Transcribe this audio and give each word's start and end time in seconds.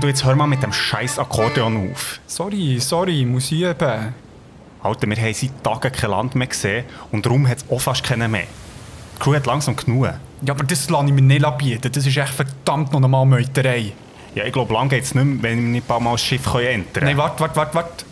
Du 0.00 0.06
jetzt 0.06 0.24
hör 0.24 0.36
mal 0.36 0.46
mit 0.46 0.62
dem 0.62 0.72
scheiß 0.72 1.18
Akkordeon 1.18 1.90
auf. 1.90 2.20
Sorry, 2.26 2.78
sorry, 2.78 3.24
muss 3.24 3.50
ich 3.50 3.62
üben. 3.62 4.14
Alter, 4.80 5.08
wir 5.08 5.16
haben 5.16 5.34
seit 5.34 5.64
Tagen 5.64 5.92
kein 5.92 6.10
Land 6.10 6.34
mehr 6.36 6.46
gesehen 6.46 6.84
und 7.10 7.26
darum 7.26 7.48
hat 7.48 7.58
es 7.58 7.64
auch 7.68 7.80
fast 7.80 8.04
keinen 8.04 8.30
mehr. 8.30 8.44
Die 9.16 9.18
Crew 9.18 9.34
hat 9.34 9.46
langsam 9.46 9.74
genug. 9.74 10.06
Ja, 10.42 10.54
aber 10.54 10.62
das 10.62 10.88
lasse 10.88 11.06
ich 11.06 11.12
mir 11.12 11.22
nicht 11.22 11.58
bieten. 11.58 11.90
Das 11.90 12.06
ist 12.06 12.16
echt 12.16 12.28
verdammt 12.28 12.92
noch 12.92 13.02
einmal 13.02 13.26
Meuterei. 13.26 13.92
Ja, 14.36 14.44
ich 14.44 14.52
glaube, 14.52 14.72
lang 14.72 14.88
geht 14.88 15.02
es 15.02 15.16
nicht 15.16 15.24
mehr, 15.24 15.42
wenn 15.42 15.58
wir 15.58 15.68
nicht 15.68 15.84
ein 15.84 15.88
paar 15.88 15.98
Mal 15.98 16.12
das 16.12 16.22
Schiff 16.22 16.46
entern 16.46 16.84
können. 16.92 17.06
Nein, 17.06 17.16
warte, 17.16 17.40
warte, 17.40 17.56
warte, 17.56 17.74
warte. 17.74 18.04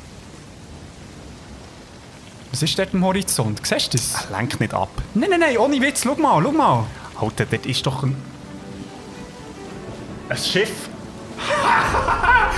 Was 2.50 2.62
ist 2.62 2.76
dort 2.76 2.94
am 2.94 3.04
Horizont? 3.04 3.60
Siehst 3.64 3.94
du 3.94 3.98
das? 3.98 4.26
Lenk 4.30 4.58
nicht 4.58 4.74
ab. 4.74 4.90
Nein, 5.14 5.30
nein, 5.30 5.40
nein, 5.40 5.56
ohne 5.58 5.80
Witz, 5.80 6.02
schau 6.02 6.16
mal, 6.16 6.42
schau 6.42 6.50
mal. 6.50 6.84
Alter, 7.20 7.46
dort 7.46 7.64
ist 7.64 7.86
doch 7.86 8.02
ein... 8.02 8.16
Ein 10.28 10.36
Schiff. 10.36 10.85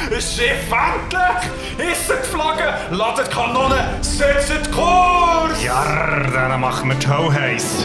Ein 0.07 0.21
Schiff, 0.21 0.71
endlich! 0.71 1.93
Ist 1.93 2.09
die 2.09 2.27
Flagge, 2.29 2.75
ladet 2.91 3.31
Kanonen, 3.31 4.03
setzt 4.03 4.73
Kurs! 4.73 5.63
Ja, 5.65 6.21
dann 6.33 6.61
machen 6.61 6.89
wir 6.91 6.97
die 6.97 7.09
Hölle 7.09 7.33
heiß. 7.33 7.85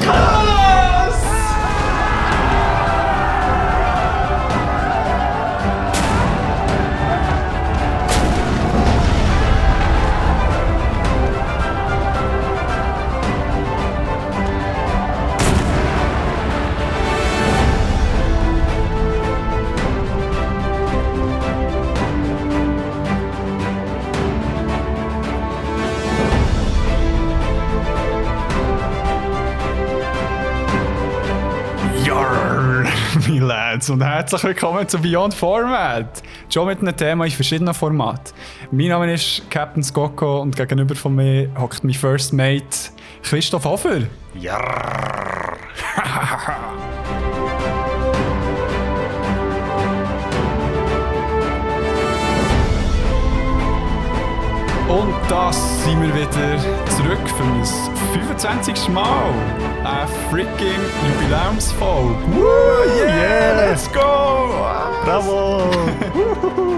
Lads, 33.83 33.89
und 33.89 34.01
herzlich 34.01 34.43
willkommen 34.43 34.87
zu 34.87 34.97
Beyond 34.97 35.33
Format. 35.33 36.23
Schon 36.47 36.67
mit 36.67 36.79
einem 36.79 36.95
Thema 36.95 37.25
in 37.25 37.31
verschiedenen 37.31 37.73
Formaten. 37.73 38.33
Mein 38.71 38.87
Name 38.87 39.13
ist 39.13 39.49
Captain 39.49 39.83
Skoko 39.83 40.41
und 40.41 40.55
gegenüber 40.55 40.95
von 40.95 41.15
mir 41.15 41.49
hockt 41.59 41.83
mein 41.83 41.93
First 41.93 42.31
Mate 42.31 42.63
Christoph 43.23 43.65
Hofer. 43.65 44.03
Ja. 44.35 44.57
Und 54.93 55.15
das 55.27 55.83
sind 55.83 55.99
wir 56.03 56.13
wieder 56.13 56.29
zurück 56.29 57.27
für 57.27 57.43
ein 57.43 57.65
25. 58.13 58.89
Mal. 58.89 59.33
Eine 59.83 60.07
freaking 60.29 60.79
Jubiläumsfolge. 61.07 62.15
Woo, 62.27 62.43
yeah, 62.95 63.07
yeah, 63.07 63.69
let's 63.69 63.91
go! 63.91 64.53
Bravo! 65.03 65.63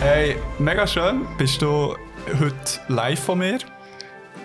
hey, 0.00 0.36
mega 0.58 0.86
schön. 0.86 1.26
Bist 1.36 1.60
du 1.60 1.94
heute 2.40 2.80
live 2.88 3.20
von 3.20 3.40
mir? 3.40 3.58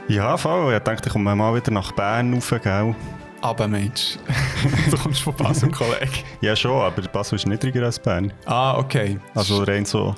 Ja, 0.10 0.36
voll. 0.36 0.74
Ich 0.74 0.80
dachte, 0.82 1.08
ich 1.08 1.14
komme 1.14 1.34
mal 1.34 1.56
wieder 1.56 1.72
nach 1.72 1.94
Bern 1.94 2.34
rauf, 2.34 2.54
gell? 2.62 2.94
Aber 3.42 3.68
Mensch, 3.68 4.20
du 4.92 4.98
kommst 4.98 5.24
von 5.24 5.34
Basel, 5.34 5.72
Kollege. 5.72 6.24
ja, 6.42 6.56
schon, 6.56 6.80
aber 6.80 7.02
Basel 7.02 7.38
ist 7.38 7.48
niedriger 7.48 7.84
als 7.84 7.98
Bern. 7.98 8.32
Ah, 8.46 8.78
okay. 8.78 9.20
Also 9.34 9.64
rein 9.64 9.84
so 9.84 10.14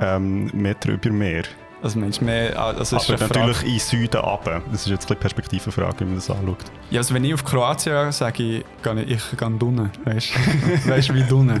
ähm, 0.00 0.50
Meter 0.52 0.90
über 0.90 1.10
Meer. 1.10 1.44
Also 1.82 1.98
Mensch, 1.98 2.20
mehr, 2.22 2.58
also 2.58 2.96
aber 2.96 3.18
natürlich 3.18 3.62
in 3.62 3.78
Süden 3.78 4.20
runter. 4.20 4.62
Das 4.72 4.82
ist 4.82 4.88
jetzt 4.88 5.10
eine 5.10 5.20
Perspektivenfrage, 5.20 6.00
wie 6.00 6.04
man 6.04 6.14
das 6.14 6.30
anschaut. 6.30 6.58
Ja, 6.90 7.00
also 7.00 7.14
wenn 7.14 7.22
ich 7.22 7.34
auf 7.34 7.44
Kroatien 7.44 7.94
gehe, 7.94 8.12
sage 8.12 8.42
ich, 8.42 8.64
gehe 8.82 9.02
ich, 9.02 9.36
gehe 9.36 9.46
unten. 9.46 9.90
Weißt 10.04 10.32
du, 10.34 10.88
weißt, 10.90 11.14
wie 11.14 11.32
unten. 11.32 11.60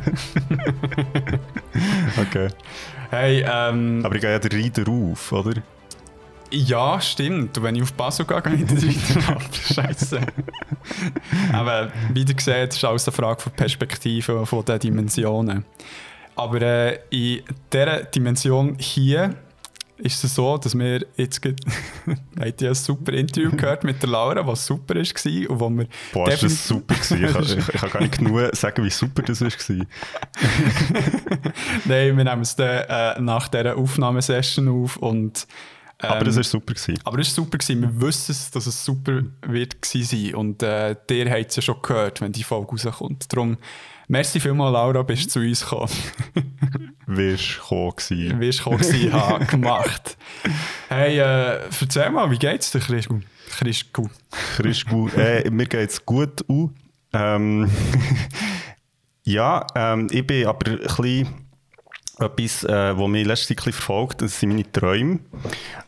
okay. 2.20 2.48
Hey, 3.10 3.44
ähm, 3.48 4.00
aber 4.04 4.14
ich 4.14 4.20
gehe 4.22 4.32
ja 4.32 4.38
den 4.38 4.60
Reiter 4.60 4.90
auf, 4.90 5.32
oder? 5.32 5.62
Ja, 6.50 7.00
stimmt. 7.00 7.58
Und 7.58 7.64
wenn 7.64 7.76
ich 7.76 7.82
auf 7.82 7.92
Basel 7.92 8.24
gehe, 8.24 8.40
gehe 8.40 8.54
ich 8.54 8.64
den 8.64 8.78
Reiter 8.78 9.32
ab. 9.32 9.42
Scheiße. 9.52 10.20
aber 11.52 11.92
wie 12.12 12.22
ihr 12.22 12.34
seht, 12.40 12.74
ist 12.74 12.84
alles 12.84 13.06
eine 13.06 13.14
Frage 13.14 13.42
von 13.42 13.52
Perspektive, 13.52 14.46
von 14.46 14.64
den 14.64 14.78
Dimensionen. 14.78 15.64
Aber 16.36 16.60
äh, 16.60 16.98
in 17.10 17.42
dieser 17.72 18.04
Dimension 18.04 18.76
hier 18.78 19.34
ist 19.98 20.22
es 20.22 20.34
so, 20.34 20.58
dass 20.58 20.78
wir 20.78 21.06
jetzt 21.16 21.40
habt 22.38 22.62
ihr 22.62 22.68
ein 22.68 22.74
super 22.74 23.12
Interview 23.12 23.50
gehört 23.56 23.84
mit 23.84 24.02
der 24.02 24.10
Laura, 24.10 24.46
was 24.46 24.66
super 24.66 24.94
war 24.94 25.50
und 25.50 25.60
wo 25.60 25.70
wir 25.70 25.86
Boah, 26.12 26.28
ist 26.30 26.42
das 26.42 26.68
super 26.68 26.94
gewesen. 26.94 27.58
Ich, 27.58 27.68
ich, 27.74 27.80
kann 27.80 27.90
gar 27.90 28.00
nicht 28.00 28.18
genug 28.18 28.54
sagen, 28.54 28.84
wie 28.84 28.90
super 28.90 29.22
das 29.22 29.40
war. 29.40 29.48
Nein, 31.86 32.16
wir 32.16 32.24
nehmen 32.24 32.42
es 32.42 32.54
dann 32.56 32.84
äh, 32.88 33.20
nach 33.20 33.48
dieser 33.48 33.76
Aufnahmesession 33.76 34.68
auf 34.68 34.98
und 34.98 35.46
ähm, 36.02 36.10
aber 36.10 36.26
das 36.26 36.36
war 36.36 36.44
super. 36.44 36.74
Gewesen. 36.74 36.98
Aber 37.04 37.18
es 37.18 37.28
war 37.28 37.44
super. 37.44 37.56
Gewesen. 37.56 37.80
Wir 37.80 38.00
wissen, 38.02 38.36
dass 38.52 38.66
es 38.66 38.84
super 38.84 39.22
wird 39.46 39.82
sein 39.82 40.34
Und 40.34 40.62
äh, 40.62 40.94
der 41.08 41.30
hat 41.30 41.48
es 41.48 41.56
ja 41.56 41.62
schon 41.62 41.80
gehört, 41.80 42.20
wenn 42.20 42.32
die 42.32 42.42
Folge 42.42 42.70
rauskommt. 42.70 43.32
Darum, 43.32 43.56
merci 44.08 44.40
vielmals, 44.40 44.72
Laura, 44.72 45.02
bist 45.02 45.30
zu 45.30 45.40
uns 45.40 45.60
gekommen. 45.60 45.92
Wirst 47.06 47.60
gekommen 47.60 47.92
gewesen. 47.96 48.40
Wirst 48.40 48.58
gekommen 48.58 48.78
gewesen, 48.78 49.12
ha, 49.12 49.38
gemacht. 49.38 50.16
Hey, 50.88 51.18
äh, 51.18 51.68
erzähl 51.80 52.10
mal, 52.10 52.30
wie 52.30 52.38
geht's 52.38 52.70
dir, 52.72 52.80
Christgu? 52.80 53.20
Christgu. 53.58 54.08
Christgu. 54.56 55.08
äh, 55.16 55.48
mir 55.50 55.66
geht's 55.66 56.04
gut. 56.04 56.44
Uh. 56.48 56.70
Ähm, 57.12 57.70
ja, 59.24 59.66
ähm, 59.74 60.08
ich 60.10 60.26
bin 60.26 60.46
aber 60.46 60.70
ein 60.72 60.78
bisschen 60.78 61.45
etwas, 62.18 62.64
äh, 62.64 62.96
was 62.96 63.08
mich 63.08 63.26
letzte 63.26 63.54
Zeit 63.54 63.74
verfolgt, 63.74 64.22
das 64.22 64.40
sind 64.40 64.50
meine 64.50 64.70
Träume. 64.70 65.18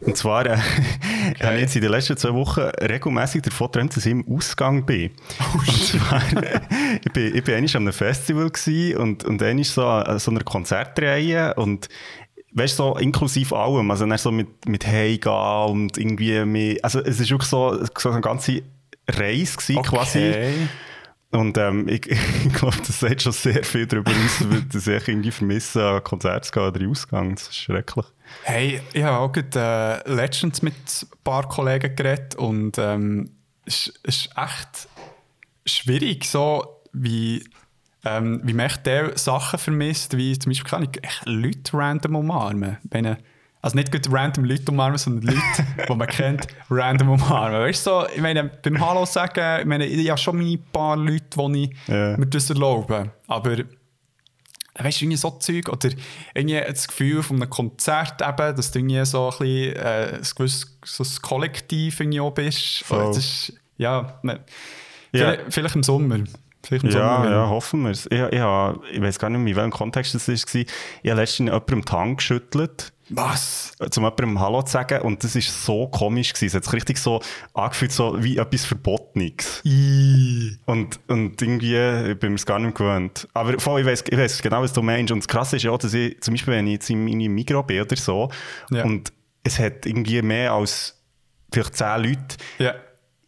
Und 0.00 0.16
zwar 0.16 0.46
äh, 0.46 0.50
okay. 0.50 1.44
habe 1.44 1.54
ich 1.56 1.62
jetzt 1.62 1.76
in 1.76 1.82
den 1.82 1.90
letzten 1.90 2.16
zwei 2.16 2.34
Wochen 2.34 2.60
regelmäßig 2.60 3.42
davon 3.42 3.68
geträumt, 3.68 3.96
dass 3.96 4.04
ich 4.04 4.12
im 4.12 4.26
Ausgang 4.28 4.84
bin. 4.84 5.10
Oh, 5.40 5.58
und 5.58 5.82
zwar, 5.84 6.22
ich 7.04 7.12
bin, 7.12 7.34
ich 7.34 7.44
bin 7.44 7.54
einmal 7.54 7.70
an 7.76 7.82
einem 7.82 7.92
Festival 7.92 8.50
und, 8.98 9.24
und 9.24 9.42
einmal 9.42 9.64
so 9.64 9.86
an 9.86 10.18
so 10.18 10.30
einer 10.30 10.42
Konzertreihe 10.42 11.54
und 11.54 11.88
weißt 12.52 12.78
du, 12.78 12.82
so 12.82 12.96
inklusive 12.96 13.56
allem, 13.56 13.90
also 13.90 14.06
dann 14.06 14.18
so 14.18 14.30
mit, 14.30 14.66
mit 14.66 14.86
Heimgehen 14.86 15.70
und 15.70 15.96
irgendwie 15.96 16.44
mit, 16.44 16.84
also 16.84 17.00
es 17.00 17.20
ist 17.20 17.30
wirklich 17.30 17.48
so, 17.48 17.78
so 17.96 18.10
eine 18.10 18.20
ganze 18.20 18.62
Reise 19.08 19.56
gewesen, 19.56 19.78
okay. 19.78 19.88
quasi. 19.88 20.34
Und 21.30 21.58
ähm, 21.58 21.88
ich, 21.88 22.06
ich 22.46 22.52
glaube, 22.54 22.76
das 22.78 23.00
sagt 23.00 23.22
schon 23.22 23.32
sehr 23.32 23.62
viel 23.62 23.86
darüber 23.86 24.10
aus, 24.10 24.44
dass 24.72 24.86
ich 24.86 25.08
irgendwie 25.08 25.30
vermisse, 25.30 25.86
an 25.86 26.04
Konzerte 26.04 26.48
zu 26.48 26.52
gehen 26.52 26.68
oder 26.68 26.88
Ausgang. 26.88 27.34
Das 27.34 27.48
ist 27.48 27.56
schrecklich. 27.56 28.06
Hey, 28.42 28.80
ich 28.92 29.02
habe 29.02 29.18
auch 29.18 29.32
gerade 29.32 30.02
äh, 30.06 30.12
letztens 30.12 30.62
mit 30.62 30.74
ein 30.74 31.08
paar 31.24 31.48
Kollegen 31.48 31.94
geredet 31.94 32.34
und 32.34 32.78
ähm, 32.78 33.30
es 33.64 33.88
ist 34.02 34.30
echt 34.36 34.88
schwierig, 35.66 36.24
so 36.24 36.82
wie, 36.92 37.44
ähm, 38.04 38.40
wie 38.44 38.54
man 38.54 38.66
echt 38.66 38.88
Sachen 39.18 39.58
vermisst, 39.58 40.16
wie 40.16 40.38
zum 40.38 40.50
Beispiel 40.50 40.70
kann 40.70 40.82
ich 40.82 41.04
echt 41.04 41.26
Leute 41.26 41.76
random 41.76 42.16
umarmen. 42.16 42.78
Wenn 42.84 43.16
also 43.68 43.76
nicht 43.76 43.92
gut 43.92 44.10
random 44.10 44.44
Leute 44.44 44.72
umarmen, 44.72 44.98
sondern 44.98 45.34
Leute, 45.34 45.66
die 45.88 45.94
man 45.94 46.08
kennt, 46.08 46.46
random 46.70 47.10
umarmen. 47.10 47.60
Weißt 47.60 47.86
du, 47.86 47.90
so, 47.90 48.06
ich 48.14 48.20
meine, 48.20 48.44
beim 48.44 48.80
Hallo 48.80 49.04
sagen, 49.04 49.60
ich 49.60 49.66
meine, 49.66 49.86
ich 49.86 50.08
habe 50.08 50.18
schon 50.18 50.38
meine 50.38 50.58
paar 50.58 50.96
Leute, 50.96 51.24
die 51.36 51.64
ich 51.64 51.88
yeah. 51.88 52.16
mir 52.16 52.26
das 52.26 52.48
erlaube. 52.48 53.12
Aber 53.26 53.50
weißt 53.50 55.00
du, 55.00 55.04
irgendwie 55.04 55.16
so 55.16 55.30
Zeug 55.32 55.68
oder 55.68 55.90
irgendwie 56.34 56.60
das 56.66 56.88
Gefühl 56.88 57.22
von 57.22 57.36
einem 57.36 57.50
Konzert 57.50 58.22
eben, 58.22 58.56
dass 58.56 58.70
du 58.70 58.78
irgendwie 58.78 59.04
so 59.04 59.28
ein 59.28 59.38
bisschen 59.38 59.76
äh, 59.76 60.14
ein 60.14 60.26
gewisses 60.34 60.78
so 60.84 61.04
ein 61.04 61.22
Kollektiv 61.22 62.00
irgendwie 62.00 62.20
auch 62.20 62.30
bist. 62.30 62.84
Das 62.88 63.16
ist, 63.18 63.52
ja, 63.76 64.18
ne, 64.22 64.40
yeah. 65.12 65.32
vielleicht, 65.32 65.52
vielleicht 65.52 65.76
im 65.76 65.82
Sommer. 65.82 66.20
Vielleicht 66.62 66.84
im 66.84 66.90
ja, 66.90 67.16
Sommer, 67.16 67.30
ja, 67.30 67.48
hoffen 67.48 67.82
wir 67.82 67.90
es. 67.90 68.06
Ich, 68.06 68.18
ich, 68.18 68.32
ich, 68.32 68.96
ich 68.96 69.02
weiß 69.02 69.18
gar 69.18 69.28
nicht 69.28 69.40
mehr, 69.40 69.50
in 69.50 69.56
welchem 69.56 69.72
Kontext 69.72 70.14
das 70.14 70.26
war. 70.26 70.34
Ich 70.34 70.66
habe 71.10 71.20
letztens 71.20 71.50
jemandem 71.50 71.84
die 71.84 71.92
Hand 71.92 72.16
geschüttelt 72.18 72.92
was? 73.10 73.72
Zum 73.90 74.04
jemandem 74.04 74.40
Hallo 74.40 74.62
zu 74.62 74.72
sagen. 74.72 75.02
Und 75.02 75.24
das 75.24 75.34
war 75.34 75.42
so 75.42 75.88
komisch. 75.88 76.32
Gewesen. 76.32 76.46
Es 76.46 76.54
hat 76.54 76.64
sich 76.64 76.72
richtig 76.72 76.98
so 76.98 77.20
angefühlt, 77.54 77.92
so 77.92 78.22
wie 78.22 78.38
etwas 78.38 78.64
Verbotenes. 78.64 79.62
Und, 80.66 81.00
und 81.08 81.40
irgendwie 81.40 82.14
bin 82.14 82.34
ich 82.34 82.40
es 82.40 82.46
gar 82.46 82.58
nicht 82.58 82.76
gewöhnt. 82.76 83.28
Aber 83.34 83.58
voll, 83.58 83.80
ich 83.80 83.86
weiß 83.86 84.04
ich 84.08 84.18
weiss 84.18 84.42
genau, 84.42 84.62
was 84.62 84.72
du 84.72 84.82
meinst. 84.82 85.12
Und 85.12 85.20
das 85.20 85.28
Krasse 85.28 85.56
ist 85.56 85.62
ja, 85.62 85.76
dass 85.76 85.94
ich, 85.94 86.20
zum 86.20 86.34
Beispiel, 86.34 86.54
wenn 86.54 86.66
ich 86.66 86.74
jetzt 86.74 86.90
in 86.90 87.04
meinem 87.04 87.34
Mikro 87.34 87.62
bin 87.62 87.80
oder 87.80 87.96
so, 87.96 88.30
ja. 88.70 88.84
und 88.84 89.12
es 89.42 89.58
hat 89.58 89.86
irgendwie 89.86 90.20
mehr 90.22 90.52
als 90.52 91.02
vielleicht 91.52 91.76
zehn 91.76 92.02
Leute, 92.02 92.36
ja. 92.58 92.74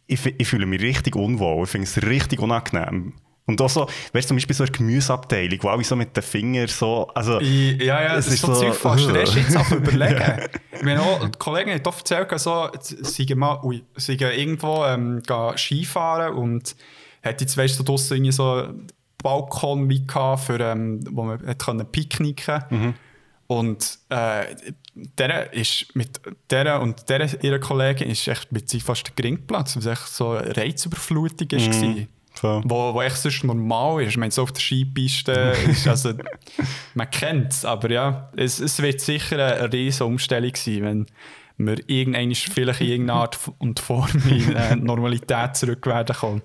ich, 0.07 0.25
ich 0.25 0.47
fühle 0.47 0.65
mich 0.65 0.81
richtig 0.81 1.15
unwohl. 1.15 1.63
Ich 1.63 1.69
finde 1.69 1.87
es 1.87 2.01
richtig 2.03 2.39
unangenehm. 2.39 3.13
Und 3.47 3.59
auch 3.59 3.69
so, 3.69 3.87
weißt 4.13 4.13
du, 4.13 4.21
zum 4.29 4.37
Beispiel 4.37 4.55
so 4.55 4.63
eine 4.63 4.71
Gemüseabteilung, 4.71 5.59
wo 5.63 5.69
alle 5.69 5.83
so 5.83 5.95
mit 5.95 6.15
den 6.15 6.23
Fingern 6.23 6.67
so, 6.67 7.07
also... 7.07 7.39
Ja, 7.41 8.01
ja, 8.01 8.15
das 8.15 8.27
ist 8.27 8.41
so, 8.41 8.53
Zeug 8.53 8.75
fast, 8.75 9.05
du 9.09 9.19
hast 9.19 9.35
jetzt 9.35 9.57
auch 9.57 9.71
überlegen. 9.71 10.19
ja. 10.19 10.37
Ich 10.71 10.83
meine, 10.83 11.01
auch, 11.01 11.27
die 11.27 11.37
Kollegen 11.37 11.71
haben 11.71 11.85
oft 11.85 12.11
erzählt, 12.11 12.39
so, 12.39 12.69
sie 12.81 13.35
mal, 13.35 13.59
ui, 13.63 13.83
sie 13.95 14.15
gehen 14.15 14.31
irgendwo 14.31 14.85
ähm, 14.85 15.21
gehen 15.23 15.57
Skifahren 15.57 16.35
und 16.35 16.75
hat 17.23 17.41
jetzt, 17.41 17.57
weißt 17.57 17.79
du, 17.79 17.83
draussen 17.83 18.17
irgendwie 18.17 18.31
so 18.31 18.67
Balkon 19.21 19.89
wie 19.89 20.05
gehabt, 20.05 20.43
für, 20.43 20.59
ähm, 20.59 20.99
wo 21.11 21.23
man 21.23 21.45
hat 21.45 21.59
können 21.59 21.85
picknicken 21.85 22.63
mhm. 22.69 22.93
Und 23.47 23.99
äh, 24.07 24.45
der 24.95 25.51
ist 25.51 25.93
mit 25.93 26.21
der 26.49 26.79
und 26.81 27.09
der 27.09 27.43
ihrer 27.43 27.59
Kollegin 27.59 28.09
ist 28.09 28.25
echt 28.29 28.53
mit 28.53 28.69
sie 28.69 28.79
fast 28.79 29.05
der 29.07 29.13
Geringplatz, 29.13 29.75
weil 29.75 29.81
es 29.81 29.87
echt 29.87 30.07
so 30.07 30.29
eine 30.29 30.55
Reizüberflutung 30.55 31.49
ist. 31.49 31.81
Mhm. 31.81 32.07
So. 32.41 32.61
Wo, 32.65 32.95
wo 32.95 33.01
echt 33.03 33.17
sonst 33.17 33.43
normal 33.43 34.01
ist. 34.01 34.09
Ich 34.09 34.17
meine, 34.17 34.31
so 34.31 34.41
auf 34.41 34.51
der 34.51 34.61
Skipiste 34.61 35.53
ist 35.69 35.87
also, 35.87 36.13
man 36.95 37.09
kennt 37.11 37.53
es, 37.53 37.65
aber 37.65 37.91
ja, 37.91 38.31
es, 38.35 38.59
es 38.59 38.81
wird 38.81 38.99
sicher 38.99 39.37
eine 39.37 39.71
riesige 39.71 40.05
Umstellung 40.05 40.55
sein, 40.55 40.81
wenn 40.81 41.07
wir 41.57 41.77
irgendwann 41.87 42.33
vielleicht 42.33 42.81
in 42.81 42.87
irgendeiner 42.87 43.19
Art 43.19 43.37
und 43.59 43.79
Form 43.79 44.09
in 44.27 44.55
äh, 44.55 44.75
Normalität 44.75 45.55
zurück 45.55 45.85
werden 45.85 46.15
kommen. 46.15 46.41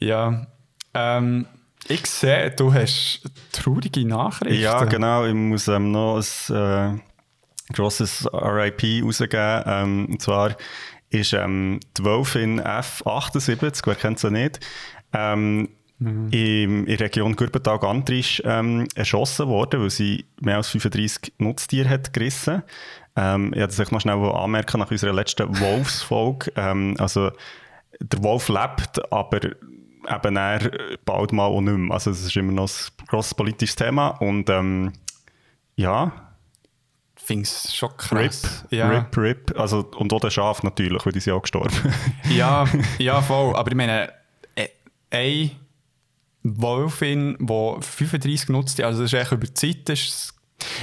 Ja, 0.00 0.48
ähm, 0.92 1.46
ich 1.88 2.04
sehe, 2.04 2.50
du 2.50 2.74
hast 2.74 3.22
traurige 3.52 4.06
Nachrichten. 4.06 4.60
Ja, 4.60 4.84
genau. 4.84 5.24
Ich 5.24 5.34
muss 5.34 5.66
ähm, 5.68 5.92
noch 5.92 6.22
ein 6.50 6.98
äh, 6.98 7.72
grosses 7.72 8.28
RIP 8.32 9.02
rausgeben. 9.02 9.62
Ähm, 9.66 10.06
und 10.10 10.20
zwar 10.20 10.56
ist 11.14 11.32
ähm, 11.32 11.80
die 11.96 12.04
Wölfin 12.04 12.60
F78, 12.60 13.82
wer 13.86 13.94
kennt 13.94 14.18
sie 14.18 14.30
nicht, 14.30 14.60
ähm, 15.12 15.68
mhm. 15.98 16.28
in, 16.30 16.86
der 16.86 17.00
Region 17.00 17.36
Gürbental-Gantrisch 17.36 18.42
ähm, 18.44 18.86
erschossen 18.94 19.48
worden, 19.48 19.82
weil 19.82 19.90
sie 19.90 20.26
mehr 20.40 20.56
als 20.56 20.68
35 20.68 21.34
Nutztiere 21.38 21.88
hat 21.88 22.12
gerissen. 22.12 22.62
Ähm, 23.16 23.52
ich 23.54 23.60
wollte 23.60 23.76
das 23.76 23.92
noch 23.92 24.00
schnell 24.00 24.18
anmerken 24.18 24.80
nach 24.80 24.90
unserer 24.90 25.12
letzten 25.12 25.48
Wolfsfolge. 25.60 26.52
Ähm, 26.56 26.96
also, 26.98 27.30
der 28.00 28.22
Wolf 28.22 28.48
lebt, 28.48 29.12
aber 29.12 29.40
eben 29.44 30.36
er 30.36 30.70
bald 31.04 31.32
mal 31.32 31.46
auch 31.46 31.60
nicht 31.60 31.76
mehr. 31.76 31.94
Also 31.94 32.10
es 32.10 32.24
ist 32.24 32.36
immer 32.36 32.52
noch 32.52 32.68
ein 32.68 33.06
grosses 33.06 33.34
politisches 33.34 33.76
Thema 33.76 34.08
und 34.08 34.50
ähm, 34.50 34.92
ja. 35.76 36.12
Ich 37.24 37.26
finde 37.26 37.44
es 37.44 37.74
schon 37.74 37.88
krass. 37.96 38.64
RIP, 38.70 38.78
ja. 38.78 38.90
RIP, 38.90 39.16
RIP. 39.16 39.58
Also, 39.58 39.88
und 39.96 40.12
auch 40.12 40.20
der 40.20 40.28
Schaf 40.28 40.62
natürlich, 40.62 41.06
weil 41.06 41.12
die 41.14 41.20
sind 41.20 41.32
auch 41.32 41.40
gestorben. 41.40 41.72
ja, 42.30 42.66
ja, 42.98 43.22
voll. 43.22 43.56
Aber 43.56 43.70
ich 43.70 43.76
meine, 43.76 44.12
äh, 44.54 44.68
ein 45.10 45.52
Wolfin, 46.42 47.38
die 47.40 47.76
35 47.80 48.46
genutzt 48.46 48.78
hat, 48.78 48.84
also 48.84 49.00
das 49.02 49.10
ist 49.10 49.18
echt 49.18 49.32
über 49.32 49.46
die 49.46 49.54
Zeit, 49.54 49.88
ist 49.88 50.34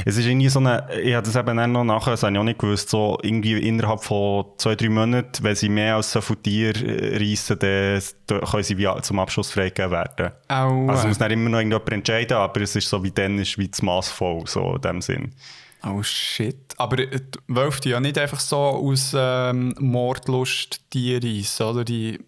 es 0.04 0.18
ist 0.18 0.26
irgendwie 0.26 0.50
so 0.50 0.60
eine, 0.60 0.88
ich 1.00 1.14
habe 1.14 1.26
das 1.26 1.36
eben 1.36 1.60
auch 1.60 1.68
noch 1.68 1.84
nachher, 1.84 2.12
das 2.12 2.24
habe 2.24 2.34
ich 2.34 2.40
auch 2.40 2.44
nicht 2.44 2.60
gewusst, 2.60 2.90
so 2.90 3.20
irgendwie 3.22 3.60
innerhalb 3.60 4.04
von 4.04 4.46
zwei, 4.58 4.76
drei 4.76 4.90
Monaten, 4.90 5.44
wenn 5.44 5.56
sie 5.56 5.70
mehr 5.70 5.96
als 5.96 6.12
so 6.12 6.22
viele 6.22 6.42
Tiere 6.42 6.80
äh, 6.80 7.18
reissen, 7.18 7.60
dann 7.60 8.42
können 8.42 8.64
sie 8.64 8.78
wie 8.80 8.90
zum 9.04 9.20
Abschluss 9.20 9.52
freigegeben 9.52 9.92
werden. 9.92 10.32
Aua. 10.48 10.92
Also 10.92 11.08
muss 11.08 11.20
dann 11.20 11.32
immer 11.32 11.52
noch 11.52 11.60
irgendjemand 11.60 11.92
entscheiden, 11.92 12.38
aber 12.38 12.62
es 12.62 12.76
ist 12.76 12.90
so 12.90 13.04
wie 13.04 13.12
dann 13.12 13.38
ist 13.38 13.60
wie 13.60 13.70
das 13.70 13.84
Maß 13.84 14.10
voll, 14.10 14.44
so 14.48 14.76
in 14.76 14.82
dem 14.82 15.02
Sinn. 15.02 15.36
Oh 15.84 16.04
shit. 16.04 16.76
Aber 16.78 17.00
äh, 17.00 17.20
Wölfe 17.48 17.90
ja 17.90 18.00
nicht 18.00 18.18
einfach 18.18 18.40
so 18.40 18.58
aus 18.58 19.14
ähm, 19.18 19.74
Mordlust 19.80 20.90
Tiere 20.90 21.26
reissen, 21.26 21.66
oder? 21.66 21.84
Die 21.84 22.20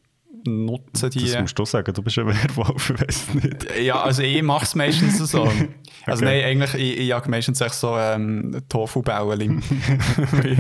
nutzen 0.46 1.10
die. 1.12 1.26
Das 1.26 1.40
musst 1.42 1.58
du 1.58 1.66
sagen, 1.66 1.94
du 1.94 2.02
bist 2.02 2.18
ein 2.18 2.28
Werwolf, 2.58 2.90
ich 2.90 3.02
weiß 3.02 3.34
nicht. 3.36 3.80
Ja, 3.80 4.02
also 4.02 4.24
ich 4.24 4.42
mache 4.42 4.66
es 4.66 4.76
meistens 4.76 5.18
so. 5.20 5.52
Also 6.06 6.26
okay. 6.26 6.42
nein, 6.42 6.44
eigentlich, 6.44 6.74
ich, 6.74 7.00
ich 7.00 7.08
jage 7.08 7.30
meistens 7.30 7.62
echt 7.62 7.76
so 7.76 7.98
ähm, 7.98 8.62
Tofu-Bauen 8.68 9.40
im 9.40 9.62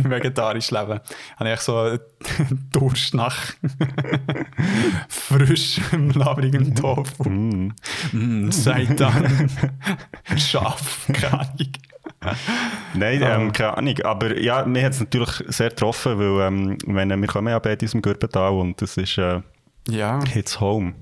vegetarisch 0.09 0.71
leben. 0.71 1.01
Habe 1.35 1.53
ich 1.53 1.59
so 1.59 1.97
Durst 2.71 3.13
nach 3.13 3.53
frischem, 5.09 6.11
labrigem 6.11 6.73
Tofu. 6.73 7.27
Mm. 7.27 7.73
Mm, 8.13 8.51
Seitan. 8.51 9.49
Schaf, 10.37 11.07
keine. 11.11 11.49
Nein, 12.93 13.21
ähm, 13.23 13.51
keine 13.53 13.77
Ahnung. 13.77 13.99
Aber 14.03 14.39
ja, 14.39 14.65
mir 14.65 14.85
hat 14.85 14.93
es 14.93 14.99
natürlich 14.99 15.43
sehr 15.47 15.69
getroffen, 15.69 16.19
weil 16.19 16.47
ähm, 16.47 16.77
wenn, 16.85 17.09
wir 17.21 17.27
kommen 17.27 17.49
ja 17.49 17.59
beide 17.59 17.85
aus 17.85 17.91
dem 17.91 18.01
Gürbental 18.01 18.53
und 18.53 18.81
das 18.81 18.97
ist 18.97 19.17
äh, 19.17 19.41
ja. 19.87 20.23
Hits 20.25 20.59
home. 20.59 20.93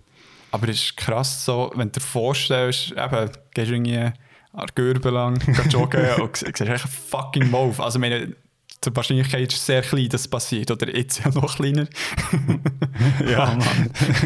Aber 0.52 0.68
es 0.68 0.84
ist 0.84 0.98
krass 0.98 1.46
so, 1.46 1.72
wenn 1.76 1.88
du 1.92 2.00
dir 2.00 2.06
vorstellst, 2.06 2.92
eben, 2.92 3.30
gehst 3.54 3.70
du 3.70 3.76
irgendwie 3.76 4.12
an 4.54 4.68
Gürben 4.76 5.14
lang, 5.14 5.40
joggen 5.70 6.10
und 6.22 6.36
siehst 6.36 6.62
echt 6.62 6.70
einen 6.70 6.78
fucking 6.78 7.52
Wolf. 7.52 7.80
Also 7.80 8.00
meine, 8.00 8.36
die 8.83 8.95
Wahrscheinlichkeit 8.95 9.54
ist 9.54 9.66
sehr 9.66 9.81
klein, 9.81 10.10
dass 10.10 10.22
es 10.22 10.28
passiert. 10.28 10.72
Oder 10.72 10.95
jetzt 10.95 11.24
ja 11.24 11.30
noch 11.31 11.56
kleiner. 11.56 11.88
ja, 13.30 13.57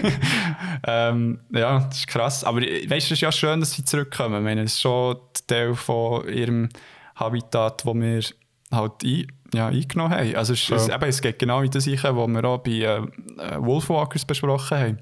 ähm, 0.88 1.40
ja, 1.52 1.80
das 1.80 2.00
ist 2.00 2.07
krass. 2.07 2.44
Aber 2.44 2.62
weißt 2.62 2.90
du, 2.90 2.96
es 2.96 3.12
ist 3.12 3.22
ja 3.22 3.31
schön, 3.31 3.60
dass 3.60 3.74
sie 3.74 3.84
zurückkommen. 3.84 4.38
Ich 4.38 4.44
meine, 4.44 4.63
es 4.63 4.74
ist 4.74 4.81
schon 4.81 5.18
Teil 5.48 5.75
von 5.75 6.28
ihrem 6.28 6.69
Habitat, 7.16 7.86
wo 7.86 7.94
wir 7.94 8.24
halt 8.72 9.04
ein, 9.04 9.28
ja, 9.54 9.68
eingenommen 9.68 10.13
haben. 10.13 10.36
Also 10.36 10.53
es, 10.53 10.68
ja. 10.68 10.77
es, 10.77 10.88
eben, 10.88 11.03
es 11.03 11.22
geht 11.22 11.39
genau 11.39 11.62
in 11.62 11.72
das 11.72 11.88
Eichen, 11.88 12.15
was 12.15 12.27
wir 12.27 12.46
auch 12.46 12.60
bei 12.60 12.72
äh, 12.72 12.98
äh 12.98 13.58
Wolfwalkers 13.60 14.25
besprochen 14.25 14.77
haben. 14.77 15.00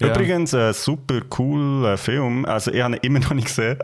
Ja. 0.00 0.08
Übrigens 0.08 0.52
ein 0.52 0.74
super 0.74 1.22
cooler 1.22 1.96
Film. 1.96 2.44
Also 2.44 2.70
ich 2.70 2.82
habe 2.82 2.96
ihn 2.96 3.00
immer 3.02 3.18
noch 3.20 3.32
nicht 3.32 3.48
gesehen, 3.48 3.78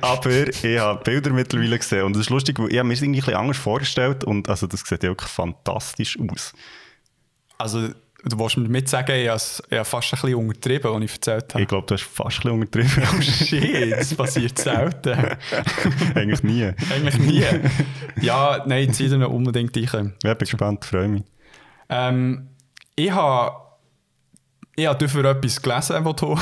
aber 0.00 0.48
ich 0.48 0.78
habe 0.78 1.02
Bilder 1.02 1.30
mittlerweile 1.30 1.78
gesehen 1.78 2.04
und 2.04 2.14
es 2.14 2.22
ist 2.22 2.30
lustig, 2.30 2.58
weil 2.58 2.70
ich 2.70 2.78
habe 2.78 2.86
mir 2.86 2.94
es 2.94 3.02
irgendwie 3.02 3.20
ein 3.20 3.24
bisschen 3.24 3.40
anders 3.40 3.56
vorgestellt 3.56 4.24
und 4.24 4.48
also 4.48 4.66
das 4.66 4.80
sieht 4.80 5.02
ja 5.02 5.08
wirklich 5.10 5.30
fantastisch 5.30 6.16
aus. 6.20 6.52
Also 7.58 7.88
du 8.24 8.38
willst 8.38 8.56
mir 8.56 8.64
damit 8.64 8.88
sagen, 8.88 9.16
ich 9.16 9.28
habe, 9.28 9.40
ich 9.40 9.78
habe 9.78 9.84
fast 9.84 10.14
ein 10.14 10.20
bisschen 10.20 10.34
untertrieben, 10.36 10.92
was 10.92 11.02
ich 11.02 11.12
erzählt 11.12 11.54
habe. 11.54 11.62
Ich 11.62 11.68
glaube, 11.68 11.86
du 11.88 11.94
hast 11.94 12.04
fast 12.04 12.44
ein 12.46 12.60
bisschen 12.60 12.82
untertrieben. 12.82 13.08
Oh 13.18 13.20
shit, 13.20 13.92
das 13.92 14.14
passiert 14.14 14.58
selten. 14.58 15.18
Eigentlich 16.14 16.42
nie. 16.44 16.64
Eigentlich 16.64 17.18
nie. 17.18 17.44
Ja, 18.20 18.62
nein, 18.64 18.92
zieh 18.92 19.08
dir 19.08 19.28
unbedingt 19.28 19.76
rein. 19.92 20.14
Ja, 20.22 20.34
bin 20.34 20.46
gespannt, 20.46 20.84
freue 20.84 21.08
mich. 21.08 21.24
Ähm, 21.88 22.50
ich 22.94 23.10
habe 23.10 23.67
ich 24.78 24.86
habe 24.86 24.98
dafür 25.04 25.24
etwas 25.24 25.60
gelesen, 25.60 26.04
was 26.04 26.16
du 26.16 26.38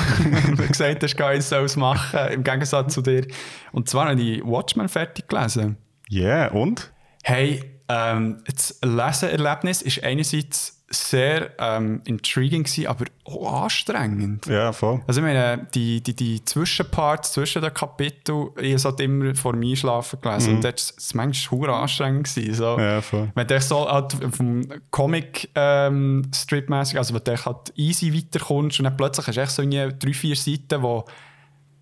gesagt 0.69 1.03
hast, 1.03 1.19
ich 1.19 1.45
soll 1.45 1.65
es 1.65 1.77
machen, 1.77 2.21
im 2.33 2.45
Gegensatz 2.45 2.93
zu 2.93 3.01
dir. 3.01 3.27
Und 3.73 3.89
zwar 3.89 4.11
habe 4.11 4.21
ich 4.21 4.45
Watchmen 4.45 4.89
fertig 4.91 5.27
gelesen. 5.27 5.79
Ja, 6.09 6.23
yeah, 6.23 6.53
und? 6.53 6.93
Hey, 7.23 7.65
ähm, 7.89 8.43
das 8.47 8.79
Leseerlebnis 8.83 9.81
ist 9.81 10.05
einerseits 10.05 10.76
sehr 10.89 11.51
ähm, 11.59 12.01
intriguing 12.05 12.63
gewesen, 12.63 12.87
aber 12.87 13.07
auch 13.25 13.65
anstrengend. 13.65 14.47
Ja, 14.47 14.73
voll. 14.73 15.03
Also 15.07 15.21
ich 15.21 15.27
meine, 15.27 15.67
die, 15.75 16.01
die, 16.01 16.15
die 16.15 16.45
Zwischenparts 16.45 17.33
zwischen 17.33 17.61
den 17.61 17.75
Kapiteln, 17.75 18.51
ich 18.61 18.75
habe 18.75 18.91
halt 18.91 19.01
immer 19.01 19.35
vor 19.35 19.53
dem 19.53 19.63
Einschlafen 19.63 20.21
gelesen 20.21 20.51
mhm. 20.51 20.57
und 20.57 20.65
das 20.65 20.95
war 20.97 21.25
manchmal 21.25 21.71
anstrengend. 21.71 22.33
Gewesen, 22.33 22.55
so. 22.55 22.79
Ja, 22.79 23.01
voll. 23.01 23.31
Wenn 23.35 23.47
du 23.47 23.61
so 23.61 23.91
halt 23.91 24.17
vom 24.31 24.63
Comic-Strip-mäßig, 24.93 26.95
ähm, 26.95 26.99
also 26.99 27.15
wenn 27.15 27.25
du 27.25 27.45
halt 27.45 27.73
easy 27.75 28.15
weiterkommst 28.15 28.79
und 28.79 28.85
dann 28.85 28.97
plötzlich 28.97 29.27
hast 29.27 29.59
du 29.59 29.63
echt 29.63 29.71
so 29.91 29.97
drei, 29.99 30.13
vier 30.13 30.37
Seiten, 30.37 30.83
wo 30.83 31.05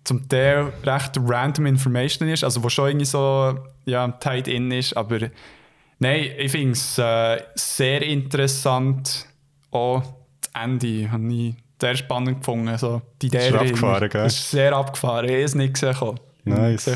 zum 0.03 0.27
Teil 0.27 0.73
recht 0.83 1.19
random 1.23 1.67
Information 1.67 2.27
ist, 2.29 2.43
also 2.43 2.63
wo 2.63 2.69
schon 2.69 2.87
irgendwie 2.87 3.05
so 3.05 3.55
ja, 3.85 4.07
tied 4.07 4.47
in 4.47 4.71
ist, 4.71 4.97
aber 4.97 5.29
Nein, 6.05 6.31
ich 6.37 6.51
finde 6.51 6.71
es 6.73 6.97
äh, 6.99 7.41
sehr 7.55 8.01
interessant. 8.03 9.25
Auch 9.71 10.03
das 10.39 10.63
Ende 10.63 11.11
habe 11.11 11.33
ich 11.33 11.55
sehr 11.81 11.95
spannend 11.95 12.39
gefunden. 12.39 12.67
Also, 12.67 13.01
die 13.21 13.27
Idee 13.27 13.47
ist 13.47 13.55
abgefahren, 13.55 14.09
gell? 14.09 14.25
ist 14.27 14.51
sehr 14.51 14.73
abgefahren. 14.73 15.25
Ich 15.25 15.31
habe 15.31 15.41
es 15.41 15.55
nicht 15.55 15.73
gesehen. 15.73 16.19
Nice. 16.43 16.87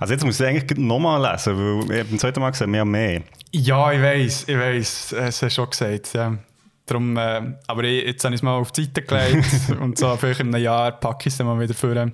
Also 0.00 0.14
jetzt 0.14 0.24
muss 0.24 0.40
ich 0.40 0.46
eigentlich 0.46 0.78
nochmal 0.78 1.20
lesen, 1.30 1.54
weil 1.56 1.98
ich 1.98 2.08
beim 2.08 2.18
zweiten 2.18 2.40
Mal 2.40 2.50
gesehen, 2.50 2.70
mehr 2.70 2.86
mehr. 2.86 3.20
Ja, 3.52 3.92
ich 3.92 4.00
weiß, 4.00 4.44
ich 4.48 4.56
weiß, 4.58 5.12
es 5.12 5.42
hast 5.42 5.54
schon 5.54 5.68
gesagt. 5.68 6.14
Ja. 6.14 6.38
Darum, 6.86 7.14
äh, 7.18 7.42
aber 7.66 7.84
ich, 7.84 8.06
jetzt 8.06 8.24
habe 8.24 8.34
ich 8.34 8.38
es 8.38 8.42
mal 8.42 8.56
auf 8.56 8.72
die 8.72 8.84
Seite 8.84 9.02
gelegt 9.02 9.46
und 9.80 9.98
so 9.98 10.16
vielleicht 10.16 10.40
in 10.40 10.54
einem 10.54 10.64
Jahr 10.64 10.92
packe 10.92 11.28
ich 11.28 11.34
es 11.34 11.36
dann 11.36 11.46
mal 11.46 11.60
wieder 11.60 11.74
vor. 11.74 12.10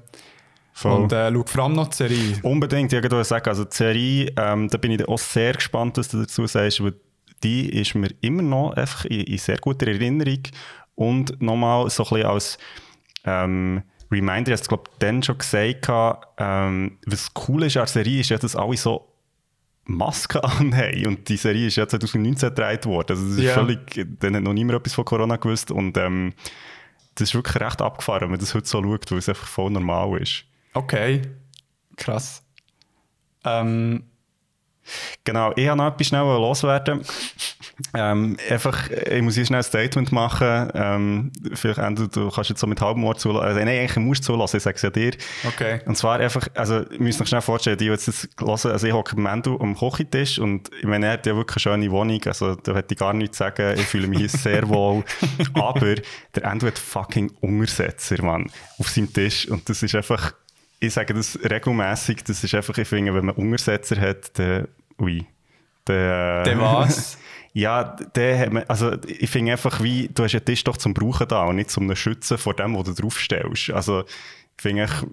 Voll. 0.81 1.03
Und 1.03 1.13
äh, 1.13 1.31
schau 1.31 1.45
vor 1.45 1.65
allem 1.65 1.75
noch 1.75 1.89
die 1.89 1.97
Serie. 1.97 2.39
Unbedingt, 2.43 2.91
ich 2.91 3.03
würde 3.03 3.23
sagen, 3.23 3.47
also 3.51 3.65
die 3.65 3.77
Serie, 3.77 4.33
ähm, 4.39 4.67
da 4.69 4.79
bin 4.79 4.93
ich 4.93 5.07
auch 5.07 5.19
sehr 5.19 5.53
gespannt, 5.53 5.99
was 5.99 6.09
du 6.09 6.21
dazu 6.21 6.47
sagst, 6.47 6.83
weil 6.83 6.95
die 7.43 7.69
ist 7.69 7.95
mir 7.95 8.09
immer 8.23 8.41
noch 8.41 8.73
einfach 8.73 9.05
in, 9.05 9.21
in 9.21 9.37
sehr 9.37 9.59
guter 9.59 9.89
Erinnerung 9.89 10.41
und 10.95 11.43
nochmal 11.43 11.91
so 11.91 12.05
ein 12.05 12.09
bisschen 12.09 12.27
als 12.27 12.59
ähm, 13.25 13.83
Reminder, 14.11 14.55
ich 14.55 14.63
glaube 14.63 14.85
dann 15.01 15.23
schon 15.23 15.37
gesagt, 15.37 15.87
ähm, 16.39 16.99
was 17.05 17.31
cool 17.47 17.65
ist 17.65 17.77
an 17.77 17.83
der 17.83 17.89
Serie, 17.89 18.21
ist 18.21 18.31
ja, 18.31 18.39
dass 18.39 18.57
alle 18.57 18.77
so 18.79 19.07
Masken 19.85 20.41
anhaben 20.43 21.09
und 21.09 21.29
die 21.29 21.37
Serie 21.37 21.67
ist 21.67 21.77
ja 21.77 21.87
2019 21.87 22.49
gedreht 22.49 22.87
worden, 22.87 23.19
also 23.19 23.29
das 23.29 23.37
ist 23.37 23.45
yeah. 23.45 23.55
völlig, 23.55 24.07
dann 24.19 24.35
hat 24.35 24.43
noch 24.43 24.55
niemand 24.55 24.79
etwas 24.79 24.95
von 24.95 25.05
Corona 25.05 25.37
gewusst 25.37 25.71
und 25.71 25.99
ähm, 25.99 26.33
das 27.17 27.29
ist 27.29 27.35
wirklich 27.35 27.61
recht 27.61 27.83
abgefahren, 27.83 28.23
wenn 28.23 28.31
man 28.31 28.41
das 28.41 28.55
heute 28.55 28.67
so 28.67 28.83
schaut, 28.83 29.11
weil 29.11 29.19
es 29.19 29.29
einfach 29.29 29.47
voll 29.47 29.71
normal 29.71 30.23
ist. 30.23 30.47
Okay, 30.75 31.23
krass. 31.97 32.43
Ähm, 33.45 34.11
Genau, 35.25 35.53
ich 35.57 35.69
habe 35.69 35.79
noch 35.79 35.93
etwas 35.93 36.07
schnell 36.07 36.23
loswerden. 36.23 37.03
Ähm, 37.95 38.37
einfach, 38.51 38.91
ich 38.91 39.23
muss 39.23 39.37
hier 39.37 39.47
schnell 39.47 39.61
ein 39.61 39.65
Statement 39.65 40.13
machen. 40.13 40.71
Ähm, 40.75 41.33
vielleicht, 41.55 41.79
Endo, 41.79 42.09
du 42.09 42.29
kannst 42.29 42.51
jetzt 42.51 42.61
so 42.61 42.67
mit 42.67 42.79
halbem 42.79 43.03
Ohr 43.05 43.17
zulassen. 43.17 43.47
Also, 43.47 43.59
nein, 43.59 43.69
eigentlich 43.69 43.97
musst 43.97 44.23
du 44.23 44.35
zulassen, 44.35 44.59
ich 44.59 44.63
sage 44.63 44.77
es 44.77 44.83
ja 44.83 44.91
dir. 44.91 45.13
okay. 45.49 45.81
Und 45.87 45.97
zwar 45.97 46.21
einfach, 46.21 46.47
also, 46.55 46.83
ich 46.91 47.01
muss 47.01 47.19
noch 47.19 47.27
schnell 47.27 47.41
vorstellen, 47.41 47.79
die, 47.79 47.87
die 47.87 47.91
jetzt 47.91 48.07
das 48.07 48.29
hören, 48.39 48.73
also 48.73 48.87
ich 48.87 48.93
hocke 48.93 49.17
mit 49.17 49.25
Mendo 49.25 49.59
am 49.59 49.75
Küchentisch 49.75 50.39
und 50.39 50.69
ich 50.79 50.85
meine, 50.85 51.07
er 51.07 51.13
hat 51.15 51.25
ja 51.25 51.35
wirklich 51.35 51.67
eine 51.67 51.75
schöne 51.75 51.91
Wohnung, 51.91 52.21
also 52.27 52.55
da 52.55 52.75
hätte 52.75 52.93
ich 52.93 53.01
gar 53.01 53.15
nichts 53.15 53.39
zu 53.39 53.45
sagen, 53.45 53.79
ich 53.79 53.87
fühle 53.87 54.09
mich 54.09 54.19
hier 54.19 54.29
sehr 54.29 54.69
wohl. 54.69 55.03
Aber 55.55 55.95
der 56.35 56.45
Endo 56.45 56.67
hat 56.67 56.79
fucking 56.79 57.33
Untersetzer, 57.41 58.23
Mann, 58.23 58.53
auf 58.79 58.91
seinem 58.91 59.11
Tisch 59.11 59.49
und 59.49 59.67
das 59.71 59.83
ist 59.83 59.95
einfach, 59.95 60.35
ich 60.81 60.95
sage 60.95 61.15
das 61.15 61.39
regelmäßig, 61.43 62.25
das 62.25 62.43
ist 62.43 62.55
einfach, 62.55 62.77
ich 62.79 62.89
finde, 62.89 63.15
wenn 63.15 63.27
man 63.27 63.35
Untersetzer 63.35 64.01
hat, 64.01 64.39
dann, 64.39 64.67
ui, 64.99 65.27
dann, 65.85 66.45
Der 66.45 66.59
was? 66.59 67.19
ja, 67.53 67.85
der 67.85 68.39
hat 68.39 68.53
man, 68.53 68.65
also 68.65 68.97
ich 69.07 69.29
finde 69.29 69.53
einfach 69.53 69.83
wie, 69.83 70.09
du 70.09 70.25
hast 70.25 70.33
ja 70.33 70.41
Tisch 70.41 70.65
doch 70.65 70.79
zum 70.79 70.95
Brauchen 70.95 71.29
da 71.29 71.45
und 71.45 71.57
nicht 71.57 71.71
zum 71.71 71.95
Schützen 71.95 72.39
vor 72.39 72.55
dem, 72.55 72.77
was 72.77 72.85
du 72.85 72.95
draufstellst. 72.95 73.71
Also 73.71 74.05
ich 74.05 74.63
finde 74.63 74.85
echt, 74.85 75.07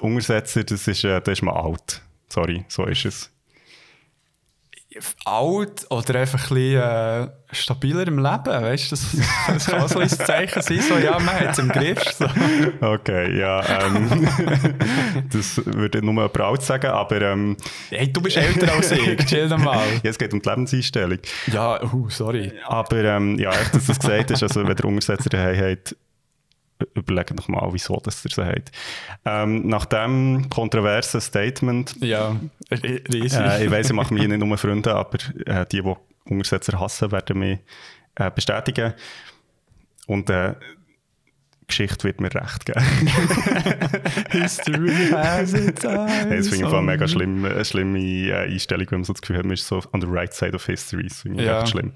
Untersetzer, 0.00 0.64
das 0.64 0.86
ist, 0.86 1.04
äh, 1.04 1.20
da 1.20 1.32
ist 1.32 1.42
man 1.42 1.54
alt. 1.54 2.02
Sorry, 2.28 2.64
so 2.68 2.84
ist 2.84 3.06
es. 3.06 3.33
Alt 5.24 5.86
oder 5.90 6.20
einfach 6.20 6.50
ein 6.50 6.54
bisschen 6.54 6.80
äh, 6.80 7.28
stabiler 7.52 8.06
im 8.06 8.18
Leben, 8.18 8.46
weißt 8.46 8.86
du? 8.86 8.96
Das, 8.96 9.16
das 9.48 9.66
kann 9.66 9.88
so 9.88 9.98
ein 9.98 10.08
Zeichen 10.08 10.62
sein, 10.62 10.80
so, 10.80 10.96
ja, 10.96 11.18
man 11.18 11.40
hat 11.40 11.50
es 11.50 11.58
im 11.58 11.68
Griff. 11.68 12.02
So. 12.12 12.26
Okay, 12.80 13.38
ja, 13.38 13.86
ähm, 13.86 14.28
das 15.32 15.64
würde 15.64 16.02
nur 16.02 16.14
jemand 16.14 16.40
alt 16.40 16.62
sagen, 16.62 16.86
aber 16.86 17.20
ähm, 17.22 17.56
Hey, 17.90 18.12
du 18.12 18.20
bist 18.20 18.36
älter 18.36 18.72
als 18.72 18.90
ich, 18.92 19.16
chill 19.26 19.48
doch 19.48 19.58
mal. 19.58 19.86
ja, 20.02 20.10
es 20.10 20.18
geht 20.18 20.32
um 20.32 20.40
die 20.40 20.48
Lebenseinstellung. 20.48 21.18
Ja, 21.46 21.82
uh, 21.82 22.08
sorry. 22.10 22.52
Aber 22.66 23.04
ähm, 23.04 23.38
ja, 23.38 23.50
echt, 23.50 23.74
dass 23.74 23.86
du 23.86 23.92
das 23.92 23.98
gesagt 23.98 24.30
hast, 24.30 24.42
also 24.42 24.66
wenn 24.66 24.76
der 24.76 24.84
Untersetzer 24.84 25.30
daheim 25.30 25.72
hat, 25.72 25.96
überlegt 26.94 27.34
noch 27.34 27.48
mal, 27.48 27.68
wieso 27.72 27.96
dass 28.04 28.24
ihr 28.24 28.30
sie 28.30 28.44
habt. 28.46 28.70
Ähm, 29.24 29.66
nach 29.68 29.86
diesem 29.86 30.48
kontroversen 30.50 31.20
Statement 31.20 31.96
Ja, 32.00 32.36
ri- 32.70 33.02
riesig. 33.12 33.38
Äh, 33.40 33.64
ich 33.66 33.70
weiss, 33.70 33.86
ich 33.88 33.92
mache 33.92 34.12
mir 34.14 34.20
hier 34.20 34.28
nicht 34.28 34.44
nur 34.44 34.58
Freunde, 34.58 34.94
aber 34.94 35.18
äh, 35.46 35.64
die, 35.70 35.82
die 35.82 35.94
Untersetzer 36.32 36.78
hassen, 36.80 37.12
werden 37.12 37.38
mich 37.38 37.58
äh, 38.16 38.30
bestätigen. 38.30 38.94
Und 40.06 40.28
äh, 40.30 40.54
die 41.62 41.66
Geschichte 41.68 42.04
wird 42.04 42.20
mir 42.20 42.34
recht 42.34 42.66
geben. 42.66 42.84
History 44.30 45.10
has 45.12 45.54
its 45.54 45.82
Hey, 45.84 46.36
das 46.36 46.48
finde 46.48 46.66
ich 46.66 46.72
eine 46.72 46.82
mega 46.82 47.08
schlimm, 47.08 47.44
äh, 47.44 47.64
schlimme 47.64 47.98
äh, 47.98 48.34
Einstellung, 48.52 48.86
wenn 48.90 48.98
man 49.00 49.04
so 49.04 49.12
das 49.12 49.22
Gefühl 49.22 49.38
hat, 49.38 49.44
man 49.44 49.54
ist 49.54 49.66
so 49.66 49.82
on 49.92 50.00
the 50.00 50.06
right 50.08 50.32
side 50.32 50.54
of 50.54 50.64
history. 50.66 51.04
Das 51.08 51.22
finde 51.22 51.40
ich 51.42 51.46
Ja. 51.46 51.60
echt 51.62 51.70
schlimm. 51.70 51.92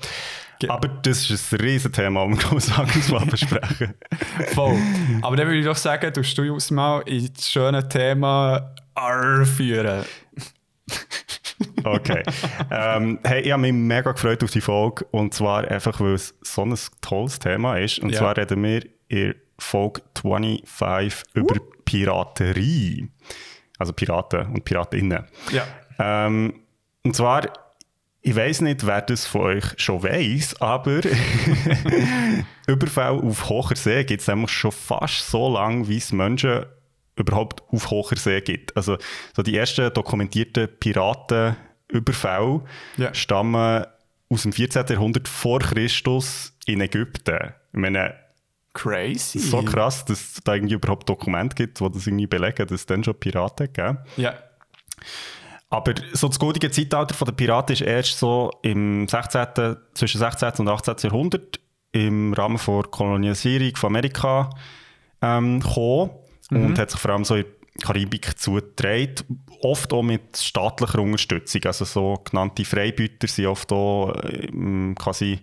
Aber 0.69 0.89
das 0.89 1.31
ist 1.31 1.53
ein 1.53 1.61
riesen 1.61 1.93
Thema, 1.93 2.27
das 2.53 2.71
wir 3.11 3.19
mal 3.19 3.27
besprechen. 3.27 3.95
Voll. 4.55 4.77
Aber 5.23 5.37
dann 5.37 5.47
würde 5.47 5.61
ich 5.61 5.65
doch 5.67 5.77
sagen, 5.77 6.13
du 6.13 6.23
du 6.23 6.53
uns 6.53 6.71
mal 6.71 7.01
in 7.07 7.33
das 7.33 7.51
schöne 7.51 7.89
Thema 7.89 8.75
R 8.97 9.47
führen. 9.47 10.05
Okay. 11.85 12.23
ähm, 12.71 13.19
hey, 13.25 13.43
ich 13.43 13.53
habe 13.53 13.63
mich 13.63 13.73
mega 13.73 14.13
gefreut 14.13 14.43
auf 14.45 14.51
die 14.51 14.61
Folge. 14.61 15.05
Und 15.11 15.35
zwar 15.35 15.67
einfach, 15.69 16.01
weil 16.01 16.15
es 16.15 16.35
so 16.43 16.65
ein 16.65 16.75
tolles 17.01 17.39
Thema 17.39 17.77
ist. 17.79 17.99
Und 18.01 18.11
Ja. 18.11 18.19
zwar 18.19 18.37
reden 18.37 18.63
wir 18.63 18.83
in 19.09 19.35
Folge 19.59 20.03
25 20.21 21.23
über 21.35 21.57
Piraterie. 21.85 23.09
Also 23.79 23.93
Piraten 23.93 24.47
und 24.47 24.65
Piratinnen. 24.65 25.25
Ja. 25.53 25.65
Ähm, 25.99 26.61
und 27.05 27.15
zwar, 27.17 27.43
ich 28.29 28.37
weiß 28.37 28.61
nicht, 28.63 28.87
wer 28.87 29.01
das 29.03 29.27
von 29.27 29.41
euch 29.43 29.65
schon 29.77 30.03
weiß, 30.03 30.61
aber 30.61 31.01
Überfall 32.67 33.19
auf 33.21 33.49
hoher 33.49 33.75
See 33.77 34.05
gibt 34.05 34.21
es 34.21 34.27
nämlich 34.29 34.51
schon 34.51 34.73
fast 34.73 35.31
so 35.31 35.53
lange, 35.53 35.89
wie 35.89 35.97
es 35.99 36.13
Menschen 36.13 36.67
überhaupt 37.17 37.63
auf 37.73 37.91
hoher 37.91 38.17
See 38.17 38.41
gibt. 38.41 38.77
Also 38.77 38.99
so 39.35 39.43
die 39.43 39.57
ersten 39.57 39.93
dokumentierten 39.93 40.69
Piratenüberfälle 40.79 42.61
Ja. 42.97 43.15
stammen 43.15 43.85
aus 44.31 44.43
dem 44.43 44.53
14. 44.53 44.85
Jahrhundert 44.91 45.27
vor 45.29 45.61
Christus 45.61 46.53
in 46.67 46.81
Ägypten. 46.81 47.55
Ich 47.73 47.79
meine, 47.79 48.15
Crazy. 48.75 49.39
so 49.39 49.63
krass, 49.63 50.05
dass 50.05 50.21
es 50.21 50.41
da 50.45 50.55
irgendwie 50.55 50.75
überhaupt 50.75 51.09
Dokumente 51.09 51.55
gibt, 51.57 51.81
die 51.81 51.91
das 51.91 52.07
irgendwie 52.07 52.27
belegen, 52.27 52.67
dass 52.67 52.73
es 52.81 52.87
dann 52.87 53.03
schon 53.03 53.15
Piraten 53.19 53.67
gegeben 53.73 53.99
Ja. 54.17 54.35
Aber 55.71 55.95
so 56.13 56.29
das 56.29 56.39
goldige 56.39 56.71
Zeitalter 56.71 57.25
der 57.25 57.33
Piraten 57.33 57.75
ist 57.75 57.83
erst 57.83 58.19
so 58.19 58.51
im 58.63 59.07
16., 59.07 59.77
zwischen 59.95 60.19
16. 60.19 60.53
und 60.59 60.69
18. 60.69 60.95
Jahrhundert 61.03 61.61
im 61.93 62.33
Rahmen 62.33 62.59
der 62.67 62.83
Kolonialisierung 62.85 63.77
von 63.77 63.89
Amerika 63.89 64.51
ähm, 65.21 65.61
gekommen 65.61 66.11
und 66.51 66.79
hat 66.79 66.91
sich 66.91 67.01
vor 67.01 67.11
allem 67.11 67.25
so 67.25 67.35
in 67.37 67.45
der 67.45 67.87
Karibik 67.87 68.39
zugetragen. 68.39 69.45
Oft 69.63 69.93
auch 69.93 70.03
mit 70.03 70.37
staatlicher 70.37 71.01
Unterstützung. 71.01 71.63
Also 71.65 71.85
so 71.85 72.23
genannte 72.29 72.65
Freibüter 72.65 73.27
sind 73.27 73.47
oft 73.47 73.71
auch 73.73 74.15
ähm, 74.25 74.95
quasi 74.99 75.41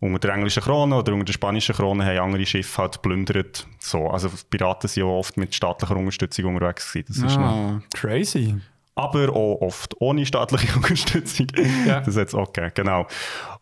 unter 0.00 0.18
der 0.18 0.34
englischen 0.34 0.62
Krone 0.62 0.96
oder 0.96 1.12
unter 1.12 1.26
der 1.26 1.32
spanischen 1.32 1.76
Krone 1.76 2.04
haben 2.04 2.18
andere 2.18 2.44
Schiffe 2.44 2.82
halt 2.82 2.94
geplündert. 2.94 3.66
So, 3.78 4.08
also 4.08 4.28
die 4.28 4.36
Piraten 4.50 4.88
sind 4.88 5.04
auch 5.04 5.18
oft 5.18 5.36
mit 5.36 5.54
staatlicher 5.54 5.96
Unterstützung 5.96 6.46
unterwegs 6.46 6.92
gewesen. 6.92 7.06
Das 7.08 7.16
ist 7.18 7.38
noch 7.38 7.42
Ah, 7.42 7.82
crazy. 7.94 8.56
Aber 8.94 9.30
auch 9.30 9.60
oft 9.60 10.00
ohne 10.00 10.26
staatliche 10.26 10.74
Unterstützung. 10.76 11.48
Ja. 11.86 12.00
Das 12.00 12.16
hat 12.16 12.28
es 12.28 12.34
auch 12.34 12.52
gegeben, 12.52 12.72
genau. 12.74 13.06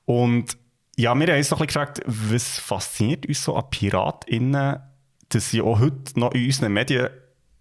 Und 0.05 0.57
ja, 0.97 1.15
wir 1.19 1.27
haben 1.27 1.37
uns 1.37 1.51
noch 1.51 1.61
ein 1.61 1.67
bisschen 1.67 1.83
gefragt, 1.83 2.01
was 2.07 2.59
fasziniert 2.59 3.27
uns 3.27 3.45
so 3.45 3.55
an 3.57 3.71
PiratInnen, 3.71 4.81
dass 5.29 5.51
sie 5.51 5.63
auch 5.63 5.79
heute 5.79 6.19
noch 6.19 6.33
in 6.33 6.47
unseren 6.47 6.73
Medien 6.73 7.09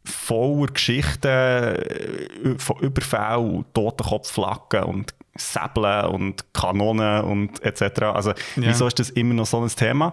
voller 0.04 0.68
Geschichten 0.68 1.28
äh, 1.28 2.28
von 2.58 2.80
Überfällen, 2.80 3.66
Totenkopfflaggen 3.74 4.84
und 4.84 5.14
Säbeln 5.38 6.06
und 6.08 6.54
Kanonen 6.54 7.24
und 7.24 7.64
etc. 7.64 8.02
Also 8.04 8.34
wieso 8.56 8.88
ist 8.88 9.00
das 9.00 9.10
immer 9.12 9.36
noch 9.36 9.46
so 9.46 9.62
ein 9.62 9.70
Thema? 9.70 10.12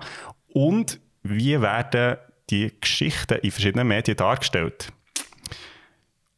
Und 0.52 1.00
wie 1.22 1.60
werden 1.60 2.18
die 2.50 2.72
Geschichten 2.80 3.38
in 3.38 3.50
verschiedenen 3.50 3.88
Medien 3.88 4.16
dargestellt? 4.16 4.92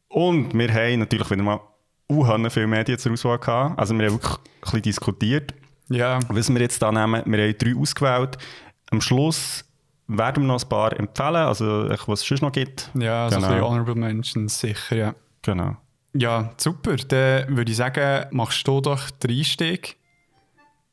Und 0.09 0.53
wir 0.57 0.73
haben 0.73 0.99
natürlich 0.99 1.29
wieder 1.29 1.43
mal 1.43 1.59
unheimlich 2.07 2.51
viele 2.53 2.67
Medien 2.67 2.97
zur 2.97 3.11
Auswahl 3.13 3.37
gehabt. 3.39 3.79
Also 3.79 3.97
wir 3.97 4.07
haben 4.07 4.13
wirklich 4.15 4.33
ein 4.33 4.41
bisschen 4.61 4.81
diskutiert, 4.81 5.53
Ja. 5.89 6.19
was 6.29 6.49
wir 6.51 6.59
jetzt 6.61 6.81
da 6.81 6.91
nehmen. 6.91 7.21
Wir 7.25 7.43
haben 7.47 7.57
drei 7.57 7.75
ausgewählt. 7.75 8.37
Am 8.91 9.01
Schluss 9.01 9.63
werden 10.07 10.43
wir 10.43 10.47
noch 10.47 10.63
ein 10.63 10.67
paar 10.69 10.99
empfehlen, 10.99 11.35
also 11.35 11.89
was 12.07 12.21
es 12.21 12.27
sonst 12.27 12.41
noch 12.41 12.51
gibt. 12.51 12.89
Ja, 12.95 13.29
so 13.29 13.35
ein 13.35 13.41
Genau. 13.43 13.53
bisschen 13.53 13.65
Honorable 13.67 13.95
Mentions, 13.95 14.59
sicher, 14.59 14.95
ja. 14.95 15.15
Genau. 15.43 15.77
Ja, 16.13 16.49
super. 16.57 16.95
Dann 16.95 17.55
würde 17.55 17.69
ich 17.71 17.77
sagen, 17.77 18.25
machst 18.31 18.67
du 18.67 18.81
doch 18.81 19.11
den 19.11 19.29
Einstieg 19.37 19.95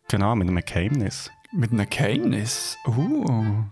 Genau, 0.08 0.36
mit 0.36 0.46
einem 0.48 0.62
Geheimnis. 0.62 1.30
mit 1.52 1.72
einem 1.72 1.88
Geheimnis. 1.88 2.76
Uh. 2.86 3.64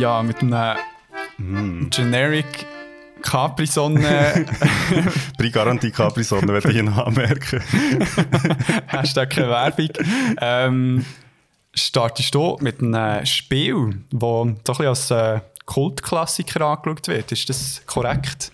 Ja, 0.00 0.22
mit 0.22 0.40
einem 0.40 1.90
Generic 1.90 2.64
Capri-Sonne 3.20 4.46
Bei 5.38 5.48
Garantie 5.50 5.90
Capri-Sonne, 5.90 6.54
werde 6.54 6.72
ich 6.72 6.82
noch 6.82 6.96
anmerken. 7.04 7.60
Hashtag 8.86 9.28
keine 9.28 9.50
Werbung. 9.50 9.90
Ähm, 10.40 11.04
startest 11.74 12.34
du 12.34 12.56
mit 12.62 12.80
einem 12.80 13.26
Spiel, 13.26 14.00
das 14.10 14.20
so 14.20 14.42
ein 14.42 14.54
bisschen 14.64 14.86
als 14.86 15.10
äh, 15.10 15.40
Kultklassiker 15.66 16.62
angeschaut 16.62 17.08
wird. 17.08 17.32
Ist 17.32 17.50
das 17.50 17.82
korrekt? 17.84 18.52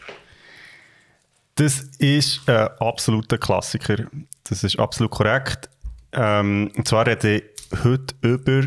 Das 1.54 1.78
ist 1.98 2.40
ein 2.48 2.70
absoluter 2.80 3.38
Klassiker. 3.38 3.98
Das 4.42 4.64
ist 4.64 4.80
absolut 4.80 5.12
korrekt. 5.12 5.70
Ähm, 6.12 6.72
und 6.76 6.88
zwar 6.88 7.06
rede 7.06 7.36
ich 7.36 7.44
heute 7.84 8.16
über 8.22 8.64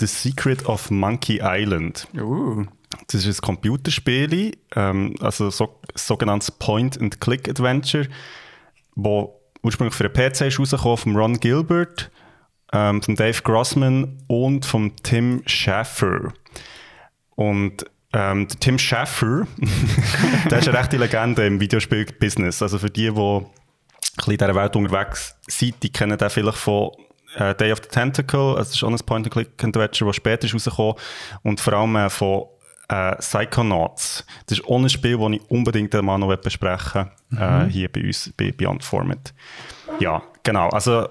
The 0.00 0.06
Secret 0.06 0.66
of 0.66 0.90
Monkey 0.90 1.40
Island. 1.42 2.06
Uh. 2.16 2.64
Das 3.08 3.26
ist 3.26 3.38
ein 3.38 3.42
Computerspiel, 3.42 4.56
ähm, 4.76 5.14
also 5.20 5.50
so, 5.50 5.80
sogenanntes 5.94 6.50
Point-and-Click-Adventure, 6.50 8.08
wo 8.94 9.40
ursprünglich 9.62 9.94
für 9.94 10.08
den 10.08 10.12
PC 10.12 10.42
ist 10.42 10.58
rausgekommen 10.60 10.96
von 10.96 11.16
Ron 11.16 11.40
Gilbert. 11.40 12.10
ähm, 12.74 13.00
von 13.02 13.14
Dave 13.14 13.40
Grossman 13.42 14.18
und 14.26 14.66
von 14.66 14.94
Tim 15.02 15.42
Schafer. 15.46 16.32
Und 17.36 17.84
ähm, 18.12 18.48
Tim 18.60 18.78
Schafer, 18.78 19.46
der 20.50 20.58
ist 20.58 20.68
eine 20.68 20.78
rechte 20.78 20.96
Legende 20.96 21.46
im 21.46 21.60
Videospiel-Business. 21.60 22.62
Also 22.62 22.78
für 22.78 22.90
die, 22.90 23.10
die 23.10 23.10
ein 23.10 23.46
bisschen 24.16 24.32
in 24.32 24.38
dieser 24.38 24.54
Welt 24.54 24.76
unterwegs 24.76 25.36
sind, 25.46 25.82
die 25.82 25.90
kennen 25.90 26.18
den 26.18 26.30
vielleicht 26.30 26.58
von 26.58 26.90
äh, 27.36 27.54
Day 27.54 27.72
of 27.72 27.80
the 27.82 27.88
Tentacle, 27.88 28.54
das 28.56 28.70
ist 28.70 28.82
auch 28.82 28.88
ein 28.88 28.96
Point-and-Click-Adventure, 28.96 30.08
das 30.08 30.16
später 30.16 30.46
ist 30.46 30.54
rausgekommen 30.54 30.94
und 31.42 31.60
vor 31.60 31.72
allem 31.72 31.96
äh, 31.96 32.10
von 32.10 32.44
äh, 32.88 33.16
Psychonauts. 33.16 34.26
Das 34.46 34.58
ist 34.58 34.64
auch 34.66 34.78
ein 34.78 34.88
Spiel, 34.88 35.18
das 35.18 35.30
ich 35.30 35.50
unbedingt 35.50 35.94
mal 35.94 36.18
noch 36.18 36.34
besprechen 36.36 37.10
mhm. 37.30 37.38
äh, 37.38 37.66
hier 37.68 37.90
bei 37.90 38.02
uns, 38.02 38.32
bei 38.36 38.52
Beyond 38.52 38.84
Format. 38.84 39.34
Ja, 40.00 40.22
genau, 40.42 40.68
also 40.70 41.08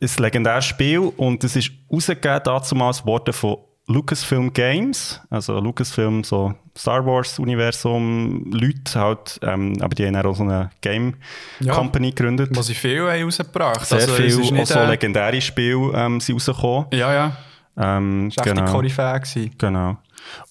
ein 0.00 0.10
legendäres 0.18 0.64
Spiel 0.64 0.98
und 0.98 1.42
es 1.44 1.56
ist 1.56 1.70
rausgegeben 1.90 2.42
damals 2.44 3.06
worden 3.06 3.32
von 3.32 3.58
Lucasfilm 3.88 4.52
Games, 4.52 5.20
also 5.30 5.60
Lucasfilm, 5.60 6.24
so 6.24 6.54
Star 6.76 7.06
Wars-Universum, 7.06 8.50
Leute 8.50 8.98
halt, 8.98 9.38
ähm, 9.42 9.74
aber 9.80 9.94
die 9.94 10.06
haben 10.06 10.16
auch 10.16 10.34
so 10.34 10.42
eine 10.42 10.70
Game 10.80 11.14
ja, 11.60 11.72
Company 11.72 12.10
gegründet. 12.10 12.50
Was 12.52 12.66
sie 12.66 12.74
viel 12.74 13.02
haben 13.02 13.22
rausgebracht 13.22 13.86
Sehr 13.86 13.98
also, 13.98 14.14
viel, 14.14 14.60
auch 14.60 14.66
so 14.66 14.78
äh... 14.80 14.90
legendäre 14.90 15.40
Spiele 15.40 15.92
ähm, 15.94 16.20
sind 16.20 16.34
rausgekommen. 16.34 16.86
Ja, 16.92 17.14
ja. 17.14 17.36
Ähm, 17.76 18.30
das 18.34 18.38
war 18.38 18.44
genau. 18.44 18.62
echt 18.62 18.68
die 18.68 18.74
Koryphäe. 18.74 19.50
Genau. 19.56 19.98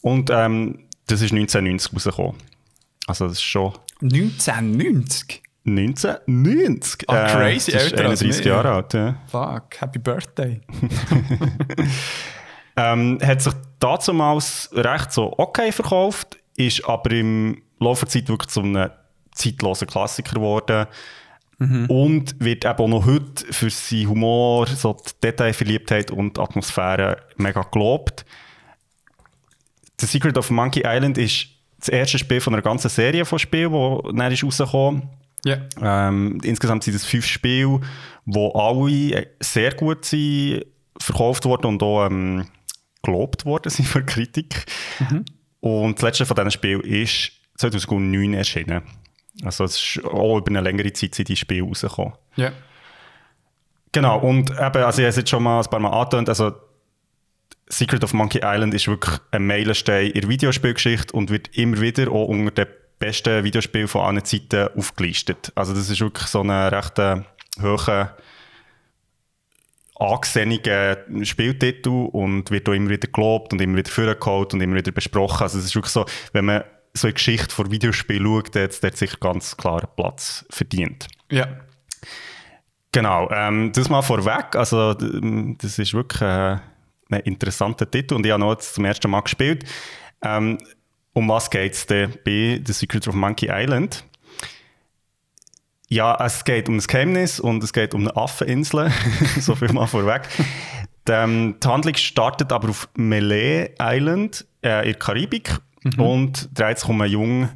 Und 0.01 0.29
ähm, 0.29 0.85
das 1.07 1.21
ist 1.21 1.33
1990 1.33 1.93
rausgekommen. 1.93 2.35
Also 3.07 3.25
das 3.25 3.33
ist 3.33 3.43
schon... 3.43 3.73
1990? 4.01 5.43
1990. 5.65 7.09
Ah, 7.09 7.27
crazy, 7.27 7.71
äh, 7.71 7.79
älter 7.79 8.05
31 8.05 8.45
Jahre 8.45 8.71
alt, 8.71 8.93
ja. 8.93 9.15
Fuck, 9.27 9.81
happy 9.81 9.99
birthday. 9.99 10.61
ähm, 12.77 13.19
hat 13.23 13.41
sich 13.41 13.53
damals 13.79 14.69
recht 14.73 15.11
so 15.11 15.33
okay 15.37 15.71
verkauft, 15.71 16.37
ist 16.55 16.85
aber 16.85 17.11
im 17.11 17.61
Laufe 17.79 18.05
der 18.05 18.11
Zeit 18.11 18.29
wirklich 18.29 18.49
zu 18.49 18.61
einem 18.61 18.89
zeitlosen 19.33 19.87
Klassiker 19.87 20.35
geworden. 20.35 20.87
Mhm. 21.57 21.85
Und 21.85 22.35
wird 22.43 22.65
eben 22.65 22.77
auch 22.79 22.87
noch 22.87 23.05
heute 23.05 23.45
für 23.53 23.69
seinen 23.69 24.09
Humor, 24.09 24.67
so 24.67 24.93
die 24.93 25.11
Detailverliebtheit 25.23 26.11
und 26.11 26.37
Atmosphäre 26.37 27.17
mega 27.37 27.61
gelobt. 27.61 28.25
The 30.01 30.05
Secret 30.05 30.37
of 30.37 30.49
Monkey 30.49 30.83
Island 30.85 31.17
ist 31.17 31.47
das 31.79 31.87
erste 31.87 32.17
Spiel 32.17 32.41
von 32.41 32.53
einer 32.53 32.61
ganzen 32.61 32.89
Serie 32.89 33.23
von 33.23 33.39
Spielen, 33.39 33.71
die 33.71 34.17
dann 34.17 34.31
ist 34.33 34.43
rausgekommen 34.43 35.09
yeah. 35.45 35.61
ähm, 35.81 36.39
Insgesamt 36.43 36.83
sind 36.83 36.95
es 36.95 37.05
fünf 37.05 37.25
Spiele, 37.25 37.79
die 38.25 38.51
alle 38.53 39.27
sehr 39.39 39.73
gut 39.73 40.03
sind, 40.03 40.65
verkauft 40.99 41.45
wurden 41.45 41.67
und 41.67 41.83
auch 41.83 42.07
ähm, 42.07 42.47
gelobt 43.05 43.45
worden 43.45 43.69
sind 43.69 43.87
von 43.87 44.05
Kritik. 44.05 44.65
Mhm. 44.99 45.25
Und 45.61 45.97
das 45.97 46.03
letzte 46.03 46.25
von 46.25 46.35
diesen 46.35 46.51
Spielen 46.51 46.81
ist 46.81 47.31
2009 47.57 48.33
erschienen. 48.33 48.83
Also 49.43 49.63
es 49.65 49.75
ist 49.75 50.05
auch 50.05 50.37
über 50.37 50.49
eine 50.49 50.61
längere 50.61 50.93
Zeit 50.93 51.15
sind 51.15 51.27
die 51.27 51.35
Spiele 51.35 51.65
rausgekommen. 51.65 52.13
Ja. 52.35 52.51
Genau, 53.91 54.19
und 54.19 54.51
eben, 54.51 54.59
also 54.59 54.77
ich 54.77 54.83
habe 54.83 55.07
es 55.07 55.15
jetzt 55.15 55.29
schon 55.29 55.43
mal 55.43 55.61
ein 55.61 55.69
paar 55.69 55.79
Mal 55.79 55.89
angetönt, 55.89 56.27
also 56.29 56.53
Secret 57.67 58.03
of 58.03 58.13
Monkey 58.13 58.41
Island 58.43 58.73
ist 58.73 58.87
wirklich 58.87 59.17
ein 59.31 59.47
Meilenstein 59.47 60.11
in 60.11 60.21
der 60.21 60.29
Videospielgeschichte 60.29 61.13
und 61.13 61.29
wird 61.29 61.57
immer 61.57 61.81
wieder 61.81 62.11
auch 62.11 62.27
unter 62.27 62.51
den 62.51 62.67
besten 62.99 63.43
Videospielen 63.43 63.87
von 63.87 64.01
allen 64.01 64.23
Zeiten 64.23 64.69
aufgelistet. 64.77 65.51
Also 65.55 65.73
das 65.73 65.89
ist 65.89 65.99
wirklich 65.99 66.27
so 66.27 66.41
ein 66.41 66.51
recht 66.51 66.99
äh, 66.99 67.21
hoher 67.61 68.15
angesehener 69.95 70.97
Spieltitel 71.23 71.89
und 72.11 72.51
wird 72.51 72.67
auch 72.67 72.73
immer 72.73 72.89
wieder 72.89 73.07
gelobt 73.07 73.53
und 73.53 73.61
immer 73.61 73.77
wieder 73.77 73.89
vorgeholt 73.89 74.53
und 74.53 74.61
immer 74.61 74.75
wieder 74.75 74.91
besprochen. 74.91 75.43
Also 75.43 75.57
es 75.57 75.65
ist 75.65 75.75
wirklich 75.75 75.93
so, 75.93 76.05
wenn 76.33 76.45
man 76.45 76.63
so 76.93 77.07
eine 77.07 77.13
Geschichte 77.13 77.53
von 77.53 77.71
Videospielen 77.71 78.25
schaut, 78.25 78.55
hat 78.55 78.83
es 78.83 78.99
sicher 78.99 79.17
ganz 79.19 79.55
klaren 79.57 79.87
Platz 79.95 80.45
verdient. 80.49 81.07
Ja. 81.29 81.47
Genau, 82.91 83.29
ähm, 83.31 83.71
das 83.73 83.89
mal 83.89 84.01
vorweg. 84.01 84.55
Also 84.55 84.93
das 84.93 85.79
ist 85.79 85.93
wirklich 85.93 86.21
äh, 86.21 86.57
ein 87.09 87.19
interessanter 87.25 87.89
Titel 87.89 88.15
und 88.15 88.25
ich 88.25 88.31
habe 88.31 88.39
noch 88.39 88.51
jetzt 88.51 88.75
zum 88.75 88.85
ersten 88.85 89.09
Mal 89.11 89.21
gespielt. 89.21 89.65
Ähm, 90.21 90.57
um 91.13 91.27
was 91.29 91.49
geht 91.49 91.73
es 91.73 91.85
denn 91.85 92.13
bei 92.25 92.61
The 92.65 92.73
Secret 92.73 93.07
of 93.07 93.15
Monkey 93.15 93.49
Island? 93.51 94.05
Ja, 95.87 96.17
es 96.23 96.43
geht 96.43 96.67
um 96.67 96.77
das 96.77 96.87
Geheimnis 96.87 97.39
und 97.39 97.63
es 97.63 97.71
geht 97.71 97.93
um 97.93 98.01
eine 98.01 98.15
Affeninsel. 98.15 98.91
so 99.39 99.55
viel 99.55 99.71
mal 99.71 99.87
vorweg. 99.87 100.23
Die, 101.07 101.11
ähm, 101.11 101.55
die 101.63 101.67
Handlung 101.67 101.95
startet 101.95 102.51
aber 102.51 102.69
auf 102.69 102.89
Melee 102.95 103.69
Island 103.79 104.45
äh, 104.63 104.79
in 104.79 104.91
der 104.91 104.95
Karibik 104.95 105.51
mhm. 105.83 106.01
und 106.01 106.49
dreht 106.57 106.79
sich 106.79 106.89
um 106.89 106.99
einen 107.01 107.11
jungen 107.11 107.49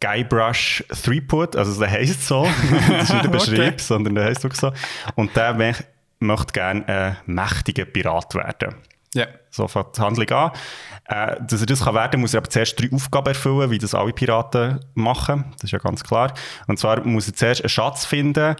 Guybrush 0.00 0.84
Threepwood, 1.02 1.56
also 1.56 1.78
der 1.78 1.90
heisst 1.90 2.26
so. 2.26 2.48
das 2.88 3.04
ist 3.04 3.12
nicht 3.12 3.24
der 3.24 3.30
Beschrieb, 3.30 3.58
okay. 3.58 3.74
sondern 3.78 4.14
der 4.14 4.24
heisst 4.24 4.42
wirklich 4.42 4.60
so. 4.60 4.72
Und 5.16 5.36
der 5.36 5.54
möchte 6.20 6.52
gerne 6.52 6.88
ein 6.88 7.16
mächtiger 7.26 7.84
Pirat 7.84 8.34
werden. 8.34 8.76
Ja. 9.14 9.26
So 9.50 9.68
fängt 9.68 9.96
die 9.96 10.00
Handlung 10.00 10.30
an. 10.30 10.52
Äh, 11.06 11.36
dass 11.40 11.60
er 11.60 11.66
das 11.66 11.82
kann 11.82 11.94
werden 11.94 12.10
kann, 12.10 12.20
muss 12.20 12.34
er 12.34 12.38
aber 12.38 12.50
zuerst 12.50 12.80
drei 12.80 12.90
Aufgaben 12.92 13.28
erfüllen, 13.28 13.70
wie 13.70 13.78
das 13.78 13.94
alle 13.94 14.12
Piraten 14.12 14.80
machen. 14.94 15.46
Das 15.54 15.64
ist 15.64 15.70
ja 15.70 15.78
ganz 15.78 16.04
klar. 16.04 16.32
Und 16.66 16.78
zwar 16.78 17.04
muss 17.04 17.28
er 17.28 17.34
zuerst 17.34 17.62
einen 17.62 17.70
Schatz 17.70 18.04
finden, 18.04 18.56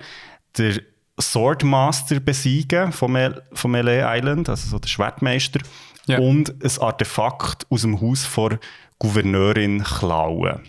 der 0.56 0.80
Swordmaster 1.20 2.20
besiegen 2.20 2.92
von, 2.92 3.12
Mel 3.12 3.42
von 3.52 3.70
Melee 3.70 4.02
Island, 4.04 4.48
also 4.48 4.68
so 4.68 4.78
der 4.78 4.88
Schwertmeister, 4.88 5.60
ja. 6.06 6.18
und 6.18 6.54
ein 6.62 6.82
Artefakt 6.82 7.66
aus 7.70 7.82
dem 7.82 8.00
Haus 8.00 8.24
von 8.24 8.58
Gouverneurin 8.98 9.82
klauen. 9.82 10.60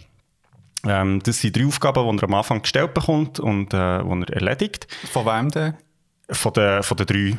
Ähm, 0.86 1.22
das 1.24 1.42
sind 1.42 1.56
drei 1.56 1.66
Aufgaben, 1.66 2.18
die 2.18 2.24
er 2.24 2.28
am 2.28 2.34
Anfang 2.34 2.62
gestellt 2.62 2.94
bekommt 2.94 3.40
und 3.40 3.74
äh, 3.74 4.04
die 4.04 4.34
er 4.34 4.34
erledigt. 4.34 4.88
Von 5.12 5.26
wem 5.26 5.50
denn? 5.50 5.74
Von 6.32 6.54
den, 6.54 6.84
von 6.84 6.98
den 6.98 7.08
drei 7.08 7.38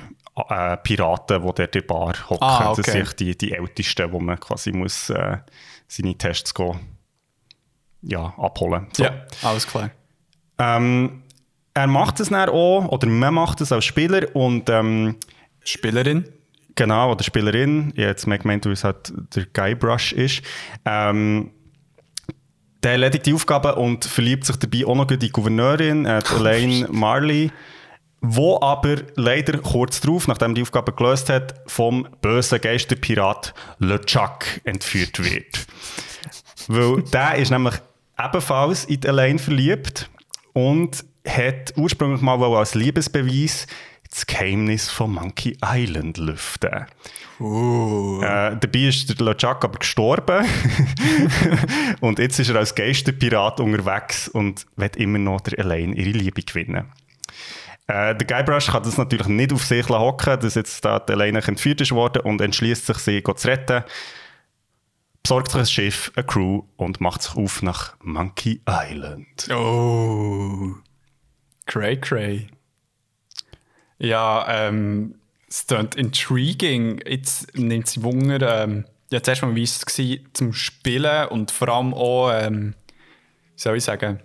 äh, 0.49 0.77
Piraten, 0.79 1.41
die 1.41 1.47
dort 1.47 1.59
in 1.59 1.71
der 1.73 1.81
Bar 1.83 2.15
hocken. 2.29 2.43
Ah, 2.43 2.71
okay. 2.71 2.83
Das 2.83 2.93
sind 2.93 3.21
die, 3.21 3.37
die 3.37 3.53
Ältesten, 3.53 4.13
wo 4.13 4.21
man 4.21 4.39
quasi 4.39 4.73
muss, 4.73 5.11
äh, 5.11 5.39
seine 5.89 6.17
Tests 6.17 6.55
gehen, 6.55 6.79
ja, 8.03 8.33
abholen 8.39 8.87
so. 8.93 9.05
Ja, 9.05 9.27
alles 9.43 9.67
klar. 9.67 9.91
Ähm, 10.59 11.23
er 11.75 11.87
macht 11.87 12.21
es 12.21 12.29
dann 12.29 12.49
auch, 12.49 12.89
oder 12.89 13.07
man 13.07 13.35
macht 13.35 13.61
es 13.61 13.73
als 13.73 13.85
Spieler 13.85 14.35
und 14.35 14.69
ähm, 14.71 15.17
Spielerin? 15.65 16.29
Genau, 16.75 17.13
oder 17.13 17.25
Spielerin. 17.25 17.93
Jetzt 17.97 18.27
merkt 18.27 18.45
man, 18.45 18.63
wie 18.65 18.71
es 18.71 18.85
halt 18.85 19.13
der 19.35 19.47
Guybrush 19.47 20.13
ist. 20.13 20.43
Ähm, 20.85 21.51
der 22.83 22.93
erledigt 22.93 23.27
die 23.27 23.35
Aufgabe 23.35 23.75
und 23.75 24.05
verliebt 24.05 24.47
sich 24.47 24.57
dabei 24.57 24.87
auch 24.87 24.95
noch 24.95 25.11
in 25.11 25.19
die 25.19 25.31
Gouverneurin, 25.31 26.07
äh, 26.07 26.23
Elaine 26.35 26.89
Marley 26.91 27.51
wo 28.21 28.61
aber 28.61 28.97
leider 29.15 29.59
kurz 29.59 30.01
darauf, 30.01 30.29
nachdem 30.29 30.55
die 30.55 30.63
Aufgabe 30.63 30.93
gelöst 30.93 31.29
hat, 31.31 31.55
vom 31.67 32.07
bösen 32.21 32.61
Geisterpirat 32.61 33.55
LeChuck 33.79 34.61
entführt 34.65 35.23
wird. 35.25 35.67
Weil 36.69 37.03
der 37.03 37.37
ist 37.37 37.51
nämlich 37.51 37.75
ebenfalls 38.19 38.85
in 38.85 39.03
Elaine 39.03 39.39
verliebt 39.39 40.11
und 40.53 41.05
hat 41.27 41.75
ursprünglich 41.77 42.21
mal 42.21 42.43
als 42.43 42.75
Liebesbeweis 42.75 43.67
das 44.11 44.27
Geheimnis 44.27 44.91
von 44.91 45.13
Monkey 45.13 45.57
Island 45.65 46.19
lüften. 46.19 46.87
Uh. 47.39 48.21
Äh, 48.23 48.57
dabei 48.59 48.81
ist 48.81 49.09
der 49.09 49.25
LeChuck 49.25 49.65
aber 49.65 49.79
gestorben. 49.79 50.45
und 52.01 52.19
jetzt 52.19 52.39
ist 52.39 52.51
er 52.51 52.57
als 52.57 52.75
Geisterpirat 52.75 53.61
unterwegs 53.61 54.29
und 54.29 54.67
wird 54.77 54.97
immer 54.97 55.19
noch 55.19 55.41
der 55.41 55.59
Elaine 55.59 55.95
ihre 55.95 56.11
Liebe 56.11 56.43
gewinnen. 56.43 56.93
Äh, 57.91 58.15
der 58.15 58.27
Guybrush 58.27 58.69
kann 58.69 58.85
das 58.85 58.99
natürlich 58.99 59.27
nicht 59.27 59.53
auf 59.53 59.65
sich 59.65 59.89
hocken, 59.89 60.39
dass 60.39 60.55
jetzt 60.55 60.85
da 60.85 61.01
die 61.01 61.13
entführt 61.49 61.81
ist 61.81 61.91
worden 61.91 62.23
und 62.23 62.41
entschließt 62.41 62.87
sich, 62.87 62.99
sie 62.99 63.23
zu 63.23 63.49
retten. 63.49 63.83
Besorgt 65.23 65.51
sich 65.51 65.61
ein 65.61 65.67
Schiff, 65.67 66.13
eine 66.15 66.25
Crew 66.25 66.63
und 66.77 67.01
macht 67.01 67.23
sich 67.23 67.35
auf 67.35 67.63
nach 67.63 67.97
Monkey 68.01 68.63
Island. 68.69 69.49
Oh. 69.51 70.75
Cray, 71.67 72.01
cray. 72.01 72.47
Ja, 73.99 74.47
ähm, 74.49 75.17
es 75.49 75.67
klingt 75.67 75.97
intriguing. 75.97 77.01
Jetzt 77.05 77.57
nimmt 77.57 77.89
sie 77.89 78.03
Wunder, 78.05 78.63
ähm, 78.63 78.85
ja, 79.11 79.21
zuerst 79.21 79.43
mal, 79.43 79.57
wie 79.57 79.65
es 79.65 79.81
war 79.81 80.21
zum 80.33 80.53
Spielen 80.53 81.27
und 81.29 81.51
vor 81.51 81.69
allem 81.69 81.93
auch, 81.93 82.31
ähm, 82.33 82.75
wie 83.57 83.61
soll 83.61 83.77
ich 83.77 83.85
sagen, 83.85 84.21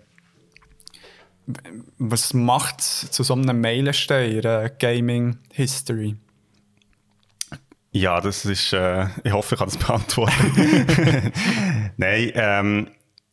was 1.98 2.34
macht 2.34 2.80
es 2.80 3.12
zu 3.12 3.24
so 3.24 3.34
einem 3.34 3.62
Meilenstein 3.62 4.32
in 4.32 4.42
der 4.42 4.70
Gaming 4.70 5.38
History? 5.54 6.16
Ja, 7.92 8.20
das 8.20 8.44
ist, 8.46 8.74
äh, 8.74 9.06
ich 9.24 9.32
hoffe, 9.32 9.56
ich 9.56 9.60
kann 9.60 9.70
das 9.70 9.78
beantworten. 9.86 11.32
Nein, 11.98 12.32
ähm, 12.36 12.88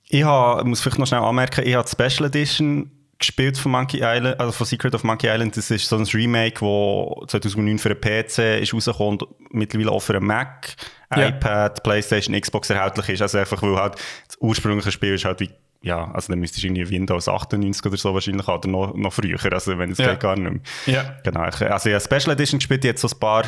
ich 0.09 0.25
hab, 0.25 0.65
muss 0.65 0.81
vielleicht 0.81 0.99
noch 0.99 1.07
schnell 1.07 1.21
anmerken, 1.21 1.67
ich 1.67 1.75
habe 1.75 1.89
die 1.89 1.91
Special 2.09 2.29
Edition 2.29 2.91
gespielt 3.19 3.57
von 3.57 3.73
Monkey 3.73 3.99
Island, 4.03 4.39
also 4.41 4.53
von 4.53 4.67
Secret 4.67 4.95
of 4.95 5.05
Monkey 5.05 5.29
Island. 5.29 5.57
Das 5.57 5.71
ist 5.71 5.89
so 5.89 5.97
ein 5.97 6.05
Remake, 6.07 6.55
das 6.61 7.31
2009 7.31 7.79
für 7.79 7.91
einen 7.91 8.01
PC 8.01 8.61
ist 8.63 8.75
rausgekommen 8.75 9.21
und 9.21 9.29
mittlerweile 9.55 9.91
auch 9.93 10.01
für 10.01 10.17
einen 10.17 10.27
Mac, 10.27 10.75
Ja. 11.17 11.29
iPad, 11.29 11.83
Playstation, 11.85 12.39
Xbox 12.41 12.69
erhältlich 12.71 13.09
ist. 13.11 13.23
Also 13.23 13.39
einfach, 13.39 13.63
weil 13.63 13.77
halt 13.77 13.95
das 14.27 14.37
ursprüngliche 14.41 14.91
Spiel 14.93 15.15
ist 15.15 15.25
halt 15.25 15.39
wie, 15.41 15.51
ja, 15.83 16.11
also 16.13 16.33
dann 16.33 16.39
müsstest 16.41 16.63
du 16.63 16.69
irgendwie 16.69 16.89
Windows 16.91 17.29
98 17.29 17.85
oder 17.87 17.97
so 17.97 18.15
wahrscheinlich 18.15 18.47
oder 18.49 18.69
noch, 18.69 18.95
noch 18.95 19.13
früher, 19.13 19.39
also 19.53 19.79
wenn 19.79 19.91
es 19.93 19.99
Ja. 19.99 20.11
geht 20.11 20.21
gar 20.21 20.37
nicht 20.37 20.51
mehr. 20.87 20.95
Ja. 20.95 21.17
Genau, 21.25 21.41
also 21.41 21.67
habe 21.67 22.01
Special 22.01 22.31
Edition 22.33 22.59
gespielt, 22.59 22.85
jetzt 22.85 23.03
so 23.03 23.09
ein 23.09 23.19
paar 23.19 23.45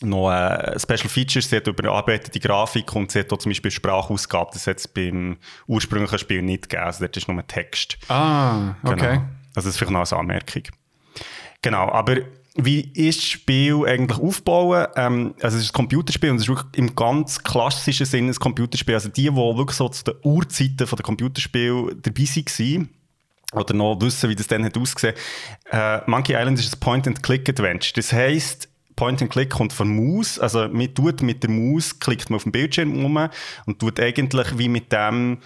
noch 0.00 0.30
äh, 0.32 0.78
Special 0.80 1.08
Features, 1.08 1.48
sie 1.48 1.56
hat 1.56 1.66
überarbeitete 1.66 2.40
Grafik 2.40 2.92
und 2.96 3.12
sie 3.12 3.20
hat 3.20 3.32
auch 3.32 3.38
zum 3.38 3.50
Beispiel 3.50 3.70
Sprachausgabe, 3.70 4.50
das 4.52 4.66
hat 4.66 4.78
es 4.78 4.88
beim 4.88 5.36
ursprünglichen 5.66 6.18
Spiel 6.18 6.42
nicht 6.42 6.68
gegeben, 6.68 6.84
also 6.84 7.04
dort 7.04 7.16
ist 7.16 7.28
nur 7.28 7.46
Text. 7.46 7.98
Ah, 8.08 8.74
okay. 8.82 8.96
Genau. 8.96 9.10
Also 9.10 9.22
das 9.54 9.66
ist 9.66 9.76
vielleicht 9.78 9.92
noch 9.92 10.00
als 10.00 10.12
Anmerkung. 10.12 10.62
Genau, 11.60 11.88
aber 11.90 12.16
wie 12.54 12.80
ist 12.80 13.18
das 13.18 13.24
Spiel 13.24 13.86
eigentlich 13.86 14.18
aufbauen? 14.18 14.86
Ähm, 14.96 15.34
also 15.40 15.56
es 15.56 15.64
ist 15.64 15.70
ein 15.70 15.74
Computerspiel 15.74 16.30
und 16.30 16.36
es 16.36 16.42
ist 16.42 16.48
wirklich 16.48 16.66
im 16.74 16.94
ganz 16.94 17.42
klassischen 17.42 18.06
Sinne 18.06 18.30
ein 18.30 18.34
Computerspiel. 18.34 18.94
Also 18.94 19.08
die, 19.08 19.22
die 19.22 19.34
wirklich 19.34 19.76
so 19.76 19.88
zu 19.88 20.04
den 20.04 20.14
Urzeiten 20.22 20.76
der 20.76 20.86
Computerspiele 20.86 21.96
dabei 21.96 22.24
waren, 22.24 22.88
oder 23.54 23.74
noch 23.74 24.00
wissen, 24.00 24.30
wie 24.30 24.36
das 24.36 24.46
dann 24.46 24.64
hat 24.64 24.76
ausgesehen. 24.78 25.14
Äh, 25.70 26.00
Monkey 26.06 26.32
Island 26.34 26.58
ist 26.58 26.74
ein 26.74 26.80
Point-and-Click-Adventure. 26.80 27.92
Das 27.94 28.12
heisst, 28.12 28.68
Point-and-Click 28.96 29.50
kommt 29.50 29.72
von 29.72 29.94
Maus. 29.94 30.38
Also 30.38 30.68
man 30.68 30.94
tut 30.94 31.22
mit 31.22 31.42
der 31.42 31.50
Maus, 31.50 31.98
klickt 31.98 32.30
man 32.30 32.36
auf 32.36 32.44
dem 32.44 32.52
Bildschirm 32.52 33.02
rum 33.02 33.28
und 33.66 33.78
tut 33.78 34.00
eigentlich 34.00 34.58
wie 34.58 34.68
mit 34.68 34.92
dem 34.92 35.38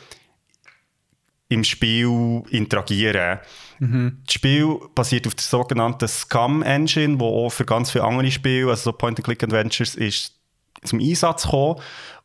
im 1.48 1.64
Spiel 1.64 2.42
interagieren. 2.50 3.38
Das 3.78 4.34
Spiel 4.34 4.78
basiert 4.94 5.26
auf 5.26 5.34
der 5.34 5.44
sogenannten 5.44 6.08
Scum 6.08 6.62
Engine, 6.62 7.18
die 7.18 7.24
auch 7.24 7.50
für 7.50 7.64
ganz 7.64 7.90
viele 7.90 8.04
andere 8.04 8.30
Spiele, 8.30 8.70
also 8.70 8.90
so 8.90 8.92
Point-and-Click-Adventures, 8.92 9.94
ist 9.94 10.34
zum 10.82 11.00
Einsatz 11.00 11.44
gekommen. 11.44 11.80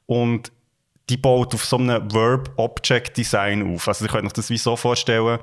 Und 0.06 0.52
die 1.10 1.18
baut 1.18 1.54
auf 1.54 1.66
so 1.66 1.78
einem 1.78 2.12
Verb-Object-Design 2.12 3.76
auf. 3.76 3.88
Also 3.88 4.06
ihr 4.06 4.12
könnt 4.12 4.26
euch 4.26 4.34
das 4.34 4.50
wie 4.50 4.58
so 4.58 4.76
vorstellen, 4.76 5.40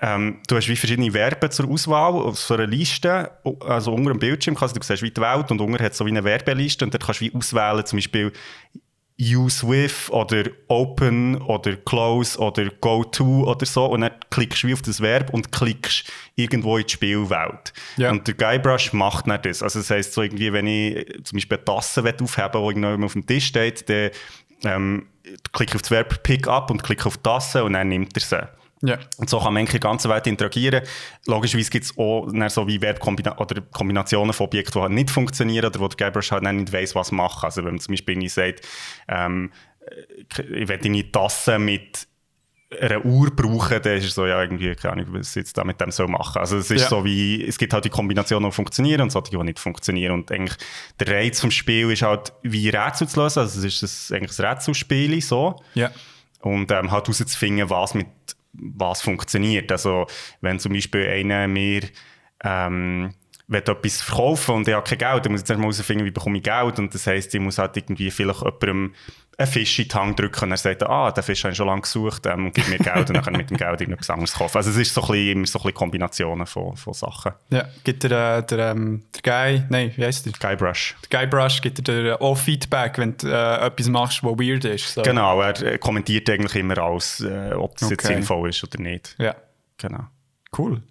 ähm, 0.00 0.40
du 0.46 0.56
hast 0.56 0.68
wie 0.68 0.76
verschiedene 0.76 1.10
Verben 1.10 1.50
zur 1.50 1.70
Auswahl 1.70 2.12
auf 2.12 2.38
so 2.38 2.54
einer 2.54 2.66
Liste, 2.66 3.30
also 3.60 3.94
unter 3.94 4.10
dem 4.10 4.18
Bildschirm, 4.18 4.56
also 4.60 4.74
du 4.74 4.82
siehst 4.82 5.02
wie 5.02 5.10
die 5.10 5.20
Welt 5.20 5.50
und 5.50 5.60
unter 5.60 5.82
hat 5.82 5.94
so 5.94 6.04
wie 6.04 6.10
eine 6.10 6.22
Verbeliste 6.22 6.84
und 6.84 6.92
dort 6.92 7.04
kannst 7.04 7.22
du 7.22 7.24
wie 7.24 7.34
auswählen, 7.34 7.86
zum 7.86 7.96
Beispiel 7.96 8.32
Use 9.20 9.66
with 9.66 10.10
oder 10.10 10.44
Open 10.68 11.40
oder 11.42 11.76
Close 11.76 12.38
oder 12.38 12.68
Go 12.80 13.02
to 13.02 13.50
oder 13.50 13.64
so 13.64 13.86
und 13.86 14.02
dann 14.02 14.12
klickst 14.30 14.62
du 14.62 14.68
wie 14.68 14.74
auf 14.74 14.82
das 14.82 15.00
Verb 15.00 15.32
und 15.32 15.52
klickst 15.52 16.12
irgendwo 16.34 16.76
in 16.76 16.84
die 16.84 16.92
Spielwelt. 16.92 17.72
Ja. 17.96 18.10
Und 18.10 18.26
der 18.26 18.34
Guybrush 18.34 18.92
macht 18.92 19.26
nicht 19.26 19.46
das. 19.46 19.62
Also 19.62 19.78
das 19.78 19.88
heisst 19.88 20.12
so 20.12 20.22
irgendwie, 20.22 20.52
wenn 20.52 20.66
ich 20.66 21.06
zum 21.24 21.36
Beispiel 21.36 21.56
eine 21.56 21.64
Tasse 21.64 22.00
aufheben 22.00 22.26
will, 22.62 22.74
die 22.74 22.80
irgendwo 22.80 23.06
auf 23.06 23.12
dem 23.14 23.26
Tisch 23.26 23.46
steht, 23.46 23.88
dann 23.88 24.10
ähm, 24.64 25.06
klicke 25.52 25.72
ich 25.72 25.76
auf 25.76 25.82
das 25.82 25.90
Verb 25.90 26.22
Pick 26.22 26.46
up 26.46 26.70
und 26.70 26.82
klicke 26.82 27.06
auf 27.06 27.16
die 27.16 27.22
Tasse 27.22 27.64
und 27.64 27.72
dann 27.72 27.88
nimmt 27.88 28.14
er 28.16 28.20
sie. 28.20 28.48
Ja. 28.86 28.98
Und 29.18 29.28
so 29.28 29.38
kann 29.38 29.52
man 29.54 29.60
eigentlich 29.62 29.80
ganzen 29.80 30.10
Welt 30.10 30.26
interagieren. 30.26 30.82
Logischerweise 31.26 31.70
gibt 31.70 31.84
es 31.86 31.98
auch 31.98 32.28
so 32.48 32.66
wie 32.66 32.78
Verbkombina 32.78 33.38
oder 33.38 33.60
Kombinationen 33.72 34.32
von 34.32 34.46
Objekten, 34.46 34.74
die 34.80 34.82
halt 34.82 34.92
nicht 34.92 35.10
funktionieren 35.10 35.66
oder 35.66 35.80
wo 35.80 35.88
der 35.88 35.96
Guybrush 35.96 36.30
halt 36.32 36.42
nicht 36.44 36.72
weiss, 36.72 36.94
was 36.94 37.12
machen. 37.12 37.44
Also 37.44 37.64
wenn 37.64 37.72
man 37.74 37.80
zum 37.80 37.92
Beispiel 37.92 38.14
irgendwie 38.14 38.28
sagt, 38.28 38.60
ähm, 39.08 39.52
ich 40.28 40.68
will 40.68 40.80
eine 40.82 41.12
Tasse 41.12 41.58
mit 41.58 42.06
einer 42.80 43.04
Uhr 43.04 43.30
brauchen, 43.30 43.80
dann 43.80 43.96
ist 43.96 44.04
es 44.06 44.14
so, 44.16 44.26
ja, 44.26 44.42
irgendwie, 44.42 44.74
keine 44.74 44.94
Ahnung, 44.94 45.06
was 45.10 45.30
ich 45.30 45.36
jetzt 45.36 45.56
da 45.56 45.62
mit 45.62 45.80
dem 45.80 45.92
soll 45.92 46.08
machen. 46.08 46.40
Also 46.40 46.56
es 46.58 46.68
ist 46.70 46.82
Ja. 46.82 46.88
so 46.88 47.04
wie, 47.04 47.44
es 47.46 47.58
gibt 47.58 47.72
halt 47.72 47.84
die 47.84 47.90
Kombinationen, 47.90 48.50
die 48.50 48.54
funktionieren 48.54 49.02
und 49.02 49.10
solche, 49.10 49.30
die 49.30 49.36
nicht 49.44 49.60
funktionieren. 49.60 50.12
Und 50.12 50.32
eigentlich 50.32 50.56
der 50.98 51.14
Reiz 51.14 51.40
vom 51.40 51.52
Spiel 51.52 51.92
ist 51.92 52.02
halt, 52.02 52.32
wie 52.42 52.68
Rätsel 52.68 53.06
zu 53.06 53.20
lösen. 53.22 53.38
Also 53.38 53.64
es 53.64 53.82
ist 53.82 54.10
ein, 54.10 54.16
eigentlich 54.16 54.36
ein 54.40 54.44
Rätselspiel, 54.46 55.20
so 55.22 55.62
Ja. 55.74 55.92
und 56.40 56.70
ähm, 56.72 56.90
halt 56.90 57.06
herauszufinden, 57.06 57.70
was 57.70 57.94
mit 57.94 58.08
was 58.58 59.02
funktioniert. 59.02 59.70
Also 59.72 60.06
wenn 60.40 60.58
zum 60.58 60.72
Beispiel 60.72 61.06
einer 61.08 61.48
mir 61.48 61.82
ähm, 62.44 63.14
will 63.48 63.60
etwas 63.60 64.02
verkaufen 64.02 64.56
und 64.56 64.68
ich 64.68 64.74
habe 64.74 64.84
kein 64.84 64.98
Geld, 64.98 65.24
dann 65.24 65.32
muss 65.32 65.42
ich 65.42 65.46
zuerst 65.46 65.60
mal 65.60 65.66
herausfinden, 65.66 66.04
wie 66.04 66.10
bekomme 66.10 66.38
ich 66.38 66.42
Geld 66.42 66.78
und 66.78 66.92
das 66.92 67.06
heisst, 67.06 67.34
ich 67.34 67.40
muss 67.40 67.58
halt 67.58 67.76
irgendwie 67.76 68.10
vielleicht 68.10 68.40
jemandem 68.42 68.94
einen 69.38 69.46
Fisch 69.48 69.78
in 69.78 69.88
die 69.88 69.94
Hand 69.94 70.18
drücken 70.18 70.44
und 70.46 70.50
er 70.52 70.56
sagt, 70.56 70.82
ah, 70.82 71.10
den 71.12 71.22
Fisch 71.22 71.44
habe 71.44 71.52
ich 71.52 71.58
schon 71.58 71.66
lange 71.66 71.82
gesucht 71.82 72.24
ähm, 72.26 72.46
und 72.46 72.54
gib 72.54 72.68
mir 72.68 72.78
Geld 72.78 73.08
und 73.10 73.14
dann 73.14 73.22
kann 73.22 73.34
ich 73.34 73.40
mit 73.40 73.50
dem 73.50 73.58
Geld 73.58 73.80
irgendetwas 73.82 74.08
anderes 74.10 74.32
kaufen. 74.32 74.56
Also 74.56 74.70
es 74.70 74.78
ist 74.78 74.94
so 74.94 75.02
ein 75.02 75.08
bisschen, 75.08 75.28
immer 75.32 75.46
so 75.46 75.58
ein 75.58 75.62
bisschen 75.62 75.74
Kombinationen 75.74 76.46
von, 76.46 76.74
von 76.76 76.94
Sachen. 76.94 77.32
Ja. 77.50 77.68
Gibt 77.84 78.02
der, 78.02 78.38
äh, 78.38 78.46
der, 78.46 78.70
ähm, 78.70 79.04
der 79.14 79.22
Guy, 79.22 79.62
nein, 79.68 79.92
wie 79.94 80.04
heißt 80.04 80.24
der? 80.26 80.32
Guybrush. 80.32 80.96
Der 81.10 81.20
Guybrush 81.20 81.60
gibt 81.60 81.86
dir 81.86 82.04
äh, 82.04 82.12
auch 82.14 82.36
Feedback, 82.36 82.96
wenn 82.98 83.16
du 83.18 83.28
äh, 83.28 83.66
etwas 83.66 83.88
machst, 83.88 84.24
was 84.24 84.38
weird 84.38 84.64
ist. 84.64 84.94
So. 84.94 85.02
Genau, 85.02 85.40
er 85.42 85.62
äh, 85.62 85.78
kommentiert 85.78 86.30
eigentlich 86.30 86.54
immer 86.56 86.78
alles, 86.78 87.20
äh, 87.20 87.52
ob 87.52 87.76
das 87.76 87.90
jetzt 87.90 88.04
Okay. 88.06 88.14
sinnvoll 88.14 88.48
ist 88.48 88.64
oder 88.64 88.82
nicht. 88.82 89.14
Ja. 89.18 89.36
Genau. 89.76 90.04
Cool. 90.56 90.82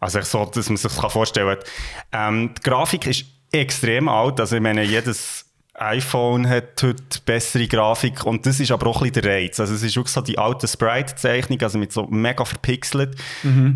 Also 0.00 0.18
ich 0.18 0.24
so, 0.26 0.44
dass 0.44 0.68
man 0.68 0.76
sich 0.76 0.92
das 0.92 1.12
vorstellen 1.12 1.58
kann. 2.12 2.34
Ähm, 2.34 2.54
die 2.58 2.62
Grafik 2.62 3.06
ist 3.06 3.24
extrem 3.52 4.08
alt. 4.08 4.40
Also 4.40 4.56
ich 4.56 4.62
meine, 4.62 4.82
jedes 4.82 5.46
iPhone 5.74 6.48
hat 6.48 6.82
heute 6.82 7.02
bessere 7.26 7.66
Grafik 7.66 8.24
und 8.24 8.46
das 8.46 8.60
ist 8.60 8.70
aber 8.70 8.86
auch 8.86 9.02
ein 9.02 9.10
bisschen 9.10 9.22
der 9.24 9.32
Reiz. 9.32 9.58
Also 9.58 9.74
es 9.74 9.82
ist 9.82 9.96
wirklich 9.96 10.12
so 10.12 10.20
die 10.20 10.38
alte 10.38 10.68
Sprite-Zeichnung, 10.68 11.60
also 11.62 11.78
mit 11.78 11.92
so 11.92 12.06
mega 12.06 12.44
verpixelt. 12.44 13.16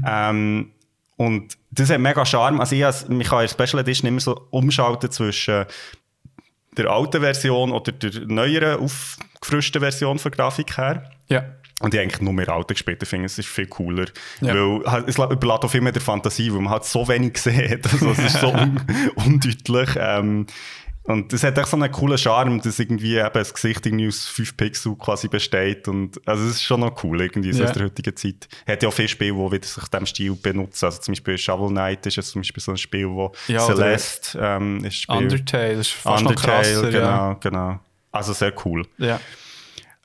Ähm, 0.07 0.73
und 1.17 1.59
das 1.73 1.91
hat 1.91 1.99
mega 2.01 2.25
Charme. 2.25 2.61
Also 2.61 2.77
ich, 2.77 2.85
has- 2.85 3.09
mich 3.09 3.29
kann 3.29 3.43
in 3.43 3.49
Special 3.49 3.81
Edition 3.81 4.09
immer 4.09 4.21
so 4.21 4.47
umschalten 4.51 5.11
zwischen 5.11 5.65
der 6.77 6.87
alten 6.91 7.21
Version 7.21 7.73
oder 7.73 7.91
der 7.91 8.27
neueren, 8.27 8.79
aufgefrischten 8.81 9.81
Version 9.81 10.19
von 10.21 10.31
Grafik 10.31 10.77
her. 10.79 11.11
Ja. 11.29 11.45
Und 11.81 11.95
ich 11.95 12.01
eigentlich 12.01 12.21
nur 12.21 12.33
mehr 12.33 12.49
Alten 12.49 12.75
gespielt. 12.75 13.01
Ich 13.03 13.09
finde, 13.09 13.27
es 13.27 13.39
ist 13.39 13.49
viel 13.49 13.67
cooler. 13.67 14.07
Ja. 14.41 14.53
Weil 14.55 14.83
halt, 14.91 15.09
es 15.09 15.17
überlässt 15.17 15.65
auch 15.65 15.71
viel 15.71 15.81
mehr 15.81 15.93
der 15.93 16.03
Fantasie, 16.03 16.53
weil 16.53 16.61
man 16.61 16.73
halt 16.73 16.85
so 16.85 17.07
wenig 17.07 17.39
sieht. 17.41 17.87
Also 17.93 18.11
es 18.11 18.19
ist 18.19 18.41
so 18.41 18.49
un 18.53 18.81
undeutlich. 19.15 19.91
Ähm, 19.97 20.47
und 21.05 21.33
es 21.33 21.43
hat 21.43 21.57
echt 21.57 21.69
so 21.69 21.77
einen 21.77 21.91
coolen 21.91 22.19
Charme, 22.19 22.61
dass 22.61 22.79
irgendwie 22.81 23.17
eben 23.17 23.31
das 23.33 23.55
Gesicht 23.55 23.87
irgendwie 23.87 24.09
aus 24.09 24.27
5 24.27 24.57
Pixel 24.59 24.95
quasi 24.97 25.29
besteht. 25.29 25.89
Und, 25.89 26.21
also 26.29 26.45
es 26.45 26.57
ist 26.57 26.63
schon 26.65 26.81
noch 26.81 27.03
cool, 27.05 27.21
irgendwie 27.23 27.53
so 27.53 27.63
Ja. 27.63 27.69
aus 27.71 27.75
der 27.77 27.85
heutigen 27.85 28.15
Zeit. 28.17 28.49
Hat 28.67 28.83
ja 28.83 28.89
auch 28.91 28.93
viele 28.93 29.09
Spiele, 29.09 29.33
die 29.33 29.53
wieder 29.53 29.67
sich 29.67 29.85
dem 29.89 30.05
Stil 30.05 30.35
benutzen. 30.35 30.85
Also 30.85 30.99
zum 31.01 31.13
Beispiel 31.13 31.39
Shovel 31.39 31.69
Knight 31.69 32.05
ist 32.07 32.17
ja 32.17 32.23
zum 32.25 32.41
Beispiel 32.43 32.63
so 32.63 32.73
ein 32.73 32.77
Spiel, 32.77 33.09
wo 33.09 33.33
Ja, 33.47 33.61
Celeste 33.61 34.39
ähm, 34.43 34.85
ist 34.85 34.97
Spiel. 35.03 35.17
Undertale 35.17 35.73
ist 35.75 35.93
fast 35.93 36.23
Undertale, 36.27 36.57
krasser. 36.63 36.91
genau, 36.91 36.99
Ja. 37.07 37.33
genau. 37.41 37.81
Also 38.13 38.33
sehr 38.35 38.53
cool. 38.67 38.85
ja. 38.99 39.19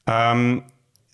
Ähm, 0.05 0.63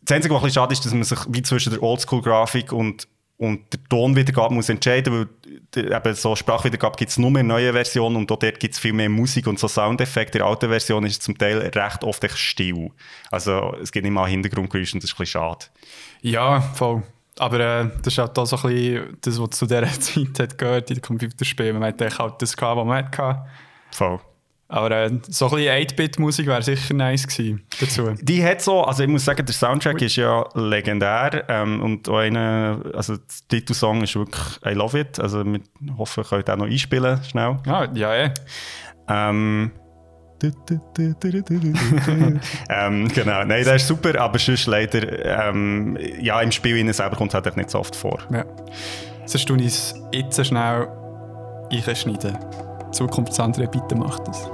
das 0.10 0.16
Einzige, 0.16 0.34
was 0.34 0.42
ein 0.42 0.46
bisschen 0.48 0.62
schade 0.62 0.74
ist, 0.74 0.86
dass 0.86 0.94
man 0.94 1.04
sich 1.04 1.20
wie 1.30 1.42
zwischen 1.44 1.72
der 1.72 1.84
Oldschool-Grafik 1.84 2.72
und, 2.74 3.08
und 3.38 3.72
der 3.74 3.80
Tonwiedergabe 3.90 4.54
muss 4.54 4.70
entscheiden 4.70 5.14
weil 5.14 5.28
die- 5.76 5.92
eben 5.94 6.14
so 6.16 6.36
Sprachwiedergabe 6.36 6.98
gibt 6.98 7.12
es 7.12 7.18
nur 7.18 7.32
mehr 7.32 7.42
in 7.42 7.48
neuen 7.48 7.74
Versionen 7.74 8.16
und 8.16 8.32
auch 8.32 8.40
dort 8.40 8.60
gibt 8.60 8.74
es 8.74 8.80
viel 8.80 8.94
mehr 8.94 9.10
Musik 9.10 9.48
und 9.48 9.60
so 9.60 9.68
Soundeffekte. 9.68 10.38
In 10.40 10.44
der 10.44 10.48
alten 10.50 10.70
Version 10.70 11.06
ist 11.06 11.14
es 11.14 11.20
zum 11.20 11.38
Teil 11.38 11.58
recht 11.60 12.04
oft 12.04 12.24
echt 12.24 12.38
still. 12.38 12.90
Also 13.32 13.76
es 13.82 13.92
gibt 13.92 14.04
nicht 14.06 14.14
mal 14.14 14.28
Hintergrundgeräusche 14.28 14.96
und 14.96 15.04
das 15.04 15.12
ist 15.12 15.16
ein 15.16 15.24
bisschen 15.24 15.40
schade. 15.42 15.66
Ja, 16.22 16.60
voll. 16.62 17.04
Aber 17.38 17.60
äh, 17.60 17.90
das 18.04 18.14
ist 18.14 18.18
halt 18.18 18.38
auch 18.38 18.46
so 18.46 18.58
ein 18.58 18.74
bisschen 18.74 19.18
das, 19.22 19.40
was 19.40 19.50
zu 19.52 19.66
dieser 19.66 19.84
Zeit 20.00 20.40
hat 20.40 20.58
gehört 20.58 20.90
in 20.90 20.96
den 20.98 21.02
Computerspielen. 21.02 21.80
Man 21.80 21.94
hat 21.94 22.20
halt 22.20 22.42
das 22.42 22.58
gehabt, 22.58 22.78
was 22.78 22.86
man 22.86 23.06
hatte. 23.06 23.46
Voll. 23.92 24.20
Aber 24.72 24.92
äh, 24.92 25.10
so 25.28 25.50
ein 25.50 25.56
bisschen 25.56 25.88
8-Bit-Musik 25.88 26.46
wäre 26.46 26.62
sicher 26.62 26.94
nice 26.94 27.28
gewesen 27.28 27.64
dazu. 27.82 28.14
Die 28.22 28.46
hat 28.46 28.62
so, 28.62 28.84
also 28.84 29.02
ich 29.02 29.10
muss 29.10 29.26
sagen, 29.26 29.44
der 29.44 29.56
Soundtrack 29.56 30.00
ist 30.04 30.16
ja 30.16 30.48
legendär 30.54 31.44
ähm, 31.50 31.82
und 31.82 32.08
auch 32.08 32.20
einer, 32.20 32.80
also 32.94 33.18
der 33.18 33.24
Titelsong 33.50 34.04
ist 34.04 34.16
wirklich 34.16 34.60
I 34.64 34.74
Love 34.76 35.00
It. 35.00 35.20
Also 35.20 35.44
wir 35.44 35.60
hoffen, 35.98 36.24
können 36.24 36.46
den 36.46 36.54
auch 36.54 36.58
noch 36.60 36.68
einspielen, 36.68 37.20
schnell. 37.24 37.58
Ah, 37.66 37.88
ja, 37.96 38.16
ja. 38.16 38.34
Ähm. 39.10 39.72
ähm, 42.70 43.08
genau, 43.10 43.44
nein, 43.44 43.64
der 43.64 43.76
ist 43.76 43.88
super, 43.88 44.22
aber 44.22 44.38
sonst 44.38 44.68
leider, 44.68 45.50
ähm, 45.50 45.98
ja, 46.22 46.40
im 46.42 46.52
Spiel 46.52 46.78
innen 46.78 46.94
selber 46.94 47.16
kommt 47.18 47.34
es 47.34 47.44
halt 47.44 47.58
nicht 47.58 47.72
so 47.72 47.80
oft 47.80 47.96
vor. 47.96 48.20
ja. 48.32 48.46
Sonst 49.26 49.50
ich 49.50 49.66
es 49.66 49.96
jetzt 50.12 50.46
schnell 50.46 50.88
einschneiden. 51.72 52.38
Zukunft 52.92 53.34
Sandra, 53.34 53.66
bitte 53.66 53.96
macht 53.96 54.28
das. 54.28 54.50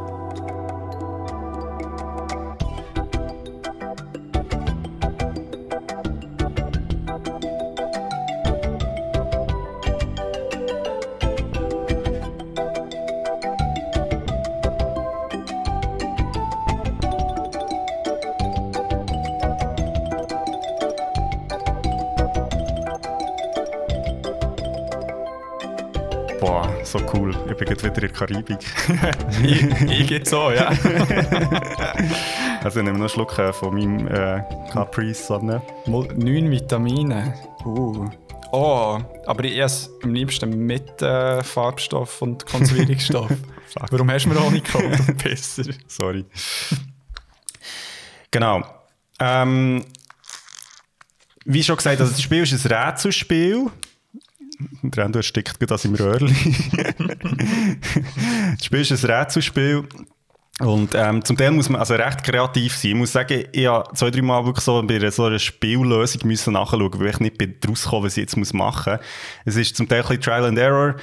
Wieder 27.85 27.95
in 27.95 28.01
der 28.01 28.09
Karibik. 28.09 28.59
ich, 29.43 29.63
ich 29.89 30.07
gehe 30.07 30.25
so, 30.25 30.51
ja. 30.51 30.67
also 32.63 32.79
ich 32.79 32.85
nehme 32.85 32.97
noch 32.97 33.05
einen 33.05 33.09
Schluck 33.09 33.37
äh, 33.37 33.53
von 33.53 33.73
meinem 33.73 34.07
äh, 34.07 34.41
Capri-Sonne. 34.71 35.61
Neun 35.85 36.51
Vitamine. 36.51 37.33
Uh. 37.63 38.09
Oh, 38.51 38.99
aber 39.25 39.43
ich 39.43 39.57
esse 39.57 39.89
am 40.03 40.13
liebsten 40.13 40.65
mit 40.65 41.01
äh, 41.01 41.43
Farbstoff 41.43 42.21
und 42.21 42.45
Konservierungsstoff. 42.45 43.31
Warum 43.91 44.09
hast 44.11 44.25
du 44.25 44.29
mir 44.29 44.39
auch 44.39 44.51
nicht 44.51 44.71
gekauft? 44.71 45.17
Besser. 45.23 45.63
Sorry. 45.87 46.25
Genau. 48.31 48.63
Ähm, 49.19 49.83
wie 51.45 51.63
schon 51.63 51.75
gesagt, 51.75 51.99
also 51.99 52.11
das 52.11 52.21
Spiel 52.21 52.43
ist 52.43 52.65
ein 52.65 52.71
Rätselspiel. 52.71 53.69
Der 54.81 55.05
Endo 55.05 55.19
erstickt 55.19 55.59
gerade 55.59 55.87
im 55.87 55.95
Röhrli. 55.95 56.33
das 58.57 58.65
Spiel 58.65 58.81
ist 58.81 58.91
ein 58.91 59.11
Rätselspiel. 59.11 59.87
Und 60.59 60.95
ähm, 60.95 61.23
zum 61.25 61.35
Teil 61.35 61.51
muss 61.51 61.67
man 61.67 61.81
also 61.81 61.95
recht 61.95 62.23
kreativ 62.23 62.77
sein. 62.77 62.91
Ich 62.91 62.97
muss 62.97 63.11
sagen, 63.11 63.43
ich 63.51 63.67
habe 63.67 63.93
zwei, 63.93 64.09
drei 64.09 64.21
Mal 64.21 64.45
wirklich 64.45 64.63
so 64.63 64.81
bei 64.83 65.09
so 65.09 65.25
einer 65.25 65.39
Spiellösung 65.39 66.21
müssen 66.25 66.53
nachschauen, 66.53 66.99
weil 66.99 67.09
ich 67.09 67.19
nicht 67.19 67.37
bin 67.37 67.55
rausgekommen, 67.67 68.05
was 68.05 68.15
ich 68.15 68.21
jetzt 68.21 68.53
machen 68.53 68.93
muss. 68.93 69.01
Es 69.43 69.57
ist 69.57 69.75
zum 69.75 69.89
Teil 69.89 70.01
ein 70.01 70.07
bisschen 70.07 70.21
Trial 70.21 70.45
and 70.45 70.57
Error 70.57 70.95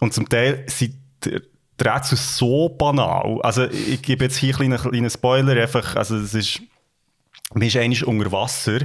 und 0.00 0.12
zum 0.12 0.28
Teil 0.28 0.64
sind 0.66 0.96
die 1.24 1.40
Rätsel 1.80 2.18
so 2.18 2.68
banal. 2.68 3.40
Also 3.42 3.64
ich 3.66 4.02
gebe 4.02 4.24
jetzt 4.24 4.38
hier 4.38 4.58
einen 4.60 4.76
kleinen 4.76 5.10
Spoiler, 5.10 5.60
einfach, 5.60 5.94
also 5.94 6.16
es 6.16 6.34
ist, 6.34 6.62
man 7.54 7.62
ist 7.62 7.76
eigentlich 7.76 8.04
unter 8.04 8.32
Wasser 8.32 8.80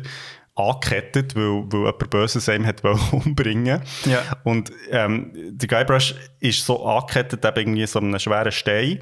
angekettet, 0.69 1.35
weil, 1.35 1.63
weil 1.71 1.91
jemand 1.91 2.09
Böses 2.09 2.49
einem 2.49 2.65
hat 2.65 2.83
umbringen 3.11 3.81
ja. 4.05 4.23
Und 4.43 4.71
ähm, 4.89 5.31
der 5.33 5.67
Guybrush 5.67 6.15
ist 6.39 6.65
so 6.65 6.85
angekettet, 6.85 7.45
eben 7.45 7.57
irgendwie 7.57 7.85
so 7.87 7.99
einem 7.99 8.17
schweren 8.19 8.51
Stein. 8.51 8.99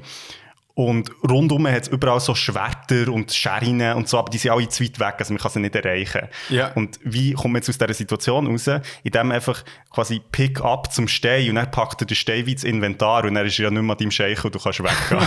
Und 0.80 1.10
rundum 1.28 1.66
hat 1.66 1.82
es 1.82 1.88
überall 1.88 2.20
so 2.20 2.34
Schwerter 2.34 3.12
und 3.12 3.30
Scherinen 3.30 3.98
und 3.98 4.08
so, 4.08 4.18
aber 4.18 4.30
die 4.30 4.38
sind 4.38 4.50
alle 4.50 4.66
zu 4.66 4.82
weit 4.82 4.98
weg, 4.98 5.16
also 5.18 5.34
man 5.34 5.42
kann 5.42 5.50
sie 5.50 5.60
nicht 5.60 5.76
erreichen. 5.76 6.22
Ja. 6.48 6.72
Und 6.72 6.98
wie 7.04 7.34
kommt 7.34 7.52
man 7.52 7.56
jetzt 7.56 7.68
aus 7.68 7.76
dieser 7.76 7.92
Situation 7.92 8.46
raus? 8.46 8.66
Indem 9.02 9.26
man 9.26 9.32
einfach 9.32 9.62
quasi 9.90 10.22
Pick 10.32 10.62
up 10.62 10.90
zum 10.90 11.06
Stein 11.06 11.50
und 11.50 11.56
dann 11.56 11.70
packt 11.70 12.00
er 12.00 12.06
den 12.06 12.14
Stein 12.14 12.46
wie 12.46 12.52
ins 12.52 12.64
Inventar 12.64 13.26
und 13.26 13.34
dann 13.34 13.44
ist 13.44 13.58
er 13.58 13.64
ja 13.64 13.70
nicht 13.70 13.82
mehr 13.82 13.94
deinem 13.94 14.10
Scheich 14.10 14.42
und 14.42 14.54
du 14.54 14.58
kannst 14.58 14.80
weggehen. 14.80 15.20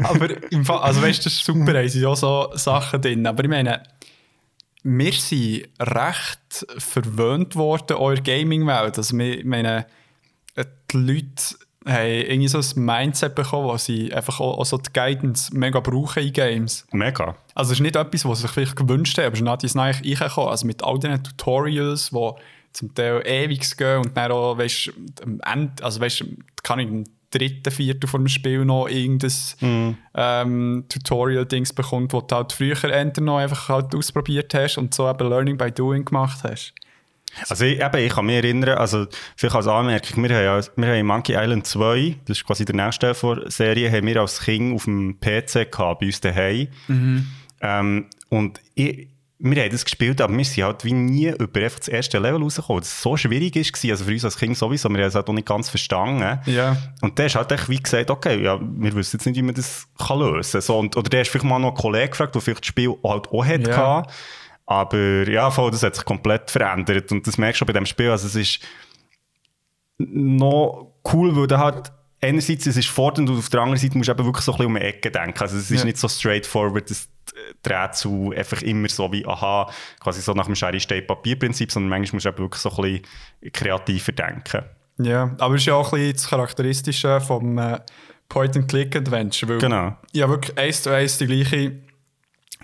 aber 0.04 0.50
im 0.50 0.64
Fall, 0.64 0.78
also 0.78 1.02
weißt 1.02 1.18
du, 1.18 1.24
das 1.24 1.34
ist 1.34 1.44
super, 1.44 1.74
da 1.74 1.86
sind 1.86 2.06
auch 2.06 2.16
so 2.16 2.50
Sachen 2.54 3.02
drin, 3.02 3.26
aber 3.26 3.44
ich 3.44 3.50
meine, 3.50 3.82
wir 4.84 5.12
sind 5.12 5.68
recht 5.78 6.66
verwöhnt 6.78 7.56
worden, 7.56 7.98
eure 7.98 8.22
Gaming-Welt. 8.22 8.96
Also, 8.96 9.18
ich 9.18 9.44
meine, 9.44 9.84
die 10.56 10.96
Leute 10.96 11.56
haben 11.86 12.08
irgendwie 12.08 12.48
so 12.48 12.58
ein 12.58 12.84
Mindset 12.84 13.34
bekommen, 13.34 13.68
wo 13.68 13.76
sie 13.76 14.12
einfach 14.12 14.40
auch, 14.40 14.58
auch 14.58 14.64
so 14.64 14.78
die 14.78 14.92
Guidance 14.92 15.54
mega 15.54 15.80
brauchen 15.80 16.22
in 16.22 16.32
Games. 16.32 16.86
Mega. 16.92 17.36
Also 17.54 17.72
es 17.72 17.78
ist 17.78 17.82
nicht 17.82 17.96
etwas, 17.96 18.24
was 18.24 18.38
sie 18.38 18.42
sich 18.42 18.50
vielleicht 18.52 18.76
gewünscht 18.76 19.18
haben, 19.18 19.26
aber 19.26 19.34
es 19.34 19.40
ist 19.40 19.44
natürlich 19.44 19.76
eigentlich 19.76 20.20
reingekommen. 20.20 20.50
Also 20.50 20.66
mit 20.66 20.82
all 20.82 20.98
diesen 20.98 21.22
Tutorials, 21.22 22.10
die 22.10 22.30
zum 22.72 22.94
Teil 22.94 23.22
ewig 23.24 23.76
gehen 23.76 23.98
und 23.98 24.16
dann 24.16 24.32
auch, 24.32 24.58
weißt 24.58 24.92
am 25.22 25.40
Ende, 25.40 25.84
also 25.84 26.00
weißt 26.00 26.24
kann 26.62 26.78
ich 26.80 26.88
im 26.88 27.04
dritten, 27.30 27.70
vierten 27.70 28.06
von 28.06 28.22
dem 28.22 28.28
Spiel 28.28 28.64
noch 28.64 28.88
irgendein 28.88 29.32
mm. 29.60 29.98
ähm, 30.14 30.84
Tutorial-Dings 30.88 31.72
bekommt, 31.72 32.12
wo 32.12 32.20
du 32.20 32.34
halt 32.34 32.52
früher 32.52 32.76
noch 33.20 33.38
einfach 33.38 33.68
halt 33.68 33.94
ausprobiert 33.94 34.54
hast 34.54 34.78
und 34.78 34.94
so 34.94 35.08
eben 35.08 35.28
Learning 35.28 35.56
by 35.56 35.70
Doing 35.70 36.04
gemacht 36.04 36.44
hast. 36.44 36.74
Also 37.48 37.64
ich, 37.64 37.80
eben, 37.80 37.96
ich 37.98 38.12
kann 38.12 38.26
mich 38.26 38.36
erinnern, 38.36 38.78
also 38.78 39.06
vielleicht 39.36 39.56
als 39.56 39.66
Anmerkung, 39.66 40.22
wir 40.22 40.36
haben, 40.36 40.44
ja, 40.44 40.60
wir 40.76 40.86
haben 40.86 41.06
Monkey 41.06 41.34
Island 41.34 41.66
2, 41.66 42.16
das 42.26 42.38
ist 42.38 42.46
quasi 42.46 42.64
der 42.64 42.74
nächste 42.74 43.12
der 43.12 43.50
Serie, 43.50 43.90
haben 43.90 44.06
wir 44.06 44.20
als 44.20 44.40
Kind 44.40 44.74
auf 44.74 44.84
dem 44.84 45.18
PC 45.20 45.70
gehabt, 45.70 46.00
bei 46.00 46.06
uns 46.06 46.20
daheim. 46.20 46.68
Mhm. 46.88 47.26
Ähm, 47.60 48.06
und 48.28 48.60
ich, 48.74 49.08
wir 49.38 49.62
haben 49.62 49.70
das 49.70 49.84
gespielt, 49.84 50.20
aber 50.20 50.36
wir 50.36 50.44
sind 50.44 50.64
halt 50.64 50.84
wie 50.84 50.92
nie 50.92 51.28
über 51.28 51.60
einfach 51.60 51.78
das 51.78 51.88
erste 51.88 52.18
Level 52.18 52.42
rausgekommen. 52.42 52.80
Das 52.80 53.02
so 53.02 53.16
schwierig 53.16 53.54
war, 53.56 53.90
also 53.90 54.04
für 54.04 54.12
uns 54.12 54.24
als 54.24 54.38
Kind 54.38 54.56
sowieso, 54.56 54.88
wir 54.88 54.98
haben 54.98 55.08
es 55.08 55.14
halt 55.14 55.28
auch 55.28 55.34
nicht 55.34 55.46
ganz 55.46 55.68
verstanden. 55.68 56.38
Ja. 56.46 56.76
Und 57.02 57.18
der 57.18 57.26
ist 57.26 57.34
halt 57.34 57.50
echt 57.52 57.68
wie 57.68 57.82
gesagt, 57.82 58.10
okay, 58.10 58.42
ja, 58.42 58.58
wir 58.60 58.94
wissen 58.94 59.16
jetzt 59.16 59.26
nicht, 59.26 59.36
wie 59.36 59.42
man 59.42 59.54
das 59.54 59.86
kann 59.98 60.20
lösen 60.20 60.52
kann. 60.52 60.60
So, 60.62 60.78
oder 60.78 61.10
der 61.10 61.22
ist 61.22 61.30
vielleicht 61.30 61.44
mal 61.44 61.58
noch 61.58 61.68
einen 61.68 61.76
Kollegen 61.76 62.10
gefragt, 62.10 62.34
der 62.34 62.42
vielleicht 62.42 62.60
das 62.60 62.68
Spiel 62.68 62.94
halt 63.04 63.28
auch 63.28 63.44
hat. 63.44 63.66
Ja. 63.66 64.06
Aber 64.66 65.28
ja, 65.28 65.50
voll, 65.50 65.70
das 65.70 65.82
hat 65.82 65.94
sich 65.94 66.04
komplett 66.04 66.50
verändert. 66.50 67.12
Und 67.12 67.26
das 67.26 67.38
merkst 67.38 67.56
du 67.56 67.58
schon 67.60 67.66
bei 67.66 67.72
dem 67.72 67.86
Spiel. 67.86 68.10
Also 68.10 68.26
es 68.26 68.34
ist 68.34 68.60
noch 69.98 70.94
cool, 71.12 71.36
weil 71.36 71.46
da 71.46 71.58
halt 71.58 71.92
einerseits 72.20 72.66
es 72.66 72.76
ist 72.76 72.88
fordernd 72.88 73.28
und 73.28 73.38
auf 73.38 73.50
der 73.50 73.60
anderen 73.60 73.78
Seite 73.78 73.96
musst 73.96 74.08
du 74.08 74.12
eben 74.12 74.24
wirklich 74.24 74.44
so 74.44 74.52
ein 74.52 74.56
bisschen 74.56 74.74
um 74.74 74.80
die 74.80 74.86
Ecke 74.86 75.10
denken. 75.10 75.38
Also 75.38 75.56
es 75.56 75.70
ist 75.70 75.80
ja. 75.80 75.84
nicht 75.84 75.98
so 75.98 76.08
straightforward, 76.08 76.90
das 76.90 77.08
dreht 77.62 77.94
zu 77.94 78.32
einfach 78.36 78.62
immer 78.62 78.88
so 78.88 79.12
wie, 79.12 79.26
aha, 79.26 79.70
quasi 80.00 80.20
so 80.20 80.32
nach 80.32 80.46
dem 80.46 80.54
Schere-Stein-Papier-Prinzip, 80.54 81.70
sondern 81.70 81.90
manchmal 81.90 82.16
musst 82.16 82.26
du 82.26 82.30
eben 82.30 82.38
wirklich 82.38 82.62
so 82.62 82.70
ein 82.70 82.76
bisschen 82.82 83.52
kreativer 83.52 84.12
denken. 84.12 84.62
Ja, 84.98 85.34
aber 85.38 85.54
es 85.56 85.62
ist 85.62 85.66
ja 85.66 85.74
auch 85.74 85.92
ein 85.92 85.98
bisschen 85.98 86.12
das 86.14 86.28
Charakteristische 86.28 87.20
vom 87.20 87.58
äh, 87.58 87.80
Point-and-Click-Adventure. 88.28 89.58
Genau. 89.58 89.96
Ja, 90.12 90.28
wirklich 90.28 90.56
eins 90.56 90.82
zu 90.82 90.90
eins 90.90 91.18
die 91.18 91.26
gleiche 91.26 91.72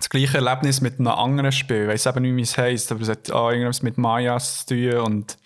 das 0.01 0.09
gleiche 0.09 0.39
Erlebnis 0.39 0.81
mit 0.81 0.99
einem 0.99 1.09
anderen 1.09 1.53
Spiel. 1.53 1.83
Ich 1.83 1.89
weiß 1.89 2.07
eben 2.07 2.23
nicht, 2.23 2.37
wie 2.37 2.43
es 2.43 2.59
heisst, 2.59 2.91
aber 2.91 3.03
es 3.03 3.09
hat 3.09 3.31
auch 3.31 3.51
irgendwas 3.51 3.83
mit 3.83 3.99
Mayas 3.99 4.67
zu 4.67 4.75
tun 4.75 5.01
und 5.01 5.39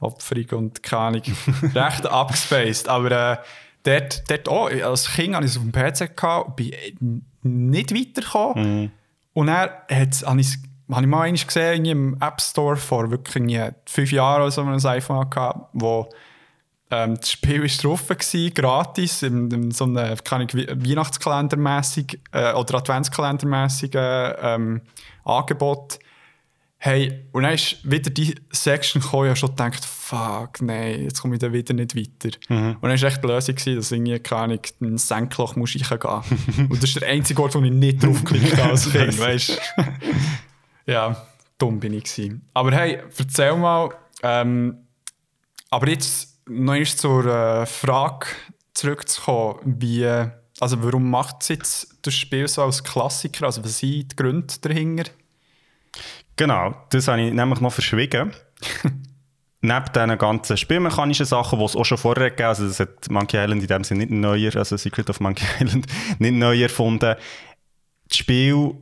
Opferung 0.00 0.46
und 0.58 0.82
keine 0.82 1.02
Ahnung. 1.02 1.22
Recht 1.74 2.06
abgespaced. 2.06 2.88
Aber 2.88 3.10
äh, 3.10 3.36
dort, 3.82 4.30
dort 4.30 4.48
auch, 4.48 4.70
als 4.70 5.10
Kind 5.12 5.34
hatte 5.34 5.46
ich 5.46 5.52
es 5.52 5.58
auf 5.58 5.64
dem 5.64 5.72
PC 5.72 6.16
gehabt 6.16 6.56
bin 6.56 7.24
nicht 7.42 7.94
weitergekommen. 7.94 8.82
Mhm. 8.82 8.90
Und 9.32 9.46
dann 9.48 9.70
habe 9.90 10.10
ich, 10.10 10.24
hab 10.24 10.38
ich 10.38 10.56
mal 10.86 11.02
einmal 11.02 11.32
gesehen 11.32 11.84
im 11.84 12.16
App 12.20 12.40
Store 12.40 12.76
vor 12.76 13.10
wirklich 13.10 13.60
fünf 13.86 14.12
Jahren 14.12 14.42
oder 14.42 14.50
so, 14.50 14.66
wenn 14.66 14.74
ich 14.74 14.84
ein 14.84 14.96
iPhone 14.96 15.18
hatte, 15.18 15.60
wo 15.72 16.08
ähm, 16.90 17.16
das 17.16 17.30
Spiel 17.30 17.62
war 17.62 17.68
drauf, 17.68 18.08
gewesen, 18.08 18.54
gratis, 18.54 19.22
in, 19.22 19.50
in 19.50 19.72
so 19.72 19.84
einem 19.84 19.96
Weihnachtskalendermäßig 19.96 22.18
äh, 22.32 22.54
oder 22.54 22.78
Adventskalendermäßigen 22.78 24.32
ähm, 24.40 24.80
Angebot. 25.24 25.98
Hey, 26.80 27.24
und 27.32 27.42
dann 27.42 27.54
ist 27.54 27.78
wieder 27.82 28.08
die 28.08 28.36
Section 28.50 29.02
gekommen, 29.02 29.24
ich 29.24 29.30
habe 29.30 29.36
schon 29.36 29.50
gedacht, 29.50 29.84
fuck, 29.84 30.62
nein, 30.62 31.02
jetzt 31.02 31.20
komme 31.20 31.34
ich 31.34 31.40
da 31.40 31.52
wieder 31.52 31.74
nicht 31.74 31.96
weiter. 31.96 32.30
Mhm. 32.48 32.76
Und 32.80 32.88
dann 32.88 33.02
war 33.02 33.08
echt 33.08 33.22
die 33.22 33.26
Lösung, 33.26 33.56
gewesen, 33.56 33.76
dass 33.76 33.92
irgendwie, 33.92 34.18
keine 34.20 34.42
Ahnung, 34.42 34.60
ein 34.80 34.96
Senkloch 34.96 35.56
muss 35.56 35.74
ich 35.74 35.86
gehen. 35.88 35.98
und 36.00 36.76
das 36.76 36.84
ist 36.84 37.00
der 37.00 37.08
einzige 37.08 37.42
Ort, 37.42 37.56
wo 37.56 37.62
ich 37.62 37.72
nicht 37.72 38.02
draufgeklickt 38.02 38.56
habe 38.58 38.70
als 38.70 38.90
Kind, 38.92 39.18
weißt 39.18 39.60
Ja, 40.86 41.26
dumm 41.58 41.80
bin 41.80 41.94
ich 41.94 42.04
gewesen. 42.04 42.42
Aber 42.54 42.70
hey, 42.70 43.00
erzähl 43.18 43.56
mal, 43.56 43.90
ähm, 44.22 44.76
aber 45.68 45.88
jetzt 45.88 46.37
noch 46.48 46.84
zur 46.84 47.26
äh, 47.26 47.66
Frage 47.66 48.26
zurückzukommen, 48.74 49.58
wie, 49.64 50.06
also 50.60 50.82
warum 50.82 51.10
macht 51.10 51.42
es 51.42 51.48
jetzt 51.48 51.98
das 52.02 52.14
Spiel 52.14 52.48
so 52.48 52.62
als 52.62 52.82
Klassiker? 52.82 53.46
Also 53.46 53.64
was 53.64 53.78
sind 53.78 54.12
die 54.12 54.16
Gründe 54.16 54.54
dahinter? 54.60 55.10
Genau, 56.36 56.74
das 56.90 57.08
habe 57.08 57.22
ich 57.22 57.32
nämlich 57.32 57.60
noch 57.60 57.72
verschwiegen. 57.72 58.32
Neben 59.60 59.92
diesen 59.92 60.18
ganzen 60.18 60.56
spielmechanischen 60.56 61.26
Sachen, 61.26 61.58
die 61.58 61.64
es 61.64 61.74
auch 61.74 61.84
schon 61.84 61.98
vorher 61.98 62.30
gegeben 62.30 62.48
also 62.48 62.68
das 62.68 62.78
hat 62.78 63.10
Monkey 63.10 63.36
Island 63.36 63.62
in 63.62 63.66
dem 63.66 63.84
Sinne 63.84 64.06
nicht 64.06 64.12
neuer, 64.12 64.54
also 64.54 64.76
Secret 64.76 65.10
of 65.10 65.18
Monkey 65.18 65.44
Island, 65.60 65.86
nicht 66.20 66.34
neu 66.34 66.62
erfunden. 66.62 67.16
Das 68.08 68.16
Spiel 68.16 68.76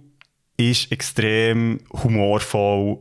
ist 0.58 0.92
extrem 0.92 1.80
humorvoll. 1.92 2.98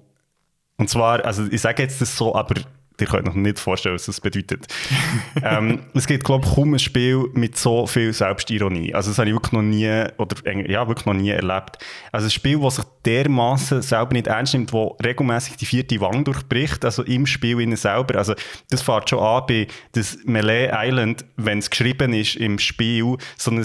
Und 0.77 0.89
zwar, 0.89 1.23
also 1.25 1.45
ich 1.51 1.61
sage 1.61 1.83
jetzt 1.83 1.99
das 1.99 2.15
so, 2.15 2.33
aber 2.33 2.55
ihr 2.99 3.07
könnt 3.07 3.27
euch 3.27 3.35
nicht 3.35 3.59
vorstellen, 3.59 3.95
was 3.95 4.05
das 4.05 4.21
bedeutet. 4.21 4.67
ähm, 5.43 5.81
es 5.93 6.07
gibt, 6.07 6.23
glaube 6.23 6.45
ich, 6.45 6.53
kaum 6.53 6.73
ein 6.73 6.79
Spiel 6.79 7.29
mit 7.33 7.57
so 7.57 7.87
viel 7.87 8.13
Selbstironie. 8.13 8.93
Also 8.93 9.11
das 9.11 9.19
habe 9.19 9.29
ich 9.29 9.35
wirklich 9.35 9.53
noch 9.53 9.61
nie, 9.61 9.87
oder 10.17 10.35
ja, 10.69 10.87
wirklich 10.87 11.05
noch 11.05 11.13
nie 11.13 11.29
erlebt. 11.29 11.77
Also 12.11 12.27
ein 12.27 12.31
Spiel, 12.31 12.59
das 12.59 12.75
sich 12.75 12.85
dermaßen 13.05 13.81
selber 13.81 14.13
nicht 14.13 14.27
ernst 14.27 14.53
nimmt, 14.53 14.73
wo 14.73 14.97
regelmäßig 15.03 15.57
die 15.57 15.65
vierte 15.65 15.99
Wange 16.01 16.23
durchbricht, 16.23 16.83
also 16.85 17.03
im 17.03 17.25
Spiel 17.25 17.59
innen 17.59 17.77
selber. 17.77 18.17
Also 18.17 18.35
das 18.69 18.81
fährt 18.81 19.09
schon 19.09 19.19
an 19.19 19.43
bei 19.47 19.67
das 19.93 20.17
Melee 20.25 20.69
Island, 20.71 21.25
wenn 21.37 21.59
es 21.59 21.69
geschrieben 21.69 22.13
ist 22.13 22.35
im 22.35 22.59
Spiel, 22.59 23.17
so 23.37 23.51
ein 23.51 23.63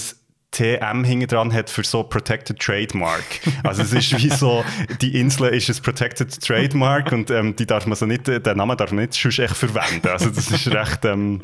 TM 0.53 1.05
hinten 1.05 1.29
dran 1.29 1.53
hat 1.53 1.71
für 1.71 1.85
so 1.85 2.03
Protected 2.03 2.59
Trademark. 2.59 3.25
Also 3.63 3.83
es 3.83 3.93
ist 3.93 4.19
wie 4.19 4.31
so, 4.31 4.65
die 5.01 5.19
Insel 5.19 5.49
ist 5.49 5.69
ein 5.69 5.83
Protected 5.83 6.41
Trademark 6.41 7.13
und 7.13 7.31
ähm, 7.31 7.55
die 7.55 7.67
darf 7.67 7.87
man 7.87 7.97
so 7.97 8.07
nicht, 8.07 8.27
den 8.27 8.57
Namen 8.57 8.77
darf 8.77 8.91
man 8.91 9.05
nicht 9.05 9.15
sonst 9.15 9.39
echt 9.39 9.57
verwenden. 9.57 10.09
Also 10.09 10.29
das 10.29 10.51
ist 10.51 10.67
recht, 10.69 11.05
ähm, 11.05 11.41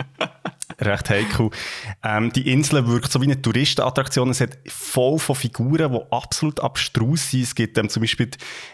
recht 0.81 1.09
heikel. 1.09 1.51
Ähm, 2.03 2.33
die 2.33 2.51
Insel 2.53 2.87
wirkt 2.89 3.13
so 3.13 3.21
wie 3.21 3.27
eine 3.27 3.41
Touristenattraktion. 3.41 4.31
Es 4.31 4.41
hat 4.41 4.59
voll 4.67 5.19
von 5.19 5.37
Figuren, 5.37 5.93
die 5.93 6.01
absolut 6.11 6.61
abstrus 6.61 7.31
sind. 7.31 7.43
Es 7.43 7.55
gibt 7.55 7.79
ähm, 7.79 7.89
zum 7.89 8.03
Beispiel 8.03 8.31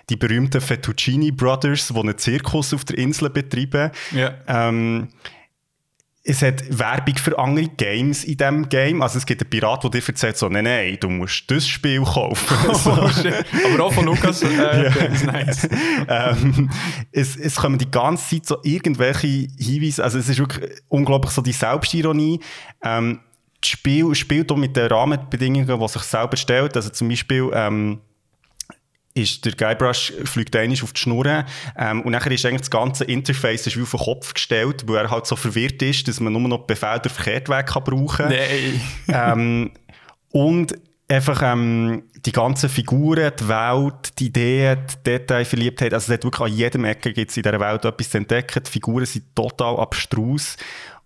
die 0.09 0.17
berühmten 0.17 0.61
Fettuccini 0.61 1.31
Brothers, 1.31 1.89
die 1.89 1.99
einen 1.99 2.17
Zirkus 2.17 2.73
auf 2.73 2.85
der 2.85 2.97
Insel 2.97 3.29
betreiben. 3.29 3.91
Ja. 4.13 4.35
Es 6.25 6.41
hat 6.41 6.63
Werbung 6.79 7.17
für 7.17 7.37
andere 7.37 7.67
Games 7.67 8.23
in 8.23 8.37
diesem 8.37 8.69
Game. 8.69 9.03
Also 9.03 9.19
es 9.19 9.27
gibt 9.27 9.43
einen 9.43 9.51
Pirat, 9.51 9.83
der 9.83 9.91
dir 9.91 10.03
erzählt, 10.07 10.37
so, 10.37 10.49
nein, 10.49 10.65
nein, 10.65 10.97
du 11.01 11.09
musst 11.09 11.51
das 11.51 11.67
Spiel 11.67 12.03
kaufen. 12.03 12.75
so. 12.75 12.93
Oh. 12.93 13.75
Aber 13.75 13.85
auch 13.85 13.93
von 13.93 14.05
Lukas, 14.05 14.43
äh, 14.43 15.13
ist 15.13 15.27
nice. 15.27 15.69
ähm, 16.09 16.71
es, 17.11 17.37
es 17.37 17.57
kommen 17.57 17.79
die 17.79 17.91
ganze 17.91 18.37
Zeit 18.37 18.47
so 18.47 18.59
irgendwelche 18.63 19.49
Hinweise, 19.59 20.05
also 20.05 20.19
es 20.19 20.29
ist 20.29 20.39
wirklich 20.39 20.71
unglaublich 20.89 21.33
so 21.33 21.43
die 21.43 21.53
Selbstironie. 21.53 22.39
Ähm, 22.85 23.19
das 23.61 23.71
Spiel 23.71 24.15
spielt 24.15 24.51
auch 24.53 24.57
mit 24.57 24.77
den 24.77 24.87
Rahmenbedingungen, 24.87 25.81
die 25.81 25.89
sich 25.89 26.03
selber 26.03 26.37
stellt. 26.37 26.77
Also 26.77 26.91
zum 26.91 27.09
Beispiel 27.09 27.51
ähm, 27.53 28.01
ist 29.15 29.45
der 29.45 29.53
Guybrush 29.53 30.13
fliegt 30.25 30.57
einmal 30.57 30.79
auf 30.83 30.93
die 30.93 31.01
Schnur 31.01 31.45
ähm, 31.77 32.03
und 32.03 32.13
nachher 32.13 32.33
ist 32.33 32.47
eigentlich 32.47 32.63
das 32.63 32.71
ganze 32.71 33.05
Interface 33.05 33.67
ist 33.67 33.77
wie 33.77 33.83
auf 33.83 33.91
den 33.91 34.01
Kopf 34.01 34.35
gestellt, 34.35 34.85
wo 34.87 34.95
er 34.95 35.11
halt 35.11 35.27
so 35.27 35.37
verwirrt 35.37 35.83
ist, 35.83 36.09
dass 36.09 36.21
man 36.21 36.33
nur 36.33 36.43
noch 36.43 36.67
Befehle 36.67 37.01
den 37.01 37.13
verkehrten 37.13 37.55
Weg 37.55 37.67
kann 37.67 37.85
brauchen 37.85 38.29
kann. 38.29 38.31
Nein. 38.31 38.81
ähm, 39.09 39.71
und 40.31 40.75
einfach 41.09 41.43
ähm, 41.43 42.05
die 42.25 42.33
ganzen 42.33 42.69
Figuren, 42.71 43.33
die 43.39 43.49
Welt, 43.49 44.19
die 44.19 44.27
Ideen, 44.27 44.79
die 44.89 45.11
Detailverliebtheit, 45.11 45.93
also 45.93 46.11
es 46.11 46.17
hat 46.17 46.25
wirklich 46.25 46.51
an 46.51 46.57
jedem 46.57 46.85
Ecke 46.85 47.13
gibt's 47.13 47.37
in 47.37 47.43
dieser 47.43 47.61
Welt 47.61 47.85
etwas 47.85 48.11
zu 48.11 48.19
entdecken. 48.19 48.63
Die 48.65 48.71
Figuren 48.71 49.05
sind 49.05 49.35
total 49.35 49.77
abstrus 49.79 50.57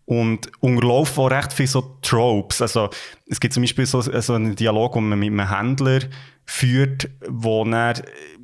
und 0.07 0.51
unterlaufen 0.61 1.25
auch 1.25 1.31
recht 1.31 1.53
viele 1.53 1.69
so 1.69 1.99
Tropes. 2.01 2.63
Also 2.63 2.91
es 3.27 3.41
gibt 3.41 3.53
zum 3.53 3.63
Beispiel 3.63 3.87
so, 3.87 4.01
so 4.01 4.33
einen 4.33 4.57
Dialog, 4.57 4.95
wo 4.95 5.01
man 5.01 5.19
mit 5.19 5.29
einem 5.29 5.51
Händler 5.51 6.01
führt, 6.45 7.09
wo 7.29 7.65
er, 7.65 7.95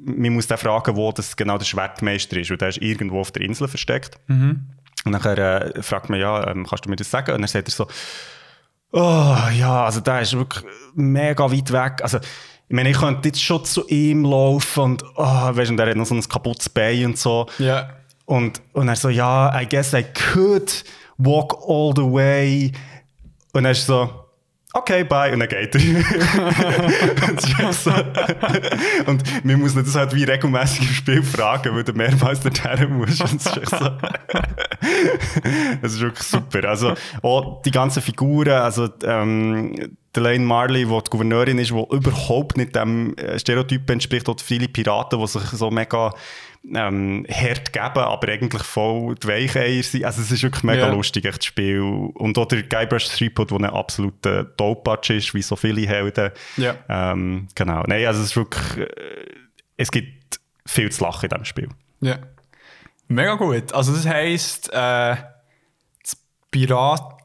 man 0.05 0.33
muss 0.35 0.48
dann 0.48 0.59
fragen, 0.59 0.96
wo 0.96 1.12
das 1.12 1.37
genau 1.37 1.57
der 1.59 1.64
Schwertmeister 1.64 2.37
ist, 2.37 2.51
weil 2.51 2.57
der 2.59 2.68
ist 2.68 2.79
irgendwo 2.79 3.20
auf 3.20 3.31
der 3.31 3.42
Insel 3.42 3.68
versteckt. 3.68 4.18
Und 5.05 5.12
nachher 5.12 5.77
äh, 5.77 5.83
fragt 5.83 6.11
man, 6.11 6.18
ja, 6.20 6.48
ähm, 6.48 6.66
kannst 6.66 6.85
du 6.85 6.90
mir 6.90 6.96
das 6.96 7.11
sagen? 7.11 7.33
Und 7.33 7.40
dann 7.40 7.48
sagt 7.48 7.68
er 7.68 7.72
so, 7.72 7.87
Oh, 8.92 9.37
ja, 9.57 9.87
also 9.87 10.01
der 10.01 10.20
ist 10.20 10.37
wirklich 10.37 10.64
mega 10.94 11.51
weit 11.51 11.72
weg. 11.72 12.03
Also, 12.03 12.18
ich 12.18 12.77
meine, 12.77 12.90
ich 12.90 12.98
könnte 12.98 13.29
jetzt 13.29 13.42
schon 13.42 13.64
zu 13.64 13.87
ihm 13.88 14.25
laufen 14.25 14.83
und, 14.83 15.05
oh, 15.16 15.25
weißt 15.25 15.70
du, 15.70 15.72
und 15.72 15.81
er 15.81 15.88
hat 15.88 15.96
noch 15.96 16.05
so 16.05 16.14
ein 16.14 16.22
kaputtes 16.29 16.68
Bein 16.68 17.07
und 17.07 17.18
so. 17.18 17.46
Ja. 17.59 17.88
Und, 18.27 18.61
und 18.72 18.88
er 18.88 18.96
so, 18.96 19.09
ja, 19.09 19.59
I 19.59 19.66
guess 19.66 19.94
I 19.94 20.05
could 20.05 20.85
walk 21.18 21.57
all 21.68 21.92
the 21.94 22.03
way. 22.03 22.72
Und 23.53 23.64
er 23.64 23.72
ist 23.72 23.87
so, 23.87 24.11
okay, 24.72 25.05
bye. 25.05 25.33
Und 25.33 25.40
dann 25.40 25.48
geht 25.48 25.75
er. 25.75 25.81
So. 27.72 27.90
und 29.07 29.44
man 29.44 29.61
muss 29.61 29.75
das 29.75 29.94
halt 29.94 30.14
wie 30.14 30.25
regelmäßig 30.25 30.88
im 30.88 30.94
Spiel 30.94 31.22
fragen, 31.22 31.75
weil 31.75 31.85
du 31.85 31.92
mehrmals 31.92 32.40
dorthin 32.40 32.96
musst. 32.96 33.20
Und 33.20 33.44
das 33.44 33.57
ist 33.57 33.70
so. 33.70 33.79
das 35.83 35.92
ist 35.92 36.01
wirklich 36.01 36.27
super. 36.27 36.68
Also, 36.68 36.94
auch 37.22 37.62
die 37.62 37.70
ganzen 37.70 38.03
Figuren, 38.03 38.53
also, 38.53 38.88
ähm, 39.05 39.96
Delane 40.14 40.44
Marley, 40.44 40.85
die 40.85 40.98
die 41.05 41.11
Gouverneurin 41.11 41.59
ist, 41.59 41.70
die 41.70 41.75
überhaupt 41.90 42.57
nicht 42.57 42.77
dem 42.77 43.16
äh, 43.16 43.38
Stereotyp 43.38 43.88
entspricht, 43.88 44.29
und 44.29 44.40
viele 44.40 44.68
Piraten, 44.68 45.18
die 45.18 45.27
sich 45.27 45.42
so 45.42 45.70
mega 45.70 46.12
ähm, 46.75 47.27
hart 47.31 47.72
geben, 47.72 47.98
aber 47.98 48.29
eigentlich 48.29 48.62
voll 48.62 49.14
die 49.16 49.27
Weicheier 49.27 49.83
sind. 49.83 50.05
Also 50.05 50.20
es 50.22 50.31
ist 50.31 50.42
wirklich 50.42 50.62
mega 50.64 50.87
Ja. 50.87 50.92
lustig, 50.92 51.25
echt 51.25 51.38
das 51.38 51.46
Spiel. 51.46 51.81
Und 51.81 52.38
auch 52.38 52.46
der 52.46 52.62
Guybrush 52.62 53.09
Threepwood, 53.09 53.51
der 53.51 53.59
ein 53.59 53.64
absoluter 53.64 54.44
Dopatsch 54.44 55.11
ist, 55.11 55.35
wie 55.35 55.42
so 55.42 55.57
viele 55.57 55.87
Helden. 55.87 56.31
Ja. 56.57 56.77
Ähm, 56.88 57.48
genau. 57.55 57.83
Nein, 57.87 58.07
also 58.07 58.20
es 58.20 58.27
ist 58.27 58.37
wirklich... 58.37 58.79
Äh, 58.79 59.25
es 59.79 59.90
gibt 59.90 60.38
viel 60.64 60.92
zu 60.92 61.03
lachen 61.03 61.25
in 61.25 61.31
diesem 61.31 61.44
Spiel. 61.44 61.68
Ja. 62.01 62.18
Mega 63.09 63.35
gut. 63.35 63.72
Also 63.72 63.92
das 63.92 64.07
heisst, 64.07 64.68
äh, 64.72 65.16
das 66.03 66.16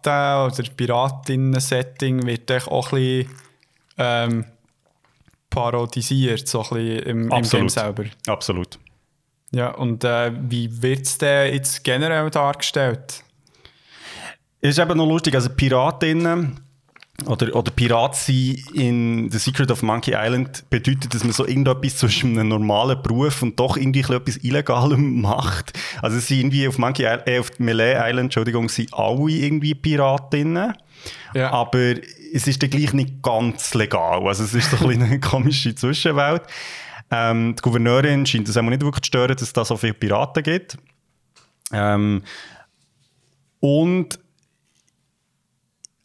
Piraten- 0.07 0.59
oder 0.59 0.69
Piratinnen-Setting 0.75 2.25
wird 2.25 2.51
auch 2.67 2.93
ein 2.93 2.99
bisschen 2.99 3.29
ähm, 3.97 4.45
parodisiert, 5.49 6.47
so 6.47 6.63
ein 6.63 6.69
bisschen 6.69 6.99
im, 6.99 7.21
im 7.23 7.29
Game 7.29 7.39
Absolut. 7.39 7.71
selber. 7.71 8.03
Absolut. 8.27 8.79
Ja, 9.51 9.69
und 9.71 10.03
äh, 10.03 10.31
wie 10.49 10.81
wird 10.81 11.05
es 11.05 11.17
denn 11.17 11.53
jetzt 11.53 11.83
generell 11.83 12.29
dargestellt? 12.29 13.23
Es 14.59 14.71
ist 14.71 14.79
eben 14.79 14.97
noch 14.97 15.07
lustig, 15.07 15.35
also 15.35 15.49
Piratinnen 15.49 16.59
oder, 17.25 17.55
oder 17.55 17.71
Pirat 17.71 18.15
sein 18.15 18.63
in 18.73 19.31
The 19.31 19.39
Secret 19.39 19.71
of 19.71 19.81
Monkey 19.81 20.13
Island 20.15 20.69
bedeutet, 20.69 21.13
dass 21.13 21.23
man 21.23 21.33
so 21.33 21.47
irgendetwas 21.47 21.97
zwischen 21.97 22.37
einem 22.37 22.49
normalen 22.49 23.01
Beruf 23.01 23.41
und 23.41 23.59
doch 23.59 23.75
irgendwie 23.75 24.01
etwas 24.01 24.37
Illegalem 24.43 25.21
macht. 25.21 25.73
Also 26.01 26.19
sind 26.19 26.39
irgendwie 26.39 26.67
auf 26.67 26.77
Monkey 26.77 27.03
Island, 27.03 27.27
äh, 27.27 27.39
auf 27.39 27.49
Melee 27.57 27.95
Island, 27.95 28.25
Entschuldigung, 28.25 28.69
sind 28.69 28.93
alle 28.93 29.31
irgendwie 29.31 29.73
Piratinnen. 29.73 30.73
Ja. 31.33 31.51
Aber 31.51 31.95
es 32.33 32.47
ist 32.47 32.61
dann 32.61 32.69
gleich 32.69 32.93
nicht 32.93 33.21
ganz 33.23 33.73
legal. 33.73 34.27
Also 34.27 34.43
es 34.43 34.53
ist 34.53 34.71
so 34.71 34.87
ein 34.87 35.01
eine 35.01 35.19
komische 35.19 35.73
Zwischenwelt. 35.73 36.43
Ähm, 37.09 37.55
die 37.55 37.61
Gouverneurin 37.61 38.25
scheint 38.25 38.47
es 38.47 38.57
auch 38.57 38.61
nicht 38.61 38.81
wirklich 38.81 39.03
zu 39.03 39.07
stören, 39.07 39.33
dass 39.33 39.41
es 39.41 39.53
da 39.53 39.65
so 39.65 39.77
viele 39.77 39.93
Piraten 39.93 40.43
gibt. 40.43 40.77
Ähm, 41.71 42.21
und 43.59 44.19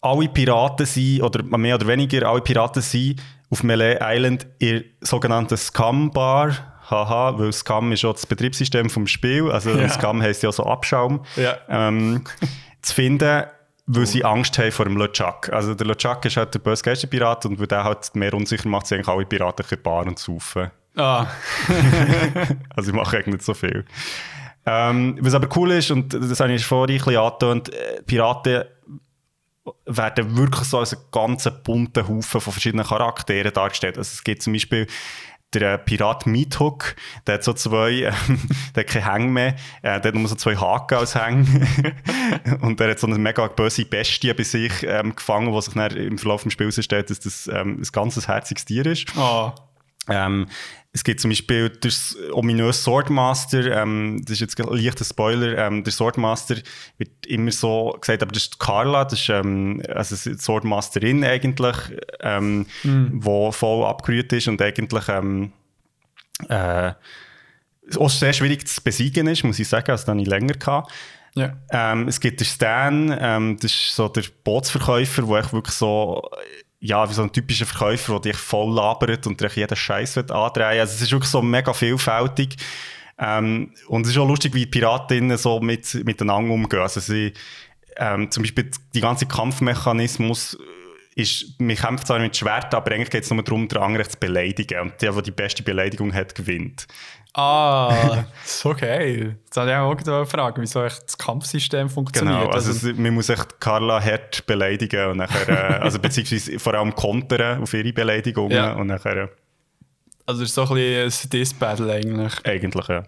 alle 0.02 0.28
Piraten 0.28 0.84
sind, 0.84 1.22
oder 1.22 1.42
mehr 1.56 1.76
oder 1.76 1.86
weniger 1.86 2.28
alle 2.28 2.40
Piraten 2.42 2.82
sind 2.82 3.22
auf 3.50 3.62
Melee 3.62 3.98
Island 4.00 4.46
in 4.58 4.84
sogenannten 5.00 5.56
Scum 5.56 6.10
Bar. 6.10 6.50
Haha, 6.90 7.38
weil 7.38 7.52
Scum 7.52 7.92
ist 7.92 8.04
auch 8.04 8.12
das 8.12 8.26
Betriebssystem 8.26 8.90
vom 8.90 9.06
Spiel. 9.06 9.50
Also 9.50 9.70
Ja. 9.70 9.88
Scum 9.88 10.20
heisst 10.20 10.42
ja 10.42 10.52
so 10.52 10.64
Abschaum. 10.66 11.24
Ja. 11.36 11.56
Ähm, 11.68 12.24
zu 12.82 12.94
finden, 12.94 13.44
weil 13.86 14.06
sie 14.06 14.24
Angst 14.24 14.58
haben 14.58 14.72
vor 14.72 14.84
dem 14.86 14.96
LeChuck. 14.96 15.50
Also 15.52 15.74
der 15.74 15.86
LeChuck 15.86 16.24
ist 16.24 16.36
halt 16.36 16.52
der 16.54 16.58
böse 16.58 16.82
Geisterpirat 16.82 17.46
und 17.46 17.60
weil 17.60 17.66
der 17.68 17.84
halt 17.84 18.14
mehr 18.14 18.34
unsicher 18.34 18.68
macht, 18.68 18.86
sind 18.88 18.98
eigentlich 18.98 19.08
alle 19.08 19.24
Piraten 19.26 19.64
in 19.70 19.82
Bar 19.82 20.06
und 20.06 20.18
saufen. 20.18 20.70
Ah, 20.96 21.26
Also 22.76 22.90
ich 22.90 22.96
mache 22.96 23.16
eigentlich 23.16 23.34
nicht 23.34 23.44
so 23.44 23.54
viel. 23.54 23.84
Ähm, 24.66 25.18
was 25.20 25.34
aber 25.34 25.48
cool 25.56 25.72
ist, 25.72 25.90
und 25.90 26.12
das 26.14 26.38
habe 26.40 26.52
ich 26.52 26.64
vorhin 26.64 26.96
ein 26.96 27.04
bisschen 27.04 27.20
angetönt, 27.20 27.72
äh, 27.72 28.02
Piraten 28.02 28.64
werden 29.86 30.36
wirklich 30.36 30.64
so 30.68 30.78
als 30.78 30.92
einen 30.94 31.04
ganz 31.12 31.48
bunten 31.62 32.08
Haufen 32.08 32.40
von 32.40 32.52
verschiedenen 32.52 32.86
Charakteren 32.86 33.52
dargestellt. 33.52 33.96
Also 33.96 34.10
es 34.12 34.24
gibt 34.24 34.42
zum 34.42 34.52
Beispiel 34.52 34.86
der 35.54 35.74
äh, 35.74 35.78
Pirat 35.78 36.26
Meathook, 36.26 36.96
der 37.26 37.34
hat 37.34 37.44
so 37.44 37.52
zwei, 37.52 37.90
ähm, 38.28 38.40
der 38.74 38.84
hat 38.84 38.90
keinen 38.90 39.04
Hang 39.04 39.32
mehr, 39.32 39.54
äh, 39.82 40.00
der 40.00 40.04
hat 40.04 40.14
nur 40.14 40.28
so 40.28 40.34
zwei 40.34 40.56
Haken 40.56 40.98
als 40.98 41.14
Hang. 41.14 41.46
und 42.60 42.80
der 42.80 42.90
hat 42.90 42.98
so 42.98 43.06
eine 43.06 43.18
mega 43.18 43.46
böse 43.48 43.84
Bestie 43.84 44.32
bei 44.32 44.42
sich 44.42 44.72
ähm, 44.82 45.14
gefangen, 45.14 45.52
was 45.52 45.66
sich 45.66 45.74
dann 45.74 45.90
im 45.92 46.18
Verlauf 46.18 46.42
des 46.42 46.52
Spiels 46.52 46.82
stellt, 46.82 47.10
dass 47.10 47.20
das 47.20 47.48
ähm, 47.48 47.80
ein 47.80 47.88
ganzes 47.92 48.28
herziges 48.28 48.64
Tier 48.64 48.86
ist. 48.86 49.06
ah. 49.16 49.54
Ähm, 50.08 50.46
es 50.94 51.04
gibt 51.04 51.20
zum 51.20 51.30
Beispiel 51.30 51.70
das 51.70 52.16
ominöse 52.32 52.82
Swordmaster, 52.82 53.82
ähm, 53.82 54.20
das 54.24 54.32
ist 54.32 54.40
jetzt 54.40 54.60
ein 54.60 54.66
leichter 54.68 55.06
Spoiler, 55.06 55.56
ähm, 55.56 55.84
der 55.84 55.92
Swordmaster 55.92 56.56
wird 56.98 57.26
immer 57.26 57.50
so 57.50 57.96
gesagt, 57.98 58.22
aber 58.22 58.32
das 58.32 58.42
ist 58.42 58.58
Carla, 58.58 59.04
das 59.04 59.20
ist 59.20 59.30
ähm, 59.30 59.82
also 59.88 60.14
die 60.30 60.36
Swordmasterin 60.38 61.24
eigentlich, 61.24 61.76
ähm, 62.20 62.66
wo 63.12 63.52
voll 63.52 63.86
abgerührt 63.86 64.32
ist 64.34 64.48
und 64.48 64.60
eigentlich 64.60 65.08
ähm, 65.08 65.52
äh, 66.48 66.92
auch 67.96 68.10
sehr 68.10 68.32
schwierig 68.34 68.68
zu 68.68 68.82
besiegen 68.82 69.26
ist, 69.28 69.44
muss 69.44 69.58
ich 69.58 69.68
sagen, 69.68 69.90
also 69.90 70.04
da 70.04 70.12
habe 70.12 70.20
ich 70.20 70.28
länger 70.28 70.54
gehabt. 70.54 70.92
Ja. 71.34 71.56
Ähm, 71.70 72.08
es 72.08 72.20
gibt 72.20 72.40
den 72.40 72.44
Stan, 72.44 73.16
ähm, 73.18 73.56
das 73.60 73.72
ist 73.72 73.96
so 73.96 74.08
der 74.08 74.24
Bootsverkäufer, 74.44 75.22
der 75.22 75.38
echt 75.38 75.52
wirklich 75.52 75.74
so, 75.74 76.28
ja, 76.84 77.08
wie 77.08 77.14
so 77.14 77.22
ein 77.22 77.32
typischer 77.32 77.64
Verkäufer, 77.64 78.18
der 78.18 78.32
dich 78.32 78.36
voll 78.36 78.74
labert 78.74 79.26
und 79.28 79.40
dir 79.40 79.48
jeden 79.54 79.76
Scheiß 79.76 80.18
andrehen 80.18 80.80
Also 80.80 80.94
es 80.94 81.02
ist 81.02 81.12
wirklich 81.12 81.30
so 81.30 81.40
mega 81.40 81.72
vielfältig. 81.72 82.56
Ähm, 83.18 83.72
und 83.86 84.04
es 84.04 84.12
ist 84.12 84.18
auch 84.18 84.26
lustig, 84.26 84.52
wie 84.54 84.66
Piratinnen 84.66 85.38
so 85.38 85.60
mit, 85.60 85.94
miteinander 86.04 86.52
umgehen. 86.52 86.80
Also 86.80 86.98
sie, 86.98 87.34
ähm, 87.96 88.32
zum 88.32 88.42
Beispiel 88.42 88.68
die 88.94 89.00
ganze 89.00 89.26
Kampfmechanismus 89.26 90.58
ist, 91.14 91.60
man 91.60 91.76
kämpft 91.76 92.08
zwar 92.08 92.18
mit 92.18 92.36
Schwert, 92.36 92.74
aber 92.74 92.90
eigentlich 92.90 93.10
geht 93.10 93.22
es 93.22 93.30
nur 93.30 93.44
darum, 93.44 93.68
den 93.68 93.78
anderen 93.78 94.10
zu 94.10 94.18
beleidigen. 94.18 94.80
Und 94.80 95.00
der, 95.00 95.12
der 95.12 95.22
die 95.22 95.30
beste 95.30 95.62
Beleidigung 95.62 96.12
hat, 96.12 96.34
gewinnt. 96.34 96.88
Ah, 97.34 98.24
geil. 98.78 99.36
Jetzt 99.44 99.56
wollte 99.56 99.70
ich 99.70 99.76
auch 99.76 99.88
irgendwo 99.90 100.24
fragen, 100.26 100.60
wieso 100.60 100.84
echt 100.84 101.04
das 101.04 101.16
Kampfsystem 101.16 101.88
funktioniert. 101.88 102.40
Genau, 102.40 102.50
also, 102.52 102.70
es, 102.70 102.82
man 102.96 103.14
muss 103.14 103.30
echt 103.30 103.58
Carla 103.58 104.02
hart 104.02 104.44
beleidigen 104.46 105.10
und 105.10 105.16
nachher, 105.18 105.48
äh, 105.48 105.52
also 105.82 105.98
beziehungsweise 105.98 106.58
vor 106.58 106.74
allem 106.74 106.94
kontern 106.94 107.62
auf 107.62 107.72
ihre 107.72 107.92
Beleidigungen 107.92 108.50
Ja. 108.52 108.72
und 108.74 108.88
nachher, 108.88 109.16
äh, 109.16 109.28
also 110.26 110.42
es 110.42 110.50
ist 110.50 110.54
so 110.54 110.62
ein 110.62 110.74
bisschen 110.74 111.26
ein 111.28 111.30
Diss-Battle 111.30 111.92
eigentlich. 111.92 112.34
eigentlich, 112.44 112.88
ja. 112.88 113.02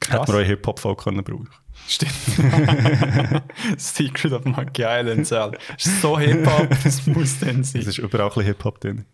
Krass. 0.00 0.20
Hätte 0.20 0.32
man 0.32 0.42
auch 0.42 0.46
Hip-Hop-Folk 0.46 1.04
können 1.04 1.24
brauchen 1.24 1.48
Stimmt. 1.88 2.12
Secret 3.76 4.32
of 4.32 4.44
Monkey 4.44 4.82
Island. 4.82 5.30
Das 5.30 5.52
ist 5.78 6.02
so 6.02 6.18
Hip-Hop, 6.18 6.68
das 6.84 7.06
muss 7.06 7.38
dann 7.38 7.64
sein. 7.64 7.82
Es 7.82 7.88
ist 7.88 7.98
überall 7.98 8.26
ein 8.26 8.28
bisschen 8.30 8.44
Hip-Hop 8.46 8.80
drin. 8.80 9.06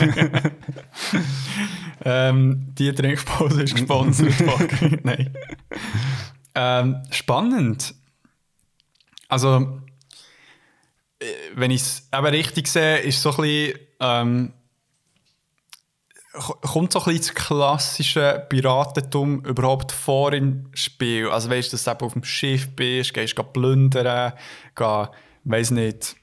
ähm, 2.04 2.74
die 2.78 2.92
Trinkpause 2.92 3.62
ist 3.62 3.74
gesponsert. 3.74 4.34
Nein. 5.04 5.34
Ähm, 6.54 7.02
spannend. 7.10 7.94
Also, 9.28 9.80
äh, 11.18 11.26
wenn 11.54 11.70
ich 11.70 11.82
es 11.82 12.08
eben 12.12 12.26
richtig 12.26 12.68
sehe, 12.68 12.98
ist 12.98 13.20
so 13.20 13.30
ein 13.30 13.36
bisschen, 13.36 13.78
ähm, 14.00 14.52
kommt 16.32 16.92
so 16.92 17.00
ein 17.00 17.04
bisschen 17.04 17.34
das 17.34 17.34
klassische 17.34 18.46
Piratentum 18.48 19.44
überhaupt 19.44 19.92
vor 19.92 20.32
im 20.32 20.68
Spiel? 20.74 21.28
Also 21.28 21.50
weißt 21.50 21.72
du, 21.72 21.76
dass 21.76 21.84
du 21.84 22.04
auf 22.04 22.12
dem 22.12 22.24
Schiff 22.24 22.74
bist, 22.74 23.14
gehst 23.14 23.34
plündern, 23.52 24.32
gehst, 24.74 25.10
weiß 25.44 25.70
nicht, 25.72 26.16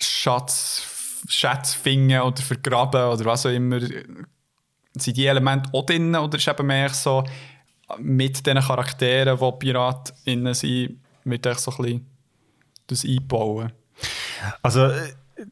Schatz, 0.00 0.82
Schätze 1.28 1.78
finden 1.78 2.20
oder 2.20 2.42
vergraben 2.42 3.10
oder 3.12 3.24
was 3.24 3.46
auch 3.46 3.50
immer. 3.50 3.80
Sind 3.80 5.16
die 5.16 5.26
Elemente 5.26 5.70
auch 5.72 5.86
drin 5.86 6.14
oder 6.14 6.38
ist 6.38 6.46
eben 6.46 6.66
mehr 6.66 6.88
so 6.90 7.24
mit 7.98 8.46
den 8.46 8.58
Charakteren, 8.58 9.38
die 9.38 9.58
PiratInnen 9.58 10.54
sind, 10.54 11.00
wird 11.24 11.60
so 11.60 11.70
ein 11.72 11.76
bisschen 11.76 12.06
das 12.86 13.04
einbauen? 13.04 13.72
Also 14.62 14.90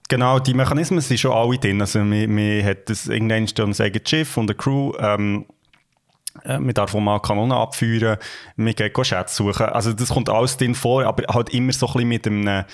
genau, 0.09 0.39
die 0.39 0.55
Mechanismen 0.55 1.01
sind 1.01 1.19
schon 1.19 1.33
alle 1.33 1.59
drin. 1.59 1.81
Also 1.81 2.01
man, 2.01 2.35
man 2.35 2.65
hat 2.65 2.91
ein 2.91 3.31
eigenes 3.31 4.09
Schiff 4.09 4.37
und 4.37 4.51
eine 4.51 4.57
Crew. 4.57 4.93
Ähm, 4.99 5.47
äh, 6.45 6.59
man 6.59 6.75
darf 6.75 6.95
auch 6.95 7.01
mal 7.01 7.21
Kanonen 7.21 7.53
abfeuern, 7.53 8.19
man 8.57 8.75
geht 8.75 9.07
Schätze 9.07 9.35
suchen. 9.35 9.67
Also 9.67 9.93
das 9.93 10.09
kommt 10.09 10.29
alles 10.29 10.57
drin 10.57 10.75
vor, 10.75 11.05
aber 11.05 11.25
halt 11.33 11.51
immer 11.51 11.73
so 11.73 11.87
ein 11.87 11.93
bisschen 11.93 12.09
mit 12.09 12.27
einem 12.27 12.65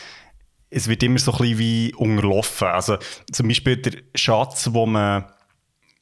es 0.71 0.89
wird 0.89 1.03
immer 1.03 1.19
so 1.19 1.33
ein 1.33 1.39
bisschen 1.39 1.59
wie 1.59 1.95
unterlaufen. 1.95 2.69
Also 2.69 2.99
zum 3.33 3.49
Beispiel 3.49 3.77
der 3.77 4.03
Schatz, 4.15 4.69
wo 4.73 4.87
man 4.87 5.25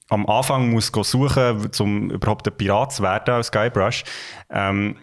am 0.08 0.26
Anfang 0.26 0.70
muss 0.70 0.86
suchen 0.88 1.58
muss, 1.58 1.80
um 1.80 2.10
überhaupt 2.10 2.46
ein 2.48 2.56
Pirat 2.56 2.92
zu 2.92 3.02
werden 3.02 3.34
als 3.34 3.48
Skybrush, 3.48 4.04
ähm, 4.50 4.96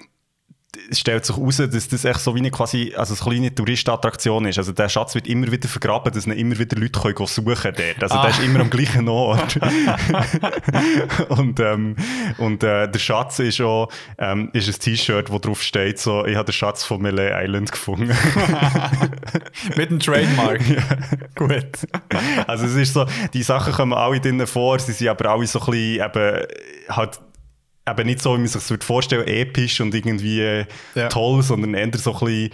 es 0.90 1.00
stellt 1.00 1.26
sich 1.26 1.38
heraus, 1.38 1.58
dass 1.58 1.88
das 1.88 2.06
echt 2.06 2.20
so 2.20 2.34
wie 2.36 2.40
eine 2.40 2.52
quasi, 2.52 2.94
also 2.96 3.14
eine 3.14 3.24
kleine 3.24 3.56
Touristenattraktion 3.56 4.46
ist. 4.46 4.58
Also 4.58 4.72
der 4.72 4.90
Schatz 4.90 5.14
wird 5.16 5.28
immer 5.28 5.52
wieder 5.52 5.68
vergraben, 5.68 6.12
dass 6.12 6.26
ihn 6.26 6.34
immer 6.34 6.58
wieder 6.58 6.78
Leute 6.78 7.00
können 7.00 7.28
suchen 7.28 7.56
können. 7.56 7.96
Also 8.02 8.16
ah. 8.16 8.22
der 8.24 8.32
ist 8.32 8.44
immer 8.44 8.60
am 8.60 8.70
gleichen 8.70 9.08
Ort. 9.08 9.60
und 11.30 11.60
ähm, 11.60 11.96
und 12.38 12.64
äh, 12.64 12.90
der 12.90 13.00
Schatz 13.00 13.40
ist 13.40 13.62
auch 13.62 13.90
ähm, 14.18 14.50
ist 14.54 14.68
ein 14.68 14.80
T-Shirt, 14.80 15.32
wo 15.32 15.40
drauf 15.40 15.62
steht, 15.62 16.00
so, 16.00 16.26
ich 16.26 16.36
habe 16.36 16.46
den 16.46 16.54
Schatz 16.54 16.84
von 16.84 17.02
Melee 17.02 17.32
Island 17.34 17.72
gefunden. 17.72 18.08
Mit 19.76 19.90
einem 19.90 20.00
Trademark. 20.00 20.62
ja. 20.68 20.82
Gut. 21.36 21.88
Also 22.48 22.66
es 22.66 22.76
ist 22.76 22.94
so, 22.94 23.06
die 23.34 23.44
Sachen 23.44 23.74
kommen 23.74 23.94
alle 23.94 24.20
drinnen 24.20 24.48
vor, 24.48 24.80
sie 24.80 24.92
sind 24.92 25.08
aber 25.08 25.30
alle 25.30 25.46
so 25.46 25.60
ein 25.60 25.66
bisschen 25.66 26.06
eben 26.06 26.46
halt 26.90 27.20
eben 27.88 28.06
nicht 28.06 28.22
so, 28.22 28.34
wie 28.36 28.40
man 28.40 28.48
sich 28.48 28.68
das 28.68 28.86
vorstellen 28.86 29.28
episch 29.28 29.82
und 29.82 29.94
irgendwie 29.94 30.42
äh, 30.42 30.66
ja. 30.96 31.10
toll, 31.10 31.44
sondern 31.44 31.74
eher 31.74 31.92
so 31.98 32.14
ein 32.14 32.20
bisschen 32.20 32.50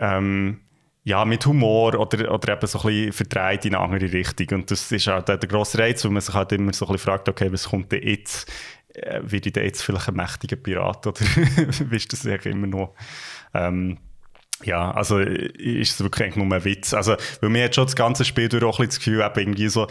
ähm, 0.00 0.60
ja, 1.04 1.24
mit 1.24 1.44
Humor 1.44 1.94
oder, 1.98 2.32
oder 2.32 2.52
eben 2.52 2.66
so 2.66 2.78
ein 2.80 2.86
bisschen 2.86 3.12
verdreht 3.12 3.66
in 3.66 3.74
eine 3.74 3.84
andere 3.84 4.10
Richtung. 4.10 4.60
Und 4.60 4.70
das 4.70 4.90
ist 4.90 5.08
auch 5.08 5.22
der, 5.22 5.36
der 5.36 5.48
grosse 5.48 5.78
Reiz, 5.78 6.04
wo 6.04 6.08
man 6.08 6.22
sich 6.22 6.34
halt 6.34 6.52
immer 6.52 6.72
so 6.72 6.86
ein 6.86 6.92
bisschen 6.92 7.04
fragt, 7.06 7.28
okay, 7.28 7.52
was 7.52 7.68
kommt 7.68 7.92
denn 7.92 8.02
jetzt? 8.02 8.50
Äh, 8.94 9.20
wird 9.22 9.46
ich 9.46 9.52
denn 9.52 9.64
jetzt 9.64 9.82
vielleicht 9.82 10.08
ein 10.08 10.14
mächtiger 10.14 10.56
Pirat 10.56 11.06
oder 11.06 11.20
ist 11.90 12.12
das 12.12 12.26
eigentlich 12.26 12.54
immer 12.54 12.66
noch... 12.66 12.94
Ähm, 13.52 13.98
ja, 14.62 14.92
also 14.92 15.18
ist 15.18 15.94
es 15.94 16.00
wirklich 16.00 16.36
nur 16.36 16.50
ein 16.50 16.64
Witz. 16.64 16.94
Also, 16.94 17.16
weil 17.40 17.50
mir 17.50 17.64
hat 17.64 17.74
schon 17.74 17.84
das 17.84 17.96
ganze 17.96 18.24
Spiel 18.24 18.48
durch 18.48 18.62
auch 18.62 18.78
ein 18.78 18.86
bisschen 18.86 18.88
das 18.88 18.98
Gefühl, 18.98 19.20
eben 19.20 19.40
irgendwie 19.40 19.68
so, 19.68 19.88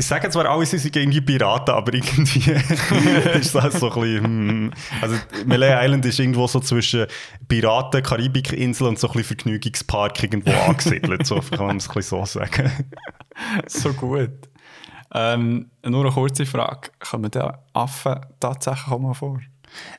ich 0.00 0.06
sage 0.06 0.30
zwar 0.30 0.46
alle, 0.46 0.64
sie 0.64 0.78
sind 0.78 0.96
irgendwie 0.96 1.20
Piraten, 1.20 1.74
aber 1.74 1.92
irgendwie 1.92 2.50
ist 3.38 3.54
das 3.54 3.80
so 3.80 3.92
ein 3.92 4.00
bisschen. 4.00 4.24
Hm. 4.24 4.72
Also, 5.02 5.16
Melee 5.44 5.74
Island 5.74 6.06
ist 6.06 6.18
irgendwo 6.18 6.46
so 6.46 6.58
zwischen 6.60 7.06
Piraten, 7.46 8.02
Karibikinsel 8.02 8.86
und 8.86 8.98
so 8.98 9.08
ein 9.08 9.12
bisschen 9.12 9.36
Vergnügungspark 9.36 10.22
irgendwo 10.22 10.50
angesiedelt. 10.66 11.26
so 11.26 11.40
kann 11.40 11.66
man 11.66 11.76
es 11.76 11.88
ein 11.88 11.94
bisschen 11.94 12.18
so 12.18 12.24
sagen. 12.24 12.72
so 13.66 13.92
gut. 13.92 14.30
Ähm, 15.12 15.70
nur 15.84 16.04
eine 16.06 16.14
kurze 16.14 16.46
Frage: 16.46 16.88
Kommen 16.98 17.30
der 17.30 17.62
Affen 17.74 18.20
tatsächlich 18.40 18.88
auch 18.88 18.98
mal 18.98 19.12
vor? 19.12 19.38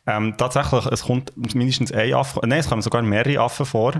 Ähm, 0.07 0.33
tatsächlich, 0.35 0.83
es 0.87 1.03
kommt 1.03 1.31
mindestens 1.53 1.91
ein 1.91 2.11
Affe. 2.15 2.39
Nein, 2.43 2.59
es 2.59 2.67
kommen 2.67 2.81
sogar 2.81 3.03
mehrere 3.03 3.39
Affen 3.39 3.67
vor. 3.67 3.93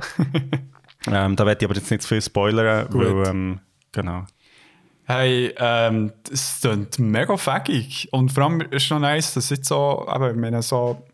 ähm, 1.08 1.36
da 1.36 1.45
werde 1.45 1.64
ich 1.64 1.70
aber 1.70 1.76
jetzt 1.76 1.91
nicht 1.91 2.02
zu 2.02 2.08
viel 2.08 2.24
spoilern, 2.24 2.88
weil. 2.89 3.28
Ähm, 3.28 3.60
genau. 3.91 4.26
Hey, 5.12 5.53
ähm, 5.57 6.14
das 6.30 6.59
klingt 6.62 6.99
mega 6.99 7.36
fähig. 7.36 8.07
Und 8.12 8.32
vor 8.32 8.45
allem 8.45 8.62
ist 8.62 8.84
es 8.84 8.89
noch 8.89 8.99
nice, 8.99 9.34
dass 9.34 9.45
es 9.45 9.49
jetzt 9.49 9.68
so, 9.68 10.07
eben, 10.14 10.41
wenn 10.41 10.62
so 10.62 11.05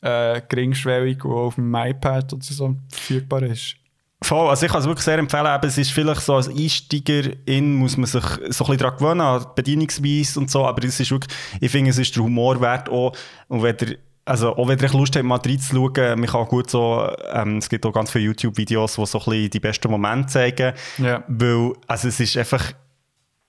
äh, 0.00 0.40
geringschwellig 0.48 1.24
auf 1.24 1.54
dem 1.54 1.72
iPad 1.74 2.32
oder 2.32 2.42
so 2.42 2.74
verfügbar 2.88 3.42
ist. 3.42 3.76
Voll, 4.22 4.48
also 4.48 4.66
ich 4.66 4.72
kann 4.72 4.80
es 4.80 4.86
wirklich 4.86 5.04
sehr 5.04 5.18
empfehlen, 5.18 5.46
aber 5.46 5.68
es 5.68 5.78
ist 5.78 5.92
vielleicht 5.92 6.22
so 6.22 6.34
als 6.34 6.48
Einsteigerin 6.48 7.74
muss 7.76 7.96
man 7.96 8.06
sich 8.06 8.24
so 8.24 8.34
ein 8.36 8.48
bisschen 8.48 8.78
daran 8.78 8.96
gewöhnen, 8.96 9.20
an 9.20 9.42
die 9.42 9.48
Bedienungsweise 9.54 10.40
und 10.40 10.50
so, 10.50 10.64
aber 10.66 10.82
es 10.84 10.98
ist 10.98 11.10
wirklich, 11.10 11.36
ich 11.60 11.70
finde, 11.70 11.90
es 11.90 11.98
ist 11.98 12.16
der 12.16 12.24
Humor 12.24 12.60
wert 12.60 12.88
auch, 12.88 13.12
und 13.48 13.62
wenn 13.62 13.76
ihr, 13.82 13.98
also 14.24 14.56
auch 14.56 14.66
wenn 14.66 14.78
ihr 14.78 14.88
Lust 14.88 15.14
habt, 15.14 15.24
mal 15.24 15.36
reinzuschauen, 15.36 16.18
man 16.18 16.26
kann 16.28 16.46
gut 16.46 16.70
so, 16.70 17.08
ähm, 17.30 17.58
es 17.58 17.68
gibt 17.68 17.84
auch 17.84 17.92
ganz 17.92 18.10
viele 18.10 18.24
YouTube-Videos, 18.24 18.96
die 18.96 19.06
so 19.06 19.18
ein 19.18 19.24
bisschen 19.24 19.50
die 19.50 19.60
besten 19.60 19.90
Momente 19.90 20.28
zeigen, 20.28 20.72
yeah. 20.98 21.22
weil, 21.28 21.74
also 21.86 22.08
es 22.08 22.18
ist 22.18 22.38
einfach, 22.38 22.72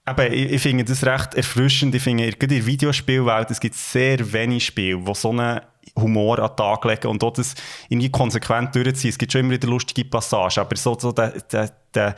aber 0.08 0.32
ich, 0.32 0.53
ich 0.53 0.62
finde 0.62 0.86
das 0.86 1.05
recht 1.05 1.36
erfrischend. 1.36 1.93
Ich 1.93 2.01
finde, 2.01 2.32
gerade 2.32 2.55
in 2.55 2.62
der 2.62 2.66
Videospielwelt, 2.66 3.51
es 3.51 3.60
gibt 3.60 3.76
sehr 3.76 4.32
wenig 4.32 4.66
Spiele, 4.66 4.99
die 4.99 5.14
so 5.14 5.32
einen 5.32 5.60
Humor 5.97 6.39
an 6.39 6.49
den 6.49 6.55
Tag 6.55 6.86
legen 6.86 7.08
und 7.08 7.22
dort 7.22 7.38
das 7.38 7.55
irgendwie 7.89 8.10
konsequent 8.10 8.74
durchziehen. 8.74 9.10
Es 9.10 9.18
gibt 9.18 9.34
schon 9.34 9.41
immer 9.41 9.51
wieder 9.51 9.68
lustige 9.68 10.08
Passagen, 10.08 10.62
aber 10.62 10.78
so, 10.78 10.97
so 10.97 11.12
der, 11.12 11.32
der, 11.51 11.72
der, 11.93 12.16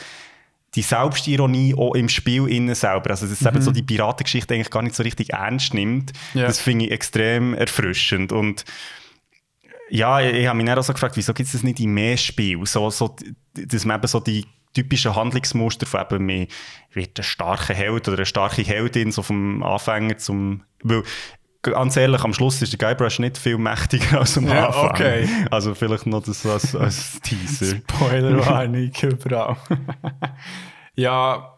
die 0.76 0.84
Selbstironie 0.84 1.74
auch 1.74 1.96
im 1.96 2.10
Spiel 2.10 2.48
innen 2.48 2.76
selber, 2.76 3.10
also 3.10 3.26
dass 3.26 3.42
mhm. 3.42 3.48
eben 3.48 3.62
so 3.62 3.72
die 3.72 3.82
Piratengeschichte 3.82 4.54
eigentlich 4.54 4.70
gar 4.70 4.84
nicht 4.84 4.96
so 4.96 5.02
richtig 5.02 5.34
ernst 5.34 5.74
nimmt, 5.74 6.14
yeah. 6.36 6.46
das 6.46 6.60
finde 6.60 6.86
ich 6.86 6.92
extrem 6.92 7.56
erfrischend 7.56 8.32
und 8.32 8.66
ja, 9.90 10.22
ich, 10.22 10.36
ich 10.36 10.46
habe 10.46 10.58
mich 10.58 10.68
dann 10.68 10.78
auch 10.78 10.84
so 10.84 10.94
gefragt, 10.94 11.18
wieso 11.18 11.34
gibt 11.34 11.48
es 11.48 11.54
das 11.54 11.64
nicht 11.64 11.80
in 11.80 11.92
mehr 11.92 12.18
Spielen, 12.18 12.64
so, 12.68 12.92
so, 12.92 13.16
dass 13.56 13.86
man 13.86 13.98
eben 13.98 14.08
so 14.08 14.20
die 14.20 14.46
typische 14.74 15.16
Handlungsmuster 15.16 15.86
von 15.86 16.02
eben, 16.02 16.26
man 16.26 16.48
wird 16.92 17.20
ein 17.20 17.24
starker 17.24 17.74
Held 17.74 18.08
oder 18.08 18.18
eine 18.18 18.26
starke 18.26 18.62
Heldin, 18.62 19.12
so 19.12 19.22
vom 19.22 19.64
Anfänger 19.64 20.18
zum, 20.18 20.64
weil, 20.84 21.04
ganz 21.62 21.98
ehrlich, 21.98 22.24
am 22.24 22.34
Schluss 22.34 22.62
ist 22.62 22.74
der 22.74 22.78
Guybrush 22.78 23.20
nicht 23.20 23.38
viel 23.38 23.58
mächtiger 23.58 24.20
als 24.20 24.38
am 24.38 24.48
ja, 24.48 24.68
Anfang. 24.68 24.90
Okay. 24.90 25.28
Also 25.52 25.76
vielleicht 25.76 26.06
noch 26.06 26.24
das 26.24 26.46
als, 26.46 26.76
als 26.76 27.20
Teaser. 27.24 27.78
Spoilerwarnung 27.78 28.92
überall. 29.02 29.58
ja, 30.96 31.54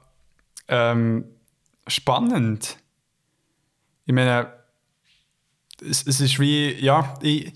ähm, 0.67 1.25
spannend. 1.87 2.77
Ich 4.05 4.13
meine, 4.13 4.53
es, 5.81 6.05
es 6.05 6.21
ist 6.21 6.39
wie, 6.39 6.73
ja, 6.73 7.13
ich, 7.21 7.53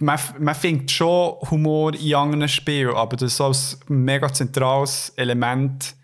man, 0.00 0.18
man 0.38 0.54
findet 0.54 0.90
schon 0.90 1.36
Humor 1.50 1.94
in 1.94 2.14
anderen 2.14 2.48
Spielen, 2.48 2.94
aber 2.94 3.16
das 3.16 3.34
ist 3.34 3.40
als 3.40 3.80
mega 3.88 4.32
zentrales 4.32 5.12
Element 5.16 5.94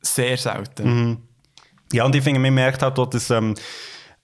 sehr 0.00 0.36
selten. 0.36 1.08
Mhm. 1.08 1.16
Ja, 1.92 2.04
und 2.04 2.14
ich 2.14 2.22
finde, 2.22 2.40
man 2.40 2.54
merkt 2.54 2.82
halt 2.82 2.98
auch, 2.98 3.08
dass 3.08 3.30
ähm, 3.30 3.54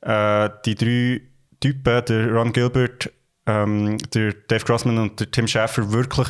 äh, 0.03 0.51
die 0.65 0.75
drei 0.75 1.23
Typen, 1.61 2.05
der 2.05 2.33
Ron 2.33 2.53
Gilbert, 2.53 3.11
ähm, 3.47 3.99
der 4.13 4.35
Dave 4.49 4.65
Grossman 4.65 4.99
und 4.99 5.21
der 5.21 5.31
Tim 5.31 5.49
Schafer, 5.49 5.91
wirklich 5.93 6.29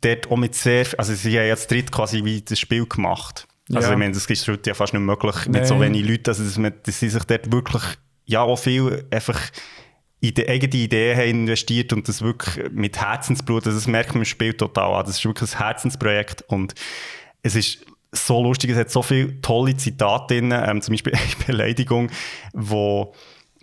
dort 0.00 0.30
auch 0.30 0.36
mit 0.36 0.54
sehr, 0.54 0.86
also 0.96 1.14
sie 1.14 1.38
haben 1.38 1.46
jetzt 1.46 1.70
dritt 1.70 1.92
quasi 1.92 2.24
wie 2.24 2.40
das 2.42 2.58
Spiel 2.58 2.86
gemacht. 2.86 3.46
Also 3.72 3.88
ja. 3.88 3.92
ich 3.92 3.98
meine, 3.98 4.12
das 4.12 4.26
ist 4.26 4.48
heute 4.48 4.70
ja 4.70 4.74
fast 4.74 4.92
nicht 4.92 5.02
möglich 5.02 5.34
Nein. 5.44 5.52
mit 5.52 5.66
so 5.66 5.80
wenig 5.80 6.06
Leuten, 6.06 6.28
also 6.30 6.44
dass, 6.44 6.58
man, 6.58 6.72
dass 6.82 7.00
sie 7.00 7.08
sich 7.08 7.24
dort 7.24 7.50
wirklich 7.52 7.82
ja 8.24 8.42
auch 8.42 8.56
viel 8.56 9.04
einfach 9.10 9.40
in 10.22 10.34
die 10.34 10.48
eigene 10.48 10.84
Ideen 10.84 11.18
haben 11.18 11.30
investiert 11.30 11.92
und 11.92 12.06
das 12.06 12.22
wirklich 12.22 12.70
mit 12.70 12.96
Herzensblut, 12.96 13.66
also 13.66 13.76
das 13.76 13.88
merkt 13.88 14.10
man 14.10 14.20
im 14.20 14.24
Spiel 14.24 14.54
total 14.54 14.94
an. 14.94 15.04
Das 15.04 15.16
ist 15.16 15.24
wirklich 15.24 15.52
ein 15.52 15.58
Herzensprojekt 15.58 16.42
und 16.42 16.74
es 17.42 17.56
ist 17.56 17.84
so 18.12 18.40
lustig, 18.40 18.70
es 18.70 18.76
hat 18.76 18.90
so 18.90 19.02
viele 19.02 19.40
tolle 19.40 19.76
Zitate 19.76 20.34
drin, 20.34 20.52
ähm, 20.54 20.80
zum 20.80 20.92
Beispiel 20.92 21.12
eine 21.16 21.44
Beleidigung, 21.44 22.08
wo 22.52 23.14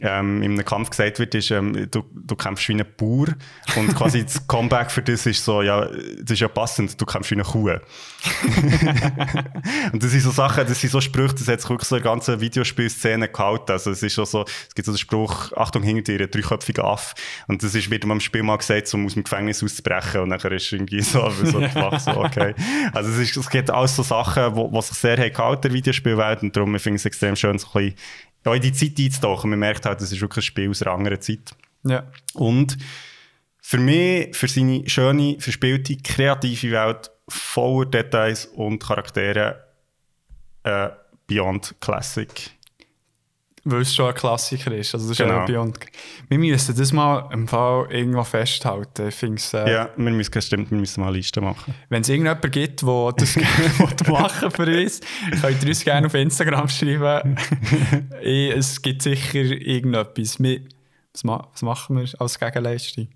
ähm, 0.01 0.41
in 0.41 0.53
einem 0.53 0.65
Kampf 0.65 0.89
gesagt 0.89 1.19
wird, 1.19 1.35
ist, 1.35 1.51
ähm, 1.51 1.87
du, 1.91 2.03
du 2.13 2.35
kämpfst 2.35 2.69
wie 2.69 2.73
ein 2.73 2.85
Bauer 2.97 3.27
und 3.75 3.95
quasi 3.95 4.23
das 4.23 4.45
Comeback 4.47 4.91
für 4.91 5.01
das 5.01 5.25
ist 5.25 5.43
so, 5.43 5.61
ja, 5.61 5.85
das 5.85 6.31
ist 6.31 6.39
ja 6.39 6.47
passend, 6.47 6.99
du 6.99 7.05
kämpfst 7.05 7.31
wie 7.31 7.35
eine 7.35 7.43
Kuh. 7.43 7.69
und 9.91 10.03
das 10.03 10.11
sind 10.11 10.21
so 10.21 10.31
Sachen, 10.31 10.65
das 10.67 10.79
sind 10.79 10.91
so 10.91 11.01
Sprüche, 11.01 11.35
das 11.35 11.47
hat 11.47 11.61
sich 11.61 11.69
wirklich 11.69 11.87
so 11.87 11.95
eine 11.95 12.03
ganze 12.03 12.39
Videospielszene 12.39 13.29
gehalten. 13.29 13.71
Also 13.71 13.91
es 13.91 14.03
ist 14.03 14.17
auch 14.19 14.25
so, 14.25 14.45
es 14.67 14.75
gibt 14.75 14.85
so 14.85 14.91
den 14.91 14.97
Spruch, 14.97 15.51
Achtung, 15.53 15.83
hinter 15.83 16.17
dir, 16.17 16.27
dreiköpfiger 16.27 16.85
Aff. 16.85 17.15
Und 17.47 17.63
das 17.63 17.75
ist, 17.75 17.89
wird 17.89 18.05
am 18.05 18.19
Spiel 18.19 18.43
mal 18.43 18.57
gesagt, 18.57 18.93
um 18.93 19.05
aus 19.05 19.13
dem 19.13 19.23
Gefängnis 19.23 19.63
auszubrechen 19.63 20.21
und 20.21 20.29
nachher 20.29 20.51
ist 20.51 20.71
irgendwie 20.71 21.01
so, 21.01 21.29
so, 21.29 21.61
so 21.97 22.11
okay. 22.17 22.53
Also 22.93 23.11
es, 23.11 23.17
ist, 23.17 23.37
es 23.37 23.49
gibt 23.49 23.69
alles 23.69 23.95
so 23.95 24.03
Sachen, 24.03 24.55
wo 24.55 24.81
sich 24.81 24.97
sehr 24.97 25.29
gehalten, 25.29 25.61
der 25.63 25.73
Videospielwelt 25.73 26.43
und 26.43 26.55
darum 26.55 26.77
finde 26.79 26.95
ich 26.95 27.01
es 27.01 27.05
extrem 27.05 27.35
schön, 27.35 27.57
so 27.57 27.67
ein 27.67 27.73
bisschen 27.73 27.95
ja, 28.49 28.55
in 28.55 28.61
die 28.61 28.73
Zeit 28.73 28.99
einzutauchen. 28.99 29.49
Man 29.49 29.59
merkt 29.59 29.85
halt, 29.85 30.01
das 30.01 30.11
ist 30.11 30.21
wirklich 30.21 30.43
ein 30.43 30.47
Spiel 30.47 30.69
aus 30.69 30.81
einer 30.81 30.93
anderen 30.93 31.21
Zeit. 31.21 31.55
Ja. 31.83 32.11
Und 32.33 32.77
für 33.61 33.77
mich, 33.77 34.35
für 34.35 34.47
seine 34.47 34.87
schöne, 34.89 35.37
verspielte, 35.39 35.97
kreative 35.97 36.71
Welt, 36.71 37.11
voller 37.27 37.85
Details 37.85 38.45
und 38.47 38.79
Charaktere, 38.79 39.63
äh, 40.63 40.89
Beyond 41.27 41.75
Classic. 41.79 42.29
Weil 43.69 43.81
es 43.81 43.93
schon 43.93 44.07
ein 44.07 44.15
Klassiker 44.15 44.71
ist. 44.71 44.93
Also 44.93 45.09
das 45.09 45.19
ist 45.19 45.25
Genau. 45.25 45.45
Beyond. 45.45 45.79
Wir 46.27 46.39
müssen 46.39 46.75
das 46.75 46.91
mal 46.91 47.29
im 47.31 47.47
Fall 47.47 47.87
irgendwo 47.91 48.23
festhalten. 48.23 49.09
Ich 49.09 49.15
find's, 49.15 49.53
äh, 49.53 49.71
Ja, 49.71 49.89
wir 49.95 50.11
müssen, 50.11 50.41
stimmt, 50.41 50.71
wir 50.71 50.77
müssen 50.77 51.01
mal 51.01 51.07
eine 51.07 51.17
Liste 51.17 51.41
machen. 51.41 51.73
Wenn 51.89 52.01
es 52.01 52.09
irgendjemanden 52.09 52.51
gibt, 52.51 52.81
der 52.81 53.13
das 53.17 53.33
gerne 53.35 54.11
machen 54.11 54.51
für 54.51 54.81
uns, 54.81 55.01
könnt 55.41 55.63
ihr 55.63 55.69
uns 55.69 55.83
gerne 55.83 56.07
auf 56.07 56.13
Instagram 56.13 56.67
schreiben. 56.69 57.37
es 58.21 58.81
gibt 58.81 59.01
sicher 59.01 59.39
irgendetwas. 59.39 60.39
Wir, 60.39 60.61
was, 61.13 61.23
ma 61.23 61.47
was 61.51 61.61
machen 61.61 61.97
wir 61.97 62.07
als 62.19 62.39
Gegenleistung? 62.39 63.09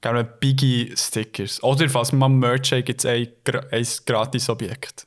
Gerne 0.00 0.24
Biggie 0.24 0.92
Stickers. 0.94 1.62
Oder 1.62 1.88
falls 1.88 2.12
mal 2.12 2.28
Merch 2.28 2.72
haben, 2.72 2.84
gibt 2.84 3.04
es 3.04 3.06
ein, 3.06 3.28
ein 3.72 3.86
Gratis-Objekt. 4.06 5.06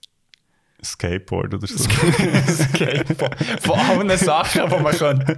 Skateboard 0.84 1.54
oder 1.54 1.68
so. 1.68 1.78
Skateboard. 1.78 3.36
Von 3.62 3.80
allen 3.80 4.18
Sachen, 4.18 4.62
die 4.70 4.84
man 4.84 4.98
kann. 4.98 5.38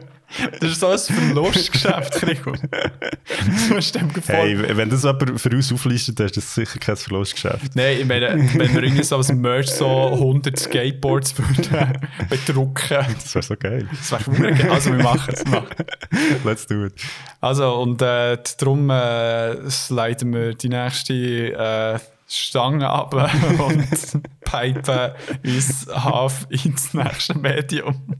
Das 0.61 0.71
ist 0.71 0.79
so 0.79 0.87
ein 0.87 0.97
Verlustgeschäft, 0.97 2.13
Krigo. 2.13 2.53
Das 2.53 3.69
musst 3.69 3.95
du 3.95 3.99
dem 3.99 4.13
gefallen. 4.13 4.63
hey, 4.65 4.77
wenn 4.77 4.89
das 4.89 5.03
jemand 5.03 5.41
für 5.41 5.49
uns 5.49 5.73
auflistet, 5.73 6.19
dann 6.19 6.27
ist 6.27 6.37
das 6.37 6.55
sicher 6.55 6.79
kein 6.79 6.95
Verlustgeschäft. 6.95 7.75
Nein, 7.75 7.97
ich 7.99 8.05
meine, 8.05 8.29
wenn 8.57 8.73
wir 8.73 8.81
irgendwie 8.83 9.03
so 9.03 9.17
als 9.17 9.31
Merch 9.33 9.69
so 9.69 10.07
100 10.13 10.57
Skateboards 10.57 11.37
würden 11.37 11.97
bedrucken, 12.29 13.05
Das 13.13 13.35
wäre 13.35 13.43
so 13.43 13.55
geil. 13.57 13.87
das 13.91 14.11
wäre 14.11 14.23
verdammt 14.23 14.57
geil. 14.59 14.71
Also 14.71 14.91
wir 14.95 15.03
machen 15.03 15.33
es. 15.33 15.43
wir 15.43 15.51
machen 15.51 15.75
es. 15.77 16.45
Let's 16.45 16.67
do 16.67 16.85
it. 16.85 16.93
Also 17.41 17.75
und 17.81 18.01
äh, 18.01 18.37
darum 18.57 18.89
äh, 18.89 19.69
sliden 19.69 20.33
wir 20.33 20.53
die 20.53 20.69
nächste 20.69 21.13
äh, 21.13 21.99
Stange 22.37 22.89
ab 22.89 23.13
und 23.59 24.21
pipen 24.41 25.11
uns 25.45 25.87
half 25.93 26.47
ins 26.49 26.93
nächste 26.93 27.37
Medium. 27.37 28.17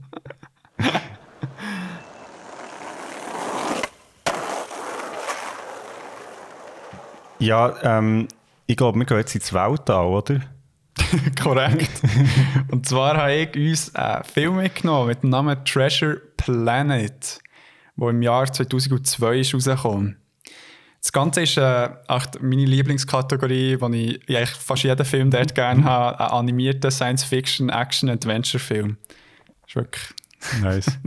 Ja, 7.42 7.74
ähm, 7.82 8.28
ich 8.68 8.76
glaube, 8.76 9.00
wir 9.00 9.04
gehen 9.04 9.16
jetzt 9.16 9.34
ins 9.34 9.52
Weltall, 9.52 10.06
oder? 10.06 10.40
Korrekt. 11.42 11.90
Und 12.70 12.86
zwar 12.86 13.16
habe 13.16 13.34
ich 13.34 13.56
uns 13.56 13.92
einen 13.96 14.22
Film 14.22 14.56
mitgenommen 14.58 15.08
mit 15.08 15.24
dem 15.24 15.30
Namen 15.30 15.64
Treasure 15.64 16.22
Planet, 16.36 17.40
der 17.96 18.08
im 18.08 18.22
Jahr 18.22 18.52
2002 18.52 19.38
ist 19.38 19.54
rausgekommen. 19.54 20.21
Das 21.02 21.12
Ganze 21.12 21.42
ist 21.42 21.56
äh, 21.56 21.90
echt 22.08 22.40
meine 22.40 22.64
Lieblingskategorie, 22.64 23.80
wo 23.80 23.88
ich 23.88 24.20
ja, 24.28 24.46
fast 24.46 24.84
jeden 24.84 25.04
Film 25.04 25.32
dort 25.32 25.52
gerne 25.52 25.82
habe. 25.82 26.20
Ein 26.20 26.30
animierter 26.30 26.92
Science-Fiction, 26.92 27.70
Action-Adventure-Film. 27.70 28.96
Ist 29.66 29.74
wirklich... 29.74 30.04
Nice. 30.60 30.86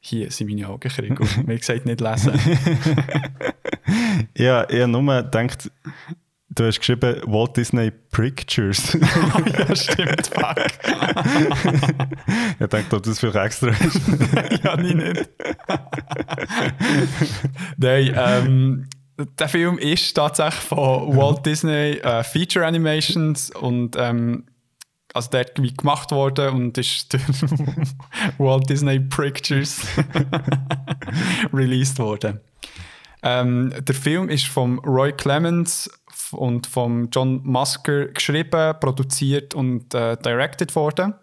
Hier 0.00 0.30
sind 0.30 0.48
meine 0.48 0.68
Augen, 0.68 0.88
Krigo. 0.88 1.24
Wie 1.46 1.56
gesagt, 1.56 1.86
nicht 1.86 2.00
lesen. 2.00 2.32
ja, 4.36 4.68
ich 4.68 4.80
habe 4.80 4.88
nur 4.88 5.22
gedacht, 5.22 5.70
du 6.50 6.66
hast 6.66 6.78
geschrieben 6.80 7.20
Walt 7.26 7.56
Disney 7.56 7.90
Pictures. 7.90 8.92
ja, 9.00 9.76
stimmt, 9.76 10.26
fuck. 10.26 10.56
ich 12.58 12.66
dachte, 12.66 12.96
ob 12.96 13.02
das 13.02 13.20
vielleicht 13.20 13.36
extra 13.36 13.68
ist. 13.68 14.00
ja, 14.64 14.76
nie 14.76 14.94
nicht. 14.94 15.28
Nein, 17.76 18.14
ähm, 18.16 18.88
der 19.38 19.48
Film 19.48 19.78
ist 19.78 20.14
tatsächlich 20.14 20.62
von 20.62 21.16
Walt 21.16 21.44
Disney 21.46 21.98
äh, 21.98 22.24
Feature 22.24 22.66
Animations 22.66 23.50
und 23.50 23.96
ähm, 23.98 24.44
also 25.12 25.30
der 25.30 25.46
wie 25.56 25.74
gemacht 25.74 26.12
worden 26.12 26.54
und 26.54 26.78
ist 26.78 27.12
durch 27.12 27.22
Walt 28.38 28.68
Disney 28.68 29.00
Pictures 29.00 29.82
released 31.52 31.98
worden. 31.98 32.40
Ähm, 33.22 33.72
der 33.78 33.94
Film 33.94 34.28
ist 34.28 34.46
von 34.46 34.78
Roy 34.78 35.12
Clemens 35.12 35.90
und 36.32 36.66
von 36.66 37.10
John 37.10 37.40
Musker 37.44 38.08
geschrieben, 38.08 38.74
produziert 38.80 39.54
und 39.54 39.94
äh, 39.94 40.16
directed 40.16 40.74
worden. 40.74 41.14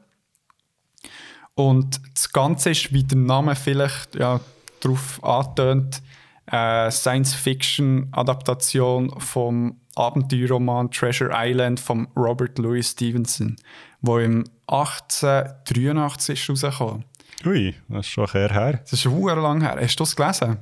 Und 1.56 2.00
das 2.14 2.32
Ganze 2.32 2.70
ist, 2.72 2.94
wie 2.94 3.04
der 3.04 3.18
Name 3.18 3.56
vielleicht 3.56 4.16
ja, 4.16 4.40
darauf 4.80 5.22
antönt, 5.24 6.02
äh, 6.52 6.92
Science-Fiction-Adaptation 6.92 9.20
vom 9.20 9.82
Abenteuerroman 9.96 10.92
Treasure 10.92 11.32
Island 11.34 11.80
von 11.80 12.08
Robert 12.16 12.60
Louis 12.60 12.92
Stevenson, 12.92 13.56
wo 14.02 14.20
im 14.20 14.44
1883 14.68 16.40
ist 16.40 16.48
rausgekommen. 16.50 17.06
Ui, 17.46 17.74
das 17.90 18.06
ist 18.06 18.12
schon 18.12 18.28
her. 18.28 18.80
Das 18.84 18.94
ist 18.94 19.02
schon 19.02 19.22
lang 19.24 19.62
her. 19.62 19.78
Hast 19.80 20.00
du 20.00 20.04
das 20.04 20.16
gelesen? 20.16 20.60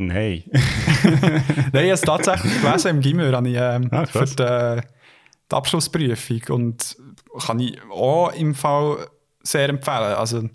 Nein. 0.00 0.44
Nein, 0.52 0.62
ich 1.72 1.74
habe 1.74 1.90
es 1.90 2.00
tatsächlich 2.00 2.62
gelesen 2.62 2.88
im 2.88 3.00
Gimmer 3.00 3.32
habe 3.32 3.48
ich, 3.48 3.56
ähm, 3.58 3.88
Ah, 3.92 4.06
für 4.06 4.24
die, 4.24 4.80
die 5.50 5.54
Abschlussprüfung 5.54 6.40
und 6.56 6.96
kann 7.46 7.60
ich 7.60 7.78
auch 7.90 8.32
im 8.32 8.54
Fall 8.54 9.06
sehr 9.42 9.68
empfehlen. 9.68 10.14
Also 10.14 10.48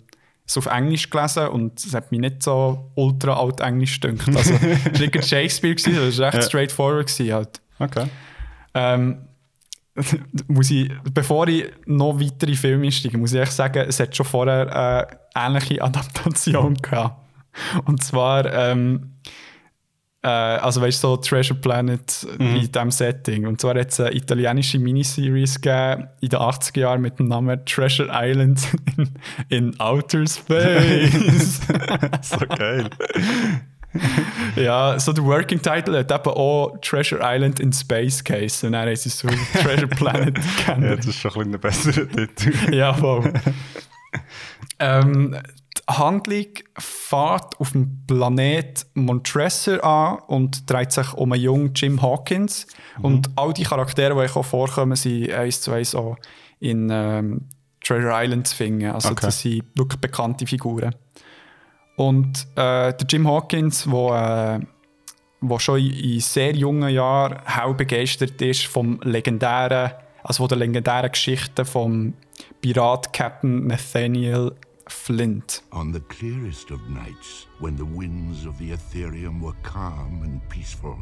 es 0.44 0.56
auf 0.58 0.66
Englisch 0.66 1.10
gelesen 1.10 1.48
und 1.48 1.78
es 1.84 1.94
hat 1.94 2.10
mich 2.10 2.20
nicht 2.20 2.42
so 2.42 2.90
ultra 2.96 3.34
alt 3.34 3.60
Englisch 3.60 4.00
gedünkt. 4.00 4.26
Also 4.36 4.54
es 4.54 5.00
war 5.00 5.22
Shakespeare, 5.22 5.74
gewesen, 5.74 5.94
das 5.96 6.18
war 6.18 6.26
recht 6.32 6.42
Ja. 6.42 6.42
straightforward. 6.42 7.06
Gewesen, 7.06 7.32
halt. 7.34 7.60
Okay. 7.78 8.06
Ähm, 8.74 9.18
muss 10.48 10.70
ich, 10.70 10.90
bevor 11.14 11.46
ich 11.48 11.66
noch 11.86 12.20
weitere 12.20 12.54
Filme 12.54 12.86
einsteige, 12.86 13.16
muss 13.16 13.32
ich 13.32 13.40
echt 13.40 13.52
sagen, 13.52 13.84
es 13.88 13.98
hat 14.00 14.14
schon 14.16 14.26
vorher 14.26 14.74
eine 14.74 15.06
ähnliche 15.56 15.80
Adaptation 15.82 16.74
gehabt. 16.82 17.22
Und 17.86 18.04
zwar, 18.04 18.52
ähm, 18.52 19.15
äh, 20.26 20.58
also 20.58 20.80
weißt 20.80 21.04
du, 21.04 21.08
so 21.08 21.16
Treasure 21.18 21.58
Planet 21.58 22.26
in 22.40 22.60
diesem 22.72 22.90
Setting. 22.90 23.46
Und 23.46 23.60
zwar 23.60 23.78
hat 23.78 23.90
es 23.90 24.00
eine 24.00 24.12
italienische 24.12 24.78
Miniseries 24.80 25.60
gegeben 25.60 26.08
in 26.20 26.30
den 26.30 26.40
80er 26.40 26.80
Jahren 26.80 27.00
mit 27.00 27.18
dem 27.20 27.28
Namen 27.28 27.64
Treasure 27.64 28.08
Island 28.10 28.60
in, 28.96 29.10
in 29.48 29.80
Outer 29.80 30.26
Space. 30.26 31.60
So 32.22 32.38
geil. 32.38 32.90
ja, 34.56 34.98
so 34.98 35.12
der 35.12 35.24
Working 35.24 35.62
Title 35.62 35.98
hat 35.98 36.10
eben 36.10 36.34
auch 36.34 36.76
Treasure 36.80 37.20
Island 37.22 37.60
in 37.60 37.72
Space 37.72 38.24
Case. 38.24 38.66
Und 38.66 38.72
dann 38.72 38.88
haben 38.88 38.96
sie 38.96 39.08
so 39.08 39.28
Treasure 39.62 39.86
Planet 39.86 40.38
ja, 40.66 40.74
genannt. 40.74 40.98
das 40.98 41.06
ist 41.06 41.20
schon 41.20 41.30
ein, 41.32 41.52
bisschen 41.60 41.94
ein 41.94 42.08
besserer 42.08 42.26
Titel. 42.34 42.74
Ja, 42.74 42.92
voll. 42.94 43.32
ähm, 44.80 45.36
Handlung 45.88 46.46
fährt 46.78 47.60
auf 47.60 47.70
dem 47.72 48.02
Planet 48.06 48.86
Montresor 48.94 49.84
an 49.84 50.18
und 50.26 50.68
dreht 50.68 50.90
sich 50.92 51.12
um 51.14 51.32
einen 51.32 51.42
jungen 51.42 51.74
Jim 51.74 52.02
Hawkins. 52.02 52.66
Und 53.02 53.30
all 53.36 53.52
die 53.52 53.62
Charaktere, 53.62 54.18
die 54.18 54.24
ich 54.26 54.34
auch 54.34 54.44
vorkommen, 54.44 54.96
sind 54.96 55.30
eins 55.30 55.60
zu 55.60 55.70
eins 55.72 55.94
auch 55.94 56.16
in 56.58 56.88
ähm, 56.90 57.42
Treasure 57.84 58.12
Island 58.14 58.48
zu 58.48 58.56
finden. 58.56 58.90
Also 58.90 59.10
Okay. 59.10 59.26
das 59.26 59.40
sind 59.40 59.62
wirklich 59.76 60.00
bekannte 60.00 60.46
Figuren. 60.46 60.94
Und 61.96 62.46
äh, 62.56 62.92
der 62.92 63.06
Jim 63.08 63.28
Hawkins, 63.28 63.84
der 63.84 64.60
äh, 64.62 64.66
wo 65.40 65.58
schon 65.58 65.78
in, 65.78 65.92
in 65.92 66.20
sehr 66.20 66.54
jungen 66.54 66.88
Jahren 66.92 67.38
hell 67.44 67.74
begeistert 67.74 68.40
ist 68.42 68.66
vom 68.66 68.98
legendären, 69.02 69.92
also 70.24 70.42
von 70.42 70.48
der 70.48 70.58
legendären 70.58 71.10
Geschichte 71.12 71.64
vom 71.64 72.14
Pirat 72.60 73.12
Captain 73.12 73.68
Nathaniel 73.68 74.52
Flint. 74.88 75.62
On 75.72 75.90
the 75.90 76.00
clearest 76.00 76.70
of 76.70 76.88
nights, 76.88 77.46
when 77.58 77.76
the 77.76 77.84
winds 77.84 78.46
of 78.46 78.56
the 78.58 78.70
Ethereum 78.70 79.40
were 79.40 79.56
calm 79.62 80.22
and 80.22 80.40
peaceful, 80.48 80.98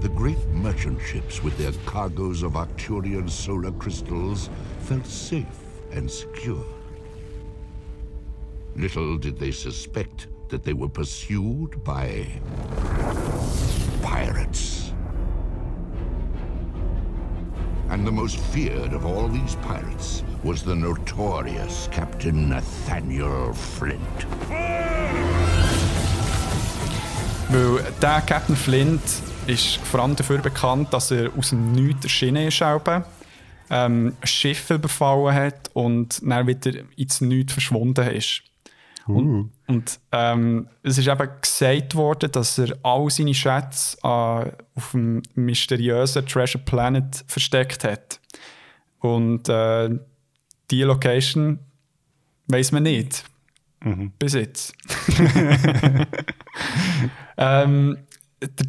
The 0.00 0.10
great 0.10 0.46
merchant 0.48 1.00
ships 1.00 1.42
with 1.42 1.56
their 1.56 1.72
cargoes 1.86 2.42
of 2.42 2.52
Arcturian 2.56 3.30
solar 3.30 3.72
crystals 3.72 4.50
felt 4.80 5.06
safe 5.06 5.46
and 5.92 6.10
secure. 6.10 6.64
Little 8.76 9.16
did 9.16 9.38
they 9.38 9.50
suspect 9.50 10.26
that 10.54 10.62
they 10.62 10.72
were 10.72 10.88
pursued 10.88 11.82
by 11.82 12.26
pirates. 14.02 14.92
And 17.90 18.06
the 18.06 18.12
most 18.12 18.38
feared 18.52 18.92
of 18.92 19.04
all 19.04 19.26
these 19.28 19.56
pirates 19.56 20.22
was 20.44 20.62
the 20.62 20.76
notorious 20.76 21.88
Captain 21.90 22.50
Nathaniel 22.50 23.52
Flint. 23.52 24.26
Weil 27.48 27.84
der 28.00 28.20
Captain 28.20 28.56
Flint 28.56 29.02
ist 29.48 29.78
vor 29.78 30.00
allem 30.00 30.14
dafür 30.14 30.38
bekannt, 30.38 30.92
dass 30.92 31.10
er 31.10 31.30
aus 31.36 31.50
dem 31.50 31.72
Nichts 31.72 32.04
erschienen 32.04 32.46
ist. 32.46 32.62
Ähm, 33.70 34.16
Schiffe 34.22 34.74
überfallen 34.74 35.34
hat 35.34 35.70
und 35.72 36.20
dann 36.22 36.46
wieder 36.46 36.70
ins 36.96 37.20
Nichts 37.20 37.54
verschwunden 37.54 38.06
ist. 38.08 38.42
Und, 39.06 39.52
und 39.66 40.00
ähm, 40.12 40.68
es 40.82 40.96
ist 40.96 41.06
eben 41.08 41.28
gesagt 41.40 41.94
worden, 41.94 42.32
dass 42.32 42.58
er 42.58 42.76
all 42.82 43.10
seine 43.10 43.34
Schätze 43.34 43.98
äh, 44.02 44.06
auf 44.06 44.90
dem 44.92 45.22
mysteriösen 45.34 46.26
Treasure 46.26 46.64
Planet 46.64 47.24
versteckt 47.26 47.84
hat. 47.84 48.20
Und 49.00 49.48
äh, 49.48 49.90
die 50.70 50.82
Location 50.82 51.58
weiß 52.48 52.72
man 52.72 52.84
nicht. 52.84 53.24
Bis 54.18 54.32
jetzt. 54.32 54.74
ähm, 57.36 57.98
der 58.40 58.66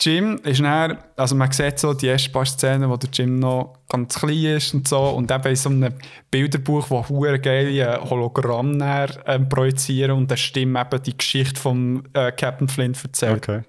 Jim 0.00 0.40
ist 0.44 0.60
dann, 0.60 0.98
also 1.16 1.34
man 1.34 1.52
sieht 1.52 1.78
so 1.78 1.92
die 1.92 2.08
ersten 2.08 2.32
paar 2.32 2.46
Szenen, 2.46 2.88
wo 2.88 2.96
der 2.96 3.10
Jim 3.12 3.38
noch 3.38 3.74
ganz 3.88 4.18
klein 4.18 4.56
ist 4.56 4.72
und 4.72 4.88
so 4.88 4.98
und 5.10 5.30
eben 5.30 5.46
in 5.46 5.56
so 5.56 5.68
einem 5.68 5.94
Bilderbuch, 6.30 6.88
wo 6.88 7.06
hure 7.06 7.38
geile 7.38 8.00
Hologramm 8.08 8.78
dann, 8.78 9.10
ähm, 9.26 9.48
projizieren 9.48 10.12
und 10.12 10.30
der 10.30 10.36
Stimme 10.36 10.80
eben 10.80 11.02
die 11.02 11.16
Geschichte 11.16 11.60
von 11.60 12.08
äh, 12.14 12.32
Captain 12.32 12.68
Flint 12.68 13.02
erzählt. 13.02 13.36
Okay. 13.36 13.62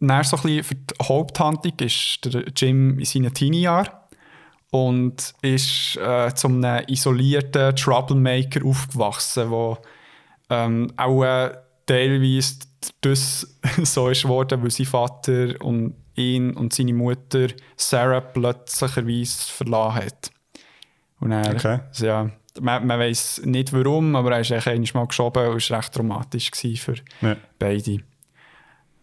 Dann 0.00 0.24
so 0.24 0.36
ein 0.36 0.42
bisschen 0.42 0.64
für 0.64 0.74
die 0.74 0.94
Haupthandlung 1.00 1.78
ist 1.78 2.24
der 2.24 2.44
Jim 2.56 2.98
in 2.98 3.04
seinen 3.04 3.32
Teenie-Jahren 3.32 3.88
und 4.72 5.32
ist 5.42 5.96
äh, 5.96 6.34
zu 6.34 6.48
einem 6.48 6.84
isolierten 6.88 7.76
Troublemaker 7.76 8.66
aufgewachsen, 8.66 9.48
der 9.48 9.78
ähm, 10.50 10.92
auch 10.96 11.22
äh, 11.22 11.52
teilweise 11.86 12.71
das 13.00 13.58
so 13.82 14.08
ist 14.08 14.24
worden, 14.26 14.62
weil 14.62 14.70
sein 14.70 14.86
Vater 14.86 15.54
und 15.62 15.94
ihn 16.14 16.54
und 16.54 16.72
seine 16.74 16.92
Mutter 16.92 17.48
Sarah 17.76 18.20
plötzlicherweise 18.20 19.50
verlassen 19.52 19.94
hat. 19.94 20.30
Und 21.20 21.32
er, 21.32 21.54
Okay. 21.54 21.80
also 21.88 22.06
ja, 22.06 22.30
man, 22.60 22.86
man 22.86 22.98
weiß 23.00 23.42
nicht 23.44 23.72
warum, 23.72 24.14
aber 24.16 24.32
er 24.32 24.40
ist 24.40 24.52
eigentlich 24.52 24.94
einmal 24.94 25.04
mal 25.04 25.08
geschoben 25.08 25.48
und 25.48 25.56
es 25.56 25.70
war 25.70 25.78
recht 25.78 25.92
traumatisch 25.94 26.50
für 26.54 26.94
Ja. 27.22 27.36
beide. 27.58 27.98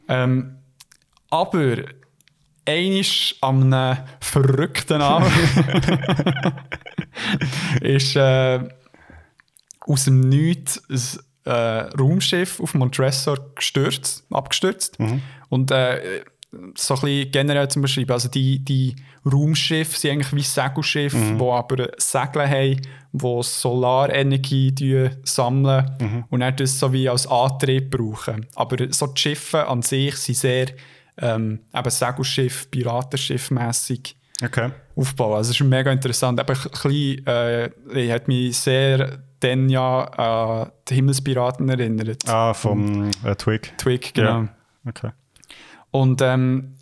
Ähm, 0.07 0.57
aber 1.29 1.77
einisch 2.65 3.35
am 3.41 3.71
einem 3.73 3.97
verrückten 4.19 5.01
Abend 5.01 5.31
ist 7.81 8.15
äh, 8.15 8.59
aus 9.81 10.05
dem 10.05 10.19
Nichts 10.21 10.77
ein 10.89 11.23
äh, 11.45 11.51
Raumschiff 11.51 12.59
auf 12.59 12.73
Montressor 12.73 13.37
gestürzt, 13.55 14.25
abgestürzt. 14.31 14.97
Und 15.49 15.71
äh, 15.71 16.21
so 16.75 16.95
ein 16.95 17.01
bisschen 17.01 17.31
generell 17.31 17.67
zum 17.67 17.83
Beschreiben, 17.83 18.11
also 18.11 18.27
die, 18.27 18.63
die 18.65 18.95
Raumschiffe 19.23 19.97
sind 19.97 20.11
eigentlich 20.13 20.33
wie 20.33 20.41
Segelschiffe, 20.41 21.17
die 21.39 21.43
aber 21.43 21.89
Segel 21.97 22.49
haben, 22.49 22.81
die 23.11 23.43
Solarenergie 23.43 25.09
sammeln 25.23 26.25
und 26.29 26.39
dann 26.39 26.55
das 26.55 26.79
so 26.79 26.91
wie 26.91 27.07
als 27.09 27.27
Antrieb 27.27 27.91
brauchen. 27.91 28.47
Aber 28.55 28.77
so 28.91 29.07
die 29.07 29.21
Schiffe 29.21 29.67
an 29.67 29.81
sich 29.81 30.15
sind 30.15 30.35
sehr 30.37 30.67
ähm, 31.21 31.59
eben 31.75 31.89
Segelschiff, 31.89 32.69
Piratenschiff 32.71 33.51
mässig 33.51 34.15
Okay. 34.41 34.71
aufbauen. 34.95 35.35
Also 35.35 35.51
es 35.51 35.59
ist 35.59 35.67
mega 35.67 35.91
interessant. 35.91 36.39
Aber 36.39 36.53
ein 36.53 36.61
bisschen, 36.71 37.27
äh, 37.27 37.69
ich 37.93 38.09
hat 38.09 38.29
mich 38.29 38.57
sehr 38.57 39.21
dann 39.39 39.69
ja 39.69 40.03
an 40.03 40.71
die 40.87 40.95
Himmelspiraten 40.95 41.69
erinnert. 41.69 42.27
Ah, 42.27 42.53
vom 42.53 43.09
äh, 43.23 43.35
Twig. 43.35 43.73
Twig, 43.77 44.13
genau. 44.13 44.41
Ja. 44.41 44.49
Okay. 44.87 45.11
Und 45.91 46.21
ähm, 46.21 46.75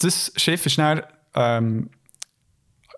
das 0.00 0.32
Schiff 0.36 0.66
ist 0.66 0.78
dann 0.78 1.02
ähm, 1.34 1.90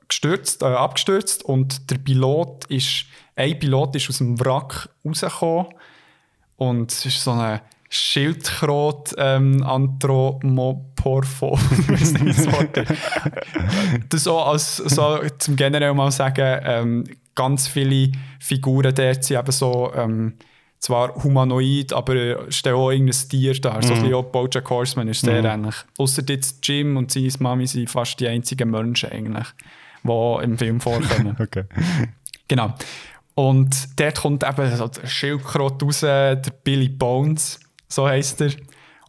gestürzt, 0.08 0.62
äh, 0.62 0.66
abgestürzt 0.66 1.44
und 1.44 1.90
der 1.90 1.98
Pilot 1.98 2.66
ist, 2.66 3.06
ein 3.36 3.58
Pilot 3.58 3.96
ist 3.96 4.08
aus 4.08 4.18
dem 4.18 4.38
Wrack 4.40 4.88
rausgekommen 5.04 5.66
und 6.56 6.92
es 6.92 7.06
ist 7.06 7.22
so 7.22 7.32
eine 7.32 7.62
Schildkröte 7.88 9.16
ähm, 9.18 9.64
wie 12.20 12.32
das 12.32 12.52
Wort 12.52 12.76
ist. 12.76 12.92
das 14.08 14.24
so 14.24 14.38
als 14.38 14.76
so 14.76 15.18
zum 15.38 15.56
generell 15.56 15.92
mal 15.94 16.12
sagen, 16.12 16.60
ähm, 16.64 17.04
ganz 17.34 17.68
viele 17.68 18.12
Figuren 18.38 18.94
dort 18.94 19.24
sind 19.24 19.38
eben 19.38 19.52
so 19.52 19.92
ähm, 19.94 20.34
zwar 20.80 21.14
humanoid, 21.22 21.92
aber 21.92 22.14
äh, 22.14 22.52
stellen 22.52 22.76
auch 22.76 22.90
irgendein 22.90 23.28
Tier 23.28 23.54
dar. 23.60 23.82
So 23.82 23.92
ein 23.92 24.00
bisschen 24.00 24.14
auch 24.14 24.24
Bojack 24.24 24.68
Horseman 24.68 25.08
ist 25.08 25.20
sehr 25.20 25.44
ähnlich. 25.44 25.74
Ausser 25.98 26.22
jetzt 26.26 26.66
Jim 26.66 26.96
und 26.96 27.12
seine 27.12 27.30
Mami 27.38 27.66
sind 27.66 27.90
fast 27.90 28.18
die 28.18 28.28
einzigen 28.28 28.70
Menschen 28.70 29.12
eigentlich, 29.12 29.46
die 30.02 30.44
im 30.44 30.58
Film 30.58 30.80
vorkommen. 30.80 31.36
Okay. 31.40 31.64
Genau. 32.48 32.74
Und 33.34 34.00
dort 34.00 34.20
kommt 34.20 34.42
eben 34.42 34.76
so 34.76 34.88
der 34.88 35.06
Schildkröte 35.06 35.84
raus, 35.84 36.00
der 36.00 36.42
Billy 36.64 36.88
Bones, 36.88 37.60
so 37.88 38.08
heisst 38.08 38.40
er. 38.40 38.50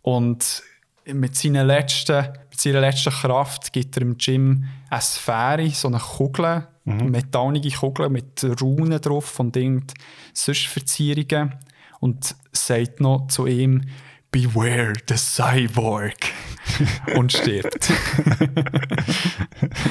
Und 0.03 0.61
mit, 1.05 1.35
seiner 1.35 1.63
letzten, 1.63 2.27
mit 2.49 2.59
seiner 2.59 2.81
letzten 2.81 3.11
Kraft 3.11 3.73
gibt 3.73 3.97
er 3.97 4.01
dem 4.01 4.17
Jim 4.19 4.65
eine 4.89 5.01
Sphäre, 5.01 5.69
so 5.71 5.87
eine 5.87 5.97
Kugel, 5.97 6.67
eine 6.85 7.03
metallige 7.03 7.71
Kugel 7.71 8.09
mit 8.09 8.43
Runen 8.61 8.99
drauf 8.99 9.39
und 9.39 9.55
irgend 9.55 9.93
sonst 10.33 10.67
Verzierungen. 10.67 11.53
Und 11.99 12.35
sagt 12.51 12.99
noch 12.99 13.27
zu 13.27 13.45
ihm, 13.45 13.83
Beware 14.31 14.93
the 15.07 15.17
Cyborg. 15.17 16.15
und 17.15 17.31
stirbt. 17.31 17.89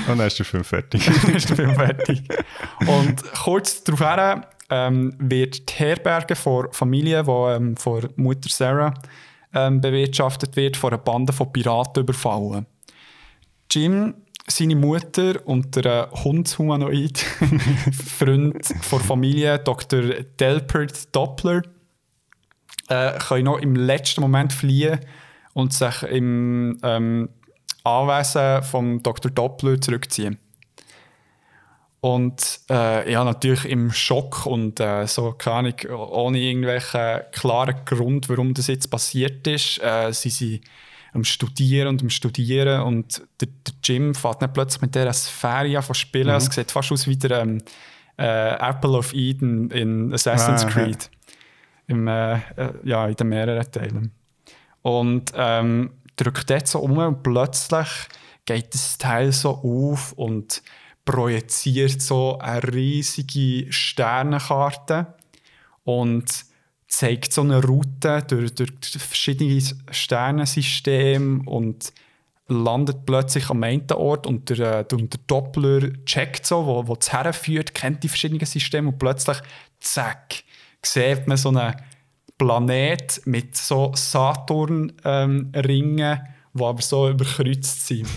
Und 0.09 0.19
dann 0.19 0.27
ist 0.27 0.39
der 0.39 0.47
Film 0.47 0.65
fertig. 0.65 1.05
Dann 1.23 1.35
ist 1.35 1.49
der 1.51 1.57
Film 1.57 1.75
fertig. 1.75 2.23
Und 2.87 3.23
kurz 3.35 3.85
darauf 3.85 4.47
ähm, 4.71 5.15
wird 5.19 5.69
die 5.69 5.75
Herberge 5.75 6.37
von 6.37 6.69
Familie, 6.73 7.25
die 7.25 7.31
ähm, 7.31 7.77
von 7.77 8.09
Mutter 8.17 8.49
Sarah 8.49 8.95
ähm, 9.53 9.81
bewirtschaftet 9.81 10.57
wird, 10.57 10.77
von 10.77 10.93
einer 10.93 11.03
Bande 11.03 11.33
von 11.33 11.53
Piraten 11.53 12.03
überfallen. 12.03 12.67
Jim, 13.71 14.15
seine 14.51 14.77
Mutter 14.77 15.47
und 15.47 15.77
der 15.77 16.11
äh, 16.13 16.17
Hundshumanoid, 16.25 17.19
Freund 18.19 18.67
von 18.83 19.01
Familie, 19.01 19.59
Dr. 19.59 20.03
Delpert 20.39 21.15
Doppler, 21.15 21.63
äh, 22.89 23.19
können 23.19 23.45
noch 23.45 23.59
im 23.59 23.77
letzten 23.77 24.21
Moment 24.21 24.53
fliehen 24.53 25.01
und 25.55 25.73
sich 25.73 26.03
im 26.03 26.79
ähm, 26.83 27.29
Anwesen 27.85 28.63
von 28.63 29.03
Dr. 29.03 29.31
Doppler 29.31 29.81
zurückziehen. 29.81 30.39
Und 32.01 32.61
äh, 32.71 33.13
ja, 33.13 33.25
natürlich 33.25 33.67
im 33.67 33.93
Schock 33.93 34.47
und 34.47 34.81
äh, 34.81 35.07
so, 35.07 35.33
keine 35.33 35.75
Ahnung, 35.87 36.09
ohne 36.11 36.39
irgendwelchen 36.39 37.21
klaren 37.33 37.85
Grund, 37.85 38.29
warum 38.31 38.55
das 38.55 38.69
jetzt 38.69 38.91
passiert 38.91 39.47
ist. 39.47 39.83
Äh, 39.83 40.13
sie 40.13 40.31
sind 40.31 40.61
am 41.13 41.25
Studieren 41.25 41.89
und 41.89 42.03
am 42.03 42.11
Studieren 42.11 42.83
und 42.83 43.23
der, 43.41 43.49
der 43.49 43.75
Jim 43.83 44.15
fährt 44.15 44.43
dann 44.43 44.53
plötzlich 44.53 44.83
mit 44.83 44.95
dieser 44.95 45.13
Sphäre 45.13 45.83
zu 45.83 45.95
spielen. 45.95 46.29
Es 46.29 46.47
sieht 46.47 46.71
fast 46.71 46.93
aus 46.93 47.07
wie 47.07 47.17
der 47.17 47.41
ähm, 47.43 47.63
äh, 48.17 48.55
Apple 48.55 48.91
of 48.91 49.13
Eden 49.13 49.71
in 49.71 50.13
Assassin's 50.13 50.65
Ah, 50.65 50.69
ja. 50.69 50.73
Creed. 50.73 51.11
Im, 51.87 52.07
äh, 52.07 52.35
äh, 52.35 52.41
ja, 52.85 53.07
in 53.07 53.17
den 53.17 53.29
mehreren 53.29 53.73
Teilen. 53.73 54.13
Und 54.83 55.33
ähm, 55.35 55.91
drückt 56.17 56.49
dort 56.51 56.69
so 56.69 56.81
um 56.81 56.99
und 56.99 57.23
plötzlich 57.23 57.89
geht 58.45 58.75
das 58.75 58.99
Teil 58.99 59.33
so 59.33 59.51
auf 59.51 60.13
und 60.13 60.63
projiziert 61.05 62.01
so 62.01 62.39
eine 62.39 62.63
riesige 62.63 63.73
Sternenkarte 63.73 65.15
und 65.85 66.45
zeigt 66.91 67.33
so 67.33 67.41
eine 67.41 67.65
Route 67.65 68.23
durch, 68.27 68.55
durch 68.55 68.99
verschiedene 68.99 69.63
Sternensysteme 69.91 71.49
und 71.49 71.95
landet 72.49 73.07
plötzlich 73.07 73.49
am 73.49 73.63
einen 73.63 73.91
Ort 73.93 74.27
und 74.27 74.51
der, 74.51 74.81
äh, 74.81 74.95
und 74.95 75.13
der 75.13 75.21
Doppler 75.27 75.93
checkt 76.05 76.45
so, 76.45 76.67
wo, 76.67 76.89
wo 76.89 76.97
es 77.01 77.13
herführt, 77.13 77.75
kennt 77.75 78.03
die 78.03 78.09
verschiedenen 78.09 78.45
Systeme 78.45 78.89
und 78.89 78.99
plötzlich, 78.99 79.39
zack, 79.79 80.43
sieht 80.85 81.29
man 81.29 81.37
so 81.37 81.51
einen 81.51 81.77
Planet 82.37 83.23
mit 83.25 83.57
so 83.57 83.93
Saturn-Ringen 83.95 86.21
die 86.53 86.65
aber 86.65 86.83
so 86.83 87.09
überkreuzt 87.09 87.87
sind. 87.87 88.09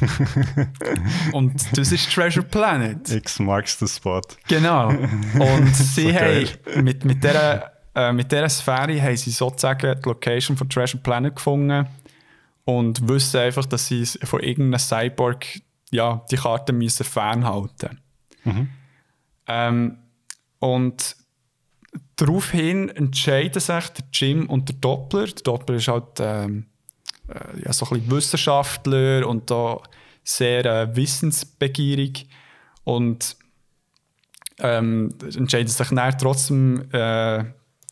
und 1.33 1.53
das 1.77 1.91
ist 1.91 2.11
Treasure 2.11 2.45
Planet. 2.45 3.11
X 3.11 3.39
marks 3.39 3.77
the 3.79 3.87
spot. 3.87 4.21
Genau. 4.47 4.89
Und 5.35 5.75
sie 5.75 6.11
So 6.11 6.13
haben 6.13 6.83
mit, 6.83 7.05
mit, 7.05 7.23
dieser, 7.23 7.72
äh, 7.95 8.11
mit 8.11 8.31
dieser 8.31 8.49
Sphäre 8.49 9.01
haben 9.01 9.17
sie 9.17 9.31
sozusagen 9.31 9.99
die 10.01 10.09
Location 10.09 10.57
von 10.57 10.69
Treasure 10.69 11.01
Planet 11.01 11.35
gefunden 11.35 11.87
und 12.65 13.07
wissen 13.07 13.39
einfach, 13.39 13.65
dass 13.65 13.87
sie 13.87 14.05
von 14.05 14.39
irgendeinem 14.39 14.79
Cyborg 14.79 15.45
ja, 15.91 16.25
die 16.31 16.37
Karte 16.37 16.73
müssen 16.73 17.03
fernhalten 17.03 18.01
ähm, 19.47 19.97
Und 20.59 21.15
daraufhin 22.15 22.89
entscheiden 22.89 23.59
sich 23.59 23.87
der 23.89 24.05
Jim 24.11 24.49
und 24.49 24.69
der 24.69 24.75
Doppler. 24.77 25.25
Der 25.25 25.43
Doppler 25.43 25.75
ist 25.75 25.87
halt 25.87 26.19
ähm, 26.19 26.65
äh, 27.27 27.61
ja, 27.63 27.73
so 27.73 27.85
ein 27.85 27.99
bisschen 27.99 28.11
Wissenschaftler 28.11 29.27
und 29.27 29.51
da 29.51 29.79
sehr 30.23 30.65
äh, 30.65 30.95
wissensbegierig 30.95 32.27
und 32.85 33.35
ähm, 34.59 35.13
entscheiden 35.21 35.67
sich 35.67 35.87
dann 35.87 36.17
trotzdem 36.17 36.89
äh, 36.91 37.43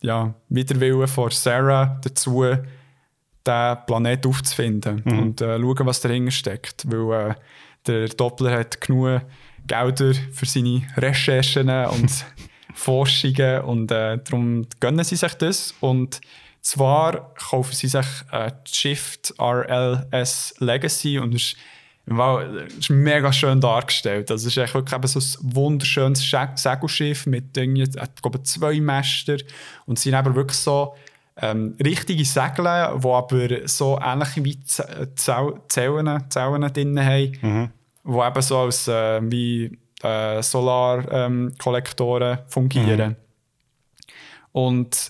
ja, 0.01 0.33
Widerwillen 0.49 1.07
von 1.07 1.31
Sarah 1.31 1.99
dazu, 2.03 2.43
den 2.43 3.77
Planet 3.87 4.25
aufzufinden 4.25 5.01
und 5.03 5.41
äh, 5.41 5.57
schauen, 5.59 5.85
was 5.85 6.01
dahinter 6.01 6.31
steckt. 6.31 6.83
Weil 6.91 7.31
äh, 7.31 7.35
der 7.87 8.07
Doppler 8.09 8.59
hat 8.59 8.81
genug 8.81 9.21
Gelder 9.67 10.13
für 10.31 10.45
seine 10.45 10.83
Recherchen 10.97 11.69
und 11.69 12.25
Forschungen 12.73 13.61
und 13.61 13.91
äh, 13.91 14.17
darum 14.23 14.65
gönnen 14.79 15.03
sie 15.03 15.15
sich 15.15 15.33
das. 15.35 15.73
Und 15.79 16.21
zwar 16.61 17.33
kaufen 17.35 17.73
sie 17.73 17.87
sich 17.87 18.05
äh, 18.31 18.51
Shift 18.65 19.33
RLS 19.39 20.55
Legacy 20.59 21.19
und 21.19 21.35
ist, 21.35 21.55
wow, 22.18 22.41
es 22.68 22.78
ist 22.78 22.89
mega 22.89 23.32
schön 23.34 23.59
dargestellt. 23.62 24.32
Also 24.32 24.47
es 24.47 24.55
ist 24.55 24.64
echt 24.64 24.74
wirklich 24.74 24.95
eben 24.95 25.07
so 25.07 25.20
ein 25.20 25.55
wunderschönes 25.55 26.22
Segelschiff 26.55 27.26
mit 27.26 27.55
irgendwie, 27.57 27.84
äh, 27.84 28.07
ich 28.16 28.22
glaube, 28.22 28.41
zwei 28.43 28.80
Mäster 28.80 29.38
und 29.86 29.97
es 29.97 30.03
sind 30.03 30.14
aber 30.14 30.34
wirklich 30.36 30.57
so 30.57 30.95
ähm, 31.38 31.76
richtige 31.84 32.26
Segel, 32.26 32.66
die 32.66 33.07
aber 33.07 33.68
so 33.68 33.99
ähnlich 34.03 34.30
wie 34.43 34.59
Zau- 35.16 35.59
Zellen, 35.70 36.24
Zellen 36.30 36.74
drin 36.74 36.99
haben, 36.99 37.32
die 38.03 38.12
eben 38.28 38.41
so 38.41 38.57
als 38.59 38.88
äh, 38.88 39.22
wie 39.32 39.78
äh, 40.03 40.41
Solarkollektoren 40.43 42.39
fungieren. 42.47 43.16
Und 44.51 45.09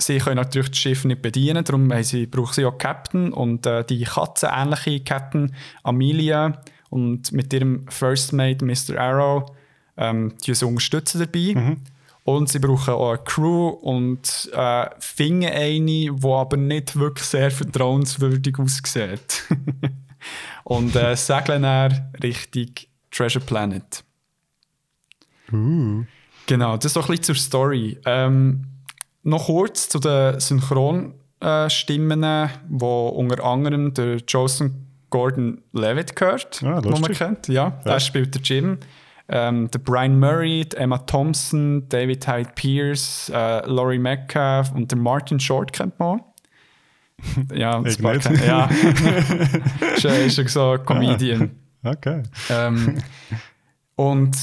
sie 0.00 0.18
können 0.18 0.36
natürlich 0.36 0.70
das 0.70 0.78
Schiff 0.78 1.04
nicht 1.04 1.22
bedienen, 1.22 1.64
darum 1.64 1.90
sie, 2.02 2.26
brauchen 2.26 2.54
sie 2.54 2.64
auch 2.64 2.78
Captain 2.78 3.32
und 3.32 3.66
äh, 3.66 3.84
die 3.84 4.02
katzenähnliche 4.02 5.00
Captain 5.00 5.54
Amelia 5.82 6.62
und 6.88 7.32
mit 7.32 7.52
ihrem 7.52 7.86
First 7.88 8.32
Mate 8.32 8.64
Mr. 8.64 8.98
Arrow 8.98 9.50
ähm, 10.00 10.34
die 10.44 10.54
sie 10.54 10.66
unterstützen 10.66 11.20
dabei. 11.20 11.76
Und 12.24 12.48
sie 12.48 12.58
brauchen 12.58 12.94
auch 12.94 13.10
eine 13.10 13.24
Crew 13.24 13.68
und 13.68 14.50
äh, 14.52 14.86
finden 14.98 15.46
eine, 15.46 15.86
die 15.86 16.10
aber 16.24 16.56
nicht 16.56 16.96
wirklich 16.98 17.26
sehr 17.26 17.50
vertrauenswürdig 17.50 18.58
aussieht. 18.58 19.44
und 20.64 20.94
äh, 20.96 21.16
segeln 21.16 21.62
dann 21.62 22.10
Richtung 22.22 22.70
Treasure 23.10 23.44
Planet. 23.44 24.04
Genau, 26.46 26.76
das 26.76 26.86
ist 26.86 26.94
so 26.94 27.00
ein 27.00 27.06
bisschen 27.06 27.24
zur 27.24 27.34
Story. 27.34 27.98
Ähm, 28.04 28.66
noch 29.22 29.46
kurz 29.46 29.88
zu 29.88 29.98
den 29.98 30.38
Synchronstimmen, 31.40 32.24
wo 32.68 33.08
unter 33.08 33.44
anderem 33.44 33.92
der 33.94 34.16
Joseph 34.26 34.72
Gordon-Levitt 35.10 36.14
gehört, 36.16 36.62
Ah, 36.64 36.80
den 36.80 36.92
man 36.92 37.02
kennt. 37.12 37.48
Ja, 37.48 37.70
der 37.84 38.00
spielt 38.00 38.34
der 38.34 38.42
Jim. 38.42 38.78
Ähm, 39.32 39.70
der 39.70 39.78
Brian 39.78 40.18
Murray, 40.18 40.66
Emma 40.76 40.98
Thompson, 40.98 41.88
David 41.88 42.26
Hyde 42.26 42.50
Pierce, 42.56 43.30
äh, 43.32 43.64
Laurie 43.66 43.98
Metcalf 43.98 44.72
und 44.72 44.90
der 44.90 44.98
Martin 44.98 45.38
Short 45.38 45.72
kennt 45.72 45.98
man 46.00 46.20
auch. 46.20 46.24
Ja, 47.54 47.78
das 47.80 47.94
Ich 47.94 48.00
nicht. 48.00 48.22
kennt- 48.22 48.44
ja. 48.44 48.64
ist, 49.96 50.04
äh, 50.04 50.26
ist 50.26 50.36
so 50.48 50.70
ein 50.72 50.84
Comedian. 50.84 51.50
Okay. 51.84 52.22
Ähm, 52.50 52.98
und 53.94 54.36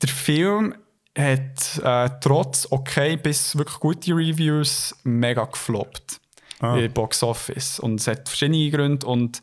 der 0.00 0.08
Film 0.08 0.74
hat 1.16 1.78
äh, 1.82 2.10
trotz 2.20 2.66
okay 2.70 3.16
bis 3.16 3.56
wirklich 3.56 3.78
gute 3.80 4.12
Reviews 4.12 4.94
mega 5.04 5.44
gefloppt 5.44 6.20
Ah. 6.60 6.76
im 6.78 6.92
Box 6.92 7.22
Office. 7.24 7.80
Und 7.80 7.98
es 8.00 8.06
hat 8.06 8.28
verschiedene 8.28 8.70
Gründe 8.70 9.04
und 9.06 9.42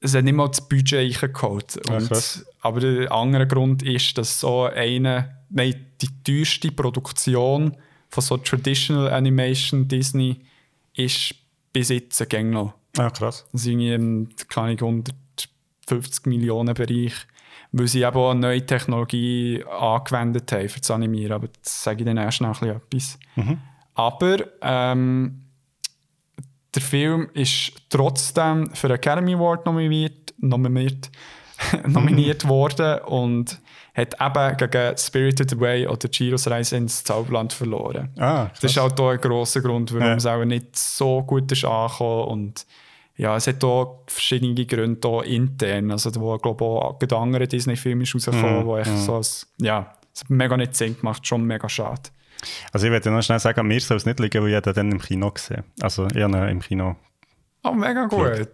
es 0.00 0.14
hat 0.14 0.24
nicht 0.24 0.32
mal 0.34 0.48
das 0.48 0.66
Budget 0.66 1.22
reingeholt. 1.22 1.76
Und, 1.90 2.44
aber 2.62 2.80
der 2.80 3.12
andere 3.12 3.46
Grund 3.46 3.82
ist, 3.82 4.16
dass 4.16 4.40
so 4.40 4.64
eine, 4.64 5.36
nein, 5.50 5.86
die 6.00 6.08
teuerste 6.24 6.72
Produktion 6.72 7.76
von 8.08 8.22
so 8.22 8.38
Traditional 8.38 9.12
Animation 9.12 9.86
Disney 9.88 10.40
ist 10.94 11.34
bis 11.72 11.90
jetzt 11.90 12.26
gäng 12.30 12.48
noch. 12.50 12.72
Ah, 12.96 13.10
krass. 13.10 13.44
Das 13.52 13.60
ist 13.60 13.66
irgendwie 13.66 13.92
im, 13.92 14.28
keine 14.48 14.68
Ahnung, 14.80 15.04
150 15.86 16.26
Millionen 16.26 16.74
Bereich, 16.74 17.14
weil 17.72 17.88
sie 17.88 18.02
eben 18.02 18.16
auch 18.16 18.30
eine 18.30 18.40
neue 18.40 18.64
Technologie 18.66 19.64
angewendet 19.64 20.52
haben 20.52 20.68
für 20.68 20.80
das 20.80 20.90
Animieren. 20.90 21.32
Aber 21.32 21.48
das 21.62 21.82
sage 21.82 22.00
ich 22.00 22.06
dann 22.06 22.18
erst 22.18 22.40
noch 22.42 22.60
ein 22.62 22.80
bisschen 22.90 23.18
etwas. 23.38 23.58
Aber 23.94 24.36
ähm, 24.60 25.42
der 26.74 26.82
Film 26.82 27.28
ist 27.34 27.72
trotzdem 27.90 28.70
für 28.74 28.88
den 28.88 28.96
Academy 28.96 29.34
Award 29.34 29.66
nominiert, 29.66 30.34
nominiert, 30.38 31.10
nominiert 31.86 32.46
worden 32.48 33.00
und 33.02 33.58
hat 33.94 34.14
eben 34.20 34.56
gegen 34.70 34.96
Spirited 34.96 35.52
Away 35.52 35.86
oder 35.86 36.08
Giros 36.08 36.48
Reise 36.48 36.76
ins 36.78 37.04
Zauberland 37.04 37.52
verloren. 37.52 38.08
Ah. 38.18 38.46
Das 38.54 38.64
ist 38.64 38.78
halt 38.80 38.98
auch 38.98 39.10
ein 39.10 39.18
grosser 39.20 39.60
Grund, 39.60 39.92
warum 39.92 40.06
Ja. 40.06 40.14
es 40.14 40.24
auch 40.24 40.42
nicht 40.46 40.74
so 40.76 41.22
gut 41.22 41.52
ist 41.52 41.64
angekommen. 41.66 42.28
Und 42.28 42.66
ja, 43.22 43.36
es 43.36 43.46
hat 43.46 43.62
auch 43.62 44.02
verschiedene 44.08 44.66
Gründe 44.66 45.06
auch 45.06 45.22
intern. 45.22 45.92
Also, 45.92 46.12
wo, 46.16 46.36
glaube 46.38 46.64
ich, 46.64 46.70
auch 46.70 46.98
ein 47.00 47.22
anderer 47.22 47.46
Disney-Film 47.46 48.00
ist 48.00 48.16
rausgekommen, 48.16 48.60
Mhm, 48.62 48.66
wo 48.66 48.76
echt 48.76 48.98
so 48.98 49.14
als, 49.14 49.46
ja, 49.58 49.94
es 50.12 50.22
hat 50.22 50.30
mega 50.30 50.56
nicht 50.56 50.74
Sinn 50.74 50.98
gemacht, 50.98 51.24
schon 51.24 51.44
mega 51.44 51.68
schade. 51.68 52.02
Also 52.72 52.86
ich 52.86 52.92
werde 52.92 53.12
noch 53.12 53.22
schnell 53.22 53.38
sagen, 53.38 53.64
mir 53.68 53.80
soll 53.80 53.98
es 53.98 54.06
nicht 54.06 54.18
liegen, 54.18 54.42
weil 54.42 54.52
ich 54.52 54.60
den 54.60 54.74
dann 54.74 54.90
im 54.90 55.00
Kino 55.00 55.30
gesehen 55.30 55.62
Also 55.80 56.08
ich 56.08 56.20
habe 56.20 56.36
ihn 56.36 56.48
im 56.48 56.60
Kino. 56.60 56.96
Oh, 57.62 57.70
mega 57.70 58.06
gut. 58.06 58.50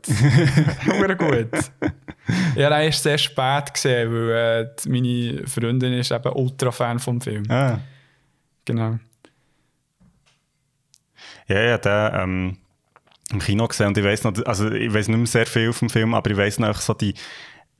Mega 0.86 1.14
gut. 1.14 1.48
Ich 2.54 2.62
habe 2.62 2.74
ihn 2.74 2.82
erst 2.82 3.02
sehr 3.02 3.16
spät 3.16 3.72
gesehen, 3.72 4.12
weil 4.12 4.30
äh, 4.30 4.88
meine 4.90 5.46
Freundin 5.46 5.94
ist 5.94 6.10
eben 6.10 6.30
Ultra-Fan 6.30 6.98
vom 6.98 7.22
Film. 7.22 7.50
Ah. 7.50 7.78
Genau. 8.66 8.98
Ja, 11.46 11.60
ja, 11.62 11.78
den 11.78 12.10
ähm, 12.20 12.56
im 13.30 13.38
Kino 13.40 13.66
gesehen 13.68 13.88
und 13.88 13.98
ich 13.98 14.04
weiß 14.04 14.24
noch, 14.24 14.32
also 14.46 14.70
ich 14.70 14.92
weiß 14.92 15.08
nicht 15.08 15.16
mehr 15.16 15.26
sehr 15.26 15.46
viel 15.46 15.72
vom 15.72 15.90
Film, 15.90 16.14
aber 16.14 16.30
ich 16.30 16.36
weiß 16.36 16.60
noch 16.60 16.80
so 16.80 16.94
die, 16.94 17.14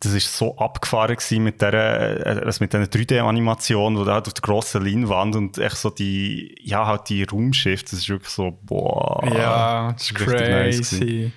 das 0.00 0.12
ist 0.12 0.36
so 0.36 0.56
abgefahren 0.58 1.16
gewesen 1.16 1.42
mit 1.42 1.60
der, 1.60 1.74
äh, 1.74 2.44
also 2.44 2.62
mit 2.62 2.72
dieser 2.72 2.84
3D-Animation, 2.84 3.98
wo 3.98 4.04
da 4.04 4.14
halt 4.14 4.26
auf 4.26 4.34
der 4.34 4.42
grossen 4.42 4.84
Leinwand 4.84 5.36
und 5.36 5.58
echt 5.58 5.76
so 5.76 5.90
die, 5.90 6.54
ja 6.62 6.86
halt 6.86 7.08
die 7.08 7.24
Raumschiff, 7.24 7.82
das 7.82 7.94
ist 7.94 8.08
wirklich 8.08 8.30
so, 8.30 8.58
boah. 8.62 9.20
Ja, 9.34 9.92
das 9.92 10.10
ist 10.10 10.18
nice 10.18 10.28
crazy. 10.28 11.00
gewesen. 11.00 11.32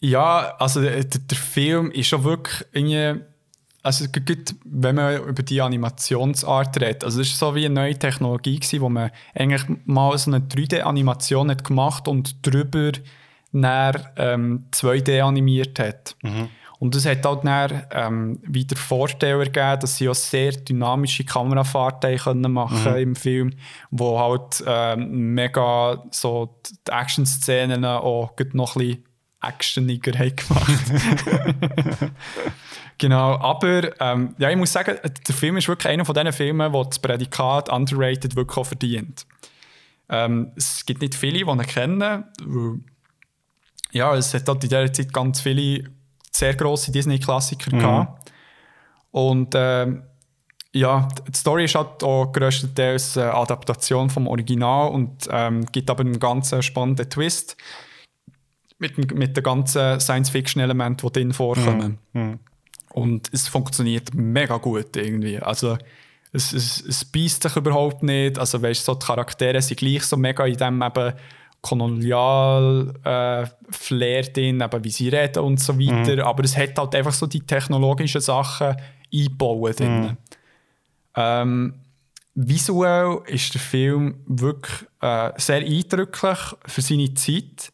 ja, 0.00 0.54
also 0.58 0.82
der, 0.82 1.02
der 1.04 1.20
der 1.20 1.38
Film 1.38 1.90
ist 1.90 2.08
schon 2.08 2.24
wirklich 2.24 2.64
irgendwie, 2.72 3.22
also 3.84 4.06
wenn 4.64 4.94
man 4.94 5.22
über 5.24 5.42
die 5.42 5.60
Animationsart 5.60 6.80
redet, 6.80 7.04
also 7.04 7.20
es 7.20 7.28
ist 7.28 7.38
so 7.38 7.54
wie 7.54 7.66
eine 7.66 7.74
neue 7.74 7.98
Technologie 7.98 8.58
gewesen, 8.58 8.80
wo 8.80 8.88
man 8.88 9.10
eigentlich 9.34 9.64
mal 9.84 10.16
so 10.16 10.30
eine 10.30 10.40
3D-Animation 10.40 11.50
hat 11.50 11.64
gemacht 11.64 12.08
und 12.08 12.44
drüber 12.46 12.92
dann, 13.52 14.06
ähm, 14.16 14.64
2D 14.72 15.20
animiert 15.20 15.78
hat. 15.78 16.16
Und 16.78 16.94
das 16.94 17.04
hat 17.04 17.24
halt 17.26 17.44
dann, 17.44 17.82
ähm, 17.92 18.38
wieder 18.42 18.76
Vorteile 18.76 19.38
ergeben, 19.44 19.80
dass 19.80 19.98
sie 19.98 20.08
auch 20.08 20.14
sehr 20.14 20.52
dynamische 20.52 21.24
Kamerafahrten 21.24 22.16
können 22.16 22.52
machen 22.52 22.96
im 22.96 23.14
Film, 23.14 23.52
wo 23.90 24.18
halt 24.18 24.64
ähm, 24.66 25.34
mega 25.34 26.02
so 26.10 26.58
die 26.66 26.90
Action-Szenen 26.90 27.84
auch 27.84 28.32
noch 28.54 28.76
ein 28.76 28.80
bisschen 28.80 29.04
actioniger 29.40 30.18
haben 30.18 30.36
gemacht. 30.36 32.10
genau, 32.98 33.38
aber 33.38 34.00
ähm, 34.00 34.34
ja, 34.38 34.50
ich 34.50 34.56
muss 34.56 34.72
sagen, 34.72 34.98
der 35.02 35.34
Film 35.34 35.56
ist 35.56 35.68
wirklich 35.68 35.92
einer 35.92 36.04
von 36.04 36.14
diesen 36.14 36.32
Filmen, 36.32 36.72
der 36.72 36.84
das 36.84 36.98
Prädikat 36.98 37.68
underrated 37.70 38.36
wirklich 38.36 38.56
auch 38.58 38.66
verdient. 38.66 39.26
Ähm, 40.08 40.52
es 40.56 40.84
gibt 40.86 41.00
nicht 41.00 41.14
viele, 41.14 41.38
die 41.38 41.50
ihn 41.50 41.62
kennen, 41.62 42.24
weil 42.44 42.78
ja, 43.92 44.14
es 44.14 44.34
hat 44.34 44.48
halt 44.48 44.64
in 44.64 44.70
dieser 44.70 44.92
Zeit 44.92 45.12
ganz 45.12 45.40
viele 45.40 45.84
sehr 46.30 46.54
grosse 46.54 46.90
Disney-Klassiker 46.92 47.70
gehabt. 47.70 48.32
Und 49.12 49.54
ähm, 49.54 50.02
ja, 50.72 51.06
die 51.28 51.38
Story 51.38 51.64
ist 51.66 51.76
halt 51.76 52.02
auch 52.02 52.32
größtenteils 52.32 53.16
eine 53.16 53.34
Adaptation 53.34 54.10
vom 54.10 54.26
Original 54.26 54.90
und 54.90 55.28
ähm, 55.30 55.64
gibt 55.70 55.88
aber 55.88 56.00
einen 56.00 56.18
ganz 56.18 56.52
spannenden 56.64 57.08
Twist. 57.08 57.56
mit, 58.78 59.14
mit 59.14 59.36
den 59.36 59.44
ganzen 59.44 60.00
Science-Fiction-Elementen, 60.00 61.06
die 61.06 61.12
drin 61.12 61.32
vorkommen. 61.32 61.98
Und 62.94 63.28
es 63.32 63.48
funktioniert 63.48 64.14
mega 64.14 64.56
gut 64.58 64.96
irgendwie. 64.96 65.40
Also 65.40 65.76
es, 66.32 66.52
es, 66.52 66.80
es 66.80 67.04
beißt 67.04 67.42
sich 67.42 67.56
überhaupt 67.56 68.04
nicht. 68.04 68.38
Also 68.38 68.62
weißt, 68.62 68.84
so 68.84 68.94
die 68.94 69.04
Charaktere 69.04 69.60
sind 69.60 69.80
gleich 69.80 70.04
so 70.04 70.16
mega 70.16 70.46
in 70.46 70.56
dem 70.56 70.80
eben 70.80 71.12
kolonial 71.60 72.94
äh, 73.02 73.46
drin, 73.88 74.60
eben 74.60 74.84
wie 74.84 74.90
sie 74.90 75.08
reden 75.08 75.42
und 75.42 75.58
so 75.58 75.76
weiter. 75.76 76.24
Aber 76.24 76.44
es 76.44 76.56
hat 76.56 76.78
halt 76.78 76.94
einfach 76.94 77.12
so 77.12 77.26
die 77.26 77.40
technologischen 77.40 78.20
Sachen 78.20 78.76
eingebaut 79.12 79.80
drin. 79.80 80.16
Ähm, 81.16 81.74
visuell 82.36 83.22
ist 83.26 83.54
der 83.54 83.60
Film 83.60 84.20
wirklich 84.26 84.86
äh, 85.00 85.32
sehr 85.36 85.62
eindrücklich 85.62 86.38
für 86.64 86.80
seine 86.80 87.12
Zeit 87.14 87.72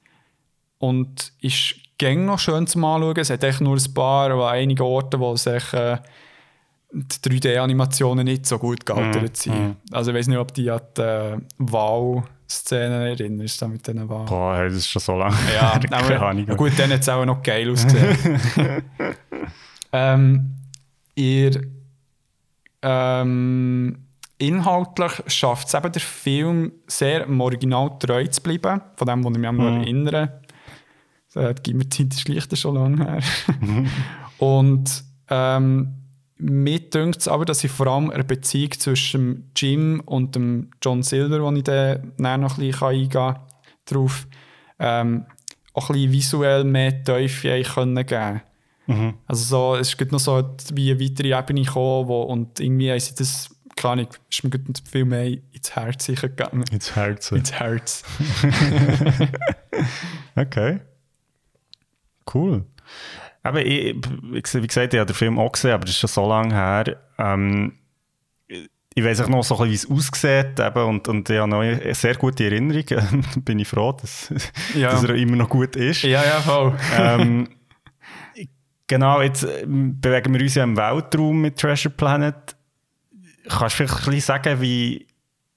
und 0.79 1.35
ist 1.43 1.75
gäng 2.01 2.25
noch 2.25 2.39
schön 2.39 2.67
zum 2.67 2.85
Anschauen. 2.85 3.19
Es 3.19 3.31
hat 3.31 3.45
echt 3.45 3.61
nur 3.61 3.77
ein 3.77 3.95
paar, 3.95 4.31
aber 4.31 4.51
einige 4.51 4.85
Orte, 4.85 5.21
wo 5.21 5.37
sich 5.37 5.73
äh, 5.75 5.99
die 6.91 7.41
3D-Animationen 7.41 8.25
nicht 8.25 8.47
so 8.47 8.59
gut 8.59 8.85
gealtert 8.87 9.37
sind. 9.37 9.77
Also 9.93 10.11
ich 10.11 10.17
weiß 10.17 10.29
nicht, 10.29 10.39
ob 10.39 10.53
die 10.55 10.71
an 10.71 10.81
die 10.97 11.03
äh, 11.03 11.39
Wahl-Szene 11.59 13.11
erinnerst, 13.11 13.61
da 13.61 13.69
mit 13.69 13.87
diesen 13.87 14.09
Wahlen. 14.09 14.27
Boah, 14.27 14.57
hey, 14.57 14.69
das 14.69 14.79
ist 14.79 14.89
schon 14.89 15.03
so 15.03 15.17
lange. 15.17 15.37
Ja, 15.55 15.79
aber, 15.91 16.57
gut, 16.57 16.73
dann 16.79 16.91
hat 16.91 17.01
es 17.01 17.09
auch 17.09 17.25
noch 17.25 17.43
geil 17.43 17.71
ausgesehen. 17.71 18.17
ähm, 19.93 20.57
ihr 21.15 21.61
ähm, 22.83 24.07
inhaltlich 24.39 25.13
schafft 25.27 25.69
es 25.69 25.75
eben 25.75 25.93
der 25.93 26.01
Film 26.01 26.73
sehr 26.87 27.27
dem 27.27 27.41
Original 27.43 27.91
treu 27.99 28.27
zu 28.27 28.41
bleiben, 28.41 28.81
von 28.97 29.07
dem, 29.07 29.23
was 29.23 29.33
ich 29.33 29.39
mich 29.39 29.53
noch 29.53 29.65
erinnere. 29.65 30.40
Äh, 31.35 31.55
Die 31.55 31.63
Gimmerzeit 31.63 32.15
ist 32.15 32.25
gleich 32.25 32.59
schon 32.59 32.75
lange 32.75 33.05
her. 33.05 33.21
Und 34.39 35.05
ähm, 35.29 35.95
mir 36.37 36.81
dünkt 36.81 37.19
es 37.19 37.29
aber, 37.29 37.45
dass 37.45 37.63
ich 37.63 37.71
vor 37.71 37.87
allem 37.87 38.11
eine 38.11 38.25
Beziehung 38.25 38.73
zwischen 38.73 39.51
Jim 39.55 40.03
und 40.07 40.35
dem 40.35 40.71
John 40.83 41.03
Silver, 41.03 41.43
wo 41.43 41.53
ich 41.53 41.65
dann 41.65 42.13
noch 42.17 42.59
ein 42.59 42.67
bisschen 42.67 42.89
eingehen 42.89 43.11
kann, 43.11 43.37
drauf, 43.85 44.27
ähm, 44.79 45.27
auch 45.75 45.91
ein 45.91 45.95
bisschen 45.95 46.13
visuell 46.13 46.65
mehr 46.65 47.05
Teufel 47.05 47.63
haben 47.65 47.75
können 47.75 48.07
geben 48.07 48.43
Also 49.27 49.45
so, 49.45 49.77
es 49.79 49.89
ist 49.89 49.99
gerade 49.99 50.13
noch 50.13 50.19
so 50.19 50.43
wie 50.73 50.91
eine 50.91 51.01
weitere 51.01 51.39
Ebene 51.39 51.63
gekommen, 51.63 52.09
wo, 52.09 52.23
und 52.23 52.59
irgendwie 52.59 52.99
sie 52.99 53.15
das, 53.15 53.55
keine 53.77 53.93
Ahnung, 53.93 54.09
ist 54.31 54.43
mir 54.43 54.51
viel 54.91 55.05
mehr 55.05 55.27
ins 55.27 55.77
Herz 55.77 56.07
gegangen. 56.07 56.65
Ins 56.73 56.97
Herz. 56.97 57.33
Ins 57.33 57.53
Herz. 57.53 58.03
Okay. 60.37 60.81
Cool. 62.33 62.65
Aber 63.43 63.65
ich, 63.65 63.97
wie 64.33 64.41
gesagt, 64.43 64.93
ich 64.95 65.01
habe 65.01 65.07
den 65.07 65.15
Film 65.15 65.39
auch 65.39 65.53
gesehen, 65.53 65.73
aber 65.73 65.85
das 65.85 65.91
ist 65.95 65.99
schon 66.01 66.09
so 66.09 66.29
lange 66.29 66.55
her. 66.55 66.97
Ähm, 67.19 67.73
ich 68.93 69.05
weiß 69.05 69.21
auch 69.23 69.29
noch 69.29 69.45
so 69.45 69.57
ein 69.59 69.71
bisschen, 69.71 69.97
wie 69.97 69.99
es 69.99 70.09
aussieht 70.13 70.59
eben, 70.61 70.85
und, 70.85 71.09
und 71.09 71.31
ich 71.31 71.39
habe 71.39 71.49
noch 71.49 71.61
eine 71.61 71.95
sehr 71.95 72.17
gute 72.17 72.45
Erinnerung. 72.45 72.85
bin 73.45 73.61
ich 73.61 73.69
froh, 73.69 73.93
dass, 73.93 74.33
Ja. 74.75 74.91
dass 74.91 75.05
er 75.05 75.15
immer 75.15 75.37
noch 75.37 75.49
gut 75.49 75.77
ist. 75.77 76.03
Ja, 76.03 76.23
ja, 76.25 76.41
voll. 76.41 76.75
ähm, 76.99 77.49
genau, 78.87 79.23
jetzt 79.23 79.45
ähm, 79.45 80.01
bewegen 80.01 80.35
wir 80.35 80.41
uns 80.43 80.55
ja 80.57 80.65
im 80.65 80.77
Weltraum 80.77 81.41
mit 81.41 81.59
Treasure 81.59 81.95
Planet. 81.95 82.35
Kannst 83.49 83.79
du 83.81 83.87
vielleicht 83.87 83.95
ein 84.01 84.05
bisschen 84.07 84.21
sagen, 84.21 84.61
wie, 84.61 85.07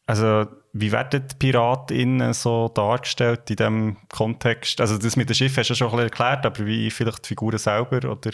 also, 0.05 0.45
wie 0.75 0.91
werden 0.91 1.23
die 1.31 1.35
PiratInnen 1.35 2.33
so 2.33 2.67
dargestellt 2.67 3.49
in 3.49 3.55
diesem 3.55 3.97
Kontext? 4.09 4.81
Also 4.81 4.97
das 4.97 5.15
mit 5.15 5.29
dem 5.29 5.35
Schiff 5.35 5.55
hast 5.55 5.69
du 5.69 5.73
ja 5.73 5.75
schon 5.75 5.87
ein 5.87 5.91
bisschen 5.91 6.09
erklärt, 6.09 6.45
aber 6.47 6.65
wie 6.65 6.89
vielleicht 6.89 7.25
die 7.25 7.27
Figuren 7.29 7.59
selber 7.59 7.97
oder 7.97 8.31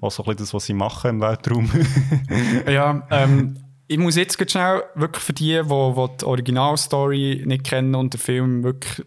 auch 0.00 0.10
so 0.10 0.22
ein 0.22 0.26
bisschen 0.26 0.36
das, 0.36 0.54
was 0.54 0.66
sie 0.66 0.74
machen 0.74 1.10
im 1.10 1.20
Weltraum? 1.20 1.70
Ja, 2.68 3.06
ähm, 3.10 3.56
ich 3.88 3.98
muss 3.98 4.16
jetzt 4.16 4.38
ganz 4.38 4.52
schnell 4.52 4.84
wirklich 4.94 5.24
für 5.24 5.32
die, 5.32 5.60
die, 5.60 5.62
die 5.62 6.16
die 6.20 6.24
Originalstory 6.24 7.42
nicht 7.44 7.64
kennen 7.64 7.96
und 7.96 8.14
den 8.14 8.20
Film 8.20 8.62
wirklich 8.62 9.04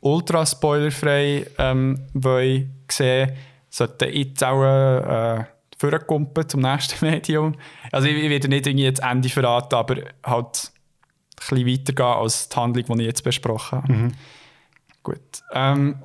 ultra 0.00 0.46
spoilerfrei 0.46 1.46
ähm, 1.58 2.06
wollen 2.14 2.74
sehen, 2.90 3.32
sollten 3.70 4.12
jetzt 4.12 4.44
auch 4.44 4.62
äh, 4.62 5.44
vorkommen 5.78 6.30
zum 6.46 6.60
nächsten 6.60 7.04
Medium. 7.10 7.56
Also 7.90 8.06
ich, 8.06 8.16
ich 8.16 8.30
werde 8.30 8.48
nicht 8.48 8.68
irgendwie 8.68 8.84
jetzt 8.84 9.02
Ende 9.02 9.28
verraten, 9.28 9.74
aber 9.74 9.96
halt 10.24 10.72
bisschen 11.38 11.66
weitergehen 11.66 12.06
als 12.06 12.48
die 12.48 12.56
Handlung, 12.56 12.98
die 12.98 13.02
ich 13.02 13.08
jetzt 13.08 13.24
besprochen 13.24 13.82
habe. 13.82 14.12
Gut. 15.02 15.42
Ähm, 15.52 15.96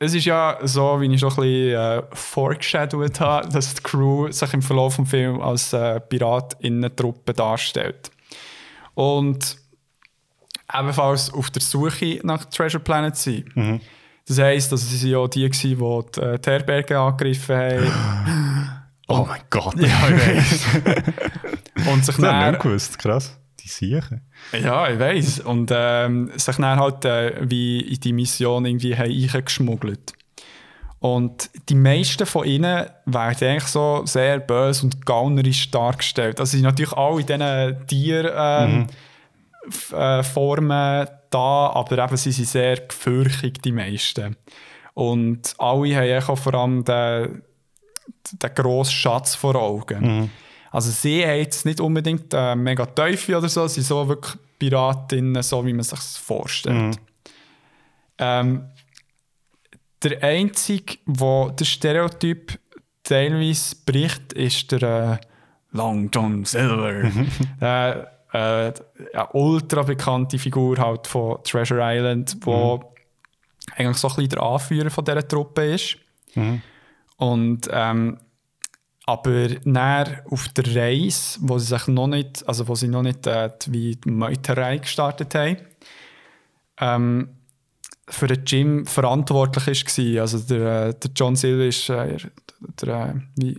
es 0.00 0.14
ist 0.14 0.24
ja 0.26 0.58
so, 0.62 1.00
wie 1.00 1.12
ich 1.12 1.20
schon 1.20 1.30
ein 1.30 1.36
bisschen 1.36 1.74
äh, 1.74 2.02
foreshadowed 2.12 3.20
habe, 3.20 3.48
dass 3.48 3.74
die 3.74 3.82
Crew 3.82 4.30
sich 4.30 4.52
im 4.54 4.62
Verlauf 4.62 4.96
des 4.96 5.08
Films 5.08 5.42
als 5.42 5.72
äh, 5.72 6.00
Piratinnen-Truppe 6.00 7.32
darstellt. 7.32 8.10
Und 8.94 9.56
ebenfalls 10.72 11.32
auf 11.32 11.50
der 11.50 11.62
Suche 11.62 12.20
nach 12.22 12.44
Treasure 12.44 12.82
Planet 12.82 13.16
sind. 13.16 13.80
Das 14.26 14.38
heisst, 14.38 14.70
dass 14.70 14.88
sie 14.88 15.10
ja 15.10 15.26
die 15.26 15.48
waren, 15.80 16.04
die 16.14 16.20
die, 16.20 16.26
äh, 16.26 16.38
die 16.38 16.50
Herberge 16.50 16.98
angegriffen 16.98 17.56
haben. 17.56 18.70
oh 19.08 19.24
mein 19.26 19.40
Gott. 19.48 19.74
ja, 19.78 20.08
ich 20.08 20.26
weiss. 20.26 20.66
Und 21.92 22.04
sich 22.04 22.16
dann, 22.16 22.52
nicht 22.52 22.62
gewusst. 22.62 22.98
Krass. 22.98 23.38
Die 23.68 23.74
Siechen. 23.74 24.22
ja, 24.52 24.88
ich 24.90 24.98
weiss. 24.98 25.40
Und 25.40 25.70
ähm, 25.74 26.30
sich 26.36 26.56
dann 26.56 26.80
halt 26.80 27.04
äh, 27.04 27.34
wie 27.42 27.80
in 27.80 28.00
die 28.00 28.12
Mission 28.12 28.64
irgendwie 28.64 28.94
reingeschmuggelt. 28.94 30.14
Und 31.00 31.50
die 31.68 31.74
meisten 31.76 32.26
von 32.26 32.44
ihnen 32.44 32.86
werden 33.06 33.48
eigentlich 33.48 33.64
so 33.64 34.02
sehr 34.04 34.40
böse 34.40 34.84
und 34.84 35.06
gaunerisch 35.06 35.70
dargestellt. 35.70 36.40
Also 36.40 36.50
sie 36.50 36.56
sind 36.56 36.64
natürlich 36.66 36.92
alle 36.92 37.20
in 37.20 37.26
diesen 37.26 37.86
Tierformen 37.86 38.80
ähm, 38.80 38.86
f- 39.68 39.92
äh, 39.92 41.06
da, 41.30 41.70
aber 41.74 41.98
eben 42.04 42.16
sie 42.16 42.32
sind 42.32 42.48
sehr 42.48 42.76
gefürchtig, 42.78 43.62
die 43.62 43.72
meisten. 43.72 44.36
Und 44.94 45.54
alle 45.58 45.94
haben 45.94 46.28
auch 46.30 46.38
vor 46.38 46.54
allem 46.54 46.82
den, 46.84 47.42
den 48.32 48.54
grossen 48.54 48.92
Schatz 48.92 49.34
vor 49.36 49.54
Augen. 49.54 50.30
Also 50.70 50.90
sie 50.90 51.24
haben 51.24 51.38
jetzt 51.38 51.64
nicht 51.64 51.80
unbedingt 51.80 52.32
äh, 52.32 52.54
mega 52.54 52.86
Teufel 52.86 53.36
oder 53.36 53.48
so, 53.48 53.66
sie 53.66 53.80
sind 53.80 53.84
so 53.84 54.08
wirklich 54.08 54.36
Piratinnen, 54.58 55.42
so 55.42 55.64
wie 55.64 55.72
man 55.72 55.84
sich 55.84 55.98
das 55.98 56.16
vorstellt. 56.16 56.98
Ähm, 58.18 58.64
der 60.02 60.22
Einzige, 60.22 60.98
der 61.06 61.50
den 61.50 61.66
Stereotyp 61.66 62.58
teilweise 63.02 63.76
bricht, 63.86 64.32
ist 64.32 64.70
der 64.72 65.20
äh, 65.20 65.26
Long 65.76 66.10
John 66.12 66.44
Silver. 66.44 67.10
äh, 67.60 68.00
äh, 68.32 68.72
eine 69.12 69.28
ultra 69.32 69.82
bekannte 69.82 70.38
Figur 70.38 70.78
halt 70.78 71.06
von 71.06 71.42
Treasure 71.44 71.80
Island, 71.82 72.36
wo 72.42 72.92
eigentlich 73.76 73.96
so 73.96 74.08
ein 74.08 74.14
bisschen 74.16 74.30
der 74.30 74.42
Anführer 74.42 74.90
von 74.90 75.04
dieser 75.04 75.26
Truppe 75.26 75.74
ist. 75.74 75.96
Und 77.16 77.68
ähm, 77.72 78.18
aber 79.08 79.48
näher 79.64 80.22
auf 80.30 80.48
der 80.48 80.76
Reise, 80.76 81.38
wo 81.40 81.58
sie 81.58 81.66
sich 81.74 81.86
noch 81.88 82.08
nicht, 82.08 82.46
also 82.46 82.68
wo 82.68 82.74
sie 82.74 82.88
noch 82.88 83.02
nicht 83.02 83.26
äh, 83.26 83.50
die- 83.62 83.72
wie 83.72 83.96
die 83.96 84.10
Meuterei 84.10 84.76
gestartet 84.78 85.34
haben, 85.34 85.56
ähm, 86.80 87.28
für 88.10 88.26
den 88.26 88.44
Jim 88.44 88.86
verantwortlich 88.86 89.66
war. 89.86 90.20
Also 90.22 90.38
der, 90.40 90.88
äh, 90.88 90.94
der 90.94 91.10
John 91.16 91.36
Silver 91.36 91.64
ist 91.64 91.88
äh, 91.88 92.16
der, 92.82 92.88
äh, 92.88 93.14
wie, 93.36 93.58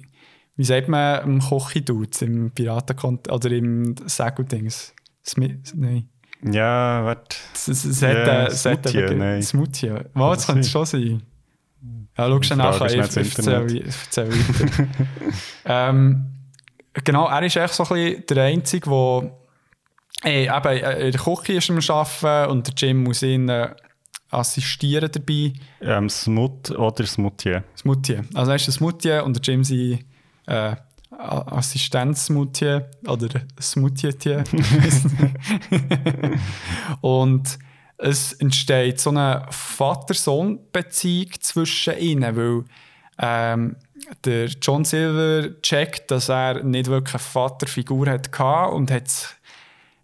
wie 0.56 0.64
sagt 0.64 0.88
man 0.88 1.24
im 1.24 1.40
Kochi-Dudes, 1.40 2.22
im 2.22 2.52
Piratenkont 2.52 3.32
oder 3.32 3.50
im 3.52 3.96
Segel-Dings? 4.06 4.94
Smith? 5.26 5.74
Nein. 5.76 6.10
Ja, 6.44 7.04
warte. 7.06 7.36
Es, 7.54 7.68
es, 7.68 7.86
es 7.86 8.02
Ja, 8.02 8.10
äh, 8.10 8.46
hat 8.46 8.54
Smoothie, 8.54 9.04
einen- 9.04 9.18
nein. 9.18 9.42
Smoothie. 9.44 9.94
Was, 10.14 10.46
könnte 10.46 10.62
es 10.62 10.70
schon 10.72 10.86
sein? 10.86 11.22
Ja, 12.20 12.28
schau 12.30 12.42
schon 12.42 12.58
nachher, 12.58 12.86
ich, 12.86 12.98
erzähle, 12.98 13.66
weiter. 13.66 14.28
ähm, 15.66 16.26
genau, 16.94 17.28
er 17.28 17.44
ist 17.44 17.56
echt 17.56 17.74
so 17.74 17.84
ein 17.84 17.90
bisschen 17.90 18.26
der 18.28 18.44
Einzige, 18.44 18.90
der 18.90 19.32
Ey, 20.22 20.50
eben, 20.54 20.68
äh, 20.68 21.06
in 21.08 21.12
der 21.14 21.22
Küche 21.22 21.54
ist 21.54 21.70
er 21.70 21.78
am 21.78 21.98
Arbeiten 21.98 22.52
und 22.52 22.68
der 22.68 22.74
Jim 22.76 23.04
muss 23.04 23.24
ihn 23.24 23.48
äh, 23.48 23.70
assistieren 24.32 25.10
dabei. 25.12 25.54
Ähm, 25.82 26.10
Smut 26.10 26.72
oder 26.72 27.06
Smutje. 27.06 27.64
Smoothie. 27.78 28.20
Also 28.34 28.52
er 28.52 28.56
ist 28.56 28.68
ein 28.68 28.72
Smoothie 28.74 29.22
und 29.24 29.36
der 29.36 29.42
Jim 29.54 29.64
sein 29.64 30.04
äh, 30.46 30.76
A- 31.18 31.58
Assistenz-Smoothie 31.58 32.82
oder 33.08 33.30
Smoothie. 33.62 34.10
und 37.02 37.60
es 38.00 38.34
entsteht 38.34 39.00
so 39.00 39.10
eine 39.10 39.46
Vater-Sohn-Beziehung 39.50 41.32
zwischen 41.42 41.98
ihnen, 41.98 42.36
weil 42.36 42.64
ähm, 43.20 43.76
der 44.24 44.46
John 44.48 44.86
Silver 44.86 45.62
checkt, 45.62 46.10
dass 46.10 46.30
er 46.30 46.64
nicht 46.64 46.88
wirklich 46.88 47.16
eine 47.16 47.24
Vaterfigur 47.24 48.10
hatte 48.10 48.32
und 48.74 48.90
hat 48.90 49.08
es 49.08 49.36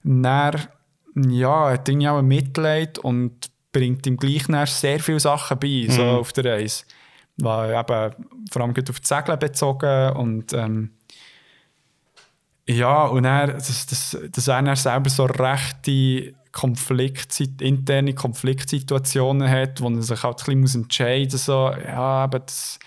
dann, 0.04 0.68
ja, 1.16 1.70
hat 1.72 1.88
irgendwie 1.88 2.10
auch 2.10 2.20
ein 2.20 2.28
Mitleid 2.28 3.00
und 3.00 3.50
bringt 3.72 4.06
ihm 4.06 4.18
gleich 4.18 4.48
nachher 4.50 4.68
sehr 4.68 5.00
viele 5.00 5.20
Sachen 5.20 5.58
bei, 5.60 5.88
so 5.90 6.02
Mhm. 6.04 6.10
auf 6.10 6.34
der 6.34 6.46
Reise. 6.46 6.84
Weil 7.38 7.72
eben, 7.72 8.16
vor 8.52 8.62
allem 8.62 8.74
auf 8.78 9.00
die 9.00 9.08
Segel 9.08 9.38
bezogen 9.38 10.12
und 10.18 10.54
ähm, 10.54 10.92
ja, 12.68 13.06
und 13.06 13.26
er, 13.26 13.48
dass, 13.48 13.86
dass, 13.86 14.18
dass 14.32 14.48
er 14.48 14.76
selber 14.76 15.10
so 15.10 15.26
rechte 15.26 16.34
Konflikt, 16.56 17.38
interne 17.60 18.14
Konfliktsituationen 18.14 19.50
hat, 19.50 19.82
wo 19.82 19.90
er 19.90 20.02
sich 20.02 20.24
halt 20.24 20.40
ein 20.40 20.46
bisschen 20.46 20.62
muss 20.62 20.76
entscheiden 20.76 21.32
muss, 21.34 21.46
so, 21.46 21.70
ja, 21.86 22.24
eben 22.24 22.42
das 22.46 22.80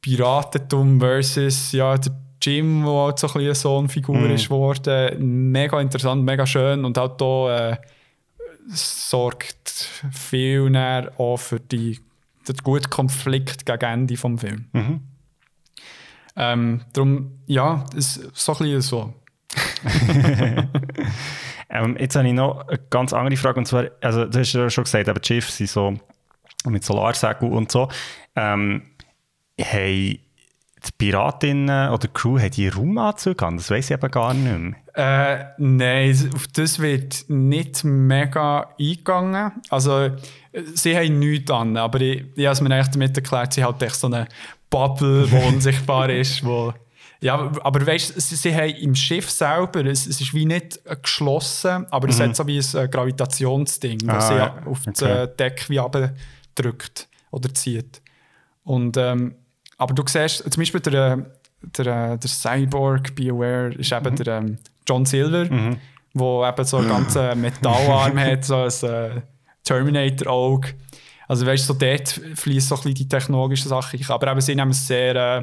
Piratentum 0.00 1.00
versus 1.00 1.72
ja, 1.72 1.98
der 1.98 2.12
Jim, 2.40 2.84
der 2.84 2.92
halt 2.92 3.18
so 3.18 3.26
ein 3.26 3.32
bisschen 3.32 3.46
eine 3.46 3.54
Sohnfigur 3.56 4.16
Mhm. 4.16 4.30
ist 4.30 4.44
geworden. 4.44 5.50
Mega 5.50 5.80
interessant, 5.80 6.24
mega 6.24 6.46
schön 6.46 6.84
und 6.84 6.96
halt 6.96 7.14
hier 7.20 7.50
äh, 7.50 7.76
sorgt 8.68 9.88
viel 10.12 10.70
näher 10.70 11.10
auch 11.18 11.38
für 11.38 11.58
die, 11.58 11.98
den 12.46 12.56
guten 12.62 12.88
Konflikt 12.88 13.66
gegen 13.66 13.84
Ende 13.84 14.14
des 14.14 14.20
Films. 14.20 14.62
Mhm. 14.72 15.00
Ähm, 16.36 16.82
darum, 16.92 17.32
ja, 17.46 17.84
ist 17.96 18.30
so 18.32 18.52
ein 18.52 18.58
bisschen 18.58 18.80
so. 18.82 19.14
Ähm, 21.70 21.96
jetzt 21.98 22.16
habe 22.16 22.26
ich 22.26 22.34
noch 22.34 22.66
eine 22.68 22.78
ganz 22.90 23.12
andere 23.12 23.36
Frage. 23.36 23.60
Und 23.60 23.66
zwar, 23.66 23.86
also, 24.00 24.24
du 24.24 24.38
hast 24.38 24.52
ja 24.52 24.68
schon 24.68 24.84
gesagt, 24.84 25.08
eben, 25.08 25.20
die 25.20 25.26
Schiffe 25.26 25.52
sind 25.52 25.70
so 25.70 25.94
mit 26.66 26.84
Solarsegel 26.84 27.50
und 27.50 27.70
so. 27.70 27.88
Ähm, 28.36 28.82
haben 29.60 30.18
die 30.86 30.92
Piratinnen 30.96 31.90
oder 31.90 32.08
die 32.08 32.12
Crew 32.12 32.38
haben 32.38 32.50
die 32.50 32.68
Raumanzüge 32.68 33.46
an? 33.46 33.56
Das 33.56 33.70
weiß 33.70 33.90
ich 33.90 33.96
eben 33.96 34.10
gar 34.10 34.34
nicht 34.34 34.58
mehr. 34.58 34.74
Äh, 34.94 35.44
nein, 35.58 36.30
auf 36.34 36.46
das 36.48 36.78
wird 36.80 37.24
nicht 37.28 37.84
mega 37.84 38.74
eingegangen. 38.78 39.52
Also, 39.68 40.10
sie 40.74 40.96
haben 40.96 41.18
nichts 41.18 41.50
an, 41.50 41.76
aber 41.76 42.00
ich, 42.00 42.24
ich 42.34 42.46
habe 42.46 42.52
es 42.52 42.60
mir 42.60 42.74
eigentlich 42.74 42.88
damit 42.88 43.16
erklärt, 43.16 43.52
sie 43.52 43.64
hat 43.64 43.82
echt 43.82 43.94
so 43.94 44.08
eine 44.08 44.26
Bubble, 44.68 45.26
die 45.26 45.36
unsichtbar 45.48 46.10
ist, 46.10 46.44
wo... 46.44 46.72
Ja, 47.22 47.52
aber 47.62 47.86
weißt 47.86 48.16
du, 48.16 48.20
sie, 48.20 48.36
sie 48.36 48.54
haben 48.54 48.70
im 48.76 48.94
Schiff 48.94 49.30
selber, 49.30 49.84
es, 49.84 50.06
es 50.06 50.20
ist 50.20 50.32
wie 50.32 50.46
nicht 50.46 50.80
geschlossen, 51.02 51.86
aber 51.90 52.08
es 52.08 52.18
hat 52.18 52.34
so 52.34 52.46
wie 52.46 52.58
ein 52.58 52.76
äh, 52.84 52.88
Gravitationsding, 52.88 53.98
das 53.98 54.24
Ah, 54.24 54.28
sie 54.28 54.36
ja. 54.36 54.62
auf 54.64 54.80
das 54.86 55.02
Okay. 55.02 55.22
äh, 55.24 55.36
Deck 55.36 55.68
wie 55.68 55.80
drückt 56.54 57.08
oder 57.30 57.52
zieht. 57.54 58.00
Und, 58.64 58.96
ähm, 58.96 59.34
aber 59.76 59.94
du 59.94 60.02
siehst, 60.06 60.50
zum 60.50 60.60
Beispiel 60.60 60.80
der, 60.80 61.12
äh, 61.12 61.16
der, 61.76 62.16
der 62.16 62.30
Cyborg 62.30 63.14
Be 63.14 63.30
Aware 63.30 63.74
ist 63.74 63.92
eben 63.92 64.16
der 64.16 64.38
ähm, 64.38 64.58
John 64.88 65.04
Silver, 65.04 65.76
wo 66.14 66.46
eben 66.46 66.64
so 66.64 66.78
einen 66.78 66.88
ganzen 66.88 67.40
Metallarm 67.40 68.18
hat, 68.18 68.44
so 68.44 68.56
ein 68.62 68.90
äh, 68.90 69.20
Terminator-Auge. 69.64 70.74
Also 71.28 71.46
weißt 71.46 71.68
du, 71.68 71.74
so 71.74 71.78
dort 71.78 72.08
fließt 72.34 72.68
so 72.68 72.74
ein 72.74 72.78
bisschen 72.78 72.94
die 72.94 73.08
technologische 73.08 73.68
Sache. 73.68 73.96
rein. 73.96 74.06
Aber 74.08 74.32
eben, 74.32 74.40
sie 74.40 74.54
nehmen 74.54 74.72
es 74.72 74.86
sehr, 74.86 75.14
äh, 75.14 75.42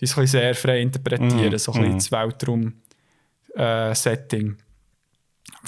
die 0.00 0.04
es 0.06 0.16
ein 0.16 0.22
bisschen 0.22 0.40
sehr 0.40 0.54
frei 0.54 0.80
interpretieren, 0.80 1.58
so 1.58 1.72
ein 1.72 1.80
bisschen 1.80 1.98
das 1.98 2.12
Weltraum-Setting. 3.56 4.56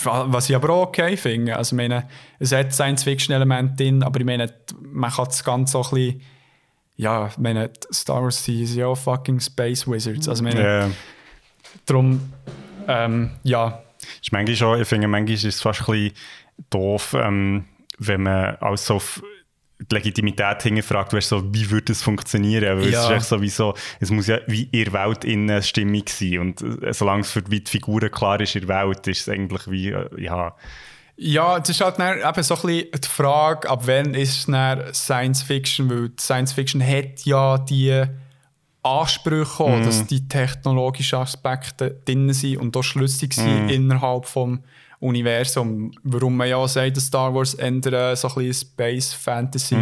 Was 0.05 0.51
ich 0.51 0.57
aber 0.57 0.71
auch 0.71 0.89
okay 0.89 1.17
finde. 1.17 1.57
Also, 1.57 1.75
ich 1.75 1.77
meine, 1.79 2.09
es 2.39 2.53
hat 2.53 2.73
Science-Fiction-Elemente 2.73 3.77
drin, 3.85 4.03
aber 4.03 4.21
ich 4.21 4.27
meine, 4.27 4.53
man 4.83 5.11
kann 5.11 5.25
das 5.27 5.43
Ganze 5.45 5.73
so 5.73 5.83
ein 5.83 5.91
bisschen. 5.91 6.21
Ja, 6.97 7.27
ich 7.29 7.39
meine, 7.39 7.71
Star 7.93 8.23
Wars 8.23 8.43
sind 8.45 8.75
ja 8.75 8.87
auch 8.87 8.97
fucking 8.97 9.39
Space 9.41 9.87
Wizards. 9.87 10.29
Also, 10.29 10.45
ich 10.45 10.55
meine, 10.55 10.67
Ja. 10.67 10.91
darum, 11.85 12.33
ähm, 12.89 13.31
ja. 13.43 13.83
Ist 14.23 14.33
manchmal 14.33 14.57
schon, 14.57 14.81
ich 14.81 14.89
finde, 14.89 15.09
manchmal 15.09 15.35
ist 15.35 15.45
es 15.45 15.61
fast 15.61 15.81
ein 15.81 15.87
bisschen 15.87 16.13
doof, 16.71 17.15
ähm, 17.19 17.65
wenn 17.99 18.23
man 18.23 18.57
auch 18.57 18.77
so 18.77 18.95
auf 18.97 19.23
die 19.79 19.95
Legitimität 19.95 20.63
hinterfragt, 20.63 21.13
weißt, 21.13 21.29
so, 21.29 21.55
wie 21.55 21.71
würde 21.71 21.93
es 21.93 22.03
funktionieren? 22.03 22.79
Weil 22.81 22.91
Ja. 22.91 23.01
es 23.01 23.05
ist 23.07 23.11
echt 23.11 23.25
so 23.27 23.43
wie 23.43 23.51
so, 23.51 23.75
es 24.01 24.11
muss 24.11 24.27
ja 24.27 24.39
wie 24.47 24.65
in 24.73 24.85
der 24.85 24.93
Welt 24.93 25.25
innen 25.25 25.51
eine 25.51 25.63
Stimmung 25.63 26.05
sein. 26.09 26.39
Und 26.39 26.63
äh, 26.63 26.93
solange 26.93 27.21
es 27.23 27.31
für 27.31 27.43
die 27.43 27.63
Figuren 27.67 28.11
klar 28.11 28.41
ist 28.41 28.55
in 28.57 28.67
der 28.67 28.87
Welt, 28.87 29.07
ist 29.07 29.21
es 29.23 29.29
eigentlich 29.29 29.71
wie, 29.71 29.91
äh, 29.91 30.09
ja, 30.19 30.55
Ja, 31.19 31.59
es 31.59 31.69
ist 31.69 31.81
halt 31.81 31.99
dann 31.99 32.19
eben 32.19 32.43
so 32.43 32.55
ein 32.55 32.61
bisschen 32.63 32.91
die 33.05 33.09
Frage, 33.09 33.69
ab 33.69 33.83
wann 33.87 34.15
ist 34.15 34.49
es 34.49 34.99
Science 34.99 35.43
Fiction, 35.43 35.91
weil 35.91 36.11
Science 36.19 36.53
Fiction 36.53 36.87
hat 36.87 37.25
ja 37.25 37.59
die 37.59 38.05
Ansprüche, 38.83 39.65
auch, 39.65 39.81
dass 39.81 40.07
die 40.07 40.29
technologischen 40.29 41.19
Aspekte 41.19 42.01
drin 42.05 42.33
sind 42.33 42.59
und 42.59 42.77
auch 42.77 42.83
schlüssig 42.83 43.35
sind 43.35 43.69
innerhalb 43.69 44.27
vom 44.27 44.63
Universum. 45.01 45.93
Warum 46.03 46.37
man 46.37 46.49
ja 46.49 46.67
sagt, 46.67 46.97
dass 46.97 47.07
Star 47.07 47.35
Wars 47.35 47.55
eher 47.55 48.17
so 48.17 48.29
ein 48.35 48.53
Space 48.53 49.13
Fantasy 49.13 49.77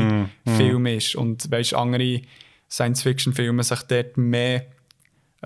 Film 0.56 0.86
ist 0.86 1.14
und 1.16 1.50
weißt, 1.50 1.74
andere 1.74 2.20
Science 2.70 3.02
Fiction 3.02 3.32
Filme 3.32 3.62
sich 3.62 3.82
dort 3.82 4.16
mehr 4.16 4.64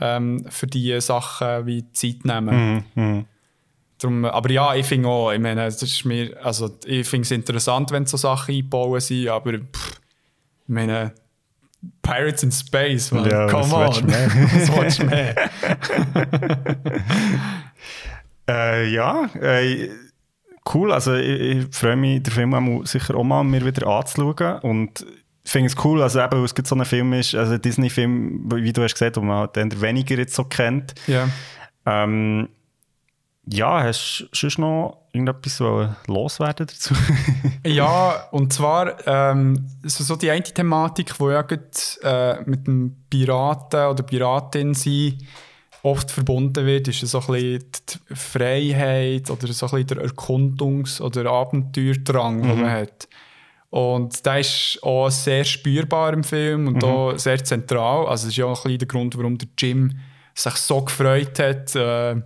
ähm, 0.01 0.45
für 0.49 0.67
die 0.67 1.01
Sachen 1.01 1.67
wie 1.67 1.91
Zeit 1.93 2.25
nehmen. 2.25 3.27
Darum, 3.99 4.25
aber 4.25 4.51
ja, 4.51 4.75
ich 4.77 4.87
finde 4.87 5.09
auch, 5.09 5.33
ich 5.33 5.41
meine, 5.41 5.65
das 5.65 5.83
ist 5.83 6.05
mir, 6.05 6.37
also 6.43 6.71
ich 6.87 7.07
finde 7.09 7.25
es 7.25 7.33
interessant, 7.33 7.91
wenn 7.91 8.07
so 8.07 8.17
Sachen 8.17 8.55
eingebaut 8.55 9.03
sind, 9.03 9.29
aber 9.29 9.55
pff, 9.59 10.01
ich 10.63 10.69
meine, 10.69 11.13
Pirates 12.01 12.45
in 12.45 12.53
Space, 12.53 13.11
man, 13.11 13.29
Ja, 13.29 13.49
come 13.49 13.71
was 13.71 13.99
on. 13.99 14.09
was 14.09 14.77
willst 14.77 14.99
du 15.01 15.05
mehr? 15.05 15.35
Äh, 18.49 18.89
ja, 18.89 19.27
äh, 19.41 19.91
cool. 20.75 20.93
Also 20.93 21.15
ich, 21.15 21.41
ich 21.41 21.67
freue 21.71 21.97
mich, 21.97 22.23
den 22.23 22.33
Film 22.33 22.55
auch 22.55 22.87
sicher 22.87 23.15
auch 23.15 23.25
mal 23.25 23.45
mir 23.45 23.65
wieder 23.65 23.87
anzuschauen. 23.87 24.59
Und 24.61 25.07
ich 25.45 25.51
finde 25.51 25.69
es 25.69 25.85
cool, 25.85 26.03
also 26.03 26.21
eben, 26.21 26.33
weil 26.33 26.45
es 26.45 26.55
gerade 26.55 26.69
so 26.69 26.75
ein 26.75 26.85
Film 26.85 27.13
ist, 27.13 27.35
also 27.35 27.55
ein 27.55 27.63
Disney-Film, 27.63 28.51
wie 28.53 28.73
du 28.73 28.83
hast 28.83 28.95
gesagt, 28.95 29.17
den 29.17 29.27
man 29.27 29.49
halt 29.55 29.81
weniger 29.81 30.17
jetzt 30.17 30.35
so 30.35 30.45
kennt. 30.45 30.95
ja. 31.07 31.29
Ähm, 31.87 32.49
ja, 33.51 33.83
hast 33.83 34.27
du 34.31 34.37
sonst 34.37 34.59
noch 34.59 35.07
irgendetwas 35.13 35.63
loswerden 36.07 36.67
dazu? 36.67 36.95
ja, 37.67 38.29
und 38.31 38.53
zwar 38.53 39.07
ähm, 39.07 39.67
so, 39.85 40.05
so 40.05 40.17
die 40.17 40.31
eine 40.31 40.43
Thematik, 40.43 41.17
die 41.19 41.25
ja 41.25 41.43
grad, 41.43 41.99
äh, 42.03 42.43
mit 42.45 42.67
dem 42.67 43.05
Piraten 43.09 43.87
oder 43.87 44.03
Piratin 44.03 44.75
sein 44.75 45.19
oft 45.83 46.11
verbunden 46.11 46.67
wird, 46.67 46.89
ist 46.89 47.01
so 47.01 47.21
ein 47.21 47.27
bisschen 47.27 47.71
die 48.11 48.15
Freiheit 48.15 49.31
oder 49.31 49.53
so 49.53 49.67
ein 49.67 49.85
bisschen 49.85 49.87
der 49.87 50.11
Erkundungs- 50.11 51.01
oder 51.01 51.31
Abenteuerdrang, 51.31 52.43
den 52.43 52.61
man 52.61 52.71
hat. 52.71 53.09
Und 53.71 54.25
der 54.25 54.41
ist 54.41 54.79
auch 54.83 55.11
sehr 55.11 55.45
spürbar 55.45 56.13
im 56.15 56.25
Film 56.25 56.69
und 56.69 56.83
auch 56.83 57.19
sehr 57.19 57.43
zentral. 57.45 58.07
Also 58.07 58.25
das 58.25 58.33
ist 58.33 58.37
ja 58.37 58.47
auch 58.47 58.59
ein 58.61 58.63
bisschen 58.63 58.79
der 58.79 58.89
Grund, 58.89 59.19
warum 59.19 59.37
der 59.37 59.49
Jim 59.59 59.99
sich 60.35 60.55
so 60.55 60.83
gefreut 60.83 61.39
hat, 61.39 61.75
äh, 61.77 62.17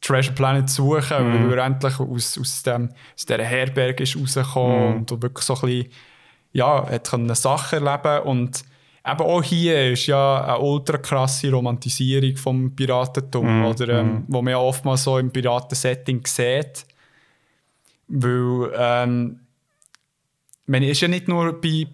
Treasure 0.00 0.34
Planet 0.34 0.68
zu 0.68 0.82
suchen, 0.82 1.50
weil 1.50 1.58
er 1.58 1.64
endlich 1.64 1.98
aus, 1.98 2.38
aus, 2.38 2.62
dem, 2.62 2.90
aus 3.14 3.26
dieser 3.26 3.44
Herberge 3.44 4.02
ist 4.02 4.16
rausgekommen 4.16 4.98
und 4.98 5.22
wirklich 5.22 5.44
so 5.44 5.54
ein 5.54 5.60
bisschen, 5.60 5.92
ja, 6.52 6.88
hat 6.88 7.06
Sachen 7.36 7.86
erleben 7.86 8.26
und 8.28 8.64
eben 9.06 9.20
auch 9.20 9.42
hier 9.42 9.92
ist 9.92 10.06
ja 10.06 10.44
eine 10.44 10.58
ultra 10.58 10.98
krasse 10.98 11.50
Romantisierung 11.50 12.36
vom 12.36 12.74
Piratentum, 12.74 13.64
oder, 13.64 14.00
ähm, 14.00 14.24
wo 14.28 14.42
man 14.42 14.50
ja 14.52 14.58
oftmals 14.58 15.04
so 15.04 15.18
im 15.18 15.30
Piratensetting 15.30 16.26
sieht. 16.26 16.84
Weil, 18.08 18.72
ähm, 18.76 19.40
es 20.66 20.82
ist 20.82 21.00
ja 21.02 21.08
nicht 21.08 21.28
nur 21.28 21.60
bei 21.60 21.86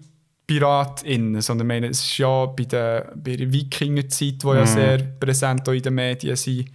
PiratInnen, 0.46 1.40
sondern 1.40 1.66
meine, 1.66 1.88
es 1.88 2.00
ist 2.00 2.18
ja 2.18 2.46
bei 2.46 2.64
der, 2.64 3.12
bei 3.14 3.36
der 3.36 3.52
Wikingerzeit, 3.52 4.42
die 4.42 4.46
ja 4.46 4.66
sehr 4.66 4.98
präsent 4.98 5.68
in 5.68 5.82
den 5.82 5.94
Medien 5.94 6.36
sind, 6.36 6.70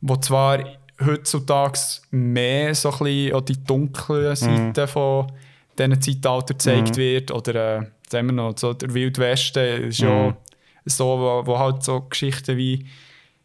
wo 0.00 0.16
zwar 0.16 0.64
heutzutage 1.04 1.78
mehr 2.10 2.74
so 2.74 2.90
ein 2.90 2.98
bisschen 2.98 3.44
die 3.44 3.64
dunklen 3.64 4.36
Seiten 4.36 4.88
von 4.88 5.32
diesen 5.78 6.00
Zeitalter 6.00 6.54
gezeigt 6.54 6.96
wird, 6.96 7.30
oder 7.30 7.78
äh, 7.78 7.86
sagen 8.10 8.28
wir 8.28 8.32
noch, 8.32 8.56
so 8.56 8.72
der 8.72 8.92
Wild 8.94 9.18
Westen 9.18 9.84
ist 9.84 9.98
ja 9.98 10.36
so, 10.84 11.04
wo, 11.18 11.46
wo 11.46 11.58
halt 11.58 11.82
so 11.82 12.00
Geschichten 12.00 12.56
wie, 12.56 12.86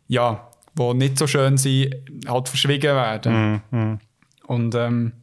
ja, 0.08 0.50
die 0.78 0.94
nicht 0.94 1.18
so 1.18 1.28
schön 1.28 1.58
sind, 1.58 1.96
halt 2.28 2.50
verschwiegen 2.50 2.96
werden. 2.96 4.00
Und 4.48 4.76
ähm, 4.76 5.14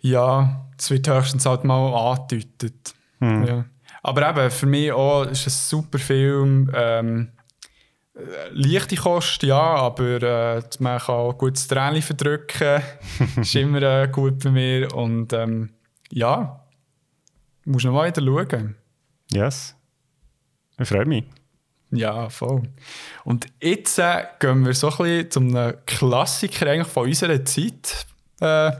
ja, 0.00 0.66
es 0.78 0.90
wird 0.90 1.08
höchstens 1.08 1.46
halt 1.46 1.64
mal 1.64 1.92
angedeutet. 1.94 2.94
Ja. 3.20 3.64
Aber 4.02 4.30
eben, 4.30 4.50
für 4.50 4.66
mich 4.66 4.92
auch 4.92 5.24
ist 5.24 5.46
es 5.46 5.66
ein 5.66 5.68
super 5.68 5.98
Film. 5.98 6.70
Ähm, 6.74 7.32
äh, 8.14 8.20
leichte 8.52 8.96
Kost, 8.96 9.42
ja, 9.42 9.60
aber 9.60 10.22
äh, 10.22 10.62
man 10.78 10.98
kann 10.98 11.14
auch 11.14 11.36
gut 11.36 11.56
das 11.56 11.68
Tränchen 11.68 12.02
verdrücken. 12.02 12.82
ist 13.36 13.54
immer 13.54 13.82
äh, 13.82 14.08
gut 14.08 14.42
bei 14.42 14.50
mir. 14.50 14.94
Und 14.94 15.32
ähm, 15.34 15.70
ja, 16.10 16.64
musst 17.70 17.84
noch 17.84 17.94
weiter 17.94 18.22
schauen. 18.22 18.76
yes. 19.32 19.74
Ich 20.78 20.88
freue 20.88 21.04
mich. 21.04 21.24
Ja, 21.90 22.28
voll. 22.28 22.62
Und 23.24 23.46
jetzt 23.60 23.98
äh, 23.98 24.24
gehen 24.38 24.64
wir 24.64 24.74
so 24.74 24.90
ein 24.90 24.96
bisschen 24.96 25.30
zum 25.30 25.56
einem 25.56 25.74
Klassiker 25.86 26.66
eigentlich 26.70 26.86
von 26.86 27.06
unserer 27.06 27.44
Zeit, 27.44 28.06
äh, 28.40 28.72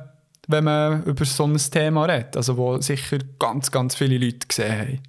wenn 0.47 0.65
man 0.65 1.03
über 1.05 1.25
so 1.25 1.45
ein 1.45 1.57
Thema 1.57 2.05
redet. 2.05 2.37
Also, 2.37 2.57
wo 2.57 2.81
sicher 2.81 3.19
ganz, 3.39 3.71
ganz 3.71 3.97
viele 3.97 4.19
Leute 4.19 4.47
gesehen 4.47 5.03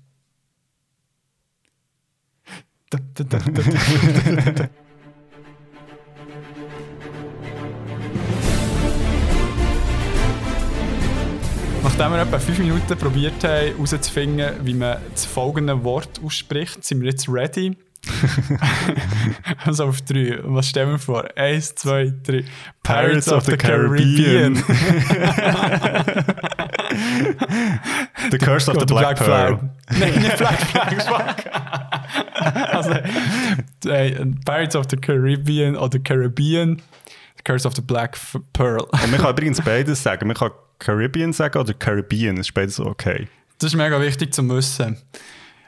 haben. 2.92 4.70
Nachdem 11.84 12.12
wir 12.12 12.22
etwa 12.22 12.40
fünf 12.40 12.60
Minuten 12.60 12.98
probiert 12.98 13.44
haben, 13.44 13.74
herauszufinden, 13.74 14.54
wie 14.64 14.74
man 14.74 14.98
das 15.12 15.26
folgende 15.26 15.84
Wort 15.84 16.20
ausspricht, 16.24 16.84
sind 16.84 17.02
wir 17.02 17.10
jetzt 17.10 17.28
ready. 17.28 17.76
also 19.66 19.86
auf 19.86 20.02
drei. 20.02 20.40
Was 20.44 20.70
stellen 20.70 20.92
wir 20.92 21.00
vor? 21.00 21.26
Eins, 21.36 21.76
zwei, 21.76 22.12
drei. 22.24 22.44
Pirates 22.84 23.32
of 23.32 23.46
the 23.46 23.58
Caribbean. 23.58 24.56
The 28.32 28.38
Curse 28.38 28.70
of 28.70 28.80
the 28.80 28.86
Black, 28.86 29.18
Pearl. 29.18 29.60
Nein, 30.00 30.22
nicht 30.22 30.38
Black 30.38 30.60
Flag, 30.60 31.02
fuck. 31.04 31.46
also, 32.74 32.92
äh, 33.90 34.26
Pirates 34.46 34.76
of 34.76 34.86
the 34.90 34.98
Caribbean 34.98 35.76
oder 35.76 36.00
Caribbean. 36.00 36.82
The 37.38 37.44
Curse 37.44 37.68
of 37.68 37.76
the 37.76 37.82
Black 37.82 38.18
Pearl. 38.54 38.82
Und 38.92 39.12
man 39.12 39.20
kann 39.20 39.32
übrigens 39.32 39.62
beides 39.62 40.04
sagen. 40.04 40.28
Man 40.28 40.36
kann 40.36 40.52
Caribbean 40.82 41.32
sagen 41.32 41.60
oder 41.60 41.74
Caribbean. 41.74 42.38
Ist 42.38 42.54
beides 42.54 42.80
okay. 42.80 43.28
Das 43.60 43.72
ist 43.72 43.78
mega 43.78 44.02
wichtig 44.02 44.34
zu 44.34 44.48
wissen. 44.50 44.98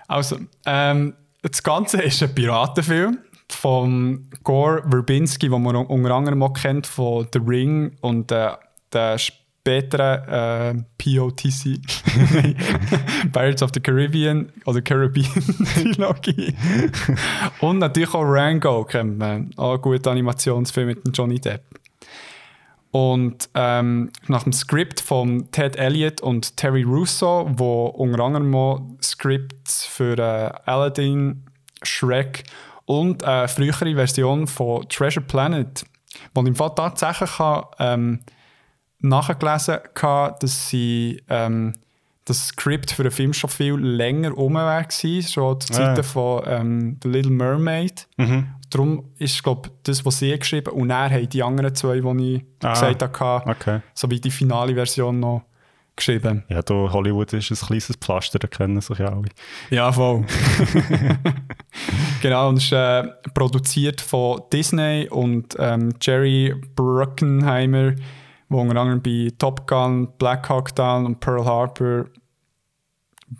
Also, 0.08 0.40
ähm, 0.66 1.14
das 1.42 1.62
Ganze 1.62 2.02
ist 2.02 2.22
ein 2.24 2.34
Piratenfilm 2.34 3.20
von 3.50 4.30
Gore 4.44 4.84
Verbinski, 4.90 5.50
den 5.50 5.62
man 5.62 5.76
unter 5.76 6.12
anderem 6.12 6.42
auch 6.44 6.54
kennt 6.54 6.88
von 6.88 7.28
The 7.32 7.40
Ring 7.46 7.96
und 8.02 8.32
äh, 8.32 8.52
der 8.92 9.18
späteren 9.20 10.28
äh, 10.28 10.84
POTC 10.98 11.80
Pirates 13.32 13.62
of 13.62 13.70
the 13.74 13.80
Caribbean 13.80 14.52
oder 14.66 14.82
Caribbean 14.82 15.32
Trilogie. 15.74 16.56
und 17.60 17.78
natürlich 17.78 18.14
auch 18.14 18.24
Rango 18.24 18.84
kennt 18.86 19.20
man. 19.20 19.52
Auch 19.58 19.76
ein 19.76 19.82
guter 19.82 20.12
Animationsfilm 20.12 20.88
mit 20.88 21.00
Johnny 21.16 21.40
Depp. 21.40 21.62
Und 22.94 23.50
ähm, 23.56 24.12
nach 24.28 24.44
dem 24.44 24.54
Skript 24.54 25.02
von 25.02 25.50
Ted 25.52 25.78
Elliott 25.78 26.22
und 26.22 26.56
Terry 26.58 26.84
Russo, 26.84 27.50
wo 27.52 27.88
unter 27.88 28.24
anderem 28.24 28.98
Skripts 29.02 29.84
für 29.86 30.16
äh, 30.20 30.52
Aladdin, 30.70 31.44
Shrek 31.82 32.44
und 32.86 33.24
eine 33.24 33.48
frühere 33.48 33.96
Version 33.96 34.46
von 34.46 34.88
Treasure 34.90 35.26
Planet, 35.26 35.84
wo 36.36 36.42
ich 36.42 36.48
im 36.50 36.56
Fall 36.56 36.76
tatsächlich 36.76 37.32
kann, 37.38 37.64
ähm, 37.80 38.20
nachgelesen 39.00 39.80
habe, 40.00 40.36
dass 40.40 40.70
sie 40.70 41.20
ähm, 41.30 41.74
das 42.26 42.50
Skript 42.50 42.92
für 42.92 43.02
den 43.04 43.12
Film 43.12 43.34
schon 43.34 43.50
viel 43.50 43.74
länger 43.74 44.38
um 44.38 44.54
war, 44.54 44.86
schon 44.92 45.60
zu 45.60 45.74
Zeiten 45.74 46.00
Ah. 46.00 46.04
von 46.04 46.44
ähm, 46.46 47.00
The 47.02 47.10
Little 47.10 47.32
Mermaid. 47.32 48.08
Mhm. 48.18 48.50
Darum 48.74 49.12
ist, 49.18 49.44
glaube 49.44 49.70
das, 49.84 50.06
was 50.06 50.20
sie 50.20 50.38
geschrieben 50.38 50.72
und 50.74 50.90
er 50.90 51.10
haben 51.10 51.30
die 51.30 51.44
anderen 51.44 51.74
zwei, 51.76 52.00
die 52.00 52.36
ich 52.36 52.44
Ah, 52.66 52.74
gesagt 52.74 53.20
habe, 53.20 53.50
Okay. 53.52 53.82
sowie 53.94 54.20
die 54.20 54.32
finale 54.32 54.74
Version 54.74 55.20
noch 55.20 55.44
geschrieben. 55.96 56.44
Ja, 56.50 56.62
da 56.64 56.74
Hollywood 56.74 57.32
ist 57.34 57.52
ein 57.52 57.68
kleines 57.68 57.96
Pflaster, 57.98 58.40
da 58.40 58.48
kennen 58.48 58.82
sich 58.82 58.98
ja 58.98 59.08
alle. 59.14 59.30
Ja, 59.70 59.92
voll. 59.92 60.26
genau, 62.22 62.50
und 62.50 62.58
ist 62.58 62.72
äh, 62.72 63.04
produziert 63.34 64.02
von 64.02 64.42
Disney 64.52 65.08
und 65.10 65.56
ähm, 65.60 65.94
Jerry 66.02 66.56
Bruckenheimer, 66.76 67.94
wo 68.50 68.62
unter 68.62 68.80
anderem 68.82 69.02
bei 69.02 69.30
Top 69.38 69.68
Gun, 69.68 70.10
Black 70.18 70.50
Hawk 70.50 70.74
Down 70.76 71.06
und 71.06 71.20
Pearl 71.20 71.46
Harbor 71.46 72.06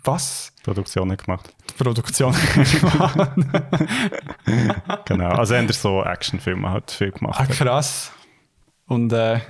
was? 0.04 0.52
Produktion 0.62 1.08
nicht 1.08 1.24
gemacht. 1.24 1.53
Produktion 1.76 2.34
Genau. 5.06 5.28
Also 5.28 5.56
haben 5.56 5.68
so 5.72 6.02
Actionfilme 6.02 6.70
halt 6.70 6.90
viel 6.90 7.12
gemacht. 7.12 7.40
Ah, 7.40 7.46
krass. 7.46 8.12
Und 8.86 9.12
äh, 9.12 9.40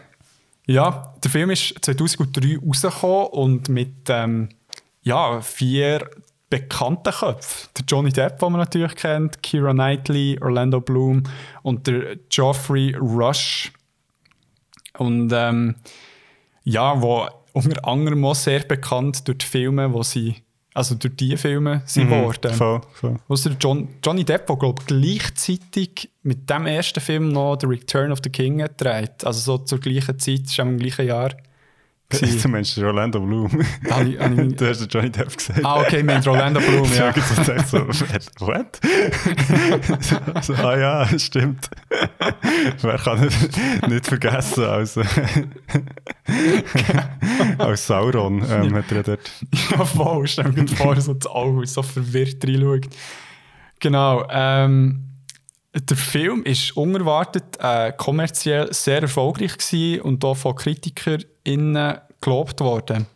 ja, 0.66 1.14
der 1.22 1.30
Film 1.30 1.50
ist 1.50 1.74
2003 1.82 2.58
rausgekommen 2.64 3.26
und 3.28 3.68
mit 3.68 4.08
ähm, 4.08 4.48
ja, 5.02 5.40
vier 5.40 6.08
bekannten 6.48 7.12
Köpfen. 7.12 7.68
Der 7.76 7.84
Johnny 7.86 8.10
Depp, 8.10 8.38
den 8.38 8.52
man 8.52 8.60
natürlich 8.60 8.94
kennt, 8.94 9.42
Keira 9.42 9.72
Knightley, 9.72 10.38
Orlando 10.40 10.80
Bloom 10.80 11.24
und 11.62 11.86
der 11.86 12.16
Geoffrey 12.28 12.94
Rush. 12.94 13.72
Und 14.96 15.32
ähm, 15.34 15.74
ja, 16.62 17.02
wo 17.02 17.28
unter 17.52 17.86
anderem 17.86 18.24
auch 18.24 18.34
sehr 18.34 18.60
bekannt 18.60 19.26
durch 19.26 19.38
die 19.38 19.46
Filme, 19.46 19.92
wo 19.92 20.02
sie, 20.02 20.43
also 20.74 20.96
durch 20.96 21.14
die 21.14 21.36
Filme 21.36 21.82
sind 21.86 22.10
worden. 22.10 22.52
Voll, 22.52 22.80
voll. 22.92 23.16
Außer 23.28 23.56
John, 23.58 23.88
Johnny 24.04 24.24
Depp, 24.24 24.48
der 24.48 24.56
glaube 24.56 24.82
gleichzeitig 24.86 26.10
mit 26.24 26.50
dem 26.50 26.66
ersten 26.66 27.00
Film 27.00 27.28
noch 27.28 27.56
The 27.60 27.66
Return 27.66 28.10
of 28.10 28.18
the 28.24 28.30
King 28.30 28.58
gedreht. 28.58 29.24
Also 29.24 29.40
so 29.40 29.64
zur 29.64 29.78
gleichen 29.78 30.18
Zeit, 30.18 30.40
ist 30.40 30.58
auch 30.58 30.64
im 30.64 30.78
gleichen 30.78 31.06
Jahr. 31.06 31.30
Gewesen. 32.20 32.42
Du 32.42 32.48
meinst 32.48 32.78
Orlando 32.78 33.20
Bloom. 33.20 33.50
Habe 33.90 34.08
ich- 34.08 34.18
habe 34.18 34.42
ich- 34.44 34.56
du 34.56 34.68
hast 34.68 34.92
Johnny 34.92 35.10
Depp 35.10 35.36
gesagt. 35.36 35.64
ah, 35.64 35.80
okay, 35.80 36.02
mit 36.02 36.26
Orlando 36.26 36.60
Bloom, 36.60 36.88
Ja. 36.96 37.12
So, 37.14 37.42
gedacht, 37.42 37.68
so, 37.68 37.78
what? 38.46 38.80
so, 40.44 40.54
ah 40.54 40.76
ja, 40.78 41.18
stimmt. 41.18 41.68
Wer 42.80 42.98
kann 42.98 43.20
nicht, 43.20 43.88
nicht 43.88 44.06
vergessen, 44.06 44.64
als, 44.64 44.96
äh, 44.96 45.04
als 47.58 47.86
Sauron 47.86 48.44
ähm, 48.50 48.74
hat 48.74 48.90
er 48.92 49.02
dort. 49.02 49.30
ja, 49.70 49.84
voll. 49.84 50.26
Stell 50.26 50.52
mir 50.52 50.66
vor, 50.68 51.00
so 51.00 51.14
das 51.14 51.26
Auge 51.30 51.66
so 51.66 51.82
verwirrt 51.82 52.44
reinschaut. 52.44 52.88
Genau. 53.80 54.26
Ähm, 54.30 55.13
der 55.74 55.96
Film 55.96 56.44
ist 56.44 56.76
unerwartet 56.76 57.58
äh, 57.58 57.92
kommerziell 57.92 58.72
sehr 58.72 59.02
erfolgreich 59.02 59.58
gewesen 59.58 60.00
und 60.02 60.24
auch 60.24 60.36
von 60.36 60.54
KritikerInnen 60.54 61.98
gelobt 62.20 62.60
worden. 62.60 63.06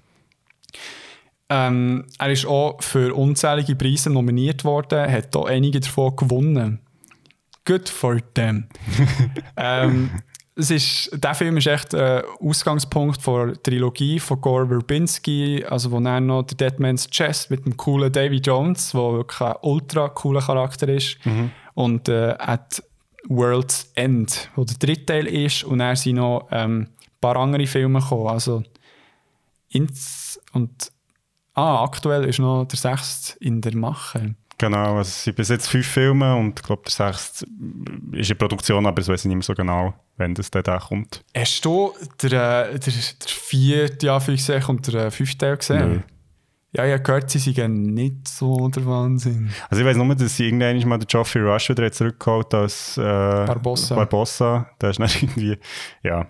Ähm, 1.49 2.07
er 2.19 2.31
ist 2.31 2.47
auch 2.47 2.83
für 2.83 3.15
unzählige 3.15 3.75
Preise 3.75 4.11
nominiert 4.11 4.65
worden, 4.65 5.11
hat 5.11 5.35
auch 5.35 5.47
einige 5.47 5.81
davon 5.81 6.17
gewonnen. 6.17 6.81
Good 7.65 7.89
for 7.89 8.19
them. 8.35 8.67
ähm, 9.57 10.11
es 10.59 10.71
ist, 10.73 11.11
der 11.13 11.35
Film 11.35 11.57
ist 11.57 11.69
echt 11.69 11.95
äh, 11.95 12.23
Ausgangspunkt 12.41 13.25
der 13.27 13.63
Trilogie 13.63 14.19
von 14.19 14.41
Gore 14.41 14.67
Verbinski, 14.67 15.65
also 15.65 15.93
wo 15.93 16.01
dann 16.01 16.27
noch 16.27 16.43
der 16.43 16.57
Deadman's 16.57 17.09
Chest 17.09 17.51
mit 17.51 17.65
dem 17.65 17.77
coolen 17.77 18.13
Davy 18.13 18.39
Jones, 18.39 18.91
der 18.91 19.01
wirklich 19.01 19.41
ein 19.41 19.55
ultra 19.63 20.09
cooler 20.09 20.41
Charakter 20.41 20.89
ist, 20.89 21.19
und 21.79 22.09
äh, 22.09 22.35
at 22.39 22.83
World's 23.29 23.93
End, 23.95 24.51
wo 24.57 24.65
der 24.65 24.77
dritte 24.79 25.07
Teil 25.07 25.27
ist, 25.29 25.63
und 25.63 25.79
dann 25.79 25.95
sind 25.95 26.17
noch 26.17 26.49
ähm, 26.51 26.89
ein 26.89 27.21
paar 27.21 27.37
andere 27.37 27.69
Filme 27.69 28.01
gekommen, 28.01 28.27
also 28.27 28.65
ins 29.69 30.41
und 30.53 30.91
ah, 31.55 31.85
aktuell 31.85 32.25
ist 32.25 32.41
noch 32.41 32.65
der 32.65 32.79
sechste 32.79 33.39
in 33.39 33.61
der 33.61 33.77
Mache. 33.77 34.35
Genau, 34.59 34.97
also 34.97 35.03
es 35.03 35.23
sind 35.23 35.37
bis 35.37 35.51
jetzt 35.51 35.69
fünf 35.69 35.87
Filme 35.87 36.35
und 36.35 36.59
ich 36.59 36.67
glaube, 36.67 36.83
der 36.85 36.91
sechste 36.91 37.47
ist 38.11 38.29
in 38.29 38.39
Produktion, 38.39 38.85
aber 38.85 38.97
das 38.97 39.07
weiß 39.07 39.21
ich 39.21 39.27
nicht 39.27 39.37
mehr 39.37 39.43
so 39.45 39.55
genau, 39.55 39.95
wenn 40.17 40.35
das 40.35 40.51
dann 40.51 40.65
da 40.65 40.81
kommt. 40.81 41.23
Hast 41.37 41.65
du 41.65 41.95
der, 42.23 42.71
äh, 42.71 42.79
der, 42.81 42.93
der 42.93 43.29
vierte, 43.29 44.07
ja, 44.07 44.17
und 44.67 44.93
der 44.93 45.07
äh, 45.07 45.11
fünfte 45.13 45.39
Teil 45.39 45.57
gesehen? 45.57 45.89
Nö. 45.89 46.01
Ja, 46.73 46.85
habe 46.93 47.03
gehört, 47.03 47.31
sie 47.31 47.39
sind 47.39 47.95
nicht 47.95 48.29
so 48.29 48.69
der 48.69 48.85
Wahnsinn. 48.85 49.51
Also 49.71 49.83
ich 49.83 49.89
weiß 49.89 49.97
nur, 49.97 50.15
dass 50.15 50.37
sie 50.37 50.47
irgendwann 50.47 50.87
mal 50.87 50.99
den 50.99 51.07
Geoffrey 51.07 51.41
Rush 51.41 51.71
wieder 51.71 51.91
zurückgeholt 51.91 52.53
als 52.53 52.99
äh, 52.99 53.03
Barbossa. 53.03 53.95
Barbossa. 53.95 54.71
Der 54.79 54.91
ist 54.91 54.99
irgendwie, 55.23 55.57
ja. 56.03 56.27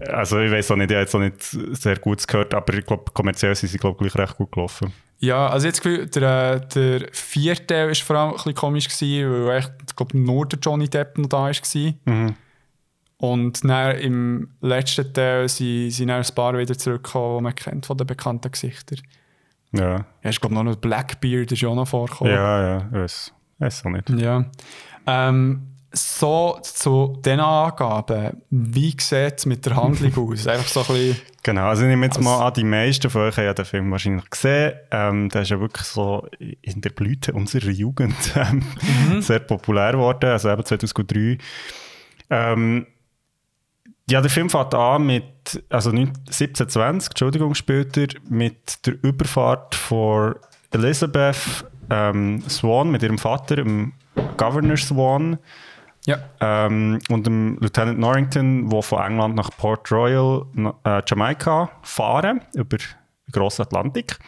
Also 0.00 0.40
ich 0.40 0.52
weiß 0.52 0.70
auch 0.70 0.76
nicht, 0.76 0.90
ich 0.90 0.94
habe 0.94 1.04
jetzt 1.04 1.14
auch 1.14 1.20
nicht 1.20 1.42
sehr 1.42 1.96
gut 1.98 2.26
gehört, 2.28 2.52
aber 2.52 2.74
ich 2.74 2.84
glaube, 2.84 3.10
kommerziell 3.12 3.54
sind 3.54 3.70
sie, 3.70 3.78
glaube 3.78 3.96
ich, 4.04 4.12
gleich 4.12 4.28
recht 4.28 4.36
gut 4.36 4.52
gelaufen. 4.52 4.92
Ja, 5.20 5.48
also 5.48 5.66
jetzt 5.66 5.82
Gefühl, 5.82 6.06
der, 6.06 6.60
der 6.60 7.08
vierte 7.12 7.66
Teil 7.66 7.88
war 7.88 7.94
vor 7.94 8.16
allem 8.16 8.30
ein 8.30 8.34
bisschen 8.34 8.54
komisch, 8.54 8.88
gewesen, 8.88 9.46
weil 9.46 9.58
echt, 9.58 9.72
ich 9.88 9.96
glaube, 9.96 10.16
nur 10.18 10.46
der 10.46 10.58
Johnny 10.58 10.88
Depp 10.88 11.16
noch 11.18 11.28
da 11.28 11.44
war. 11.44 11.94
Mhm. 12.04 12.34
Und 13.16 13.64
dann 13.64 13.96
im 13.96 14.50
letzten 14.60 15.12
Teil 15.12 15.48
sind, 15.48 15.90
sind 15.90 16.08
dann 16.08 16.22
ein 16.22 16.34
paar 16.34 16.56
wieder 16.56 16.78
zurückgekommen, 16.78 17.38
die 17.38 17.42
man 17.42 17.54
kennt 17.54 17.86
von 17.86 17.96
den 17.96 18.06
bekannten 18.06 18.52
Gesichtern. 18.52 19.00
Ja, 19.72 20.06
Ja, 20.22 20.30
ich 20.30 20.40
glaube 20.40 20.54
noch 20.54 20.76
Blackbeard 20.76 21.52
ist 21.52 21.60
ja 21.60 21.68
auch 21.68 21.74
noch 21.74 21.88
vorgekommen. 21.88 22.32
ja, 22.32 22.78
ja, 22.78 22.92
weiß, 22.92 23.32
weiß 23.58 23.84
auch 23.86 23.90
nicht. 23.90 24.08
Ja. 24.10 24.44
Ähm, 25.06 25.62
so 25.90 26.58
zu 26.62 27.18
diesen 27.24 27.40
Angaben, 27.40 28.42
wie 28.50 28.90
sieht 28.98 29.38
es 29.38 29.46
mit 29.46 29.64
der 29.64 29.76
Handlung 29.76 30.32
aus? 30.32 30.46
Einfach 30.46 30.68
so 30.68 30.80
ein 30.80 30.86
bisschen. 30.86 31.16
Genau, 31.42 31.68
also 31.68 31.82
ich 31.82 31.88
nehme 31.88 32.04
jetzt 32.04 32.20
mal 32.20 32.46
an, 32.46 32.52
die 32.52 32.64
meisten 32.64 33.08
von 33.08 33.22
euch 33.22 33.36
haben 33.38 33.44
ja 33.44 33.54
den 33.54 33.64
Film 33.64 33.90
wahrscheinlich 33.90 34.28
gesehen. 34.28 34.74
Ähm, 34.90 35.28
der 35.30 35.42
ist 35.42 35.50
ja 35.50 35.58
wirklich 35.60 35.86
so 35.86 36.26
in 36.60 36.80
der 36.82 36.90
Blüte 36.90 37.32
unserer 37.32 37.70
Jugend 37.70 38.16
ähm, 38.36 38.62
sehr 39.22 39.38
populär 39.38 39.92
geworden, 39.92 40.30
also 40.30 40.50
eben 40.50 40.64
2003. 40.64 41.38
Ähm, 42.30 42.86
Ja, 44.10 44.20
der 44.22 44.30
Film 44.30 44.48
fängt 44.48 44.74
an 44.74 45.04
mit, 45.06 45.62
also 45.68 45.90
1720, 45.90 47.10
Entschuldigung, 47.10 47.54
später, 47.54 48.06
mit 48.28 48.86
der 48.86 48.94
Überfahrt 49.02 49.74
von 49.74 50.34
Elizabeth 50.70 51.64
ähm, 51.90 52.42
Swan 52.48 52.90
mit 52.90 53.02
ihrem 53.02 53.18
Vater, 53.18 53.56
dem 53.56 53.92
Governor 54.36 54.76
Swan, 54.78 55.38
Ja. 56.06 56.18
ähm, 56.40 56.98
und 57.10 57.26
dem 57.26 57.58
Lieutenant 57.60 57.98
Norrington, 57.98 58.68
der 58.70 58.82
von 58.82 59.02
England 59.04 59.34
nach 59.34 59.50
Port 59.56 59.90
Royal, 59.92 60.46
äh, 60.84 61.02
Jamaika, 61.06 61.70
fahren, 61.82 62.40
über 62.54 62.78
den 62.78 62.86
grossen 63.32 63.62
Atlantik. 63.62 64.18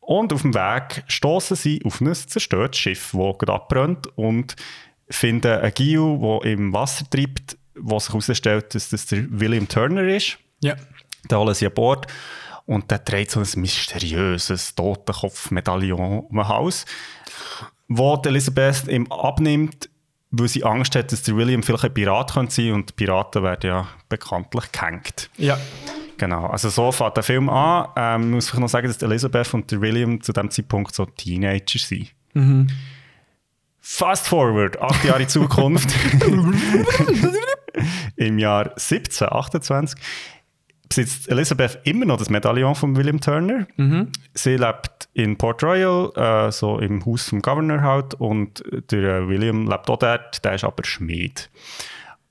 Und 0.00 0.32
auf 0.32 0.42
dem 0.42 0.54
Weg 0.54 1.04
stoßen 1.06 1.56
sie 1.56 1.82
auf 1.84 2.00
ein 2.00 2.14
zerstörtes 2.14 2.78
Schiff, 2.78 3.12
das 3.12 3.38
gerade 3.38 3.52
abbrennt 3.54 4.06
und 4.16 4.56
finden 5.10 5.60
einen 5.60 5.72
Gio, 5.74 6.40
der 6.42 6.52
im 6.52 6.72
Wasser 6.72 7.04
treibt, 7.10 7.56
wo 7.80 7.98
sich 7.98 8.10
herausstellt, 8.10 8.74
dass 8.74 8.90
das 8.90 9.06
der 9.06 9.24
William 9.30 9.68
Turner 9.68 10.02
ist. 10.02 10.38
Ja. 10.60 10.76
Da 11.28 11.38
holen 11.38 11.54
sie 11.54 11.66
an 11.66 11.74
Bord 11.74 12.06
und 12.66 12.90
der 12.90 13.04
trägt 13.04 13.30
so 13.30 13.40
ein 13.40 13.48
mysteriöses 13.56 14.74
Totenkopf-Medaillon 14.74 16.20
um 16.20 16.36
den 16.36 16.48
Hals, 16.48 16.84
wo 17.88 18.16
die 18.16 18.28
Elizabeth 18.28 18.88
ihm 18.88 19.10
abnimmt, 19.10 19.88
weil 20.30 20.48
sie 20.48 20.64
Angst 20.64 20.94
hat, 20.94 21.10
dass 21.10 21.22
der 21.22 21.36
William 21.36 21.62
vielleicht 21.62 21.84
ein 21.84 21.94
Pirat 21.94 22.34
könnte 22.34 22.54
sein 22.54 22.72
und 22.72 22.94
Piraten 22.96 23.42
werden 23.42 23.70
ja 23.70 23.88
bekanntlich 24.08 24.70
gehängt. 24.72 25.30
Ja. 25.38 25.58
Genau, 26.18 26.46
also 26.46 26.68
so 26.68 26.90
fängt 26.92 27.16
der 27.16 27.22
Film 27.22 27.48
an. 27.48 27.88
Ähm, 27.96 28.30
muss 28.32 28.52
ich 28.52 28.58
noch 28.58 28.68
sagen, 28.68 28.88
dass 28.88 28.98
die 28.98 29.04
Elizabeth 29.04 29.54
und 29.54 29.70
der 29.70 29.80
William 29.80 30.20
zu 30.20 30.32
dem 30.32 30.50
Zeitpunkt 30.50 30.94
so 30.94 31.06
Teenager 31.06 31.78
sind. 31.78 32.12
Fast 33.90 34.28
forward, 34.28 34.78
acht 34.82 35.02
Jahre 35.02 35.22
in 35.22 35.30
Zukunft. 35.30 35.88
Im 38.16 38.38
Jahr 38.38 38.66
1728 38.72 39.98
besitzt 40.86 41.30
Elizabeth 41.30 41.80
immer 41.84 42.04
noch 42.04 42.18
das 42.18 42.28
Medaillon 42.28 42.74
von 42.74 42.94
William 42.96 43.18
Turner. 43.18 43.66
Sie 44.34 44.56
lebt 44.56 45.08
in 45.14 45.38
Port 45.38 45.64
Royal, 45.64 46.12
äh, 46.16 46.52
so 46.52 46.78
im 46.78 47.04
Haus 47.06 47.30
vom 47.30 47.40
Governor 47.40 47.80
halt, 47.80 48.12
und 48.12 48.62
der 48.90 49.26
William 49.26 49.66
lebt 49.66 49.88
auch 49.88 49.98
dort, 49.98 50.44
der 50.44 50.52
ist 50.52 50.64
aber 50.64 50.84
Schmied. 50.84 51.48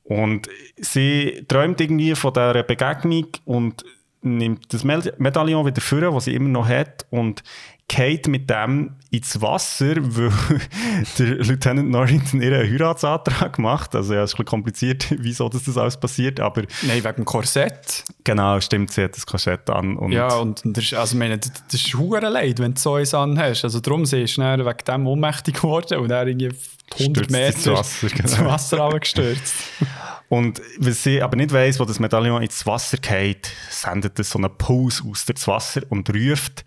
Und 0.03 0.47
sie 0.77 1.43
träumt 1.47 1.81
irgendwie 1.81 2.13
von 2.13 2.33
dieser 2.33 2.63
Begegnung 2.63 3.29
und 3.45 3.83
nimmt 4.21 4.71
das 4.71 4.83
Medaillon 4.83 5.65
wieder 5.65 5.81
vor, 5.81 6.01
das 6.01 6.25
sie 6.25 6.35
immer 6.35 6.49
noch 6.49 6.67
hat, 6.67 7.07
und 7.09 7.41
geht 7.89 8.27
mit 8.27 8.49
dem 8.49 8.95
ins 9.11 9.41
Wasser, 9.41 9.95
weil 9.97 10.31
der 11.17 11.25
Lieutenant 11.37 11.89
Norrington 11.89 12.41
ihren 12.41 12.69
Heiratsantrag 12.69 13.57
macht. 13.59 13.95
Also 13.95 14.13
ja, 14.13 14.23
es 14.23 14.31
ist 14.31 14.33
ein 14.33 14.37
bisschen 14.37 14.45
kompliziert, 14.49 15.07
wieso 15.19 15.47
das, 15.47 15.63
das 15.63 15.77
alles 15.77 15.97
passiert, 15.97 16.39
aber 16.41 16.63
Nein, 16.81 17.03
wegen 17.03 17.15
dem 17.15 17.25
Korsett. 17.25 18.03
genau, 18.25 18.59
stimmt, 18.59 18.91
sie 18.91 19.03
hat 19.05 19.15
das 19.15 19.25
Korsett 19.25 19.69
an. 19.69 19.95
Und 19.95 20.11
Ja, 20.11 20.35
und, 20.35 20.61
das, 20.65 20.83
ist- 20.83 20.93
also, 20.95 21.15
ich 21.15 21.19
meine, 21.19 21.37
das, 21.37 21.51
das 21.71 21.75
ist 21.81 21.93
hure 21.95 22.27
leid, 22.29 22.59
wenn 22.59 22.73
du 22.73 22.79
so 22.81 22.95
eins 22.95 23.13
anhast. 23.13 23.63
Also 23.63 23.79
darum 23.79 24.05
sie 24.05 24.23
ist 24.23 24.37
dann 24.37 24.59
wegen 24.65 24.77
dem 24.85 25.07
ohnmächtig 25.07 25.55
geworden 25.55 25.99
und 25.99 26.09
dann 26.09 26.27
irgendwie 26.27 26.51
100 26.99 27.25
Stürzt 27.25 27.31
sie 27.31 27.37
Meter 27.37 27.55
ins 27.55 27.79
Wasser, 27.79 28.07
genau. 28.09 28.21
ins 28.23 28.39
Wasser 28.39 28.77
runtergestürzt. 28.79 29.55
Und 30.29 30.61
weil 30.79 30.91
sie 30.91 31.21
aber 31.21 31.37
nicht 31.37 31.53
weiss, 31.53 31.79
wo 31.79 31.85
das 31.85 31.99
Medaillon 32.01 32.41
ins 32.43 32.65
Wasser 32.65 32.97
geht, 32.97 33.49
sendet 33.69 34.19
es 34.19 34.31
so 34.31 34.37
einen 34.39 34.49
Puls 34.57 35.01
aus 35.09 35.23
dem 35.23 35.37
Wasser 35.45 35.83
und 35.87 36.09
ruft 36.13 36.65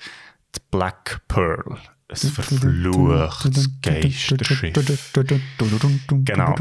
Black 0.70 1.20
Pearl. 1.28 1.78
Ein 2.08 2.16
verfluchtes 2.16 3.68
Geisterschiff. 3.82 4.72
Genau. 6.24 6.54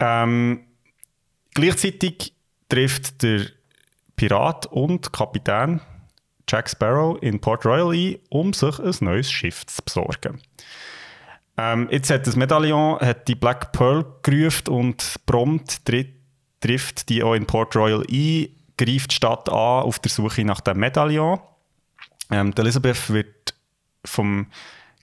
Ähm, 0.00 0.60
gleichzeitig 1.54 2.34
trifft 2.68 3.22
der 3.22 3.46
Pirat 4.16 4.66
und 4.66 5.12
Kapitän 5.12 5.80
Jack 6.48 6.68
Sparrow 6.70 7.18
in 7.22 7.40
Port 7.40 7.64
Royal 7.66 7.92
ein, 7.94 8.16
um 8.30 8.52
sich 8.52 8.78
ein 8.78 8.94
neues 9.00 9.30
Schiff 9.30 9.66
zu 9.66 9.82
besorgen. 9.82 10.40
Ähm, 11.56 11.88
jetzt 11.90 12.10
hat 12.10 12.26
das 12.26 12.36
Medaillon 12.36 13.00
hat 13.00 13.26
die 13.26 13.34
Black 13.34 13.72
Pearl 13.72 14.04
gerufen 14.22 14.68
und 14.68 15.16
prompt 15.26 15.84
tri 15.84 16.14
trifft 16.60 17.08
die 17.08 17.22
auch 17.22 17.34
in 17.34 17.46
Port 17.46 17.76
Royal 17.76 18.00
ein, 18.10 18.48
greift 18.76 19.12
die 19.12 19.14
Stadt 19.14 19.48
an 19.48 19.82
auf 19.84 19.98
der 19.98 20.10
Suche 20.10 20.44
nach 20.44 20.60
dem 20.60 20.78
Medaillon. 20.78 21.38
Ähm, 22.30 22.54
die 22.54 22.60
Elizabeth 22.60 23.10
wird 23.10 23.54
vom 24.04 24.46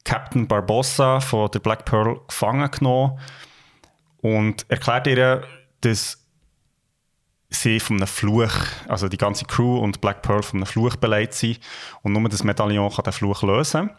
Captain 0.03 0.47
Barbossa 0.47 1.19
von 1.19 1.49
der 1.51 1.59
Black 1.59 1.85
Pearl 1.85 2.19
gefangen 2.27 2.69
genommen 2.71 3.19
und 4.21 4.65
erklärt 4.69 5.07
ihr, 5.07 5.43
dass 5.81 6.23
sie 7.49 7.79
von 7.79 7.97
einem 7.97 8.07
Fluch, 8.07 8.53
also 8.87 9.07
die 9.07 9.17
ganze 9.17 9.45
Crew 9.45 9.79
und 9.79 10.01
Black 10.01 10.21
Pearl 10.21 10.43
von 10.43 10.59
einem 10.59 10.67
Fluch 10.67 10.95
beleidigt 10.95 11.33
sind 11.33 11.59
und 12.01 12.13
nur 12.13 12.29
das 12.29 12.43
Medaillon 12.43 12.91
kann 12.91 13.03
den 13.03 13.13
Fluch 13.13 13.43
lösen. 13.43 13.89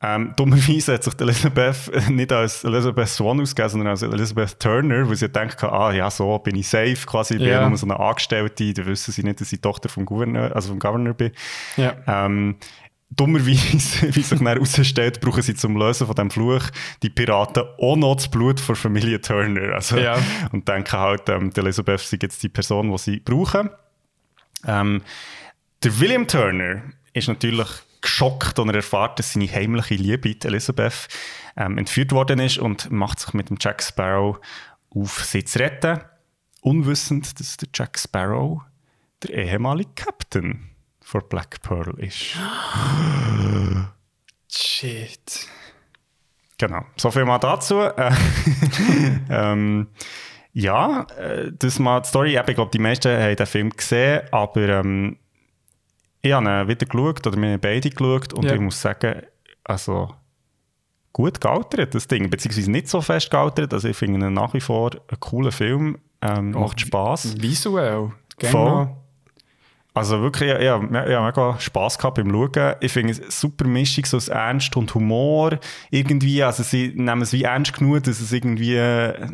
Ähm, 0.00 0.32
dummerweise 0.36 0.94
hat 0.94 1.02
sich 1.02 1.20
Elizabeth 1.20 2.08
nicht 2.10 2.32
als 2.32 2.62
Elizabeth 2.62 3.08
Swan 3.08 3.40
ausgegeben, 3.40 3.68
sondern 3.70 3.88
als 3.88 4.02
Elizabeth 4.02 4.60
Turner, 4.60 5.08
weil 5.08 5.16
sie 5.16 5.28
denkt, 5.28 5.62
ah 5.64 5.92
ja, 5.92 6.08
so 6.10 6.38
bin 6.38 6.54
ich 6.54 6.68
safe, 6.68 6.96
quasi, 7.04 7.34
ich 7.34 7.40
bin 7.40 7.48
Ja. 7.48 7.62
ja 7.62 7.68
nur 7.68 7.76
so 7.78 7.86
eine 7.86 7.98
Angestellte, 7.98 8.72
da 8.74 8.86
wissen 8.86 9.10
sie 9.12 9.24
nicht, 9.24 9.40
dass 9.40 9.52
ich 9.52 9.60
Tochter 9.60 9.88
vom 9.88 10.04
Gouverneur, 10.06 10.54
also 10.54 10.68
vom 10.68 10.78
Governor 10.78 11.14
bin. 11.14 11.32
Ja. 11.76 11.96
Ähm, 12.06 12.56
dummerweise, 13.10 14.14
wie 14.14 14.22
sich 14.22 14.38
dann 14.38 14.46
herausstellt, 14.46 15.20
brauchen 15.20 15.42
sie 15.42 15.54
zum 15.54 15.76
Lösen 15.76 16.06
von 16.06 16.14
dem 16.14 16.30
Fluch 16.30 16.62
die 17.02 17.10
Piraten 17.10 17.64
auch 17.80 17.96
noch 17.96 18.14
das 18.16 18.28
Blut 18.30 18.60
von 18.60 18.76
Familie 18.76 19.20
Turner. 19.20 19.74
Also, 19.74 19.96
Ja. 19.98 20.16
Und 20.52 20.68
denken 20.68 20.92
halt, 20.96 21.28
ähm, 21.28 21.50
die 21.52 21.58
Elizabeth 21.60 22.00
sei 22.00 22.18
jetzt 22.22 22.40
die 22.42 22.48
Person, 22.48 22.90
die 22.92 22.98
sie 22.98 23.18
brauchen. 23.18 23.70
Ähm, 24.64 25.02
der 25.82 26.00
William 26.00 26.26
Turner 26.28 26.82
ist 27.14 27.28
natürlich 27.28 27.68
geschockt, 28.00 28.58
und 28.58 28.68
er 28.68 28.76
erfährt, 28.76 29.18
dass 29.18 29.32
seine 29.32 29.48
heimliche 29.48 29.94
Liebe, 29.94 30.34
die 30.34 30.46
Elizabeth, 30.46 31.08
ähm, 31.56 31.78
entführt 31.78 32.12
worden 32.12 32.38
ist 32.38 32.58
und 32.58 32.90
macht 32.90 33.20
sich 33.20 33.34
mit 33.34 33.50
dem 33.50 33.56
Jack 33.60 33.82
Sparrow 33.82 34.38
auf, 34.90 35.24
sie 35.24 35.44
zu 35.44 35.58
retten. 35.58 36.00
Unwissend, 36.60 37.38
dass 37.38 37.56
der 37.56 37.68
Jack 37.74 37.98
Sparrow 37.98 38.62
der 39.22 39.34
ehemalige 39.34 39.90
Captain 39.94 40.70
von 41.00 41.22
Black 41.28 41.62
Pearl 41.62 41.98
ist. 41.98 42.36
Shit. 44.50 45.48
Genau, 46.58 46.84
so 46.96 47.10
viel 47.10 47.24
mal 47.24 47.38
dazu. 47.38 47.80
Äh, 47.80 48.12
ähm, 49.30 49.88
ja, 50.52 51.06
äh, 51.16 51.52
das 51.52 51.78
mal 51.78 52.00
die 52.00 52.08
Story. 52.08 52.36
Ich 52.36 52.54
glaube, 52.54 52.70
die 52.72 52.80
meisten 52.80 53.16
haben 53.16 53.36
den 53.36 53.46
Film 53.46 53.70
gesehen, 53.70 54.22
aber 54.32 54.68
ähm, 54.68 55.18
ich 56.28 56.34
habe 56.34 56.46
ihn 56.62 56.68
wieder 56.68 56.86
geschaut, 56.86 57.26
oder 57.26 57.36
wir 57.40 57.52
haben 57.52 57.60
beide 57.60 57.90
geschaut, 57.90 58.32
und 58.32 58.44
Ja. 58.44 58.54
ich 58.54 58.60
muss 58.60 58.80
sagen, 58.80 59.22
also 59.64 60.10
gut 61.12 61.40
gealtert, 61.40 61.94
das 61.94 62.06
Ding. 62.06 62.30
Beziehungsweise 62.30 62.70
nicht 62.70 62.88
so 62.88 63.00
fest 63.00 63.30
gealtert. 63.30 63.72
Also 63.74 63.88
ich 63.88 63.96
finde 63.96 64.24
ihn 64.26 64.32
nach 64.34 64.54
wie 64.54 64.60
vor 64.60 64.92
einen 64.92 65.20
coolen 65.20 65.52
Film. 65.52 65.98
Ähm, 66.22 66.52
macht 66.52 66.80
Spass. 66.80 67.40
Visuell. 67.40 68.12
Noch. 68.52 68.96
Also 69.94 70.20
wirklich, 70.20 70.48
ja, 70.48 70.60
ja, 70.60 70.76
ich 70.80 70.92
habe 70.92 71.24
mega 71.26 71.58
Spass 71.58 71.98
gehabt 71.98 72.16
beim 72.18 72.30
Schauen. 72.30 72.74
Ich 72.80 72.92
finde 72.92 73.12
es 73.12 73.20
eine 73.20 73.30
super 73.32 73.66
Mischung 73.66 74.04
so 74.04 74.16
aus 74.16 74.28
Ernst 74.28 74.76
und 74.76 74.94
Humor. 74.94 75.58
Irgendwie, 75.90 76.42
also 76.42 76.62
sie 76.62 76.92
nehmen 76.94 77.22
es 77.22 77.32
wie 77.32 77.42
ernst 77.42 77.72
genug, 77.76 78.04
dass 78.04 78.20
es 78.20 78.30
irgendwie, 78.32 78.76
äh, 78.76 79.26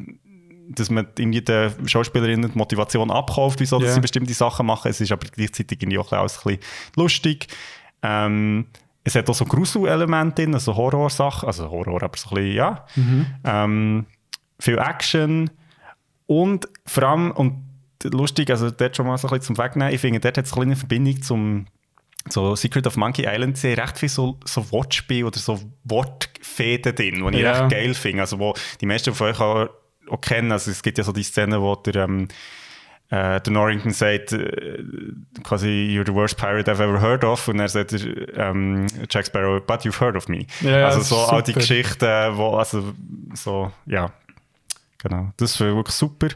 dass 0.69 0.91
man 0.91 1.07
irgendwie 1.19 1.43
den 1.43 1.73
Schauspielerinnen 1.89 2.53
die 2.53 2.59
Motivation 2.59 3.11
abkauft, 3.11 3.61
wieso 3.61 3.79
dass 3.79 3.89
Ja. 3.89 3.95
sie 3.95 4.01
bestimmte 4.01 4.33
Sachen 4.35 4.67
machen. 4.67 4.91
Es 4.91 5.01
ist 5.01 5.13
aber 5.13 5.27
gleichzeitig 5.29 5.83
irgendwie 5.83 5.99
auch 5.99 6.11
ein 6.13 6.23
bisschen 6.23 6.59
lustig. 6.97 7.47
Ähm, 8.03 8.67
es 9.05 9.15
hat 9.15 9.29
auch 9.29 9.35
so 9.35 9.45
Grusel-Elemente 9.45 10.43
drin, 10.43 10.55
also 10.55 10.75
Horrorsachen, 10.77 11.47
also 11.47 11.71
Horror, 11.71 12.03
aber 12.03 12.17
so 12.17 12.31
ein 12.31 12.35
bisschen, 12.37 12.53
ja. 12.57 12.87
Ähm, 13.45 14.07
viel 14.59 14.79
Action 14.79 15.51
und 16.27 16.67
vor 16.87 17.03
allem, 17.03 17.31
und 17.33 17.63
lustig, 18.05 18.51
also 18.51 18.71
dort 18.71 18.97
schon 18.97 19.07
mal 19.07 19.19
so 19.19 19.29
ein 19.29 19.39
bisschen 19.39 19.55
zum 19.57 19.59
Wegnehmen, 19.65 19.93
ich 19.95 20.01
finde, 20.01 20.21
dort 20.21 20.39
hat 20.39 20.47
es 20.47 20.53
eine 20.53 20.61
kleine 20.63 20.77
Verbindung 20.77 21.21
zum 21.23 21.67
so 22.31 22.57
Secret 22.57 22.87
of 22.87 22.97
Monkey 22.97 23.27
Island 23.29 23.59
sehr 23.59 23.77
recht 23.77 23.99
viel 23.99 24.09
so, 24.09 24.39
so 24.47 24.71
Wortspiel 24.73 25.25
oder 25.25 25.39
so 25.39 25.61
Wortfäden 25.85 26.95
drin, 26.95 27.23
die 27.31 27.37
ich 27.37 27.43
Ja. 27.43 27.61
recht 27.61 27.71
geil 27.73 27.93
finde. 27.93 28.23
Also 28.23 28.39
wo 28.39 28.55
die 28.81 28.87
meisten 28.87 29.13
von 29.13 29.27
euch 29.29 29.41
auch, 29.41 29.69
auch 30.11 30.21
kennen. 30.21 30.53
Also 30.53 30.71
es 30.71 30.83
gibt 30.83 30.99
ja 30.99 31.05
so 31.05 31.13
die 31.13 31.23
Szene, 31.23 31.61
wo 31.61 31.75
der, 31.77 31.97
ähm, 31.97 32.29
äh, 33.11 33.41
der 33.41 33.53
Norrington 33.53 33.93
sagt, 33.93 34.33
äh, 34.33 34.83
quasi, 35.43 35.69
you're 35.69 36.07
the 36.07 36.15
worst 36.15 36.37
pirate 36.37 36.71
I've 36.71 36.83
ever 36.83 37.01
heard 37.01 37.25
of. 37.25 37.49
Und 37.49 37.61
er 37.61 37.69
sagt 37.69 37.93
ähm, 37.93 38.87
Jack 39.11 39.27
Sparrow, 39.27 39.61
but 39.65 39.83
you've 39.83 40.01
heard 40.01 40.17
of 40.17 40.29
me. 40.29 40.47
Ja, 40.61 40.87
also 40.87 41.01
so 41.01 41.23
ist 41.23 41.31
all 41.31 41.43
die 41.43 41.53
super. 41.53 41.61
Geschichten, 41.61 42.37
wo, 42.37 42.57
also 42.57 42.95
so, 43.35 43.73
ja, 43.87 44.11
genau. 44.99 45.33
Das 45.37 45.59
wäre 45.61 45.77
wirklich 45.77 45.95
super. 45.95 46.29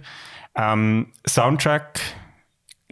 Ähm, 0.54 1.06
Soundtrack, 1.26 2.00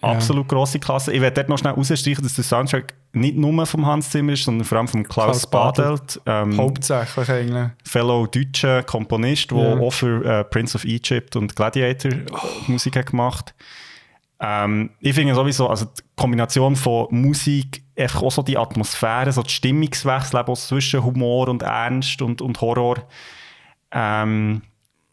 absolut 0.03 0.49
grosse 0.49 0.79
Klasse. 0.79 1.13
Ich 1.13 1.21
werde 1.21 1.35
dort 1.37 1.49
noch 1.49 1.59
schnell 1.59 1.73
rausstreichen, 1.73 2.23
dass 2.23 2.35
der 2.35 2.45
Soundtrack 2.45 2.95
nicht 3.13 3.37
nur 3.37 3.65
vom 3.67 3.87
Hans 3.87 4.11
Zimmer 4.11 4.33
ist, 4.33 4.45
sondern 4.45 4.65
vor 4.67 4.79
allem 4.79 4.89
von 4.89 5.03
Klaus, 5.05 5.49
Klaus 5.49 5.51
Badelt. 5.51 6.21
Ähm, 6.27 6.57
Hauptsächlich 6.59 7.31
eigentlich. 7.31 7.71
Fellow 7.85 8.27
deutscher 8.27 8.83
Komponist, 8.83 9.51
der 9.51 9.59
Ja. 9.59 9.81
auch 9.81 9.93
für 9.93 10.25
äh, 10.25 10.45
Prince 10.45 10.77
of 10.77 10.85
Egypt 10.85 11.37
und 11.37 11.57
Gladiator 11.57 12.13
Musik 12.67 12.97
hat 12.97 13.07
gemacht 13.07 13.55
Ähm, 14.39 14.91
ich 15.01 15.15
finde 15.15 15.35
sowieso, 15.35 15.67
also 15.71 15.87
die 15.87 16.03
Kombination 16.15 16.77
von 16.77 17.07
Musik, 17.11 17.83
einfach 17.99 18.23
auch 18.23 18.31
so 18.33 18.43
die 18.43 18.59
Atmosphäre, 18.59 19.33
so 19.33 19.43
die 19.43 19.49
Stimmungswechsel 19.51 20.41
auch 20.41 20.59
zwischen 20.59 21.03
Humor 21.03 21.49
und 21.49 21.63
Ernst 21.63 22.21
und, 22.21 22.43
und 22.43 22.61
Horror. 22.61 22.97
Ähm, 23.93 24.61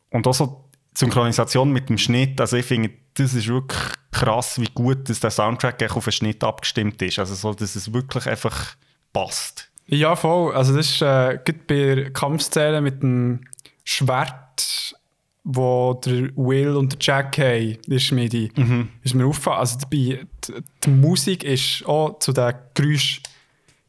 und 0.09 0.27
auch 0.27 0.33
so 0.33 0.65
die 0.93 0.99
Synchronisation 0.99 1.71
mit 1.71 1.87
dem 1.87 1.97
Schnitt, 1.97 2.41
also 2.41 2.57
ich 2.57 2.65
finde, 2.65 2.89
das 3.15 3.33
ist 3.33 3.47
wirklich 3.47 3.81
krass, 4.11 4.59
wie 4.59 4.69
gut 4.73 5.09
dass 5.09 5.19
der 5.19 5.31
Soundtrack 5.31 5.95
auf 5.95 6.03
den 6.03 6.11
Schnitt 6.11 6.43
abgestimmt 6.43 7.01
ist. 7.01 7.19
Also 7.19 7.35
so, 7.35 7.53
dass 7.53 7.75
es 7.75 7.93
wirklich 7.93 8.27
einfach 8.27 8.75
passt. 9.11 9.69
Ja, 9.87 10.15
voll. 10.15 10.53
Also 10.55 10.75
das 10.75 10.89
ist 10.89 11.01
äh, 11.01 11.39
bei 11.67 12.09
Kampfszenen 12.11 12.83
mit 12.83 13.03
dem 13.03 13.41
Schwert, 13.83 14.95
wo 15.43 15.93
der 16.05 16.29
Will 16.37 16.75
und 16.75 16.93
der 16.93 16.99
Jack 17.01 17.37
haben, 17.37 17.71
in 17.71 17.79
der 17.87 17.99
Schmiede, 17.99 18.49
mhm. 18.55 18.89
ist 19.03 19.13
mir 19.13 19.25
aufgefallen. 19.25 19.59
Also 19.59 19.79
dabei, 19.79 20.25
die, 20.47 20.53
die, 20.85 20.89
Musik 20.89 21.43
ist 21.43 21.85
auch 21.85 22.17
zu 22.19 22.31
den 22.31 22.53
Geräuschen 22.73 23.23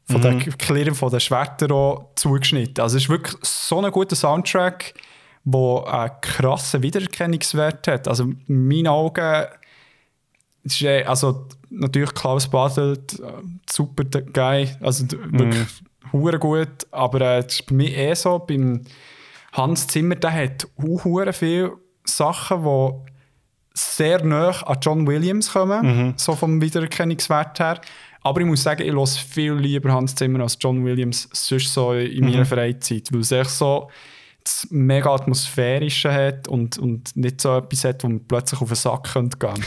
von 0.03 0.17
mhm. 0.17 0.39
den 0.39 0.57
Klirren 0.57 0.95
von 0.95 1.09
den 1.09 1.21
Schwertern 1.21 1.71
auch 1.71 2.11
zugeschnitten. 2.15 2.81
Also 2.81 2.97
es 2.97 3.03
ist 3.03 3.09
wirklich 3.09 3.35
so 3.41 3.81
ein 3.81 3.91
guter 3.91 4.15
Soundtrack, 4.15 4.93
der 5.45 5.93
einen 5.93 6.21
krassen 6.21 6.81
Wiedererkennungswert 6.81 7.87
hat. 7.87 8.07
Also 8.07 8.23
in 8.47 8.67
meinen 8.67 8.87
Augen 8.87 9.45
ist 10.63 10.83
also 10.83 11.47
natürlich 11.69 12.13
Klaus 12.13 12.49
Badelt, 12.49 13.19
äh, 13.19 13.43
super 13.69 14.03
Guy, 14.03 14.69
also 14.81 15.05
wirklich 15.11 15.67
mhm. 16.11 16.39
gut, 16.39 16.87
aber 16.91 17.21
äh, 17.21 17.43
das 17.43 17.55
ist 17.55 17.65
bei 17.67 17.75
mir 17.75 17.95
eh 17.95 18.13
so, 18.15 18.39
beim 18.39 18.81
Hans 19.53 19.87
Zimmer, 19.87 20.15
der 20.15 20.33
hat 20.33 20.67
hure 20.81 21.31
viele 21.31 21.73
Sachen, 22.03 22.63
die 22.63 23.11
sehr 23.73 24.23
nah 24.23 24.49
an 24.49 24.77
John 24.81 25.07
Williams 25.07 25.51
kommen, 25.51 26.07
mhm. 26.07 26.13
so 26.17 26.33
vom 26.35 26.61
Wiedererkennungswert 26.61 27.59
her. 27.59 27.81
Aber 28.21 28.41
ich 28.41 28.47
muss 28.47 28.63
sagen, 28.63 28.81
ich 28.81 28.91
höre 28.91 29.05
viel 29.05 29.53
lieber 29.53 29.93
Hans 29.93 30.15
Zimmer 30.15 30.39
als 30.39 30.57
John 30.59 30.83
Williams 30.83 31.29
sonst 31.31 31.71
so 31.71 31.93
in 31.93 32.25
meiner 32.25 32.39
mhm. 32.39 32.45
Freizeit, 32.45 33.09
weil 33.11 33.21
es 33.21 33.31
echt 33.31 33.51
so 33.51 33.89
das 34.45 34.67
mega 34.69 35.13
atmosphärische 35.13 36.13
hat 36.13 36.47
und, 36.47 36.77
und 36.77 37.15
nicht 37.15 37.41
so 37.41 37.57
etwas 37.57 37.83
hat, 37.83 38.03
wo 38.03 38.09
man 38.09 38.25
plötzlich 38.27 38.61
auf 38.61 38.67
den 38.67 38.75
Sack 38.75 39.13
könnte 39.13 39.37
gehen 39.39 39.65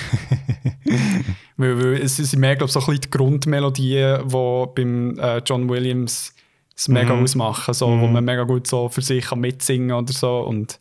weil, 1.56 1.82
weil 1.82 1.94
es 1.94 2.16
sind 2.16 2.38
mehr, 2.38 2.54
glaube 2.54 2.70
so 2.70 2.78
ein 2.78 2.86
bisschen 2.86 3.00
die 3.02 3.10
Grundmelodien, 3.10 4.28
die 4.28 4.66
beim 4.74 5.18
äh, 5.18 5.38
John 5.38 5.68
Williams 5.68 6.32
es 6.76 6.86
mega 6.86 7.14
mhm. 7.14 7.24
ausmachen, 7.24 7.74
so, 7.74 7.88
mhm. 7.88 8.00
wo 8.00 8.06
man 8.06 8.24
mega 8.24 8.44
gut 8.44 8.68
so 8.68 8.88
für 8.88 9.02
sich 9.02 9.26
kann 9.26 9.40
mitsingen 9.40 9.90
oder 9.90 10.12
so 10.12 10.40
und 10.42 10.78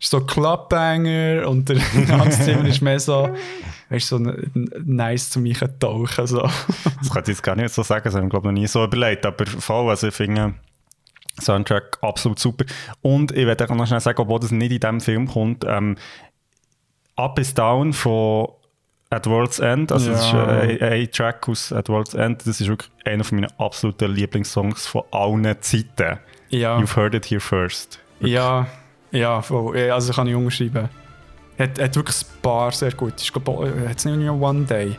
ist 0.00 0.10
so 0.10 0.20
Clubbanger 0.20 1.46
und 1.46 1.68
der 1.68 1.76
Tanzzimmer 2.08 2.66
ist 2.66 2.80
mehr 2.80 2.98
so, 2.98 3.28
weißt, 3.90 4.08
so 4.08 4.18
nice 4.18 5.28
zu 5.28 5.40
mich 5.40 5.60
tauchen. 5.78 6.26
So. 6.26 6.40
das 6.40 7.10
kann 7.10 7.22
ich 7.22 7.28
jetzt 7.28 7.42
gar 7.42 7.56
nicht 7.56 7.74
so 7.74 7.82
sagen, 7.82 8.04
das 8.04 8.14
habe 8.14 8.24
ich 8.24 8.30
glaube 8.30 8.46
noch 8.46 8.54
nie 8.54 8.66
so 8.66 8.84
überlegt, 8.84 9.26
aber 9.26 9.44
voll, 9.44 9.90
also 9.90 10.08
ich 10.08 10.14
finde 10.14 10.54
Soundtrack 11.40 11.98
absolut 12.00 12.38
super. 12.38 12.64
Und 13.02 13.32
ich 13.32 13.46
werde 13.46 13.64
auch 13.64 13.74
noch 13.74 13.86
schnell 13.86 14.00
sagen, 14.00 14.20
obwohl 14.20 14.40
das 14.40 14.50
nicht 14.50 14.72
in 14.72 14.80
diesem 14.80 15.00
Film 15.00 15.28
kommt, 15.28 15.64
ähm, 15.66 15.96
Up 17.16 17.38
is 17.38 17.54
Down 17.54 17.92
von 17.92 18.48
At 19.10 19.26
World's 19.26 19.60
End, 19.60 19.92
also 19.92 20.10
ja. 20.10 20.16
das 20.16 20.26
ist 20.26 20.34
ein, 20.34 20.82
ein 20.82 21.10
Track 21.10 21.48
aus 21.48 21.72
At 21.72 21.88
World's 21.88 22.14
End, 22.14 22.40
das 22.46 22.60
ist 22.60 22.68
wirklich 22.68 22.90
einer 23.04 23.24
meiner 23.30 23.48
absoluten 23.58 24.12
Lieblingssongs 24.12 24.86
von 24.86 25.02
allen 25.12 25.56
Zeiten. 25.60 26.18
Ja. 26.48 26.78
You've 26.78 26.96
heard 26.96 27.14
it 27.14 27.26
here 27.26 27.40
first. 27.40 28.00
Wirklich. 28.18 28.34
Ja, 28.34 28.66
ja, 29.12 29.42
voll. 29.42 29.76
also 29.90 30.12
kann 30.12 30.26
ich 30.26 30.34
umschreiben. 30.34 30.88
Hat, 31.58 31.80
hat 31.80 31.94
wirklich 31.94 32.22
ein 32.22 32.42
paar 32.42 32.72
sehr 32.72 32.92
gut. 32.92 33.14
Ich 33.20 33.32
glaube, 33.32 33.88
hat 33.88 33.98
es 33.98 34.04
nicht 34.04 34.16
nur 34.16 34.40
One 34.40 34.64
Day, 34.64 34.96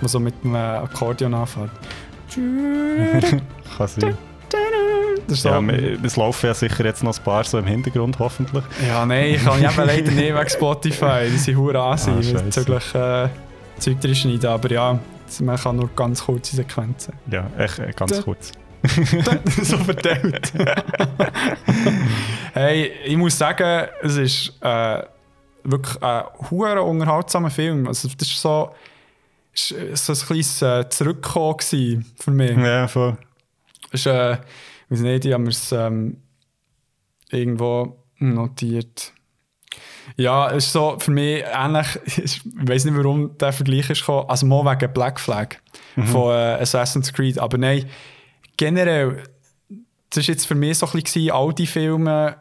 wo 0.00 0.06
so 0.06 0.20
mit 0.20 0.34
einem 0.44 0.56
Akkordeon 0.56 1.32
anfängt. 1.32 1.70
kann 3.76 3.88
sein. 3.88 4.18
So. 5.28 5.48
Ja, 5.48 5.60
es 6.02 6.16
laufen 6.16 6.46
ja 6.46 6.54
sicher 6.54 6.84
jetzt 6.84 7.02
noch 7.02 7.16
ein 7.16 7.24
paar 7.24 7.44
so 7.44 7.58
im 7.58 7.66
Hintergrund, 7.66 8.18
hoffentlich. 8.18 8.64
Ja, 8.86 9.04
nein, 9.06 9.34
ich 9.34 9.44
kann 9.44 9.62
eben 9.62 9.76
leider 9.76 10.10
nicht 10.10 10.34
wegen 10.34 10.48
Spotify. 10.48 11.28
Die 11.30 11.38
sind 11.38 11.56
hure 11.56 11.78
ah, 11.78 11.96
bezüglich 11.96 12.94
äh, 12.94 13.28
Zeug 13.78 14.00
drin 14.00 14.14
schneiden. 14.14 14.46
Aber 14.46 14.70
ja, 14.70 14.98
man 15.40 15.56
kann 15.56 15.76
nur 15.76 15.88
ganz 15.94 16.24
kurze 16.24 16.56
Sequenzen. 16.56 17.14
Ja, 17.30 17.46
echt 17.58 17.78
äh, 17.78 17.92
ganz 17.94 18.22
kurz. 18.22 18.52
so 19.62 19.78
verteilt. 19.78 20.52
hey, 22.52 22.92
ich 23.04 23.16
muss 23.16 23.38
sagen, 23.38 23.88
es 24.02 24.16
ist 24.16 24.52
äh, 24.60 25.02
wirklich 25.62 26.02
ein 26.02 26.24
hoher 26.50 26.84
unterhaltsamer 26.84 27.50
Film. 27.50 27.88
Also, 27.88 28.08
das 28.08 28.28
ist 28.28 28.40
so, 28.40 28.70
ist 29.54 29.74
so 29.96 30.12
ein 30.12 30.18
kleines 30.18 30.62
äh, 30.62 30.88
Zurückkommen 30.90 31.60
für 31.60 32.30
mich. 32.30 32.56
Ja, 32.56 32.86
voll. 32.86 33.16
Ist, 33.90 34.06
äh, 34.06 34.36
weiß 34.88 35.00
nicht, 35.00 35.24
ich 35.24 35.32
habe 35.32 35.42
mir 35.42 35.50
es 35.50 35.72
ähm, 35.72 36.18
irgendwo 37.30 37.98
notiert. 38.18 39.12
Ja, 40.16 40.50
es 40.50 40.66
ist 40.66 40.72
so 40.72 40.96
für 40.98 41.10
mich 41.10 41.44
ähnlich, 41.52 41.86
ich 42.06 42.40
weiß 42.44 42.84
nicht, 42.84 42.96
warum 42.96 43.36
der 43.38 43.52
Vergleich 43.52 43.90
ist 43.90 44.00
gekommen, 44.00 44.28
also 44.28 44.46
mal 44.46 44.64
wegen 44.64 44.92
Black 44.92 45.18
Flag 45.18 45.56
mhm. 45.96 46.06
von 46.06 46.32
äh, 46.32 46.58
Assassin's 46.60 47.12
Creed, 47.12 47.38
aber 47.38 47.58
nein, 47.58 47.86
generell, 48.56 49.22
das 50.10 50.28
war 50.28 50.34
jetzt 50.34 50.46
für 50.46 50.54
mich 50.54 50.78
so 50.78 50.86
ein 50.86 51.02
bisschen 51.02 51.30
all 51.30 51.52
die 51.52 51.66
Filme, 51.66 52.36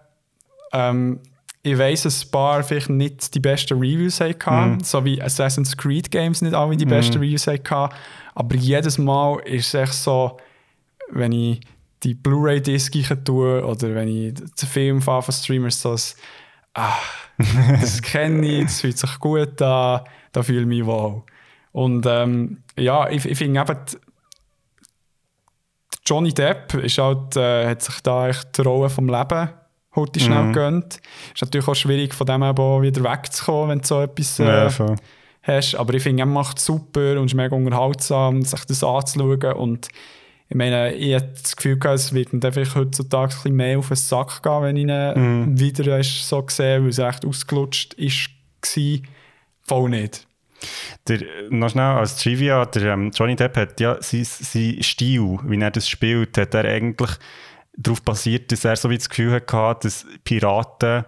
ähm, 0.71 1.19
ich 1.65 1.77
weiss, 1.77 2.03
dass 2.03 2.25
ein 2.25 2.31
paar 2.31 2.61
vielleicht 2.63 2.89
nicht 2.89 3.33
die 3.33 3.39
besten 3.39 3.79
Reviews 3.79 4.19
hatten, 4.19 4.73
mhm. 4.73 4.79
so 4.81 5.05
wie 5.05 5.21
Assassin's 5.21 5.77
Creed 5.77 6.11
Games 6.11 6.41
nicht 6.41 6.53
alle 6.53 6.75
die 6.75 6.85
besten 6.85 7.17
mhm. 7.17 7.23
Reviews 7.23 7.47
hatten, 7.47 7.93
aber 8.35 8.55
jedes 8.55 8.97
Mal 8.97 9.39
ist 9.45 9.67
es 9.67 9.73
echt 9.73 9.93
so, 9.93 10.37
wenn 11.09 11.31
ich 11.31 11.61
die 12.03 12.13
Blu-ray-Disc 12.13 12.93
tue 13.23 13.65
oder 13.65 13.95
wenn 13.95 14.07
ich 14.07 14.33
den 14.33 14.67
Film 14.67 15.01
fahre 15.01 15.23
von 15.23 15.33
Streamers, 15.33 15.81
so 15.81 15.91
das, 15.91 16.15
ah, 16.73 16.97
das 17.81 18.01
kenne 18.01 18.45
ich, 18.45 18.63
das 18.65 18.81
fühlt 18.81 18.97
sich 18.97 19.19
gut 19.19 19.61
an, 19.61 20.01
da 20.31 20.43
fühle 20.43 20.61
ich 20.61 20.67
mich 20.67 20.85
wohl. 20.85 21.23
Und 21.71 22.05
ähm, 22.05 22.63
ja, 22.77 23.09
ich, 23.09 23.25
ich 23.25 23.37
finde 23.37 23.61
eben, 23.61 23.79
Johnny 26.05 26.33
Depp 26.33 26.73
ist 26.75 26.97
halt, 26.97 27.35
äh, 27.37 27.67
hat 27.67 27.81
sich 27.81 27.99
da 28.01 28.27
echt 28.27 28.57
die 28.57 28.61
Rolle 28.61 28.89
vom 28.89 29.07
Leben 29.07 29.49
heute 29.95 30.19
schnell 30.19 30.43
mhm. 30.43 30.53
gegönnt. 30.53 30.99
Ist 31.33 31.41
natürlich 31.41 31.67
auch 31.67 31.75
schwierig, 31.75 32.13
von 32.13 32.27
dem 32.27 32.43
eben 32.43 32.81
wieder 32.81 33.03
wegzukommen, 33.03 33.69
wenn 33.69 33.79
du 33.79 33.87
so 33.87 34.01
etwas 34.01 34.39
äh, 34.39 34.43
ja, 34.45 34.95
hast. 35.43 35.75
Aber 35.75 35.93
ich 35.93 36.03
finde, 36.03 36.23
er 36.23 36.27
macht 36.27 36.57
es 36.57 36.65
super 36.65 37.19
und 37.19 37.27
ist 37.27 37.35
mega 37.35 37.55
unterhaltsam, 37.55 38.41
sich 38.41 38.65
das 38.65 38.83
anzuschauen. 38.83 39.53
Und 39.53 39.87
ich 40.53 40.57
meine, 40.57 40.93
ich 40.93 41.15
habe 41.15 41.33
das 41.41 41.55
Gefühl 41.55 41.79
gehabt, 41.79 41.97
es 41.97 42.13
wird 42.13 42.31
mir 42.31 42.45
einfach 42.45 42.75
heutzutage 42.75 43.33
ein 43.33 43.37
bisschen 43.37 43.55
mehr 43.55 43.79
auf 43.79 43.87
den 43.87 43.97
Sack 43.97 44.43
gehen, 44.43 44.61
wenn 44.61 44.77
ich 44.77 44.83
ihn 44.83 45.53
mm. 45.53 45.59
wieder 45.59 46.03
so 46.03 46.45
sehe, 46.47 46.79
weil 46.79 46.89
es 46.89 46.99
echt 46.99 47.25
ausgelutscht 47.25 47.95
ist, 47.95 48.29
war. 48.61 48.99
Voll 49.65 49.89
nicht. 49.89 50.27
Der, 51.07 51.21
noch 51.49 51.71
schnell 51.71 51.95
als 51.95 52.17
Trivia, 52.17 52.67
der 52.67 52.93
ähm, 52.93 53.09
Johnny 53.15 53.35
Depp 53.35 53.57
hat 53.57 53.79
ja 53.79 53.97
sein, 53.99 54.25
sein 54.25 54.83
Stil, 54.83 55.39
wie 55.43 55.59
er 55.59 55.71
das 55.71 55.89
spielt, 55.89 56.37
hat 56.37 56.53
er 56.53 56.65
eigentlich 56.65 57.11
darauf 57.75 58.03
basiert, 58.03 58.51
dass 58.51 58.63
er 58.63 58.75
so 58.75 58.91
wie 58.91 58.99
das 58.99 59.09
Gefühl 59.09 59.31
hatte, 59.31 59.87
dass 59.87 60.05
Piraten 60.23 61.05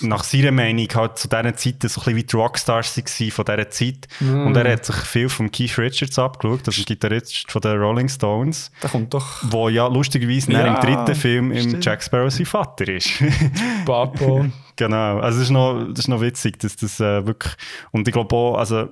nach 0.00 0.24
seiner 0.24 0.52
Meinung 0.52 0.88
halt 0.94 1.18
zu 1.18 1.28
dieser 1.28 1.54
Zeit 1.56 1.76
so 1.82 2.00
ein 2.00 2.04
bisschen 2.04 2.16
wie 2.16 2.24
die 2.24 2.36
Rockstars 2.36 2.96
waren 2.96 3.30
von 3.30 3.44
dieser 3.44 3.70
Zeit. 3.70 4.08
Mm. 4.20 4.46
Und 4.46 4.56
er 4.56 4.72
hat 4.72 4.84
sich 4.84 4.96
viel 4.96 5.28
von 5.28 5.50
Keith 5.50 5.78
Richards 5.78 6.18
abgeschaut, 6.18 6.66
das 6.66 6.76
ist 6.76 6.84
ein 6.84 6.86
Gitarrist 6.86 7.50
von 7.50 7.62
den 7.62 7.78
Rolling 7.78 8.08
Stones. 8.08 8.70
Der 8.82 8.90
kommt 8.90 9.14
doch. 9.14 9.42
Wo 9.42 9.68
ja 9.68 9.86
lustigerweise 9.86 10.52
ja, 10.52 10.66
im 10.66 10.80
dritten 10.80 11.14
Film 11.14 11.52
im 11.52 11.80
Jack 11.80 12.02
Sparrow 12.02 12.32
sein 12.32 12.46
Vater 12.46 12.88
ist. 12.88 13.10
Papo. 13.84 14.46
genau, 14.76 15.18
also 15.18 15.38
es 15.38 15.44
ist 15.44 15.50
noch, 15.50 15.86
das 15.88 16.00
ist 16.00 16.08
noch 16.08 16.20
witzig, 16.20 16.58
dass 16.58 16.76
das 16.76 17.00
äh, 17.00 17.26
wirklich, 17.26 17.54
und 17.92 18.06
ich 18.08 18.12
glaube 18.12 18.34
auch, 18.34 18.58
also 18.58 18.88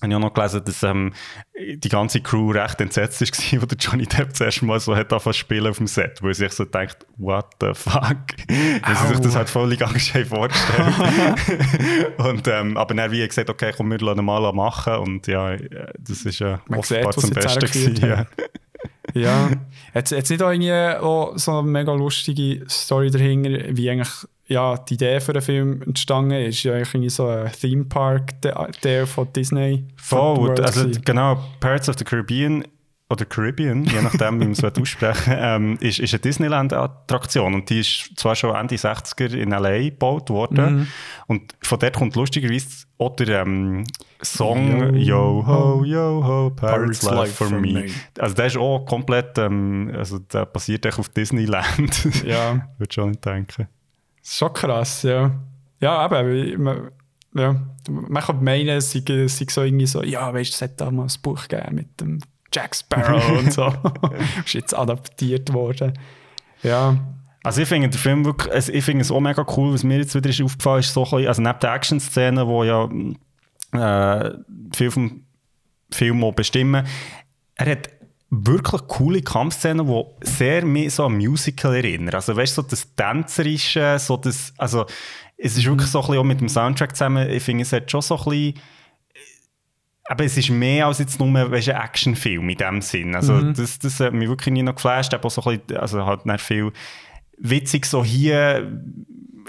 habe 0.00 0.12
ich 0.12 0.16
auch 0.16 0.20
noch 0.20 0.34
gelesen, 0.34 0.62
dass 0.64 0.82
ähm, 0.82 1.12
die 1.56 1.88
ganze 1.88 2.20
Crew 2.20 2.50
recht 2.52 2.80
entsetzt 2.80 3.20
war, 3.20 3.62
wo 3.62 3.66
der 3.66 3.78
Johnny 3.78 4.06
Depp 4.06 4.34
zuerst 4.34 4.62
mal 4.62 4.78
so 4.80 4.94
hat 4.94 5.12
angefangen 5.12 5.34
spielen 5.34 5.66
auf 5.66 5.78
dem 5.78 5.86
Set, 5.86 6.22
wo 6.22 6.28
sie 6.28 6.44
sich 6.44 6.52
so 6.52 6.64
denkt, 6.64 7.06
what 7.16 7.46
the 7.60 7.72
fuck? 7.74 8.16
Weil 8.48 8.96
sie 8.96 9.08
sich 9.08 9.20
das 9.20 9.36
halt 9.36 9.48
völlig 9.48 9.82
anders 9.84 10.08
vorgestellt 10.28 10.94
und 12.18 12.46
ähm, 12.48 12.76
Aber 12.76 12.94
dann 12.94 13.10
wie 13.10 13.26
gesagt, 13.26 13.50
okay, 13.50 13.72
komm, 13.76 13.90
wir 13.90 13.98
lassen 13.98 14.24
mal 14.24 14.52
machen 14.52 14.94
und 14.96 15.26
ja, 15.26 15.56
das 15.98 16.24
ist 16.24 16.38
ja 16.38 16.60
äh, 16.70 16.76
offenbar 16.76 17.12
zum 17.12 17.30
Besten 17.30 17.60
gewesen. 17.60 17.96
Ja. 17.96 18.26
ja. 19.14 19.50
Hat 19.94 20.12
es 20.12 20.30
nicht 20.30 20.42
auch 20.42 20.50
irgendwie 20.50 20.72
auch 20.72 21.36
so 21.36 21.58
eine 21.58 21.68
mega 21.68 21.92
lustige 21.92 22.64
Story 22.68 23.10
dahinter, 23.10 23.76
wie 23.76 23.90
eigentlich 23.90 24.26
ja, 24.48 24.78
die 24.78 24.94
Idee 24.94 25.20
für 25.20 25.34
den 25.34 25.42
Film 25.42 25.82
entstanden 25.82 26.32
ist, 26.32 26.62
ja 26.62 26.74
eigentlich 26.74 27.14
so 27.14 27.26
ein 27.26 27.52
Theme 27.52 27.84
Park, 27.84 28.40
der, 28.42 29.06
von 29.06 29.32
Disney. 29.32 29.84
Voll, 29.96 30.58
also 30.60 30.88
genau, 31.04 31.38
Pirates 31.60 31.88
of 31.88 31.96
the 31.98 32.04
Caribbean 32.04 32.64
oder 33.10 33.24
Caribbean, 33.24 33.84
je 33.84 34.02
nachdem, 34.02 34.40
wie 34.40 34.44
man 34.44 34.52
es 34.52 34.62
aussprechen 34.80 35.34
ähm, 35.36 35.78
ist, 35.80 35.98
ist 35.98 36.12
eine 36.12 36.20
Disneyland-Attraktion. 36.20 37.54
Und 37.54 37.70
die 37.70 37.80
ist 37.80 38.12
zwar 38.16 38.34
schon 38.34 38.54
Ende 38.54 38.74
60er 38.74 39.34
in 39.34 39.52
L.A. 39.52 39.78
gebaut 39.78 40.28
worden. 40.28 40.76
Mhm. 40.76 40.86
Und 41.26 41.54
von 41.62 41.78
dort 41.78 41.96
kommt 41.96 42.16
lustigerweise 42.16 42.86
auch 42.98 43.16
der 43.16 43.42
ähm, 43.42 43.84
Song 44.20 44.94
Yo, 44.94 45.42
ho, 45.46 45.84
yo 45.84 46.22
ho, 46.22 46.50
Pirates, 46.50 47.00
Pirates 47.00 47.02
Life 47.02 47.32
for, 47.32 47.46
for 47.48 47.60
me. 47.60 47.72
me. 47.72 47.86
Also 48.18 48.34
der 48.34 48.46
ist 48.46 48.56
auch 48.58 48.84
komplett, 48.84 49.38
ähm, 49.38 49.90
also 49.96 50.18
der 50.18 50.44
basiert 50.44 50.84
echt 50.84 50.98
auf 50.98 51.08
Disneyland. 51.08 52.24
Ja. 52.26 52.68
Würde 52.78 52.92
schon 52.92 53.10
nicht 53.10 53.24
denken. 53.24 53.68
Schon 54.30 54.52
krass, 54.52 55.04
ja. 55.04 55.30
Ja, 55.80 55.96
aber 55.96 56.22
man, 56.22 56.90
ja, 57.34 57.56
man 57.88 58.22
kann 58.22 58.44
meinen, 58.44 58.68
es 58.68 58.92
sei, 58.92 59.02
sei 59.06 59.46
so 59.48 59.62
irgendwie 59.62 59.86
so, 59.86 60.02
ja, 60.02 60.32
weißt 60.34 60.50
du, 60.50 60.54
es 60.54 60.62
hat 60.62 60.80
da 60.80 60.90
mal 60.90 61.04
ein 61.04 61.22
Buch 61.22 61.48
gegeben 61.48 61.76
mit 61.76 62.00
dem 62.00 62.18
Jack 62.52 62.76
Sparrow 62.76 63.26
und 63.38 63.52
so. 63.52 63.72
ist 64.44 64.52
jetzt 64.52 64.76
adaptiert 64.76 65.52
worden. 65.54 65.98
Ja. 66.62 66.98
Also 67.42 67.62
ich 67.62 67.68
finde 67.68 67.88
den 67.88 67.98
Film 67.98 68.26
wirklich, 68.26 68.52
also 68.52 68.70
ich 68.70 68.84
finde 68.84 69.02
es 69.02 69.10
auch 69.10 69.20
mega 69.20 69.46
cool, 69.56 69.72
was 69.72 69.82
mir 69.82 69.98
jetzt 69.98 70.14
wieder 70.14 70.28
ist 70.28 70.42
aufgefallen 70.42 70.80
ist, 70.80 70.92
so 70.92 71.04
ein 71.04 71.10
bisschen, 71.10 71.28
also 71.28 71.42
neben 71.42 71.58
der 71.60 71.72
Action-Szene, 71.72 72.46
wo 72.46 72.64
ja 72.64 72.88
äh, 73.72 74.34
viel 74.74 74.90
vom 74.90 75.22
Film 75.90 76.34
bestimmen, 76.34 76.86
er 77.54 77.70
hat 77.70 77.88
wirklich 78.30 78.82
coole 78.88 79.22
Kampfszenen, 79.22 79.86
die 79.86 80.04
sehr 80.22 80.64
mehr 80.64 80.90
so 80.90 81.06
an 81.06 81.16
Musical 81.16 81.74
erinnern. 81.74 82.14
Also 82.14 82.36
weißt 82.36 82.58
du, 82.58 82.62
so 82.62 82.68
das 82.68 82.94
Tänzerische, 82.94 83.98
so 83.98 84.16
das, 84.16 84.52
also 84.58 84.86
es 85.36 85.56
ist 85.56 85.64
wirklich 85.64 85.88
so 85.88 86.00
ein 86.00 86.06
bisschen 86.06 86.18
auch 86.18 86.24
mit 86.24 86.40
dem 86.40 86.48
Soundtrack 86.48 86.94
zusammen, 86.94 87.30
ich 87.30 87.42
finde, 87.42 87.62
es 87.62 87.72
hat 87.72 87.90
schon 87.90 88.02
so 88.02 88.18
ein 88.18 88.24
bisschen 88.24 88.54
aber 90.10 90.24
es 90.24 90.38
ist 90.38 90.48
mehr 90.48 90.86
als 90.86 91.00
jetzt 91.00 91.20
nur 91.20 91.50
weißt, 91.50 91.68
ein 91.68 91.82
Actionfilm 91.82 92.48
in 92.48 92.56
dem 92.56 92.80
Sinn. 92.80 93.14
Also 93.14 93.34
mhm. 93.34 93.52
das, 93.52 93.78
das 93.78 94.00
hat 94.00 94.14
mich 94.14 94.26
wirklich 94.26 94.54
nie 94.54 94.62
noch 94.62 94.74
geflasht. 94.74 95.12
Aber 95.12 95.28
so 95.28 95.42
ein 95.42 95.58
bisschen, 95.58 95.78
also 95.78 96.06
halt 96.06 96.24
nicht 96.24 96.40
viel 96.40 96.72
witzig 97.36 97.84
so 97.84 98.02
hier 98.02 98.72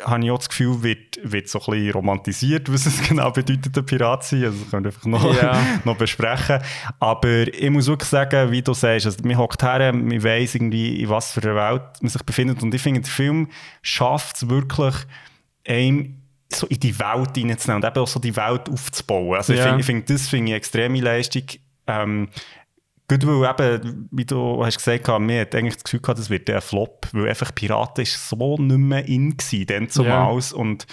habe 0.05 0.23
ich 0.23 0.31
auch 0.31 0.37
das 0.37 0.49
Gefühl, 0.49 0.83
wird, 0.83 1.19
wird 1.23 1.47
so 1.47 1.59
ein 1.59 1.65
bisschen 1.71 1.91
romantisiert, 1.91 2.71
was 2.71 2.85
es 2.85 3.01
genau 3.07 3.31
bedeutet, 3.31 3.77
ein 3.77 3.85
Pirat 3.85 4.23
zu 4.23 4.35
sein. 4.35 4.45
Also 4.45 4.59
das 4.59 4.71
können 4.71 4.83
wir 4.83 4.89
einfach 4.89 5.05
noch, 5.05 5.41
ja. 5.41 5.61
noch 5.85 5.97
besprechen. 5.97 6.59
Aber 6.99 7.47
ich 7.53 7.69
muss 7.69 7.87
wirklich 7.87 8.09
sagen, 8.09 8.51
wie 8.51 8.61
du 8.61 8.73
sagst, 8.73 9.05
also 9.05 9.17
man 9.23 9.37
hockt 9.37 9.63
her, 9.63 9.93
man 9.93 10.23
weiss 10.23 10.55
irgendwie, 10.55 11.01
in 11.01 11.09
was 11.09 11.31
für 11.31 11.41
einer 11.41 11.55
Welt 11.55 11.81
man 12.01 12.09
sich 12.09 12.23
befindet. 12.23 12.61
Und 12.63 12.73
ich 12.73 12.81
finde, 12.81 13.01
der 13.01 13.11
Film 13.11 13.49
schafft 13.81 14.37
es 14.37 14.49
wirklich, 14.49 14.95
einem 15.67 16.15
so 16.51 16.67
in 16.67 16.79
die 16.79 16.97
Welt 16.97 17.35
hineinzunehmen 17.35 17.83
und 17.83 17.89
eben 17.89 18.03
auch 18.03 18.07
so 18.07 18.19
die 18.19 18.35
Welt 18.35 18.69
aufzubauen. 18.69 19.35
Also 19.35 19.53
ja. 19.53 19.59
ich 19.59 19.67
finde, 19.67 19.83
find, 19.83 20.09
das 20.09 20.27
finde 20.27 20.45
ich 20.45 20.51
eine 20.51 20.57
extreme 20.57 20.99
Leistung. 20.99 21.43
Ähm, 21.87 22.29
Gut, 23.09 23.25
weil 23.25 23.49
eben, 23.49 24.07
wie 24.11 24.25
du 24.25 24.63
hast 24.63 24.77
gesagt 24.77 25.07
hast, 25.07 25.19
mir 25.19 25.41
hat 25.41 25.55
eigentlich 25.55 25.75
das 25.75 25.83
Gefühl 25.83 25.99
gehabt, 25.99 26.19
das 26.19 26.29
wird 26.29 26.47
ein 26.49 26.61
Flop, 26.61 27.07
weil 27.11 27.27
einfach 27.27 27.53
Piraten 27.55 28.03
ist 28.03 28.29
so 28.29 28.55
nicht 28.57 28.77
mehr 28.77 29.05
in 29.07 29.35
gewesen, 29.35 29.65
dann 29.65 29.89
zumals. 29.89 30.51
Ja. 30.51 30.57
Und 30.57 30.85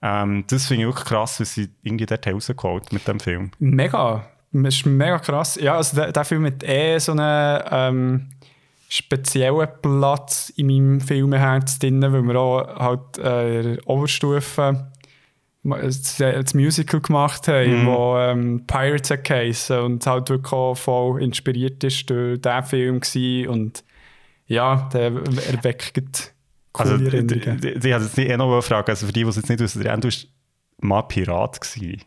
ähm, 0.00 0.44
das 0.48 0.66
finde 0.66 0.82
ich 0.82 0.88
wirklich 0.88 1.06
krass, 1.06 1.40
was 1.40 1.54
sie 1.54 1.68
irgendwie 1.82 2.06
dort 2.06 2.26
rausgeholt 2.26 2.92
mit 2.92 3.08
dem 3.08 3.18
Film. 3.18 3.50
Mega. 3.58 4.24
Das 4.52 4.74
ist 4.76 4.86
mega 4.86 5.18
krass. 5.18 5.56
Ja, 5.60 5.76
also 5.76 5.96
der, 5.96 6.12
der 6.12 6.24
Film 6.24 6.46
hat 6.46 6.62
eh 6.62 6.98
so 6.98 7.12
einen 7.12 7.62
ähm, 7.70 8.28
speziellen 8.88 9.68
Platz 9.82 10.52
in 10.56 10.68
meinem 10.68 11.00
Filmherz 11.00 11.80
drin, 11.80 12.00
weil 12.00 12.22
wir 12.22 12.36
auch 12.36 12.78
halt 12.78 13.18
äh, 13.18 13.76
Oberstufe 13.86 14.86
das 15.70 16.54
Musical 16.54 17.00
gemacht 17.00 17.48
haben, 17.48 17.82
mhm. 17.82 17.86
wo 17.86 18.16
ähm, 18.18 18.64
Pirates 18.66 19.22
geheissen 19.22 19.78
und 19.80 20.06
halt 20.06 20.28
wirklich 20.28 20.52
auch 20.52 20.74
voll 20.74 21.22
inspiriert 21.22 21.82
ist 21.84 22.08
durch 22.08 22.40
diesen 22.40 22.64
Film 22.64 23.00
gewesen. 23.00 23.48
und 23.48 23.84
ja, 24.48 24.88
der 24.92 25.12
erweckt 25.50 26.34
coole 26.72 26.92
also, 26.92 27.04
Erinnerungen. 27.04 27.60
Ich 27.62 27.92
hatte 27.92 28.04
jetzt 28.04 28.18
eh 28.18 28.36
noch 28.36 28.52
eine 28.52 28.62
Frage, 28.62 28.92
also 28.92 29.06
für 29.06 29.12
die, 29.12 29.24
die 29.24 29.28
es 29.28 29.36
jetzt 29.36 29.48
nicht 29.48 29.60
wissen, 29.60 29.82
du 29.82 29.88
warst 29.88 30.28
mal 30.78 31.02
Pirat 31.02 31.60
gewesen. 31.60 32.02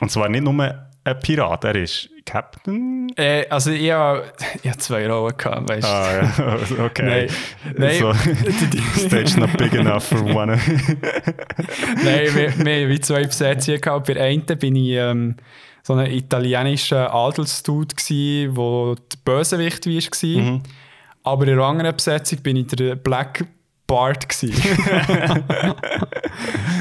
Und 0.00 0.10
zwar 0.10 0.28
nicht 0.28 0.44
nur 0.44 0.91
ein 1.04 1.18
Pirat, 1.20 1.64
er 1.64 1.76
ist 1.76 2.08
Captain? 2.24 3.10
Äh, 3.16 3.46
also 3.48 3.70
ich 3.70 3.90
habe 3.90 4.24
hab 4.64 4.80
zwei 4.80 5.08
Rollen 5.08 5.36
gehabt, 5.36 5.68
weißt 5.68 5.82
du. 5.82 5.88
Ah 5.88 6.12
ja, 6.14 6.84
okay. 6.84 7.28
Nein, 7.66 7.76
nein. 7.76 7.98
So, 7.98 8.12
stage 9.06 9.38
not 9.38 9.56
big 9.56 9.74
enough 9.74 10.04
for 10.04 10.22
one. 10.22 10.56
nein, 12.04 12.34
wir, 12.34 12.58
wir 12.58 12.88
haben 12.88 13.02
zwei 13.02 13.24
Besetzungen 13.24 13.80
gehabt. 13.80 14.06
Bei 14.06 14.20
einem 14.20 14.44
bin 14.58 14.76
ich 14.76 14.92
ähm, 14.92 15.36
so 15.82 15.94
ein 15.94 16.10
italienischer 16.10 17.12
Adelsdude 17.12 17.94
gsi, 17.96 18.48
wo 18.52 18.94
der 18.94 19.18
Bösewicht 19.24 19.86
war. 19.86 20.42
Mhm. 20.42 20.62
Aber 21.24 21.46
in 21.46 21.56
der 21.56 21.64
anderen 21.64 21.96
Besetzung 21.96 22.38
bin 22.42 22.56
ich 22.56 22.66
der 22.68 22.94
Black 22.96 23.44
Bart 23.86 24.26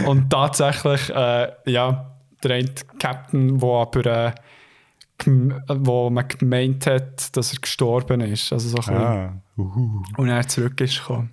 Und 0.06 0.30
tatsächlich, 0.30 1.10
äh, 1.10 1.48
ja, 1.66 2.12
der 2.44 2.56
eine 2.56 2.70
Captain, 3.00 3.60
der 3.60 3.70
aber 3.70 4.06
äh, 4.06 4.34
wo 5.68 6.10
man 6.10 6.28
gemeint 6.28 6.88
hat, 6.88 7.36
dass 7.36 7.54
er 7.54 7.60
gestorben 7.60 8.22
ist. 8.22 8.52
Also 8.52 8.70
so 8.70 8.92
ein 8.92 8.98
ah. 8.98 9.34
Und 9.56 10.30
er 10.30 10.48
zurück 10.48 10.80
ist 10.82 11.00
gekommen. 11.00 11.30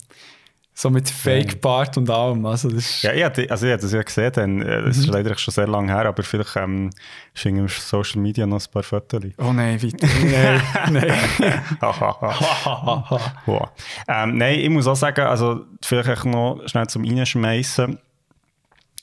So 0.74 0.90
mit 0.90 1.10
Fake-Bart 1.10 1.96
und 1.96 2.08
allem. 2.08 2.46
Also 2.46 2.70
das 2.70 3.02
ja, 3.02 3.12
ich 3.12 3.24
hatte, 3.24 3.50
also 3.50 3.66
ich 3.66 3.72
habe 3.72 3.82
das 3.82 3.92
ja 3.92 4.00
gesehen, 4.00 4.32
dann, 4.32 4.62
äh, 4.62 4.84
das 4.84 4.96
mhm. 4.96 5.02
ist 5.02 5.08
leider 5.08 5.36
schon 5.36 5.52
sehr 5.52 5.66
lange 5.66 5.92
her, 5.92 6.06
aber 6.06 6.22
vielleicht 6.22 6.54
ähm, 6.54 6.90
schwingen 7.34 7.64
auf 7.64 7.76
Social 7.80 8.20
Media 8.20 8.46
noch 8.46 8.64
ein 8.64 8.72
paar 8.72 8.84
Fotos. 8.84 9.24
Oh 9.38 9.52
nein, 9.52 9.82
weiter. 9.82 10.06
nein, 10.22 10.62
nein. 11.40 11.62
wow. 13.46 13.70
ähm, 14.06 14.38
nein, 14.38 14.60
ich 14.60 14.70
muss 14.70 14.86
auch 14.86 14.94
sagen, 14.94 15.22
also 15.22 15.64
vielleicht 15.82 16.24
noch 16.26 16.60
schnell 16.66 16.86
zum 16.86 17.04
Reinschmeißen. 17.04 17.98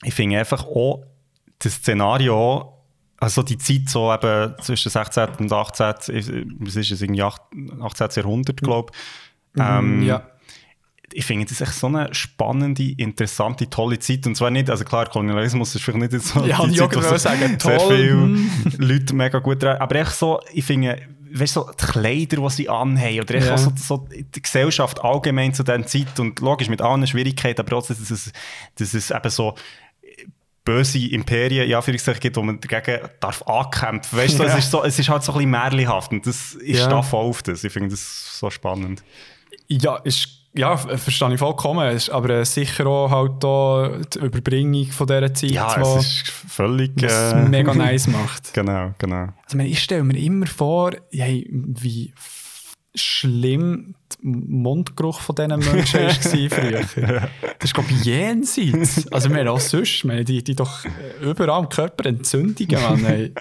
Ich 0.02 0.14
finde 0.14 0.38
einfach 0.38 0.64
auch, 0.64 1.04
das 1.58 1.74
Szenario, 1.74 2.72
also 3.18 3.42
die 3.42 3.58
Zeit 3.58 3.88
so 3.88 4.12
eben 4.12 4.54
zwischen 4.60 4.90
16. 4.90 5.28
und 5.40 5.52
18. 5.52 5.94
Was 6.60 6.76
ist 6.76 6.90
es, 6.90 7.02
irgendwie 7.02 7.22
18. 7.22 8.08
Jahrhundert, 8.14 8.62
glaube 8.62 8.92
ich. 8.92 9.62
Mhm, 9.62 9.68
ähm, 9.68 10.02
ja. 10.02 10.30
Ich 11.12 11.24
finde, 11.24 11.44
das 11.44 11.52
ist 11.52 11.60
echt 11.62 11.78
so 11.78 11.86
eine 11.86 12.12
spannende, 12.12 12.92
interessante, 12.92 13.70
tolle 13.70 13.98
Zeit. 13.98 14.26
Und 14.26 14.34
zwar 14.34 14.50
nicht, 14.50 14.68
also 14.68 14.84
klar, 14.84 15.06
Kolonialismus 15.06 15.74
ist 15.74 15.82
vielleicht 15.82 16.12
nicht 16.12 16.24
so 16.24 16.44
ja, 16.44 16.66
die 16.66 16.74
Zeit, 16.74 16.94
wo 16.94 17.00
so 17.00 17.16
sagen, 17.16 17.56
sehr 17.58 17.80
viele 17.80 18.14
mhm. 18.14 18.50
Leute 18.78 19.14
mega 19.14 19.38
gut 19.38 19.62
rein. 19.64 19.78
Aber 19.78 19.94
echt 19.96 20.14
so, 20.14 20.40
ich 20.52 20.64
finde, 20.64 21.00
weißt 21.32 21.56
du, 21.56 21.60
so 21.60 21.70
die 21.70 21.84
Kleider, 21.86 22.36
die 22.36 22.50
sie 22.50 22.68
anhaben, 22.68 23.20
oder 23.20 23.38
ja. 23.38 23.56
so, 23.56 23.72
so, 23.76 24.06
die 24.10 24.42
Gesellschaft 24.42 25.02
allgemein 25.02 25.54
zu 25.54 25.62
dieser 25.62 25.86
Zeit 25.86 26.18
und 26.20 26.40
logisch 26.40 26.68
mit 26.68 26.82
allen 26.82 27.06
Schwierigkeiten, 27.06 27.60
aber 27.60 27.70
trotzdem, 27.70 27.96
dass 27.98 28.10
es, 28.10 28.32
dass 28.76 28.94
es 28.94 29.10
eben 29.10 29.30
so 29.30 29.54
böse 30.66 30.98
Imperien, 30.98 31.66
ja, 31.68 31.80
gibt, 31.80 32.36
wo 32.36 32.42
man 32.42 32.60
dagegen 32.60 33.08
darf 33.20 33.40
ankämpfen. 33.42 34.18
Weißt 34.18 34.38
du, 34.38 34.42
ja. 34.42 34.50
es, 34.50 34.58
ist 34.58 34.70
so, 34.70 34.84
es 34.84 34.98
ist 34.98 35.08
halt 35.08 35.22
so 35.22 35.32
ein 35.32 35.38
bisschen 35.38 35.50
märchenhaft 35.50 36.12
und 36.12 36.26
das 36.26 36.54
ist 36.54 36.80
ja. 36.80 36.88
da 36.88 37.00
voll 37.00 37.24
auf 37.24 37.42
das. 37.42 37.64
Ich 37.64 37.72
finde 37.72 37.90
das 37.90 38.38
so 38.38 38.50
spannend. 38.50 39.02
Ja, 39.68 39.96
ist, 39.96 40.28
ja, 40.54 40.76
verstehe 40.76 41.32
ich 41.32 41.38
vollkommen. 41.38 41.88
Ist 41.90 42.10
aber 42.10 42.30
äh, 42.30 42.44
sicher 42.44 42.86
auch 42.86 43.10
halt 43.10 43.42
da 43.42 44.00
die 44.12 44.18
Überbringung 44.18 44.86
von 44.86 45.06
dieser 45.06 45.32
Zeit, 45.32 45.50
ja, 45.50 45.76
wo, 45.80 45.98
es 45.98 46.06
ist 46.06 46.30
völlig, 46.30 47.02
äh, 47.02 47.34
mega 47.48 47.72
nice 47.72 48.08
macht. 48.08 48.52
genau, 48.52 48.92
genau. 48.98 49.28
Also 49.44 49.58
ich 49.58 49.82
stelle 49.82 50.04
mir 50.04 50.18
immer 50.18 50.46
vor, 50.46 50.92
hey, 51.10 51.48
wie 51.50 52.12
schlimm 52.96 53.94
der 54.22 54.30
Mundgeruch 54.30 55.20
von 55.20 55.34
diesen 55.36 55.58
Menschen 55.58 56.00
war 56.00 56.50
früher. 56.90 57.28
Das 57.58 57.64
ist, 57.64 57.74
glaube 57.74 57.90
ich, 57.90 58.04
jenseits. 58.04 59.10
Also, 59.12 59.30
wir 59.30 59.52
auch 59.52 59.60
sonst, 59.60 60.04
wir 60.04 60.24
die, 60.24 60.42
die 60.42 60.54
doch 60.54 60.84
überall 61.22 61.50
am 61.50 61.68
Körper 61.68 62.06
Entzündungen, 62.06 62.82
Mann. 62.82 63.30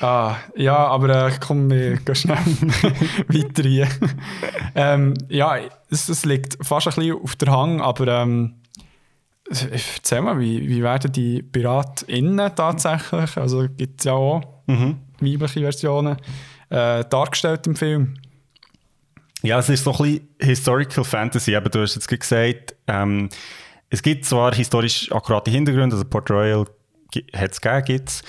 Ah, 0.00 0.36
ja, 0.56 0.76
aber 0.76 1.28
äh, 1.28 1.32
komm, 1.38 1.70
wir 1.70 1.96
gehen 1.96 2.14
schnell 2.14 2.36
weiter 3.28 3.62
hier. 3.62 3.88
Ähm, 4.74 5.14
ja, 5.28 5.56
es, 5.90 6.08
es, 6.08 6.24
liegt 6.24 6.58
fast 6.64 6.88
ein 6.88 6.94
bisschen 6.94 7.22
auf 7.22 7.36
der 7.36 7.52
Hang, 7.52 7.80
aber 7.80 8.08
ähm, 8.22 8.54
erzähl 9.48 10.22
mal, 10.22 10.38
wie, 10.38 10.68
wie 10.68 10.82
werden 10.82 11.12
die 11.12 11.42
PiratInnen 11.42 12.54
tatsächlich, 12.54 13.36
also 13.36 13.66
gibt 13.68 14.00
es 14.00 14.04
ja 14.04 14.12
auch 14.12 14.42
mhm. 14.66 14.96
weibliche 15.20 15.60
Versionen, 15.60 16.16
äh, 16.74 17.04
dargestellt 17.08 17.66
im 17.66 17.76
Film? 17.76 18.14
Ja, 19.42 19.58
es 19.58 19.68
ist 19.68 19.84
so 19.84 19.92
ein 19.92 19.98
bisschen 19.98 20.28
Historical 20.40 21.04
Fantasy, 21.04 21.54
eben, 21.54 21.70
du 21.70 21.82
hast 21.82 21.94
jetzt 21.94 22.08
gesagt, 22.08 22.74
ähm, 22.86 23.28
es 23.90 24.02
gibt 24.02 24.24
zwar 24.24 24.54
historisch 24.54 25.12
akkurate 25.12 25.50
Hintergründe, 25.50 25.94
also 25.94 26.04
Port 26.04 26.30
Royal 26.30 26.64
hat 27.32 27.52
es 27.52 27.60
gegeben, 27.60 27.84
gibt's, 27.84 28.22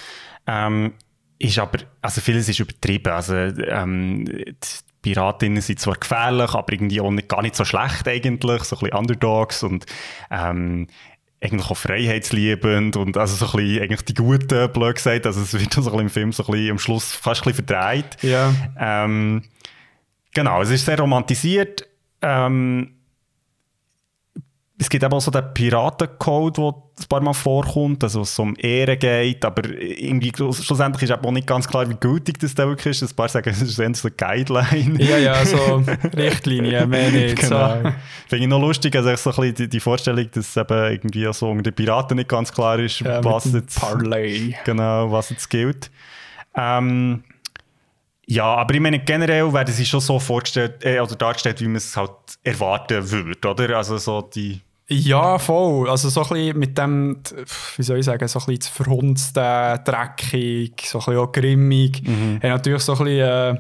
ähm, 0.46 0.94
ist 1.40 1.58
aber, 1.58 1.80
also 2.02 2.22
vieles 2.22 2.48
ist 2.48 2.60
übertrieben, 2.60 3.12
also 3.12 3.36
ähm, 3.36 4.26
die 4.26 4.56
Piratinnen 5.02 5.62
sind 5.62 5.80
zwar 5.80 5.96
gefährlich, 5.96 6.54
aber 6.54 6.74
irgendwie 6.74 7.02
auch 7.02 7.12
nicht, 7.12 7.30
gar 7.30 7.42
nicht 7.42 7.56
so 7.56 7.66
schlecht 7.66 8.08
eigentlich, 8.08 8.64
so 8.64 8.76
ein 8.76 8.80
bisschen 8.80 8.98
Underdogs 8.98 9.64
und 9.64 9.86
ähm, 10.30 10.88
eigentlich 11.42 11.70
auch 11.70 11.78
freiheitsliebend 11.78 12.98
und 12.98 13.18
also 13.18 13.36
so 13.36 13.46
ein 13.46 13.64
bisschen 13.66 13.84
eigentlich 13.84 14.06
die 14.06 14.14
Guten, 14.14 14.72
blöd 14.72 14.96
gesagt, 14.96 15.26
also 15.26 15.42
es 15.42 15.54
wird 15.54 15.74
so 15.74 15.82
ein 15.82 15.86
bisschen 15.86 16.00
im 16.00 16.10
Film 16.10 16.34
so 16.34 16.44
ein 16.44 16.52
bisschen 16.52 16.72
am 16.72 16.80
Schluss 16.80 17.14
fast 17.14 17.42
ein 17.42 17.52
bisschen 17.52 17.66
verdreht. 17.66 18.18
Ja. 18.22 18.54
Ähm, 18.80 19.44
genau, 20.34 20.62
es 20.62 20.70
ist 20.72 20.86
sehr 20.86 21.00
romantisiert. 21.00 21.88
Ähm, 22.22 22.95
es 24.78 24.90
gibt 24.90 25.04
eben 25.04 25.14
auch 25.14 25.22
so 25.22 25.32
den 25.32 25.54
Piratencode, 25.54 26.58
der 26.58 26.64
ein 26.66 27.08
paar 27.08 27.22
Mal 27.22 27.34
vorkommt, 27.34 28.04
also 28.04 28.22
es 28.22 28.38
um 28.38 28.56
Ehre 28.58 28.98
geht, 28.98 29.46
aber 29.46 29.70
irgendwie 29.70 30.34
schlussendlich 30.36 31.10
ist 31.10 31.12
auch 31.12 31.32
nicht 31.32 31.48
ganz 31.48 31.66
klar, 31.66 31.90
wie 31.90 31.96
gültig 31.96 32.40
das 32.40 32.56
da 32.56 32.68
wirklich 32.68 33.02
ist. 33.02 33.14
Ein 33.14 33.16
paar 33.16 33.30
sagen, 33.30 33.50
es 33.50 33.62
ist 33.62 33.80
eine 33.80 33.94
Guideline. 34.18 35.02
Ja, 35.02 35.18
ja, 35.18 35.46
so 35.46 35.82
Richtlinien, 36.16 36.90
mehr 36.90 37.10
nicht. 37.10 37.38
Genau. 37.38 37.84
So. 37.84 37.92
Finde 38.28 38.44
ich 38.44 38.48
noch 38.48 38.60
lustig, 38.60 38.96
also 38.98 39.16
so 39.16 39.30
ein 39.30 39.36
bisschen 39.36 39.56
die, 39.56 39.70
die 39.70 39.80
Vorstellung, 39.80 40.30
dass 40.32 40.58
eben 40.58 40.92
irgendwie 40.92 41.34
so 41.34 41.50
unter 41.50 41.64
den 41.64 41.74
Piraten 41.74 42.18
nicht 42.18 42.30
ganz 42.30 42.52
klar 42.52 42.78
ist, 42.80 43.00
Ja, 43.00 43.24
was 43.24 43.52
jetzt, 43.54 43.80
Parlay. 43.80 44.56
genau, 44.66 45.10
was 45.10 45.30
jetzt 45.30 45.50
gilt. 45.50 45.90
Ähm, 46.54 47.24
ja, 48.28 48.56
aber 48.56 48.74
ich 48.74 48.82
meine, 48.82 49.00
generell 49.00 49.54
werden 49.54 49.74
sie 49.74 49.86
schon 49.86 50.00
so 50.02 50.20
vorgestellt, 50.20 50.84
äh, 50.84 51.00
oder 51.00 51.16
dargestellt, 51.16 51.62
wie 51.62 51.68
man 51.68 51.76
es 51.76 51.96
halt 51.96 52.12
erwarten 52.44 53.10
würde, 53.10 53.48
oder? 53.50 53.78
Also 53.78 53.98
so 53.98 54.22
die... 54.22 54.62
Ja, 54.88 55.40
voll. 55.40 55.90
Also 55.90 56.10
so 56.10 56.22
ein 56.22 56.30
bisschen 56.30 56.60
mit 56.60 56.78
dem, 56.78 57.18
wie 57.78 57.84
soll 57.84 57.98
ich 58.00 58.06
sagen, 58.06 58.28
so 58.28 58.38
ein 58.40 58.46
bisschen 58.46 58.60
das 58.60 58.68
verhunzte, 58.68 59.82
dreckig, 59.84 60.84
so 60.88 61.00
ein 61.00 61.06
bisschen 61.06 61.18
auch 61.18 61.32
grimmig. 61.32 62.04
Mhm. 62.08 62.36
Hat 62.36 62.44
natürlich 62.44 62.84
so 62.84 62.94
ein 62.94 62.98
bisschen 63.00 63.20
äh, 63.20 63.56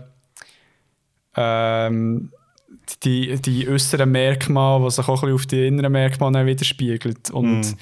ähm, 1.35 2.31
die, 3.03 3.41
die 3.41 3.68
äußeren 3.68 4.11
Merkmale, 4.11 4.84
die 4.85 4.91
sich 4.91 5.07
auch 5.07 5.23
ein 5.23 5.30
bisschen 5.30 5.35
auf 5.35 5.45
die 5.47 5.68
inneren 5.68 5.91
Merkmale 5.91 6.45
widerspiegelt. 6.45 7.31
Und 7.31 7.61
Mhm. 7.61 7.77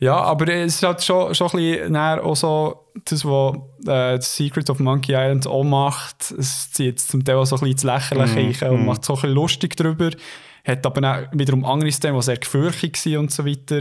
ja, 0.00 0.16
aber 0.16 0.48
es 0.52 0.74
ist 0.76 0.82
halt 0.82 1.02
schon, 1.04 1.34
schon 1.34 1.46
ein 1.48 1.56
bisschen 1.58 1.92
näher 1.92 2.24
auch 2.24 2.34
so 2.36 2.86
das, 3.04 3.24
was 3.24 3.56
äh, 3.86 4.20
Secret 4.20 4.68
of 4.68 4.80
Monkey 4.80 5.12
Island 5.12 5.46
auch 5.46 5.62
macht. 5.62 6.32
Es 6.36 6.72
zieht 6.72 6.98
zum 7.00 7.24
Teil 7.24 7.36
auch 7.36 7.44
so 7.46 7.54
ein 7.56 7.60
bisschen 7.60 7.72
ins 7.72 7.84
Lächerliche 7.84 8.66
Mhm. 8.68 8.74
und 8.80 8.86
macht 8.86 9.04
so 9.04 9.12
ein 9.12 9.16
bisschen 9.20 9.34
lustig 9.34 9.76
drüber. 9.76 10.10
Hat 10.64 10.84
aber 10.86 11.00
dann 11.00 11.28
wiederum 11.32 11.64
andere 11.64 11.90
Szenen, 11.90 12.16
die 12.16 12.22
sehr 12.22 12.36
gefürchtig 12.36 12.96
sind 12.96 13.16
und 13.16 13.32
so 13.32 13.46
weiter. 13.46 13.80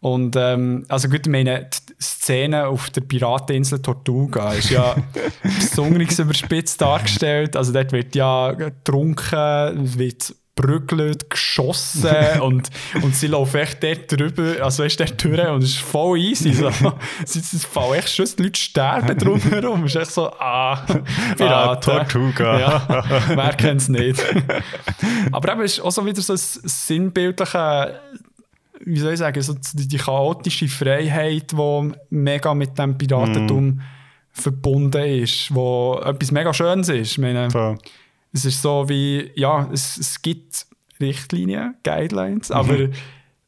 Und 0.00 0.36
ähm, 0.36 0.84
also 0.88 1.08
gut, 1.08 1.26
ich 1.26 1.32
meine, 1.32 1.70
die 1.88 1.94
Szene 2.02 2.66
auf 2.66 2.90
der 2.90 3.00
Pirateninsel 3.00 3.80
Tortuga 3.80 4.52
ist 4.52 4.68
ja 4.68 4.96
besonders 5.42 6.18
überspitzt 6.18 6.78
dargestellt. 6.80 7.56
Also 7.56 7.72
dort 7.72 7.92
wird 7.92 8.14
ja 8.14 8.52
getrunken, 8.52 9.98
wird 9.98 10.34
brügelt, 10.54 11.30
geschossen 11.30 12.14
und, 12.40 12.70
und 13.02 13.14
sie 13.14 13.26
laufen 13.26 13.60
echt 13.60 13.82
dort 13.82 14.12
drüber, 14.12 14.62
also 14.62 14.84
weißt 14.84 15.00
du, 15.00 15.04
dort 15.04 15.24
durch 15.24 15.48
und 15.48 15.62
es 15.62 15.70
ist 15.70 15.78
voll 15.78 16.18
easy. 16.18 16.52
So. 16.52 16.68
es, 17.22 17.64
fallen 17.64 17.94
echt 17.94 18.14
schon, 18.14 18.26
die 18.38 18.42
Leute 18.44 18.60
sterben 18.60 19.18
drumherum. 19.18 19.84
Es 19.84 19.94
ist 19.94 20.02
echt 20.02 20.10
so, 20.12 20.30
ah, 20.30 20.76
Piraten. 21.36 21.42
Ah, 21.42 21.76
Tortuga. 21.76 22.58
Ja, 22.58 23.04
wer 23.28 23.54
kennt 23.54 23.80
es 23.80 23.88
nicht. 23.88 24.22
Aber 25.32 25.52
eben, 25.52 25.62
es 25.62 25.74
ist 25.74 25.80
auch 25.80 25.90
so 25.90 26.06
wieder 26.06 26.20
so 26.20 26.34
ein 26.34 26.38
sinnbildliche, 26.38 28.00
wie 28.80 29.00
soll 29.00 29.12
ich 29.12 29.18
sagen, 29.18 29.42
so 29.42 29.54
die, 29.54 29.88
die 29.88 29.96
chaotische 29.96 30.68
Freiheit, 30.68 31.52
die 31.52 31.92
mega 32.10 32.54
mit 32.54 32.78
dem 32.78 32.96
Piratentum 32.96 33.80
verbunden 34.30 35.04
ist, 35.04 35.54
wo 35.54 36.00
etwas 36.04 36.32
mega 36.32 36.52
Schönes 36.52 36.88
ist. 36.88 37.12
Ich 37.12 37.18
meine, 37.18 37.50
So. 37.50 37.76
Es 38.34 38.44
ist 38.44 38.60
so 38.60 38.88
wie, 38.88 39.30
ja, 39.36 39.70
es, 39.72 39.96
es 39.96 40.20
gibt 40.20 40.66
Richtlinien, 41.00 41.76
Guidelines, 41.84 42.50
aber 42.50 42.88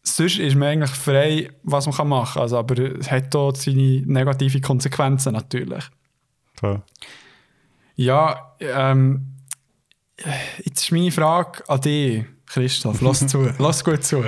sonst 0.02 0.38
ist 0.38 0.54
man 0.54 0.68
eigentlich 0.68 0.90
frei, 0.90 1.50
was 1.64 1.86
man 1.86 2.08
machen 2.08 2.34
kann. 2.34 2.42
Also, 2.42 2.58
aber 2.58 2.78
es 2.78 3.10
hat 3.10 3.34
auch 3.34 3.54
seine 3.54 4.02
negativen 4.06 4.62
Konsequenzen 4.62 5.32
natürlich. 5.32 5.84
So. 6.60 6.80
Ja, 7.96 8.54
ähm, 8.60 9.34
jetzt 10.64 10.84
ist 10.84 10.92
meine 10.92 11.10
Frage 11.10 11.68
an 11.68 11.80
dich, 11.80 12.24
Christoph. 12.46 13.00
Lass 13.00 13.26
zu, 13.26 13.50
lass 13.58 13.84
gut 13.84 14.04
zu. 14.04 14.22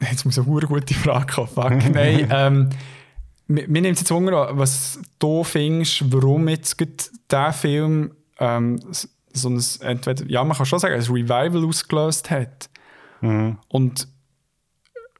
Jetzt 0.00 0.24
muss 0.24 0.38
eine 0.38 0.46
hure 0.46 0.66
gute 0.66 0.94
Frage 0.94 1.32
kommen. 1.32 1.48
Fuck. 1.48 1.94
Nein, 1.94 2.28
ähm, 2.32 2.70
mir, 3.46 3.68
mir 3.68 3.82
nimmt 3.82 3.94
es 3.94 4.00
jetzt 4.00 4.10
Wunder, 4.10 4.48
an, 4.48 4.58
was 4.58 4.98
du 5.20 5.44
findest, 5.44 6.12
warum 6.12 6.48
jetzt 6.48 6.76
dieser 6.80 7.52
Film 7.52 8.10
ähm, 8.40 8.80
so 9.32 9.48
ein, 9.48 9.62
entweder, 9.82 10.26
ja, 10.26 10.42
man 10.42 10.56
kann 10.56 10.66
schon 10.66 10.78
sagen, 10.80 10.94
ein 10.94 11.00
Revival 11.00 11.64
ausgelöst 11.64 12.30
hat. 12.30 12.68
Mhm. 13.20 13.58
Und 13.68 14.08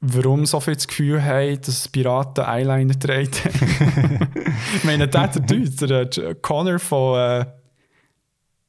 warum 0.01 0.47
so 0.47 0.59
viel 0.61 0.75
das 0.75 0.89
Gefühl 0.89 1.23
haben, 1.23 1.61
dass 1.61 1.87
Piraten 1.89 2.45
Eyeliner 2.45 2.99
tragen. 2.99 3.31
ich 4.77 4.85
meine, 4.85 5.07
der, 5.07 5.29
der 5.29 5.43
Dude, 5.43 5.87
der 5.87 6.31
äh, 6.31 6.35
Connor 6.37 6.79
von. 6.79 7.19
Äh, 7.19 7.47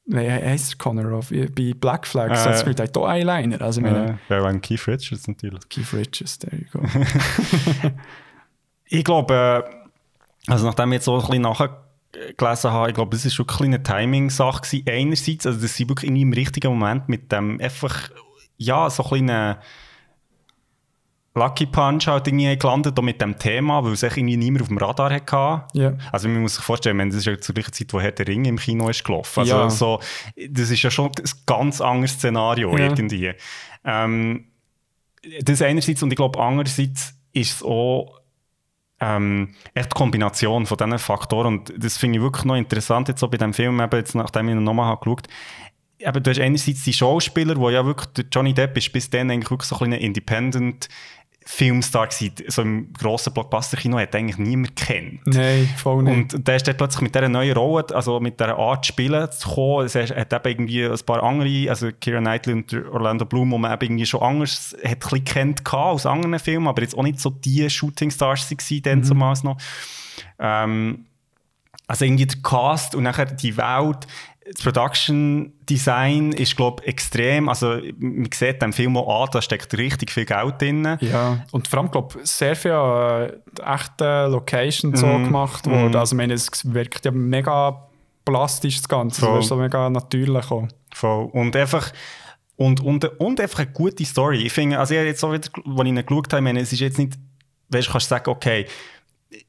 Nein, 0.06 0.30
heißt 0.30 0.72
der 0.72 0.78
Connor 0.78 1.14
auf, 1.14 1.30
bei 1.30 1.74
Black 1.74 2.06
Flag, 2.06 2.32
Äh. 2.32 2.36
so 2.36 2.50
das 2.50 2.60
Gefühl, 2.62 2.74
der 2.76 2.88
hat 2.88 2.98
auch 2.98 3.08
Eyeliner. 3.08 3.62
Also, 3.62 3.80
meine, 3.80 4.20
Äh, 4.28 4.30
Wäre 4.30 4.48
ein 4.48 4.60
Keith 4.60 4.86
Richards 4.88 5.28
natürlich. 5.28 5.70
Keith 5.70 5.94
Richards, 5.94 6.38
there 6.40 6.58
you 6.58 6.66
go. 6.72 6.82
Ich 8.94 9.06
glaube, 9.06 9.64
äh, 9.68 10.52
also 10.52 10.66
nachdem 10.66 10.92
ich 10.92 10.96
jetzt 10.96 11.06
so 11.06 11.16
ein 11.18 11.22
bisschen 11.22 11.46
nachgelesen 12.16 12.72
habe, 12.72 12.90
ich 12.90 12.96
glaube, 12.96 13.16
es 13.16 13.26
ist 13.26 13.34
schon 13.34 13.48
eine 13.48 13.58
kleine 13.58 13.84
Timing-Sache. 13.84 14.84
Einerseits, 14.88 15.46
also 15.46 15.62
dass 15.62 15.76
sie 15.76 15.88
wirklich 15.88 16.10
irgendwie 16.10 16.24
im 16.24 16.34
richtigen 16.34 16.68
Moment 16.70 17.10
mit 17.10 17.32
dem 17.32 17.60
einfach, 17.62 18.10
ja, 18.58 18.90
so 18.90 19.04
ein 19.04 19.10
kleinen 19.10 19.56
Lucky 21.34 21.66
Punch 21.66 22.08
halt 22.08 22.28
irgendwie 22.28 22.58
gelandet 22.58 23.00
auch 23.00 23.04
mit 23.04 23.22
dem 23.22 23.40
Thema, 23.40 23.82
weil 23.86 23.94
es 23.94 24.04
irgendwie 24.04 24.36
niemand 24.36 24.64
auf 24.64 24.68
dem 24.68 24.78
Radar 24.78 25.14
hatte. 25.14 25.64
Ja. 25.74 25.94
Also 26.12 26.28
man 26.28 26.42
muss 26.42 26.56
sich 26.56 26.64
vorstellen, 26.64 26.98
das 27.10 27.20
ist 27.20 27.26
ja 27.26 27.40
zur 27.40 27.56
gleichen 27.56 27.72
Zeit, 27.72 27.94
wo 27.94 28.02
Herr 28.02 28.12
der 28.12 28.28
Ring 28.28 28.44
im 28.44 28.58
Kino 28.58 28.90
ist 28.90 29.06
gelaufen. 29.06 29.40
Also 29.40 29.56
Ja. 29.56 29.70
so, 29.70 30.00
das 30.50 30.70
ist 30.70 30.82
ja 30.84 30.92
schon 30.92 31.06
ein 31.06 31.24
ganz 31.46 31.80
anderes 31.80 32.12
Szenario 32.12 32.78
Ja. 32.78 32.84
irgendwie. 32.84 33.32
Ähm, 33.86 34.48
das 35.42 35.62
einerseits 35.62 36.04
und 36.04 36.12
ich 36.12 36.18
glaube 36.18 36.38
andererseits 36.42 37.14
ist 37.32 37.56
es 37.56 37.64
auch 37.64 38.20
ähm, 39.02 39.50
echt 39.74 39.94
Kombination 39.94 40.66
von 40.66 40.78
diesen 40.78 41.00
Faktoren. 41.00 41.48
Und 41.48 41.74
das 41.76 41.98
finde 41.98 42.20
ich 42.20 42.24
wirklich 42.24 42.46
noch 42.46 42.56
interessant 42.56 43.08
jetzt 43.08 43.20
so 43.20 43.28
bei 43.28 43.38
dem 43.38 43.54
Film, 43.54 43.82
eben 43.82 43.98
jetzt 43.98 44.16
nachdem 44.16 44.48
ich 44.48 44.56
ihn 44.56 44.64
nochmal 44.64 44.88
habe 44.88 45.04
geschaut. 45.04 45.28
Eben, 45.98 46.24
du 46.24 46.30
hast 46.30 46.40
einerseits 46.40 46.84
die 46.84 46.94
Schauspieler, 46.94 47.58
wo 47.58 47.70
ja 47.70 47.86
wirklich, 47.86 48.28
Johnny 48.32 48.54
Depp 48.54 48.78
ist 48.78 48.92
bis 48.94 49.10
dann 49.10 49.30
eigentlich 49.30 49.52
wirklich 49.52 49.68
so 49.68 49.76
ein 49.78 49.90
bisschen 49.90 50.06
Independent 50.06 50.88
Filmstar 51.44 52.08
gewesen. 52.08 52.34
So 52.48 52.62
im 52.62 52.94
grossen 52.94 53.34
Blockbuster-Kino 53.34 53.98
hat 53.98 54.16
eigentlich 54.16 54.38
niemand 54.38 54.76
kennt. 54.76 55.26
Nein, 55.26 55.68
voll 55.76 56.04
nicht. 56.04 56.34
Und 56.34 56.48
der 56.48 56.56
ist 56.56 56.68
dann 56.68 56.78
plötzlich 56.78 57.02
mit 57.02 57.16
dieser 57.16 57.30
neuen 57.30 57.58
Rolle, 57.58 57.86
also 57.94 58.20
mit 58.20 58.40
dieser 58.40 58.58
Art 58.58 58.86
zu 58.86 58.90
spielen, 58.90 59.32
zu 59.32 59.50
kommen. 59.50 59.86
Es 59.86 59.96
hat 59.96 60.12
eben 60.34 60.68
irgendwie 60.68 60.86
ein 60.86 61.06
paar 61.06 61.24
andere, 61.24 61.70
also 61.70 61.90
Keira 62.00 62.20
Knightley 62.20 62.54
und 62.54 62.74
Orlando 62.92 63.26
Bloom, 63.26 63.50
die 63.52 63.58
man 63.58 63.74
eben 63.74 63.84
irgendwie 63.84 64.06
schon 64.06 64.22
anders 64.22 64.76
hat 64.84 64.92
ein 64.92 65.00
bisschen 65.00 65.26
kennt 65.26 65.74
aus 65.74 66.06
anderen 66.06 66.38
Filmen, 66.40 66.68
aber 66.68 66.82
jetzt 66.82 66.98
auch 66.98 67.04
nicht 67.04 67.20
so 67.20 67.32
die 67.32 67.68
Shooting-Stars 67.70 68.52
waren 68.52 68.82
dann 68.84 69.04
zumals 69.04 69.44
noch. 69.44 69.58
Ähm, 70.38 71.06
also 71.88 72.06
irgendwie 72.06 72.26
der 72.26 72.42
Cast 72.42 72.96
und 72.96 73.04
nachher 73.04 73.26
die 73.26 73.58
Welt, 73.58 74.08
das 74.44 74.64
Production 74.64 75.54
Design 75.70 76.32
ist, 76.32 76.58
glaube 76.58 76.82
ich, 76.84 76.90
extrem. 76.90 77.48
Also 77.48 77.80
man 78.00 78.28
sieht 78.34 78.62
dem 78.62 78.74
Film 78.74 78.98
auch 78.98 79.24
an, 79.24 79.30
da 79.32 79.42
steckt 79.42 79.78
richtig 79.78 80.12
viel 80.12 80.26
Geld 80.26 80.60
drin. 80.62 80.98
Ja, 81.00 81.46
und 81.52 81.68
vor 81.68 81.80
allem, 81.80 81.92
glaube 81.92 82.20
sehr 82.24 82.56
viel 82.56 82.72
äh, 82.72 83.34
echte 83.64 84.28
Locations 84.28 85.00
so 85.00 85.06
Mhm. 85.06 85.26
gemacht 85.26 85.68
worden. 85.68 85.96
Also, 85.96 86.16
ich 86.16 86.18
meine, 86.18 86.34
es 86.34 86.50
wirkt 86.74 87.06
ja 87.06 87.12
mega 87.12 87.88
plastisch, 88.26 88.78
das 88.78 88.90
Ganze. 88.90 89.22
Voll. 89.22 89.30
Es 89.30 89.36
wird 89.36 89.46
so 89.46 89.56
mega 89.58 89.90
natürlich 89.90 90.50
auch. 90.52 90.68
Voll. 90.94 91.26
Und 91.32 91.56
einfach, 91.56 91.92
und, 92.56 92.82
und, 92.82 93.06
und 93.20 93.40
einfach 93.40 93.60
eine 93.60 93.72
gute 93.72 94.04
Story. 94.06 94.44
Ich 94.46 94.54
finde, 94.54 94.80
also 94.80 94.94
ich 94.96 95.02
jetzt 95.02 95.20
so 95.22 95.32
wieder, 95.32 95.50
als 95.56 95.80
ich 95.82 95.88
ihn 95.88 95.96
geschaut 96.06 96.34
habe, 96.34 96.38
ich 96.38 96.44
meine, 96.44 96.60
es 96.62 96.74
ist 96.74 96.80
jetzt 96.80 96.98
nicht, 96.98 97.14
weißt 97.70 97.88
du, 97.88 97.92
kannst 97.92 98.08
du 98.08 98.16
sagen, 98.16 98.30
okay, 98.30 98.66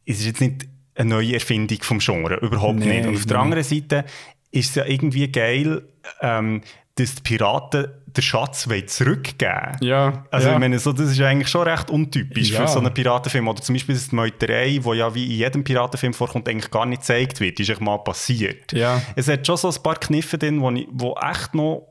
es 0.06 0.20
ist 0.20 0.26
jetzt 0.26 0.40
nicht 0.40 0.66
eine 0.94 1.08
neue 1.08 1.34
Erfindung 1.34 1.78
vom 1.82 1.98
Genre, 1.98 2.36
überhaupt 2.36 2.78
Nein, 2.78 2.88
nicht. 2.88 3.06
Und 3.06 3.16
auf 3.16 3.26
der 3.26 3.38
anderen 3.38 3.64
Seite 3.64 4.04
ist 4.52 4.70
es 4.70 4.74
ja 4.76 4.84
irgendwie 4.84 5.30
geil, 5.32 5.82
ähm, 6.20 6.62
dass 6.94 7.14
die 7.16 7.22
Piraten 7.22 7.86
den 8.06 8.22
Schatz 8.22 8.68
zurückgeben 8.86 9.78
Ja, 9.80 10.24
Also 10.30 10.48
ja. 10.48 10.52
ich 10.54 10.60
meine, 10.60 10.78
so, 10.78 10.92
das 10.92 11.10
ist 11.10 11.20
eigentlich 11.22 11.48
schon 11.48 11.66
recht 11.66 11.90
untypisch 11.90 12.50
Ja. 12.50 12.60
für 12.66 12.68
so 12.72 12.78
einen 12.78 12.92
Piratenfilm. 12.92 13.48
Oder 13.48 13.62
zum 13.62 13.74
Beispiel 13.74 13.94
das 13.94 14.12
Meuterei, 14.12 14.78
wo 14.82 14.92
ja 14.92 15.14
wie 15.14 15.24
in 15.24 15.38
jedem 15.38 15.64
Piratenfilm 15.64 16.12
vorkommt, 16.12 16.46
eigentlich 16.48 16.70
gar 16.70 16.84
nicht 16.84 17.00
gezeigt 17.00 17.40
wird. 17.40 17.58
ist 17.58 17.80
mal 17.80 17.96
passiert. 17.98 18.72
Ja. 18.72 19.00
Es 19.16 19.28
hat 19.28 19.46
schon 19.46 19.56
so 19.56 19.70
ein 19.70 19.82
paar 19.82 19.96
Kniffe 19.96 20.36
drin, 20.36 20.60
wo, 20.60 20.70
ich, 20.70 20.86
wo 20.92 21.16
echt 21.16 21.54
noch 21.54 21.88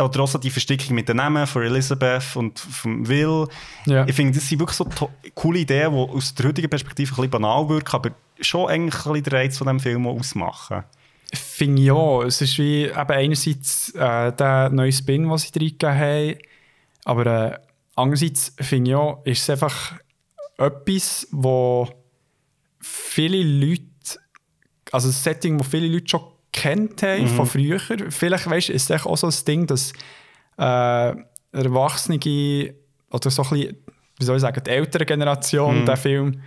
oder 0.00 0.20
auch 0.20 0.26
so 0.26 0.38
die 0.38 0.50
Verstickung 0.50 0.96
mit 0.96 1.08
den 1.08 1.18
Namen 1.18 1.46
von 1.46 1.62
Elizabeth 1.62 2.34
und 2.34 2.58
von 2.58 3.06
Will. 3.06 3.46
Ja. 3.86 4.04
Ich 4.08 4.16
finde, 4.16 4.34
das 4.36 4.48
sind 4.48 4.58
wirklich 4.58 4.76
so 4.76 4.88
coole 5.36 5.60
Ideen, 5.60 5.92
die 5.92 5.96
aus 5.98 6.34
der 6.34 6.46
heutigen 6.48 6.68
Perspektive 6.68 7.12
ein 7.12 7.14
bisschen 7.14 7.30
banal 7.30 7.68
wirken, 7.68 7.94
aber 7.94 8.10
schon 8.40 8.68
eigentlich 8.68 8.96
ein 9.06 9.12
bisschen 9.12 9.22
den 9.22 9.32
Reiz 9.32 9.56
von 9.56 9.68
diesem 9.68 9.78
Film 9.80 10.06
ausmachen. 10.08 10.82
Finde 11.32 11.82
ich 11.82 11.90
auch. 11.90 12.22
Es 12.22 12.40
ist 12.40 12.56
wie 12.58 12.84
eben 12.84 12.94
einerseits 13.10 13.90
äh, 13.94 14.32
der 14.32 14.70
neue 14.70 14.92
Spin, 14.92 15.28
den 15.28 15.38
sie 15.38 15.48
reingegeben 15.58 15.94
haben, 15.98 16.34
aber 17.04 17.26
äh, 17.26 17.58
andererseits 17.96 18.54
finde 18.60 18.90
ich 18.90 18.96
auch, 18.96 19.24
ist 19.24 19.42
es 19.42 19.50
einfach 19.50 19.94
etwas, 20.58 21.26
wo 21.32 21.88
viele 22.80 23.42
Leute, 23.42 23.82
also 24.92 25.08
ein 25.08 25.12
Setting, 25.12 25.58
das 25.58 25.66
viele 25.68 25.88
Leute 25.88 26.08
schon 26.08 26.22
kennt 26.52 27.02
haben 27.02 27.24
Mhm. 27.24 27.28
von 27.28 27.46
früher. 27.46 27.78
Vielleicht 27.80 28.48
weißt, 28.48 28.70
ist 28.70 28.90
es 28.90 29.04
auch 29.04 29.16
so 29.16 29.26
ein 29.26 29.34
Ding, 29.46 29.66
dass 29.66 29.92
äh, 30.58 31.14
Erwachsene 31.52 32.74
oder 33.10 33.30
so 33.30 33.42
ein 33.42 33.50
bisschen, 33.50 33.76
wie 34.18 34.24
soll 34.24 34.36
ich 34.36 34.42
sagen, 34.42 34.62
die 34.64 34.70
ältere 34.70 35.04
Generation 35.04 35.80
Mhm. 35.82 35.86
den 35.86 35.96
Film 35.96 36.42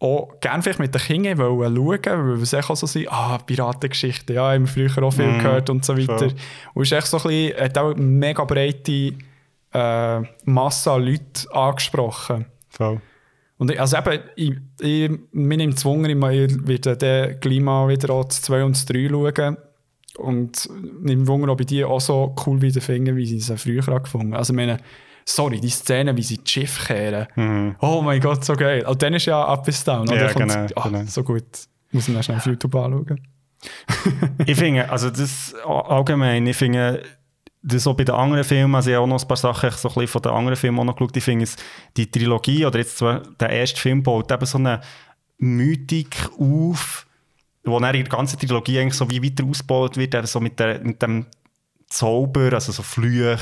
auch 0.00 0.28
gerne 0.40 0.62
vielleicht 0.62 0.78
mit 0.78 0.94
den 0.94 1.00
Kindern 1.02 1.38
wollen 1.38 1.74
schauen, 1.76 2.28
weil 2.36 2.42
es 2.42 2.52
echt 2.52 2.70
auch 2.70 2.76
so 2.76 2.86
sind, 2.86 3.08
ah, 3.10 3.38
Piratengeschichten, 3.38 4.36
ja, 4.36 4.52
haben 4.52 4.66
wir 4.72 4.88
früher 4.88 5.02
auch 5.04 5.12
viel 5.12 5.26
gehört 5.38 5.70
und 5.70 5.84
so 5.84 5.96
weiter. 5.96 6.18
voll. 6.18 6.34
Und 6.74 6.82
es 6.82 6.92
ist 6.92 6.98
echt 6.98 7.06
so 7.08 7.16
ein 7.18 7.22
bisschen, 7.24 7.60
hat 7.60 7.78
auch 7.78 7.94
eine 7.94 8.00
mega 8.02 8.44
breite 8.44 9.12
äh, 9.72 10.20
Masse 10.44 10.92
an 10.92 11.02
Leuten 11.04 11.50
angesprochen. 11.52 12.46
Voll. 12.70 13.00
Und 13.58 13.72
ich- 13.72 13.80
also 13.80 13.96
eben, 13.98 14.20
ich, 14.36 14.52
ich, 14.80 15.10
mir 15.32 15.56
nimmt 15.56 15.74
gezwungen, 15.74 16.08
ich 16.10 16.66
werde 16.68 16.96
den 16.96 17.40
Klima 17.40 17.88
wieder 17.88 18.22
das 18.22 18.40
2 18.42 18.64
und 18.64 18.76
das 18.76 18.86
3 18.86 19.08
schauen. 19.08 19.56
Und 20.16 20.68
nimmt 21.02 21.26
Wunder, 21.28 21.52
ob 21.52 21.60
ich 21.60 21.66
die 21.66 21.84
auch 21.84 22.00
so 22.00 22.34
cool 22.46 22.60
wieder 22.62 22.80
finde, 22.80 23.14
wie 23.16 23.26
sie 23.26 23.36
es 23.38 23.60
früher 23.60 23.86
angefangen 23.88 24.34
Also 24.34 24.52
ich 24.52 24.56
meine, 24.56 24.78
sorry, 25.28 25.60
die 25.60 25.68
Szene, 25.68 26.16
wie 26.16 26.22
sie 26.22 26.38
das 26.38 26.50
Schiff 26.50 26.86
kehren. 26.86 27.76
Oh 27.80 28.00
mein 28.02 28.20
Gott, 28.20 28.44
so 28.44 28.54
geil. 28.54 28.84
Und 28.86 29.02
dann 29.02 29.14
ist 29.14 29.26
ja 29.26 29.44
Up 29.44 29.68
is 29.68 29.84
Down. 29.84 30.06
Mhm. 30.06 30.14
Ja, 30.14 30.32
genau, 30.32 30.66
ah, 30.74 30.88
genau. 30.88 31.04
So 31.06 31.22
gut. 31.22 31.44
Muss 31.92 32.08
ich 32.08 32.14
dann 32.14 32.22
schnell 32.22 32.38
auf 32.38 32.46
YouTube 32.46 32.74
anschauen. 32.74 33.20
ich 34.46 34.56
finde, 34.56 34.88
also 34.88 35.10
das 35.10 35.54
allgemein, 35.64 36.46
ich 36.46 36.56
finde, 36.56 37.02
das 37.62 37.82
so 37.82 37.94
bei 37.94 38.04
den 38.04 38.14
anderen 38.14 38.44
Filmen, 38.44 38.74
also 38.74 38.90
ich 38.90 38.94
habe 38.94 39.04
auch 39.04 39.08
noch 39.08 39.20
ein 39.20 39.28
paar 39.28 39.36
Sachen 39.36 39.70
so 39.70 39.88
ein 39.88 39.94
bisschen 39.94 40.08
von 40.08 40.22
den 40.22 40.32
anderen 40.32 40.56
Filmen 40.56 40.78
auch 40.78 40.84
noch 40.84 40.96
geschaut, 40.96 41.16
ich 41.16 41.24
finde, 41.24 41.44
es, 41.44 41.56
die 41.96 42.08
Trilogie 42.08 42.64
oder 42.64 42.78
jetzt 42.78 42.98
zwar 42.98 43.20
der 43.40 43.50
erste 43.50 43.80
Film 43.80 44.02
baut 44.02 44.30
eben 44.30 44.46
so 44.46 44.58
eine 44.58 44.80
Mythik 45.38 46.30
auf, 46.38 47.06
wo 47.64 47.80
dann 47.80 47.94
in 47.94 48.04
der 48.04 48.16
ganzen 48.16 48.38
Trilogie 48.38 48.78
eigentlich 48.78 48.94
so 48.94 49.10
wie 49.10 49.22
weiter 49.22 49.44
ausgebaut 49.44 49.96
wird, 49.96 50.14
eben 50.14 50.26
so 50.26 50.40
mit, 50.40 50.60
der, 50.60 50.80
mit 50.80 51.02
dem 51.02 51.26
Zauber, 51.88 52.52
also 52.52 52.70
so 52.70 52.82
Flüche, 52.82 53.38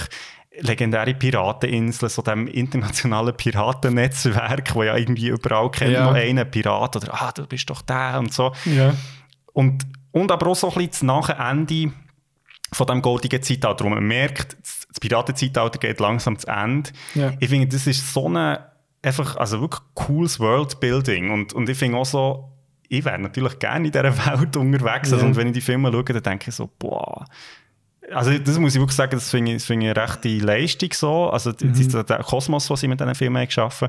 legendäre 0.61 1.15
Pirateninseln, 1.15 2.11
so 2.11 2.23
dem 2.23 2.47
internationalen 2.47 3.37
Piratennetzwerk, 3.37 4.75
wo 4.75 4.83
ja 4.83 4.97
irgendwie 4.97 5.29
überall 5.29 5.71
kennt 5.71 5.93
Ja. 5.93 6.05
noch 6.07 6.15
einen 6.15 6.51
Pirat 6.51 6.97
oder 6.97 7.15
«Ah, 7.15 7.33
du 7.33 7.47
bist 7.47 7.69
doch 7.71 7.83
der» 7.83 8.19
und 8.19 8.33
so. 8.33 8.53
Ja. 8.65 8.95
Und, 9.53 9.87
und 10.13 10.31
aber 10.33 10.49
auch 10.49 10.57
so 10.57 10.69
ein 10.69 10.75
bisschen 10.75 10.91
das 10.91 11.03
Nachende 11.03 11.93
von 12.73 12.87
dem 12.87 13.03
goldigen 13.03 13.43
Zeitalter, 13.43 13.85
wo 13.85 13.89
man 13.91 14.05
merkt, 14.05 14.57
das 14.63 15.01
Piratenzeitalter 15.01 15.79
geht 15.79 16.01
langsam 16.01 16.39
zu 16.39 16.47
Ende. 16.49 16.91
Ja. 17.15 17.33
Ich 17.39 17.49
finde, 17.49 17.69
das 17.69 17.87
ist 17.87 18.13
so 18.13 18.29
ein 18.29 18.59
einfach, 19.03 19.37
also 19.37 19.61
wirklich 19.61 19.83
cooles 19.95 20.41
Worldbuilding. 20.41 21.31
Und, 21.31 21.53
und 21.53 21.69
ich 21.69 21.79
finde 21.79 21.99
auch 21.99 22.07
so, 22.07 22.51
ich 22.89 23.05
wäre 23.05 23.19
natürlich 23.19 23.59
gerne 23.59 23.87
in 23.87 23.93
dieser 23.93 24.05
Welt 24.27 24.57
unterwegs. 24.57 25.13
Also, 25.13 25.19
Ja. 25.25 25.27
und 25.27 25.37
wenn 25.37 25.49
ich 25.49 25.53
die 25.55 25.61
Filme 25.61 25.93
schaue, 25.93 26.05
dann 26.05 26.23
denke 26.23 26.51
ich 26.51 26.57
so, 26.57 26.69
boah. 26.79 27.25
Also 28.13 28.39
das 28.39 28.59
muss 28.59 28.75
ich 28.75 28.81
wirklich 28.81 28.97
sagen, 28.97 29.13
das 29.13 29.31
finde 29.31 29.53
ich, 29.53 29.57
das 29.59 29.67
finde 29.67 29.87
ich 29.87 29.97
eine 29.97 30.09
rechte 30.09 30.29
Leistung 30.39 30.91
so. 30.93 31.31
Also 31.31 31.51
Mhm. 31.51 31.73
die- 31.73 31.89
die- 31.89 32.05
der 32.05 32.19
Kosmos, 32.19 32.67
den 32.69 32.77
sie 32.77 32.89
mit 32.89 33.01
diesen 33.01 33.15
Filmen 33.15 33.37
haben 33.39 33.47
geschaffen 33.47 33.89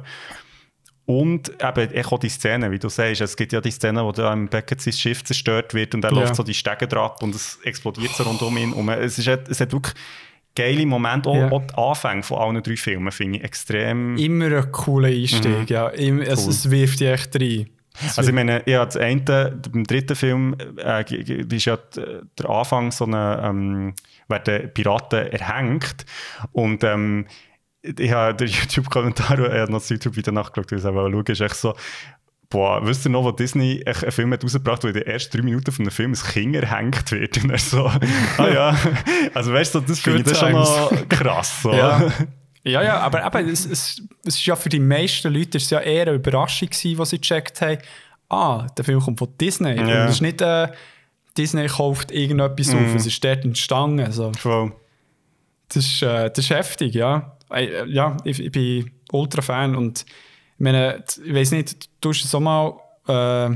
und 1.05 1.51
eben 1.63 2.05
auch 2.05 2.19
die 2.19 2.29
Szene, 2.29 2.69
wie 2.71 2.79
du 2.79 2.89
sagst. 2.89 3.21
Es 3.21 3.37
gibt 3.37 3.53
ja 3.53 3.61
die 3.61 3.71
Szene, 3.71 4.03
wo 4.03 4.11
da 4.11 4.33
im 4.33 4.47
Beckett 4.47 4.81
sein 4.81 4.93
Schiff 4.93 5.23
zerstört 5.23 5.73
wird 5.73 5.95
und 5.95 6.03
er 6.03 6.11
Ja. 6.11 6.19
läuft 6.19 6.35
so 6.35 6.43
die 6.43 6.53
Stege 6.53 6.87
drauf 6.87 7.21
und 7.21 7.33
es 7.35 7.59
explodiert 7.63 8.11
so 8.11 8.23
rund 8.23 8.41
um 8.41 8.57
ihn. 8.57 8.73
Und 8.73 8.89
es, 8.89 9.17
ist, 9.19 9.27
es 9.27 9.59
hat 9.61 9.71
wirklich 9.71 9.93
geile 10.55 10.85
Momente. 10.85 11.29
Auch, 11.29 11.35
Ja. 11.35 11.51
auch 11.51 11.61
die 11.65 11.75
Anfänge 11.75 12.23
von 12.23 12.39
allen 12.39 12.63
drei 12.63 12.75
Filmen 12.75 13.11
finde 13.11 13.37
ich 13.39 13.43
extrem... 13.45 14.17
Immer 14.17 14.45
ein 14.57 14.71
cooler 14.71 15.09
Einstieg, 15.09 15.69
ja. 15.69 15.87
Immer, 15.89 16.23
es, 16.27 16.43
Cool. 16.43 16.49
es 16.49 16.71
wirft 16.71 16.99
dich 16.99 17.07
echt 17.07 17.35
rein. 17.39 17.69
Es 18.05 18.17
Also 18.17 18.29
ich 18.29 18.35
meine, 18.35 18.63
ja, 18.69 18.85
das 18.85 18.97
eine, 18.97 19.59
beim 19.71 19.83
dritten 19.83 20.15
Film 20.15 20.55
äh, 20.77 21.03
ist 21.03 21.65
ja 21.65 21.77
der 21.95 22.49
Anfang 22.49 22.91
so 22.91 23.05
eine, 23.05 23.41
ähm, 23.43 23.93
werden 24.27 24.71
Piraten 24.73 25.27
erhängt 25.31 26.05
und 26.51 26.83
ähm, 26.83 27.27
ich 27.81 28.11
habe 28.11 28.35
den 28.35 28.47
YouTube-Kommentar, 28.47 29.39
er 29.39 29.63
hat 29.63 29.69
noch 29.69 29.79
das 29.79 29.89
YouTube-Video 29.89 30.33
nachgeschaut, 30.33 30.71
weil 30.71 30.79
ich 30.79 30.85
es 30.85 30.91
schauen 30.91 31.25
ist 31.27 31.41
echt 31.41 31.55
so, 31.55 31.75
boah, 32.49 32.85
wisst 32.85 33.05
ihr 33.05 33.09
noch, 33.09 33.23
wo 33.23 33.31
Disney 33.31 33.83
einen 33.85 34.11
Film 34.11 34.33
hat 34.33 34.43
rausgebracht, 34.43 34.83
wo 34.83 34.87
in 34.87 34.93
den 34.93 35.03
ersten 35.03 35.37
drei 35.37 35.43
Minuten 35.43 35.71
von 35.71 35.83
einem 35.83 35.91
Film 35.91 36.11
ein 36.11 36.31
Kind 36.31 36.55
erhängt 36.55 37.11
wird 37.11 37.37
und 37.43 37.49
er 37.49 37.57
so, 37.57 37.85
ah 38.37 38.47
ja, 38.47 38.77
also 39.33 39.53
weißt 39.53 39.75
du, 39.75 39.79
das 39.81 39.99
finde 39.99 40.19
ich 40.19 40.25
das 40.25 40.39
schon 40.39 40.51
noch 40.51 40.91
krass. 41.09 41.61
So. 41.61 41.73
Ja. 41.73 42.11
Ja, 42.67 42.81
ja, 42.83 42.99
aber, 42.99 43.23
aber 43.23 43.39
es, 43.45 43.65
es, 43.65 44.01
es 44.25 44.35
ist 44.35 44.45
ja 44.45 44.55
für 44.55 44.69
die 44.69 44.79
meisten 44.79 45.33
Leute 45.33 45.57
ist 45.57 45.69
ja 45.71 45.79
eher 45.79 46.03
eine 46.03 46.13
Überraschung 46.13 46.69
gewesen, 46.69 46.97
was 46.97 47.09
sie 47.11 47.19
gecheckt 47.19 47.59
haben. 47.61 47.77
Ah, 48.29 48.67
der 48.77 48.83
Film 48.85 48.99
kommt 48.99 49.19
von 49.19 49.29
Disney. 49.39 49.79
Und 49.79 49.87
Ja. 49.87 50.05
es 50.05 50.15
ist 50.15 50.21
nicht, 50.21 50.41
äh, 50.41 50.67
Disney 51.37 51.67
kauft 51.67 52.11
irgendetwas 52.11 52.73
auf, 52.73 52.95
es 52.95 53.05
ist 53.05 53.23
dort 53.23 53.45
entstanden. 53.45 54.01
Also, 54.05 54.31
Voll. 54.33 54.73
das, 55.69 55.85
ist, 55.85 56.01
äh, 56.01 56.29
das 56.29 56.39
ist 56.39 56.49
heftig, 56.49 56.93
ja. 56.95 57.37
Äh, 57.51 57.85
Ja, 57.89 58.17
ich, 58.23 58.39
ich 58.39 58.51
bin 58.51 58.91
ultra 59.11 59.41
Fan 59.41 59.75
und 59.75 60.01
ich 60.01 60.63
meine, 60.63 61.03
ich 61.23 61.33
weiß 61.33 61.51
nicht, 61.51 61.89
du 62.01 62.09
hast 62.09 62.25
es 62.25 62.33
auch 62.35 62.39
mal 62.39 62.73
äh, 63.07 63.55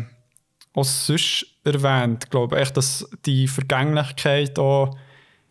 auch 0.74 0.84
sonst 0.86 1.46
erwähnt, 1.66 2.30
glaube 2.32 2.62
ich, 2.62 2.70
dass 2.72 3.10
die 3.26 3.48
Vergänglichkeit 3.48 4.58
auch 4.58 4.96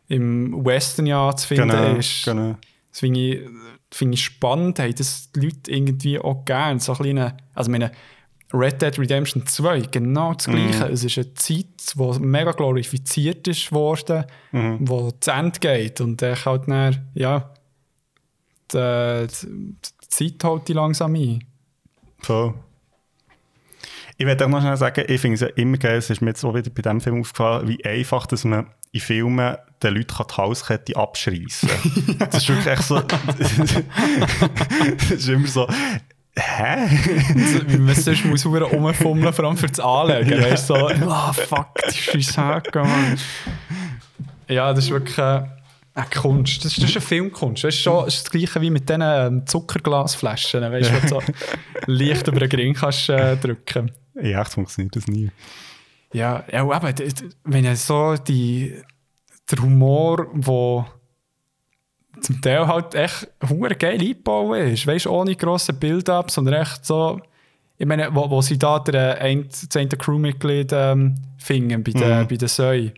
im 0.09 0.65
Western 0.65 1.07
ja 1.07 1.35
zu 1.37 1.47
finden 1.49 1.69
Genau, 1.71 1.95
ist. 1.97 2.25
genau. 2.25 2.57
Das 2.91 3.01
finde 3.01 3.21
ich, 3.21 3.41
finde 3.91 4.15
ich 4.15 4.25
spannend, 4.25 4.79
haben 4.79 4.95
das 4.95 5.31
die 5.33 5.41
Leute 5.41 5.71
irgendwie 5.71 6.19
auch 6.19 6.45
gerne. 6.45 6.81
So 6.81 6.93
ein 6.93 6.99
kleiner, 6.99 7.37
also 7.55 7.71
ich 7.71 7.79
meine, 7.79 7.93
Red 8.53 8.83
Dead 8.83 8.99
Redemption 8.99 9.47
2, 9.47 9.83
genau 9.93 10.35
das 10.35 10.47
Gleiche. 10.47 10.87
Es 10.87 11.05
ist 11.05 11.19
eine 11.19 11.35
Zeit, 11.35 11.95
die 11.95 12.19
mega 12.21 12.51
glorifiziert 12.51 13.47
ist 13.47 13.71
worden, 13.71 14.25
wo 14.81 15.11
zu 15.13 15.31
Ende 15.31 15.61
geht. 15.61 16.01
Und 16.01 16.21
dann 16.21 16.45
halt 16.45 16.69
dann, 16.69 17.11
ja, 17.15 17.55
die, 18.73 19.27
die, 19.29 20.09
Zeit 20.09 20.45
holt 20.45 20.67
die 20.67 20.73
langsam 20.73 21.15
ein. 21.15 21.45
Voll. 22.19 22.55
Ich 24.21 24.27
werde 24.27 24.45
auch 24.45 24.51
noch 24.51 24.61
schnell 24.61 24.77
sagen, 24.77 25.03
ich 25.09 25.19
finde 25.19 25.37
es 25.37 25.41
ja 25.41 25.47
immer 25.57 25.79
geil, 25.79 25.97
es 25.97 26.11
ist 26.11 26.21
mir 26.21 26.29
jetzt 26.29 26.45
auch 26.45 26.55
wieder 26.55 26.69
bei 26.69 26.83
diesem 26.83 27.01
Film 27.01 27.23
aufgefallen, 27.23 27.67
wie 27.67 27.83
einfach, 27.87 28.27
dass 28.27 28.45
man 28.45 28.67
in 28.93 29.01
Filmen 29.01 29.57
den 29.83 29.95
Leuten 29.95 30.15
kann 30.15 30.27
die 30.29 30.35
Halskette 30.35 30.95
abschreissen 30.95 31.71
kann. 31.71 32.19
das 32.31 32.43
ist 32.43 32.49
wirklich 32.51 32.67
echt 32.67 32.83
so... 32.83 33.01
das 33.01 35.11
ist 35.11 35.27
immer 35.27 35.47
so... 35.47 35.67
Hä? 36.37 36.87
Also, 37.35 37.67
wie 37.67 37.79
man 37.79 37.95
sonst 37.95 38.27
muss 38.27 38.43
verdammt 38.43 38.75
rumfummeln, 38.75 39.33
vor 39.33 39.47
allem 39.47 39.57
für 39.57 39.69
das 39.69 39.81
Anlegen. 39.81 40.39
Ja. 40.39 40.51
Weißt 40.51 40.69
du, 40.69 40.75
so, 40.75 40.89
ah, 41.09 41.33
fuck, 41.33 41.69
die 41.91 41.97
Scheisshaken, 41.97 42.83
Mann. 42.83 43.19
Ja, 44.49 44.75
das 44.75 44.85
ist 44.85 44.91
wirklich 44.91 45.17
äh, 45.17 45.45
eine 45.95 46.07
Kunst. 46.15 46.63
Das 46.63 46.73
ist, 46.73 46.83
das 46.83 46.91
ist 46.91 46.97
eine 46.97 47.07
Filmkunst. 47.07 47.65
Das 47.65 47.75
ist, 47.75 47.81
schon, 47.81 48.05
das 48.05 48.17
ist 48.17 48.25
das 48.25 48.31
Gleiche 48.31 48.61
wie 48.61 48.69
mit 48.69 48.87
diesen 48.87 49.01
ähm, 49.03 49.47
Zuckerglasflaschen, 49.47 50.61
weißt 50.61 50.91
du, 50.91 51.01
du 51.01 51.09
so 51.09 51.23
leicht 51.87 52.29
über 52.29 52.41
den 52.41 52.51
Ring 52.51 52.75
kannst 52.75 53.09
äh, 53.09 53.39
drücken. 53.39 53.91
Ja, 54.15 54.41
echt 54.43 54.53
funktioniert 54.53 54.97
das 54.97 55.07
nie. 55.07 55.31
Ja, 56.13 56.45
ja 56.51 56.67
d- 56.93 57.09
wenn 57.45 57.65
er 57.65 57.77
so 57.77 58.17
die, 58.17 58.75
der 59.51 59.59
Humor, 59.63 60.27
wo 60.33 60.85
zum 62.21 62.41
Teil 62.43 62.67
halt 62.67 62.95
echt 62.95 63.29
hure 63.49 63.75
geil 63.77 64.01
eingebaut 64.01 64.57
ist, 64.59 64.87
weißt 64.87 65.07
du, 65.07 65.11
ohne 65.11 65.37
grosse 65.37 65.73
Build-up, 65.73 66.31
sondern 66.31 66.55
echt 66.63 66.85
so, 66.85 67.21
ich 67.79 67.87
meine, 67.87 68.15
wo, 68.15 68.29
wo 68.29 68.43
sie 68.43 68.59
da 68.59 68.79
der 68.81 69.21
das 69.21 69.69
eine 69.77 69.89
Crewmitglied 69.89 70.71
ähm, 70.73 71.15
fingen, 71.39 71.83
bei 71.83 71.93
der, 71.93 72.25
bei 72.27 72.37
der 72.37 72.49
Säue. 72.49 72.93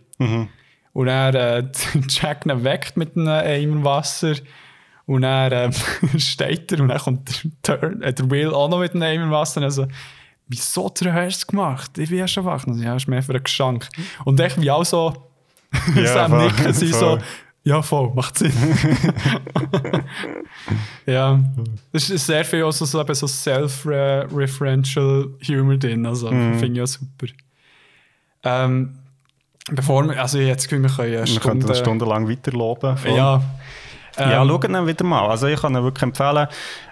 Und 0.93 1.07
er 1.07 1.33
äh, 1.59 1.67
Jack 2.09 2.45
ihn 2.45 2.63
weckt 2.63 2.97
mit 2.97 3.15
einem 3.15 3.27
Eimer 3.27 3.83
Wasser. 3.83 4.35
Und 5.05 5.23
er 5.23 5.51
ähm, 5.51 5.71
steht 6.19 6.71
er 6.71 6.79
und 6.81 6.87
dann 6.89 6.97
kommt 6.99 7.29
der, 7.67 7.79
Turn, 7.79 8.01
äh, 8.01 8.13
der 8.13 8.29
Will 8.29 8.49
auch 8.53 8.69
noch 8.69 8.79
mit 8.79 8.93
einem 8.93 9.03
Eimer 9.03 9.31
Wasser. 9.31 9.61
Also, 9.61 9.87
wieso 10.53 10.91
hast 11.13 11.43
du 11.43 11.47
gemacht? 11.47 11.97
Ich 11.97 12.09
bin 12.09 12.19
ja 12.19 12.27
schon 12.27 12.45
wach. 12.45 12.65
Und 12.65 12.81
Ja, 12.81 12.95
ist 12.95 13.07
mehr 13.07 13.23
für 13.23 13.33
einen 13.33 13.43
Geschenk. 13.43 13.87
Und 14.25 14.39
echt 14.39 14.59
wie 14.61 14.71
auch 14.71 14.85
so, 14.85 15.13
Ja, 15.95 16.05
Sam 16.07 16.31
voll, 16.31 16.45
Nicken 16.45 16.73
sind 16.73 16.93
so, 16.93 17.17
ja 17.63 17.81
voll, 17.81 18.11
macht 18.13 18.37
Sinn. 18.37 18.53
ja, 21.05 21.39
es 21.91 22.09
ist 22.09 22.25
sehr 22.25 22.45
viel 22.45 22.63
auch 22.63 22.71
so, 22.71 22.85
so, 22.85 23.03
self-referential 23.27 25.29
Humor 25.47 25.77
drin. 25.77 26.05
Also 26.05 26.31
Mhm. 26.31 26.59
finde 26.59 26.79
ich 26.79 26.83
auch 26.83 26.87
super. 26.87 27.27
Ähm, 28.43 28.95
bevor 29.71 30.03
wir, 30.07 30.21
also 30.21 30.37
jetzt 30.39 30.67
können 30.69 30.83
wir 30.83 30.89
können 30.89 31.15
eine 31.17 31.27
Wir 31.27 31.39
könnten 31.39 31.61
Stunde, 31.61 31.65
eine 31.67 31.75
Stunde 31.75 32.05
lang 32.05 32.29
weiter 32.29 32.51
loben. 32.51 32.97
Voll. 32.97 33.15
Ja. 33.15 33.41
Ja, 34.17 34.41
Ähm, 34.43 34.47
schaut 34.49 34.63
ihn 34.65 34.87
wieder 34.87 35.05
mal. 35.05 35.27
Also 35.27 35.47
ich 35.47 35.59
kann 35.59 35.75
ihn 35.75 35.83
wirklich 35.83 36.03
empfehlen. 36.03 36.47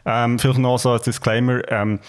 Ähm, 0.06 0.40
vielleicht 0.40 0.60
noch 0.60 0.78
so 0.80 0.92
als 0.92 1.04
Disclaimer. 1.04 1.62
Ähm, 1.72 2.00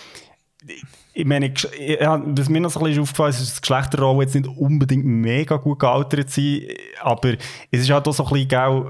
ich 1.14 1.26
meine, 1.26 1.52
ja, 1.78 2.22
was 2.24 2.48
mir 2.48 2.60
noch 2.60 2.70
so 2.70 2.80
ein 2.80 2.86
bisschen 2.86 3.02
aufgefallen 3.02 3.30
ist, 3.30 3.40
ist, 3.40 3.48
dass 3.48 3.54
die 3.56 3.60
Geschlechterrollen 3.62 4.20
jetzt 4.22 4.34
nicht 4.34 4.48
unbedingt 4.48 5.04
mega 5.04 5.56
gut 5.56 5.78
gealtert 5.78 6.30
sind, 6.30 6.66
aber 7.00 7.34
es 7.70 7.80
ist 7.80 7.90
halt 7.90 8.08
auch 8.08 8.12
so 8.12 8.24
ein 8.24 8.30
bisschen, 8.32 8.48
gell, 8.48 8.86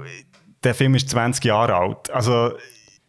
der 0.62 0.74
Film 0.74 0.94
ist 0.94 1.08
20 1.10 1.44
Jahre 1.44 1.74
alt. 1.74 2.10
Also 2.10 2.52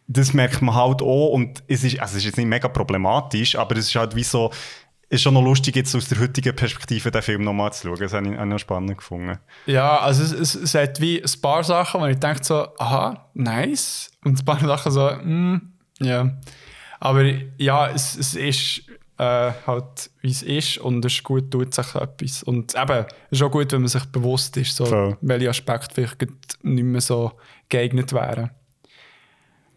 das 0.06 0.32
merkt 0.34 0.60
man 0.60 0.74
halt 0.74 1.00
auch 1.00 1.28
und 1.30 1.62
es 1.68 1.84
ist, 1.84 2.00
also 2.00 2.12
es 2.12 2.18
ist 2.18 2.24
jetzt 2.24 2.36
nicht 2.36 2.46
mega 2.46 2.68
problematisch, 2.68 3.56
aber 3.56 3.76
es 3.76 3.86
ist 3.86 3.94
halt 3.94 4.16
wie 4.16 4.24
so, 4.24 4.50
ist 5.08 5.22
schon 5.22 5.34
noch 5.34 5.42
lustig, 5.42 5.76
jetzt 5.76 5.94
aus 5.94 6.08
der 6.08 6.18
heutigen 6.18 6.54
Perspektive 6.54 7.10
den 7.10 7.22
Film 7.22 7.44
nochmal 7.44 7.72
zu 7.72 7.86
schauen. 7.86 8.00
Das 8.00 8.12
habe 8.12 8.32
ich 8.32 8.38
auch 8.38 8.44
noch 8.44 8.58
spannend 8.58 8.98
gefunden. 8.98 9.38
Ja, 9.66 9.98
also 9.98 10.22
es, 10.22 10.32
es, 10.32 10.54
es 10.54 10.74
hat 10.74 11.00
wie 11.00 11.22
ein 11.22 11.40
paar 11.40 11.62
Sachen, 11.62 12.00
wo 12.00 12.06
ich 12.06 12.18
denke 12.18 12.42
so, 12.42 12.66
aha, 12.78 13.30
nice. 13.34 14.10
Und 14.24 14.40
ein 14.40 14.44
paar 14.44 14.58
Sachen 14.58 14.90
so, 14.90 15.08
mm, 15.08 15.72
ja. 16.00 16.36
Aber 17.00 17.22
ja, 17.58 17.88
es, 17.90 18.16
es 18.16 18.34
ist 18.34 18.82
äh, 19.18 19.52
halt, 19.66 20.10
wie 20.20 20.30
es 20.30 20.42
ist 20.42 20.78
und 20.78 21.04
es 21.04 21.14
ist 21.14 21.22
gut, 21.22 21.50
tut 21.50 21.74
sich 21.74 21.94
etwas. 21.94 22.42
Und 22.42 22.74
eben, 22.74 23.06
es 23.30 23.38
ist 23.38 23.42
auch 23.42 23.50
gut, 23.50 23.72
wenn 23.72 23.82
man 23.82 23.88
sich 23.88 24.04
bewusst 24.06 24.56
ist, 24.56 24.76
so, 24.76 25.16
welche 25.20 25.48
Aspekte 25.48 25.94
vielleicht 25.94 26.22
nicht 26.62 26.84
mehr 26.84 27.00
so 27.00 27.32
geeignet 27.68 28.12
wären. 28.12 28.50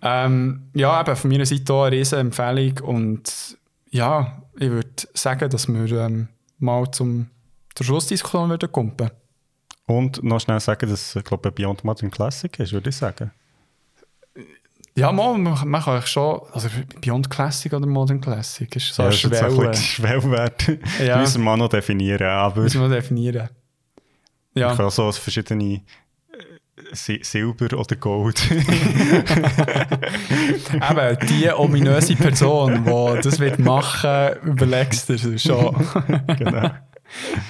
Ähm, 0.02 0.70
ja, 0.74 1.02
eben 1.02 1.16
von 1.16 1.30
meiner 1.30 1.46
Seite 1.46 1.74
auch 1.74 1.84
eine 1.86 1.96
riesen 1.96 2.20
Empfehlung 2.20 2.80
und 2.82 3.58
ja, 3.90 4.44
ich 4.60 4.70
würde 4.70 4.90
sagen, 5.14 5.50
dass 5.50 5.68
wir 5.68 5.92
ähm, 5.92 6.28
mal 6.60 6.90
zum, 6.92 7.28
zur 7.76 7.86
Schlussdiskussion 7.86 8.50
würden. 8.50 9.12
Und 9.88 10.22
noch 10.24 10.40
schnell 10.40 10.60
sagen, 10.60 10.90
dass 10.90 11.16
ich 11.16 11.24
glaube, 11.24 11.52
Beyond 11.52 11.84
Modern 11.84 12.12
Classic 12.12 12.60
ist, 12.60 12.74
würde 12.74 12.90
ich 12.90 12.96
sagen. 12.96 13.32
Ja, 14.98 15.12
man, 15.12 15.44
man 15.44 15.56
kann 15.56 15.70
eigentlich 15.94 16.08
schon, 16.08 16.42
also 16.54 16.70
Beyond 17.00 17.30
Classic 17.30 17.72
oder 17.72 17.86
Modern 17.86 18.20
Classic 18.20 18.76
ist 18.76 18.96
so 18.96 19.04
ja, 19.04 19.10
eine 19.10 19.16
das 19.16 19.24
ist 19.24 19.60
ein 19.60 19.74
Schwellwert. 19.76 20.72
Ja. 21.06 21.20
müssen 21.20 21.44
wir 21.44 21.56
noch 21.56 21.70
definieren. 21.70 22.26
Aber 22.28 22.64
Muss 22.64 22.74
man 22.74 22.90
definieren. 22.90 23.48
Ja. 24.56 24.72
ich 24.72 24.78
kann 24.78 24.90
so 24.90 25.12
verschiedene 25.12 25.76
äh, 25.76 25.82
Si- 26.94 27.20
Silber 27.22 27.78
oder 27.78 27.96
Gold. 27.96 28.42
Eben, 30.74 31.18
die 31.30 31.50
ominöse 31.52 32.16
Person, 32.16 32.84
die 32.84 33.22
das 33.22 33.40
wird 33.40 33.60
machen 33.60 34.30
überlegst 34.46 35.10
du 35.10 35.38
schon. 35.38 35.76
genau. 36.40 36.72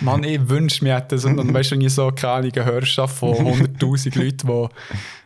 Mann, 0.02 0.24
ich 0.26 0.50
wünsche 0.50 0.84
mir 0.84 1.00
das. 1.00 1.24
Und 1.24 1.38
dann 1.38 1.54
weißt 1.54 1.72
du, 1.72 1.76
nie 1.78 1.88
so 1.90 2.12
keine 2.12 2.34
Ahnung, 2.34 2.52
eine 2.54 2.66
Hörerschaft 2.66 3.16
von 3.18 3.34
100.000 3.34 4.20
Leuten, 4.22 4.48
die 4.48 4.68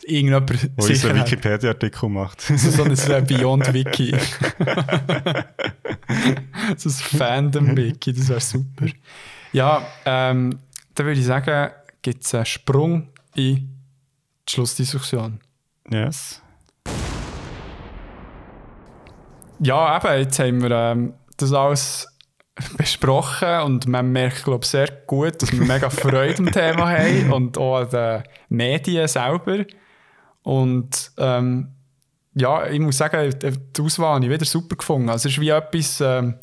irgendjemand 0.04 0.70
Wo 0.76 0.84
sicher 0.84 1.10
hat. 1.10 1.28
Wikipedia-Artikel 1.28 2.10
macht. 2.10 2.42
So, 2.58 2.72
so 2.72 2.84
ein 2.84 2.92
äh, 2.92 3.22
Beyond-Wiki. 3.22 4.16
so 6.78 6.90
ein 6.90 6.94
Fandom-Wiki, 7.20 8.14
das 8.14 8.30
wäre 8.30 8.40
super. 8.40 8.88
Ja, 9.54 9.86
ähm, 10.06 10.60
dann 10.96 11.06
würde 11.06 11.20
ich 11.20 11.26
sagen, 11.26 11.72
gibt 12.02 12.24
es 12.26 12.34
einen 12.36 12.46
Sprung 12.46 13.10
in 13.36 13.56
die 13.56 13.68
Schlussdiskussion. 14.50 15.40
yes. 15.90 16.42
Ja, 19.64 19.98
eben, 19.98 20.20
jetzt 20.20 20.40
haben 20.40 20.64
wir 20.64 20.72
ähm, 20.72 21.14
das 21.38 21.54
alles 21.54 22.08
besprochen 22.78 23.62
und 23.62 23.88
man 23.88 24.12
merkt, 24.12 24.44
glaube 24.44 24.64
ich, 24.64 24.70
sehr 24.70 24.88
gut, 25.08 25.42
dass 25.42 25.52
wir 25.52 25.62
mega 25.62 25.90
Freude 25.90 26.40
am 26.40 26.52
Thema 26.52 26.90
haben 26.90 27.32
und 27.32 27.58
auch 27.58 27.78
an 27.78 27.90
den 27.90 28.24
Medien 28.50 29.08
selber. 29.08 29.66
Und 30.44 31.12
ähm, 31.18 31.70
ja, 32.34 32.68
ich 32.68 32.80
muss 32.80 32.98
sagen, 32.98 33.34
die 33.40 33.82
Auswahl 33.82 34.16
habe 34.16 34.26
ich 34.26 34.32
wieder 34.32 34.46
super 34.46 34.76
gefunden. 34.76 35.10
Also 35.10 35.28
es 35.28 35.36
ist 35.36 35.42
wie 35.42 35.50
etwas, 35.50 36.02
ähm, 36.02 36.36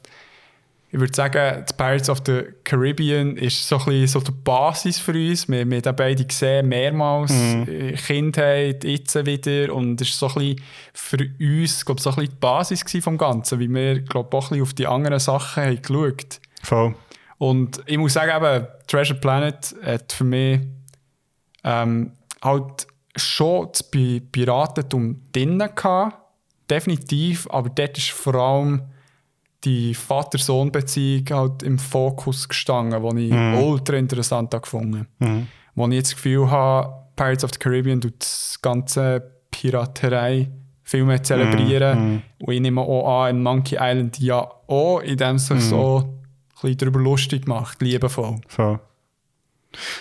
ich 0.91 0.99
würde 0.99 1.15
sagen, 1.15 1.65
die 1.69 1.75
Pirates 1.75 2.09
of 2.09 2.23
the 2.27 2.45
Caribbean 2.65 3.37
ist 3.37 3.67
so 3.67 3.79
ein 3.79 3.85
bisschen 3.85 4.07
so 4.07 4.21
die 4.21 4.33
Basis 4.33 4.99
für 4.99 5.13
uns. 5.13 5.49
Wir, 5.49 5.69
wir 5.69 5.83
haben 5.85 5.97
beide 5.97 6.25
gesehen, 6.25 6.69
mehrmals, 6.69 7.31
äh, 7.33 7.93
Kindheit, 7.93 8.85
jetzt 8.85 9.15
wieder. 9.27 9.75
Und 9.75 10.01
es 10.01 10.09
ist 10.09 10.19
so 10.19 10.29
ein 10.29 10.35
bisschen 10.35 10.63
für 10.95 11.19
uns, 11.41 11.85
glaube 11.85 11.99
ich, 11.99 12.03
so 12.03 12.11
ein 12.11 12.17
bisschen 12.17 12.31
die 12.31 12.41
Basis 12.41 13.05
vom 13.05 13.19
Ganzen, 13.19 13.59
wie 13.59 13.73
wir, 13.73 14.01
glaube 14.01 14.29
ich, 14.31 14.35
auch 14.35 14.45
ein 14.45 14.49
bisschen 14.49 14.63
auf 14.63 14.75
die 14.75 14.87
anderen 14.87 15.19
Sachen 15.19 15.63
haben 15.63 15.83
geschaut. 15.83 16.41
Voll. 16.63 16.95
Und 17.39 17.83
ich 17.87 17.99
muss 17.99 18.15
sagen, 18.15 18.33
eben, 18.45 18.67
Treasure 18.87 19.19
Planet 19.19 19.75
hat 19.83 20.13
für 20.13 20.25
mich 20.25 20.61
ähm, 21.65 22.13
halt 22.43 22.87
schon 23.23 23.69
das 23.73 23.83
Pi- 23.83 24.21
Piratentum 24.21 25.21
drin 25.33 25.59
gehabt. 25.59 26.17
Definitiv, 26.71 27.47
aber 27.51 27.71
dort 27.71 27.97
ist 27.97 28.11
vor 28.11 28.35
allem 28.35 28.83
die 29.65 29.95
Vater-Sohn-Beziehung 29.95 31.25
halt 31.31 31.63
im 31.63 31.79
Fokus 31.79 32.49
gestanden, 32.49 33.17
die 33.17 33.29
ich 33.29 33.33
ultra 33.61 33.97
interessant 33.97 34.53
habe 34.55 34.63
gefunden 34.63 35.07
Wo 35.75 35.87
ich 35.89 35.95
jetzt 35.95 36.13
das 36.13 36.17
Gefühl 36.17 36.51
habe, 36.51 36.95
Pirates 37.17 37.45
of 37.45 37.51
the 37.53 37.59
Caribbean 37.59 38.01
tut 38.01 38.15
das 38.21 38.59
ganze 38.63 39.21
Piraterei 39.51 40.51
viel 40.85 41.05
mehr 41.05 41.23
zelebrieren. 41.23 42.23
Und 42.39 42.53
ich 42.55 42.61
nehme 42.61 42.81
auch 42.81 43.25
an, 43.25 43.37
in 43.37 43.43
Monkey 43.43 43.77
Island 43.81 44.19
ja 44.21 44.49
auch, 44.69 45.01
indem 45.01 45.37
es 45.37 45.47
sich 45.47 45.61
so 45.63 45.99
ein 45.99 46.21
bisschen 46.53 46.77
darüber 46.79 47.01
lustig 47.01 47.47
macht, 47.49 47.83
liebevoll. 47.83 48.41
Voll. 48.47 48.79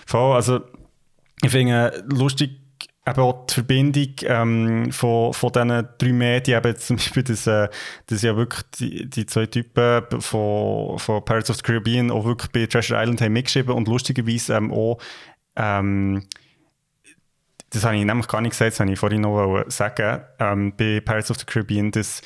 Voll, 0.06 0.36
also 0.36 0.60
ich 1.42 1.50
finde 1.50 2.04
lustig 2.10 2.52
eben 3.08 3.22
auch 3.22 3.46
die 3.46 3.54
Verbindung 3.54 4.14
ähm, 4.24 4.92
von, 4.92 5.34
von 5.34 5.52
diesen 5.52 5.88
drei 5.98 6.14
Medien, 6.14 6.58
eben 6.58 6.76
zum 6.76 6.98
Beispiel, 6.98 7.24
dass, 7.24 7.48
äh, 7.48 7.70
dass 8.08 8.22
ja 8.22 8.36
wirklich 8.36 8.64
die, 8.80 9.10
die 9.10 9.26
zwei 9.26 9.46
Typen 9.46 10.22
von, 10.22 11.00
von 11.00 11.24
Pirates 11.24 11.50
of 11.50 11.58
the 11.58 11.64
Caribbean 11.64 12.12
auch 12.12 12.26
wirklich 12.26 12.52
bei 12.52 12.66
Treasure 12.66 13.02
Island 13.02 13.22
haben 13.22 13.34
mitgeschrieben 13.34 13.74
und 13.74 13.88
lustigerweise 13.88 14.56
ähm, 14.56 14.74
auch 14.74 15.00
ähm, 15.56 16.24
das 17.70 17.84
habe 17.84 17.98
ich 17.98 18.06
nämlich 18.06 18.28
gar 18.28 18.42
nicht 18.42 18.52
gesagt, 18.52 18.72
das 18.72 18.80
habe 18.80 18.92
ich 18.92 19.00
vorhin 19.00 19.22
noch 19.22 19.64
sagen, 19.68 20.22
ähm, 20.40 20.74
bei 20.78 21.02
Pirates 21.02 21.32
of 21.32 21.38
the 21.38 21.46
Caribbean, 21.46 21.92
dass 21.92 22.22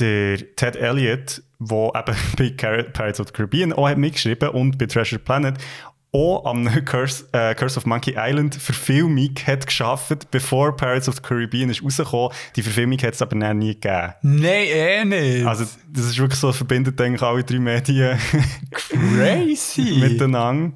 der 0.00 0.38
Ted 0.56 0.76
Elliott, 0.76 1.42
der 1.58 1.92
eben 1.94 2.16
bei 2.36 2.50
Pirates 2.82 3.20
of 3.20 3.28
the 3.28 3.32
Caribbean 3.32 3.72
auch 3.72 3.88
hat 3.88 3.98
mitgeschrieben 3.98 4.48
und 4.50 4.78
bei 4.78 4.86
Treasure 4.86 5.20
Planet 5.20 5.58
auch 6.12 6.44
am 6.44 6.64
Curse, 6.84 7.24
äh, 7.32 7.54
Curse 7.54 7.78
of 7.78 7.86
Monkey 7.86 8.14
Island 8.16 8.56
Verfilmung 8.56 9.30
hat 9.46 9.66
geschafft, 9.66 10.30
bevor 10.30 10.76
Pirates 10.76 11.08
of 11.08 11.16
the 11.16 11.22
Caribbean 11.22 11.70
ist 11.70 11.82
rausgekommen. 11.84 12.30
Die 12.56 12.62
Verfilmung 12.62 12.98
hat 12.98 13.14
es 13.14 13.22
aber 13.22 13.36
dann 13.38 13.58
nie 13.58 13.74
gegeben. 13.74 14.14
Nein, 14.22 14.66
eh 14.66 15.04
nicht. 15.04 15.46
Also 15.46 15.64
das 15.88 16.04
ist 16.06 16.18
wirklich 16.18 16.40
so, 16.40 16.52
verbindet 16.52 17.00
eigentlich 17.00 17.22
alle 17.22 17.44
drei 17.44 17.58
Medien 17.60 18.18
crazy. 18.72 19.98
miteinander. 20.00 20.72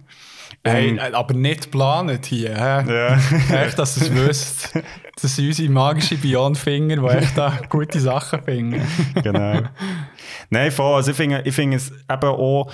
Hey, 0.66 0.92
Und- 0.92 0.98
äh, 0.98 1.10
aber 1.12 1.34
nicht 1.34 1.64
geplant 1.64 2.24
hier. 2.26 2.50
Ja. 2.52 3.18
Echt, 3.64 3.78
dass 3.78 3.96
ihr 3.98 4.04
es 4.04 4.14
wisst. 4.14 4.72
Das 5.20 5.36
sind 5.36 5.46
unsere 5.48 5.68
magischen 5.70 6.18
Beyond-Finger, 6.20 6.96
die 6.96 7.18
echt 7.18 7.36
da 7.36 7.58
gute 7.68 8.00
Sachen 8.00 8.42
finden. 8.42 8.80
genau. 9.22 9.60
Nein, 10.50 10.70
voll. 10.72 10.96
Also 10.96 11.10
ich 11.10 11.16
finde, 11.16 11.42
ich 11.44 11.54
finde 11.54 11.76
es 11.76 11.90
eben 11.90 12.24
auch 12.30 12.70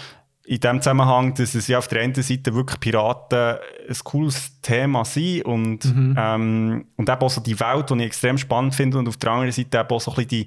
in 0.51 0.59
dem 0.59 0.83
Zusammenhang, 0.83 1.33
dass 1.35 1.55
es 1.55 1.69
ja 1.69 1.79
auf 1.79 1.87
der 1.87 2.03
einen 2.03 2.13
Seite 2.13 2.53
wirklich 2.53 2.81
Piraten 2.81 3.59
ein 3.89 3.97
cooles 4.03 4.61
Thema 4.63 5.05
sind 5.05 5.45
und, 5.45 5.85
ähm, 5.87 6.87
und 6.97 7.09
eben 7.09 7.21
auch 7.21 7.31
so 7.31 7.41
die 7.41 7.61
Welt, 7.61 7.89
die 7.89 7.95
ich 7.95 8.03
extrem 8.07 8.37
spannend 8.37 8.75
finde 8.75 8.99
und 8.99 9.07
auf 9.09 9.17
der 9.17 9.31
anderen 9.31 9.53
Seite 9.53 9.79
eben 9.79 9.89
auch 9.91 10.01
so 10.01 10.11
ein 10.11 10.17
bisschen 10.17 10.29
die 10.29 10.47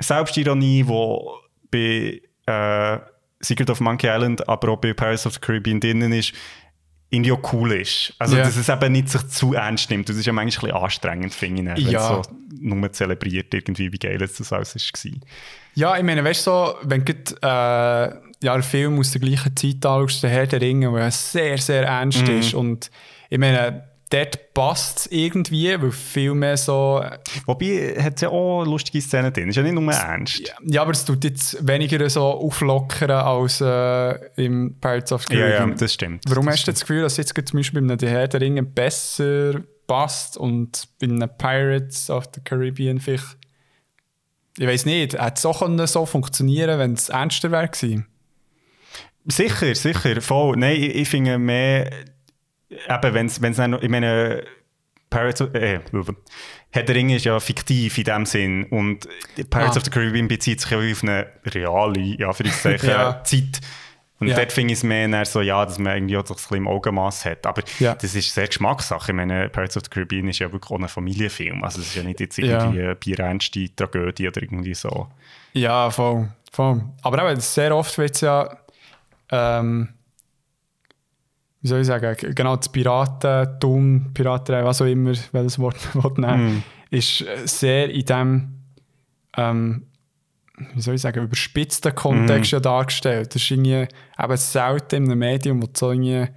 Selbstironie, 0.00 0.82
die 0.84 2.20
bei 2.46 2.52
äh, 2.52 2.98
Secret 3.38 3.70
of 3.70 3.78
Monkey 3.80 4.08
Island, 4.08 4.48
aber 4.48 4.70
auch 4.70 4.76
bei 4.78 4.92
Pirates 4.92 5.24
of 5.24 5.34
the 5.34 5.40
Caribbean 5.40 5.78
drinnen 5.78 6.12
ist, 6.12 6.32
irgendwie 7.10 7.30
auch 7.30 7.52
cool 7.52 7.72
ist. 7.72 8.14
Also, 8.18 8.36
Ja. 8.36 8.42
dass 8.42 8.56
es 8.56 8.68
eben 8.68 8.90
nicht 8.90 9.08
sich 9.08 9.24
zu 9.28 9.54
ernst 9.54 9.88
nimmt. 9.90 10.08
Das 10.08 10.16
ist 10.16 10.26
ja 10.26 10.32
manchmal 10.32 10.70
ein 10.70 10.72
bisschen 10.72 10.84
anstrengend, 10.84 11.34
finde 11.34 11.74
ich, 11.76 11.84
wenn 11.86 11.92
Ja. 11.92 12.18
es 12.20 12.26
so 12.26 12.32
nur 12.60 12.90
zelebriert, 12.92 13.54
irgendwie, 13.54 13.92
wie 13.92 13.98
geil 13.98 14.20
jetzt 14.20 14.40
das 14.40 14.52
alles 14.52 14.74
war. 14.74 15.12
Ja, 15.74 15.96
ich 15.96 16.02
meine, 16.02 16.24
weißt 16.24 16.44
du, 16.46 16.50
so, 16.50 16.74
wenn 16.82 17.04
du 17.04 17.12
äh, 17.12 18.31
ja, 18.42 18.54
einen 18.54 18.62
Film 18.62 18.98
aus 18.98 19.12
der 19.12 19.20
gleichen 19.20 19.56
Zeit 19.56 19.84
anschaust, 19.86 20.22
der 20.22 20.30
Herr 20.30 20.46
der 20.46 20.60
Ringe, 20.60 20.92
der 20.92 21.10
sehr, 21.10 21.58
sehr 21.58 21.84
ernst 21.84 22.28
ist. 22.28 22.54
Und 22.54 22.90
ich 23.30 23.38
meine, 23.38 23.84
dort 24.12 24.52
passt 24.52 24.98
es 24.98 25.06
irgendwie, 25.06 25.80
weil 25.80 25.90
viel 25.90 26.34
mehr 26.34 26.56
so. 26.56 27.02
Wobei, 27.46 27.96
hat 27.98 28.16
es 28.16 28.20
ja 28.22 28.28
auch 28.28 28.64
lustige 28.64 29.00
Szenen 29.00 29.32
drin. 29.32 29.48
Ist 29.48 29.56
ja 29.56 29.62
nicht 29.62 29.74
nur 29.74 29.92
ernst. 29.92 30.42
Ja, 30.64 30.82
aber 30.82 30.92
es 30.92 31.04
tut 31.04 31.24
jetzt 31.24 31.66
weniger 31.66 32.08
so 32.10 32.22
auflockern 32.22 33.10
als 33.10 33.60
äh, 33.60 34.14
im 34.36 34.76
Pirates 34.80 35.12
of 35.12 35.24
the 35.28 35.34
Ja, 35.34 35.40
ja, 35.40 35.56
Caribbean. 35.56 35.78
das 35.78 35.94
stimmt. 35.94 36.24
Warum 36.28 36.46
das 36.46 36.56
hast 36.56 36.66
du 36.66 36.72
das 36.72 36.80
Gefühl, 36.80 37.02
dass 37.02 37.16
jetzt 37.16 37.34
zum 37.34 37.58
Beispiel 37.58 37.80
bei 37.80 37.92
einem 37.92 38.08
Herr 38.08 38.28
der 38.28 38.40
Ringe 38.40 38.62
besser 38.62 39.62
passt 39.86 40.36
und 40.36 40.88
bei 41.00 41.06
einem 41.06 41.30
Pirates 41.38 42.10
of 42.10 42.24
the 42.34 42.40
Caribbean 42.42 43.00
vielleicht. 43.00 43.38
Ich 44.58 44.66
weiß 44.66 44.84
nicht, 44.84 45.14
hätte 45.14 45.32
es 45.34 45.46
auch 45.46 45.60
können 45.60 45.86
so 45.86 46.04
funktionieren 46.04 46.78
wenn 46.78 46.92
es 46.92 47.08
ernster 47.08 47.50
wäre 47.50 47.68
gewesen? 47.68 48.06
Sicher, 49.26 49.74
sicher, 49.74 50.20
voll. 50.20 50.56
Nein, 50.56 50.76
ich, 50.76 50.94
ich 50.96 51.08
finde 51.08 51.38
mehr, 51.38 51.90
eben, 52.70 53.14
wenn 53.14 53.26
es 53.26 53.56
dann 53.56 53.78
ich 53.80 53.88
meine, 53.88 54.44
Pirates 55.10 55.42
of, 55.42 55.54
äh, 55.54 55.80
Herr 56.70 56.82
der 56.84 56.94
Ringe 56.94 57.16
ist 57.16 57.24
ja 57.26 57.38
fiktiv 57.38 57.98
in 57.98 58.04
dem 58.04 58.24
Sinn 58.26 58.64
und 58.64 59.06
Pirates 59.50 59.76
Ah. 59.76 59.78
of 59.78 59.84
the 59.84 59.90
Caribbean 59.90 60.26
bezieht 60.26 60.60
sich 60.60 60.74
auf 60.74 61.02
eine 61.02 61.26
reale, 61.44 62.00
ja, 62.18 62.28
Anführungszeichen, 62.28 62.88
Ja. 62.88 63.22
Zeit, 63.24 63.60
Und 64.18 64.28
Ja. 64.28 64.36
dort 64.36 64.52
finde 64.52 64.72
ich 64.72 64.78
es 64.78 64.84
mehr 64.84 65.24
so, 65.26 65.40
ja, 65.40 65.64
dass 65.66 65.78
man 65.80 65.96
irgendwie 65.96 66.16
auch 66.16 66.24
so 66.24 66.32
ein 66.34 66.36
bisschen 66.36 66.56
im 66.58 66.68
Augenmaß 66.68 67.24
hat. 67.24 67.44
Aber 67.44 67.62
Ja. 67.80 67.94
das 67.96 68.14
ist 68.14 68.32
sehr 68.32 68.46
Geschmackssache. 68.46 69.10
Ich 69.10 69.16
meine, 69.16 69.48
Pirates 69.48 69.76
of 69.76 69.82
the 69.84 69.90
Caribbean 69.90 70.28
ist 70.28 70.38
ja 70.38 70.50
wirklich 70.52 70.70
auch 70.70 70.78
ein 70.80 70.88
Familienfilm. 70.88 71.62
Also 71.64 71.80
es 71.80 71.88
ist 71.88 71.96
ja 71.96 72.04
nicht 72.04 72.20
jetzt 72.20 72.38
irgendwie 72.38 72.78
Ja. 72.78 72.84
eine 72.84 72.94
bierernste 72.94 73.74
Tragödie 73.74 74.28
oder 74.28 74.40
irgendwie 74.40 74.74
so. 74.74 75.08
Ja, 75.54 75.90
voll. 75.90 76.28
voll. 76.52 76.84
Aber 77.02 77.28
eben, 77.30 77.40
sehr 77.40 77.76
oft 77.76 77.98
wird 77.98 78.14
es 78.14 78.20
ja, 78.20 78.48
ähm, 79.32 79.88
wie 81.60 81.68
soll 81.68 81.80
ich 81.80 81.86
sagen, 81.86 82.16
genau 82.34 82.56
das 82.56 82.70
Piratentum, 82.70 84.12
Piraterei, 84.14 84.64
was 84.64 84.80
auch 84.80 84.86
immer, 84.86 85.12
welches 85.32 85.58
Wort 85.58 85.76
man 85.94 86.12
nehmen 86.16 86.64
ist 86.92 87.22
äh, 87.22 87.46
sehr 87.46 87.90
in 87.90 88.04
dem, 88.04 88.48
ähm, 89.36 89.86
wie 90.74 90.80
soll 90.80 90.94
ich 90.94 91.00
sagen, 91.00 91.24
überspitzten 91.24 91.94
Kontext 91.94 92.52
ja 92.52 92.60
dargestellt. 92.60 93.34
Das 93.34 93.42
ist 93.42 93.50
irgendwie 93.50 93.88
eben 94.18 94.36
selten 94.36 94.96
in 94.96 95.04
einem 95.10 95.18
Medium, 95.18 95.62
wo 95.62 95.68
so 95.74 95.88
eine 95.88 96.32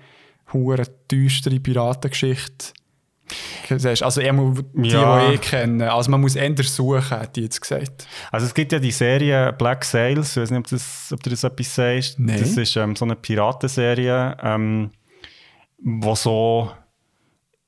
hure 0.53 0.83
düstere 1.11 1.59
Piratengeschichte. 1.59 2.73
Also 3.69 4.21
eher 4.21 4.33
mal 4.33 4.53
die, 4.73 4.89
Ja. 4.89 5.27
die 5.29 5.35
ich 5.35 5.41
kenne. 5.41 5.91
Also 5.91 6.11
man 6.11 6.21
muss 6.21 6.35
eher 6.35 6.53
suchen, 6.63 7.09
hat 7.09 7.35
die 7.35 7.41
jetzt 7.41 7.59
gesagt. 7.59 8.07
Also 8.31 8.45
es 8.45 8.53
gibt 8.53 8.71
ja 8.71 8.79
die 8.79 8.91
Serie 8.91 9.51
Black 9.53 9.83
Sails, 9.83 10.31
ich 10.37 10.41
weiß 10.43 10.51
nicht, 10.51 10.59
ob, 10.59 10.67
das, 10.67 11.09
ob 11.13 11.23
du 11.23 11.29
das 11.31 11.43
etwas 11.43 11.73
sagst. 11.75 12.19
Nein. 12.19 12.39
Das 12.39 12.55
ist 12.55 12.75
ähm, 12.75 12.95
so 12.95 13.05
eine 13.05 13.15
Piratenserie, 13.15 14.37
ähm, 14.41 14.91
wo 15.79 16.15
so... 16.15 16.71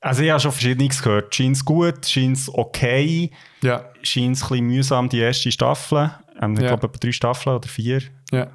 Also 0.00 0.22
ich 0.22 0.30
habe 0.30 0.38
schon 0.38 0.52
Verschiedenes 0.52 1.02
gehört. 1.02 1.34
Scheint 1.34 1.64
gut, 1.64 2.06
scheint 2.06 2.38
okay, 2.52 3.32
Ja, 3.62 3.84
scheint 4.02 4.36
es 4.36 4.42
ein 4.44 4.48
bisschen 4.48 4.66
mühsam, 4.66 5.08
die 5.08 5.18
erste 5.18 5.50
Staffel. 5.50 6.12
Ähm, 6.40 6.54
ich 6.54 6.60
Ja. 6.60 6.68
glaube, 6.68 6.86
etwa 6.86 6.98
drei 6.98 7.10
Staffeln 7.12 7.56
oder 7.56 7.68
vier. 7.68 8.02
ja. 8.30 8.46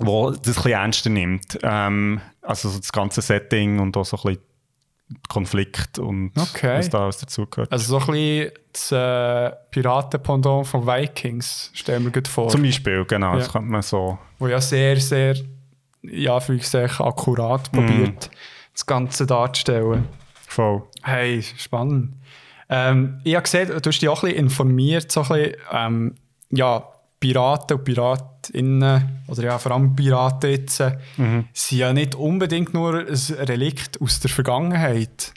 wo 0.00 0.30
das 0.30 0.36
ein 0.38 0.42
bisschen 0.42 0.70
ernster 0.72 1.10
nimmt. 1.10 1.58
Ähm, 1.62 2.20
also 2.42 2.68
so 2.68 2.78
das 2.78 2.92
ganze 2.92 3.20
Setting 3.22 3.78
und 3.80 3.96
auch 3.96 4.04
so 4.04 4.16
ein 4.18 4.22
bisschen 4.34 4.42
Konflikt 5.28 5.98
und 5.98 6.32
Okay. 6.36 6.78
was 6.78 6.90
da 6.90 7.04
alles 7.04 7.18
dazugehört. 7.18 7.72
Also 7.72 7.98
so 7.98 8.04
ein 8.12 8.12
bisschen 8.12 8.52
das 8.72 8.92
äh, 8.92 9.56
Piratenpendant 9.70 10.66
von 10.66 10.86
Vikings, 10.86 11.70
stellen 11.74 12.04
wir 12.04 12.10
gut 12.12 12.28
vor. 12.28 12.48
Zum 12.48 12.62
Beispiel, 12.62 13.04
genau, 13.06 13.36
das 13.36 13.46
Ja. 13.46 13.52
könnte 13.52 13.70
man 13.70 13.82
so. 13.82 14.18
wo 14.38 14.46
ja 14.48 14.60
sehr, 14.60 14.96
sehr, 15.00 15.34
ja, 16.02 16.34
Anführungszeichen, 16.36 17.04
akkurat 17.06 17.72
probiert, 17.72 18.30
das 18.72 18.84
Ganze 18.86 19.26
darzustellen. 19.26 20.06
Voll. 20.46 20.82
Hey, 21.02 21.42
spannend. 21.42 22.14
Ähm, 22.68 23.20
ich 23.24 23.34
habe 23.34 23.44
gesehen, 23.44 23.68
du 23.68 23.74
hast 23.88 24.00
dich 24.00 24.08
auch 24.08 24.22
ein 24.22 24.28
bisschen 24.30 24.44
informiert, 24.44 25.10
so 25.10 25.22
ein 25.22 25.28
bisschen, 25.28 25.54
ähm, 25.72 26.14
ja, 26.50 26.86
Piraten 27.20 27.78
und 27.78 27.84
Piratinnen, 27.84 29.22
oder 29.26 29.42
ja, 29.42 29.58
vor 29.58 29.72
allem 29.72 29.96
Piraten 29.96 30.50
jetzt, 30.50 30.80
äh, 30.80 30.98
sind 31.52 31.78
ja 31.78 31.92
nicht 31.92 32.14
unbedingt 32.14 32.74
nur 32.74 33.00
ein 33.00 33.06
Relikt 33.06 34.00
aus 34.00 34.20
der 34.20 34.30
Vergangenheit. 34.30 35.32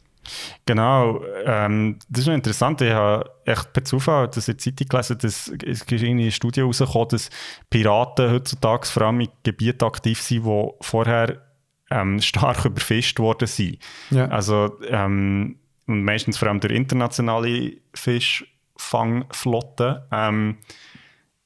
Genau, 0.65 1.21
ähm, 1.45 1.99
das 2.09 2.21
ist 2.21 2.27
noch 2.27 2.35
interessant. 2.35 2.81
Ich 2.81 2.91
habe 2.91 3.29
echt 3.45 3.73
per 3.73 3.83
Zufall 3.83 4.27
das 4.27 4.47
in 4.47 4.55
der 4.55 4.59
Zeitung 4.59 4.87
gelesen, 4.87 5.17
dass 5.19 5.47
es 5.47 5.49
ist 5.63 5.91
irgendwie 5.91 6.09
eine 6.09 6.31
Studie 6.31 6.61
herausgekommen, 6.61 7.09
dass 7.09 7.29
Piraten 7.69 8.31
heutzutage 8.31 8.87
vor 8.87 9.03
allem 9.03 9.19
in 9.21 9.29
Gebieten 9.43 9.83
aktiv 9.83 10.19
sind, 10.21 10.45
die 10.45 10.69
vorher 10.81 11.41
ähm, 11.89 12.21
stark 12.21 12.65
überfischt 12.65 13.19
worden 13.19 13.47
sind. 13.47 13.79
Ja. 14.11 14.27
Also 14.27 14.77
ähm, 14.87 15.57
und 15.87 16.03
meistens 16.03 16.37
vor 16.37 16.47
allem 16.47 16.59
der 16.59 16.69
internationale 16.71 17.77
Fischfangflotte. 17.93 20.07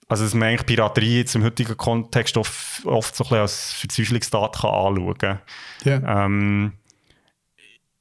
Also 0.07 0.23
dass 0.23 0.33
man 0.35 0.49
eigentlich 0.49 0.65
Piraterie 0.67 1.17
jetzt 1.19 1.35
im 1.35 1.43
heutigen 1.43 1.75
Kontext 1.77 2.37
oft, 2.37 2.85
oft 2.85 3.15
so 3.15 3.23
ein 3.23 3.27
bisschen 3.27 3.39
als 3.41 3.73
Verzweiflungstat 3.73 4.55
kann 4.61 4.69
anschauen 4.69 5.17
kann. 5.17 5.39
Ja. 5.83 6.25
Ähm, 6.25 6.73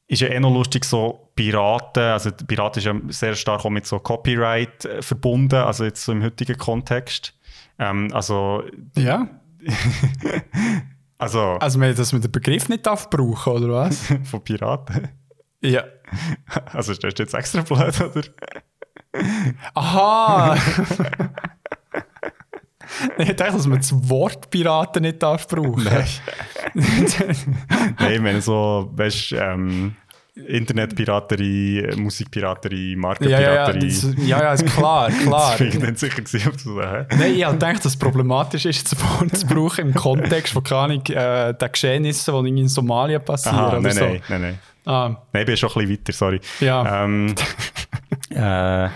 ist 0.06 0.20
ja 0.20 0.28
eh 0.28 0.38
noch 0.38 0.52
lustig, 0.52 0.84
so 0.84 1.30
Piraten, 1.34 2.02
also 2.02 2.30
Piraten 2.30 2.78
ist 2.80 2.84
ja 2.84 2.94
sehr 3.08 3.34
stark 3.34 3.64
auch 3.64 3.70
mit 3.70 3.86
so 3.86 3.98
Copyright 3.98 4.84
äh, 4.84 5.00
verbunden, 5.02 5.54
also 5.56 5.84
jetzt 5.84 6.04
so 6.04 6.12
im 6.12 6.22
heutigen 6.22 6.58
Kontext. 6.58 7.34
Ähm, 7.78 8.10
also, 8.12 8.62
ja. 8.96 9.26
also 11.18 11.40
Also, 11.60 11.78
man- 11.78 11.94
dass 11.94 12.12
man 12.12 12.20
den 12.22 12.30
Begriff 12.30 12.68
nicht 12.68 12.84
darf 12.86 13.08
brauchen, 13.08 13.52
oder 13.54 13.68
was? 13.72 14.12
von 14.24 14.42
Piraten. 14.44 15.08
ja. 15.62 15.84
Also 16.72 16.92
stellst 16.94 17.18
du 17.18 17.22
jetzt 17.22 17.34
extra 17.34 17.62
blöd, 17.62 17.98
oder? 18.00 18.22
Aha! 19.74 20.54
ich 23.18 23.36
dachte, 23.36 23.52
dass 23.52 23.66
man 23.66 23.78
das 23.78 23.92
Wort 24.08 24.50
Piraten 24.50 25.02
nicht 25.02 25.22
darf 25.22 25.46
brauchen 25.48 25.84
Nein, 25.84 26.04
ich 28.12 28.20
meine 28.20 28.40
so, 28.40 28.90
weißt 28.94 29.32
du, 29.32 29.36
ähm, 29.36 29.96
Internetpiraterie, 30.36 31.94
Musikpiraterie, 31.96 32.96
Markenpiraterie. 32.96 33.86
ja, 33.86 34.02
ja, 34.02 34.12
das, 34.12 34.26
ja, 34.26 34.42
ja, 34.42 34.52
ist 34.52 34.66
klar, 34.66 35.08
klar. 35.22 35.52
Das 35.52 35.60
ich 35.60 35.78
nicht 35.78 35.98
sicher 35.98 36.22
gewesen, 36.22 36.48
ob 36.48 36.56
du 36.60 36.82
hä? 36.82 37.06
Nein, 37.16 37.34
ich 37.34 37.44
habe 37.44 37.54
gedacht, 37.54 37.76
dass 37.76 37.86
es 37.86 37.96
problematisch 37.96 38.66
ist, 38.66 38.90
das 38.90 39.00
Wort 39.00 39.36
zu 39.36 39.46
brauchen 39.46 39.88
im 39.88 39.94
Kontext 39.94 40.52
von 40.52 40.64
keine 40.64 40.94
äh, 40.94 41.54
den 41.54 41.72
Geschehnissen, 41.72 42.44
die 42.44 42.60
in 42.62 42.68
Somalia 42.68 43.20
passieren 43.20 43.58
Aha, 43.58 43.68
oder 43.68 43.80
nein, 43.80 43.92
so. 43.92 44.04
nein, 44.04 44.22
nein, 44.28 44.40
nein. 44.40 44.58
Ah, 44.86 45.08
Nein, 45.32 45.42
ich 45.42 45.46
bin 45.46 45.56
schon 45.56 45.70
ein 45.70 45.74
bisschen 45.74 45.92
weiter, 45.92 46.12
sorry. 46.12 46.40
Ja. 46.60 47.04
Ähm, 47.04 47.34
äh, 48.30 48.88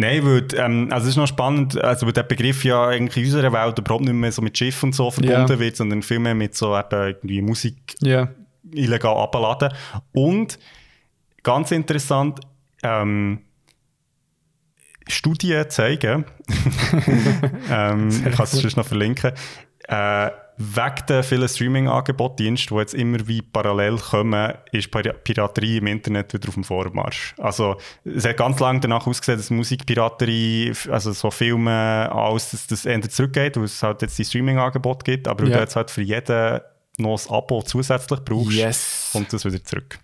nein, 0.00 0.24
weil, 0.24 0.46
ähm, 0.56 0.88
also 0.90 1.04
es 1.04 1.10
ist 1.10 1.16
noch 1.16 1.28
spannend, 1.28 1.80
also 1.80 2.06
weil 2.06 2.12
der 2.12 2.24
Begriff 2.24 2.64
ja 2.64 2.88
eigentlich 2.88 3.24
in 3.24 3.24
unserer 3.24 3.52
Welt 3.52 3.78
überhaupt 3.78 4.02
nicht 4.02 4.12
mehr 4.14 4.32
so 4.32 4.42
mit 4.42 4.56
Schiff 4.56 4.82
und 4.82 4.94
so 4.94 5.10
verbunden 5.10 5.52
Ja. 5.52 5.58
wird, 5.58 5.76
sondern 5.76 6.02
vielmehr 6.02 6.34
mit 6.34 6.56
so 6.56 6.76
eben 6.76 6.90
irgendwie 6.90 7.42
Musik 7.42 7.94
ja. 8.00 8.28
illegal 8.72 9.16
abladen. 9.16 9.72
Und 10.12 10.58
ganz 11.42 11.70
interessant, 11.70 12.40
ähm, 12.82 13.42
Studien 15.06 15.68
zeigen, 15.68 16.24
ähm, 17.70 18.08
ich 18.28 18.36
kann 18.36 18.44
es 18.44 18.52
sonst 18.52 18.76
noch 18.76 18.86
verlinken, 18.86 19.32
äh, 19.88 20.30
wegen 20.62 21.06
den 21.08 21.22
vielen 21.22 21.48
Streaming-Angebotsdiensten, 21.48 22.76
die 22.76 22.80
jetzt 22.80 22.92
immer 22.94 23.26
wie 23.26 23.40
parallel 23.40 23.96
kommen, 23.96 24.52
ist 24.72 24.88
Pir- 24.92 25.14
Piraterie 25.14 25.78
im 25.78 25.86
Internet 25.86 26.34
wieder 26.34 26.48
auf 26.48 26.54
dem 26.54 26.64
Vormarsch. 26.64 27.34
Also 27.38 27.76
es 28.04 28.26
hat 28.26 28.36
ganz 28.36 28.60
lange 28.60 28.80
danach 28.80 29.06
ausgesehen, 29.06 29.38
dass 29.38 29.48
Musikpiraterie, 29.48 30.72
also 30.90 31.12
so 31.12 31.30
Filme, 31.30 32.10
alles, 32.12 32.50
dass 32.50 32.66
das 32.66 32.84
eher 32.84 33.00
zurückgeht, 33.00 33.56
weil 33.56 33.64
es 33.64 33.82
halt 33.82 34.02
jetzt 34.02 34.18
die 34.18 34.24
Streaming-Angebote 34.26 35.02
gibt, 35.04 35.28
aber 35.28 35.46
Ja. 35.46 35.54
du 35.56 35.60
jetzt 35.60 35.76
halt 35.76 35.90
für 35.90 36.02
jeden 36.02 36.60
noch 36.98 37.18
ein 37.18 37.34
Abo 37.34 37.62
zusätzlich 37.62 38.20
brauchst, 38.20 38.52
Yes. 38.52 39.08
kommt 39.12 39.32
das 39.32 39.46
wieder 39.46 39.64
zurück. 39.64 39.98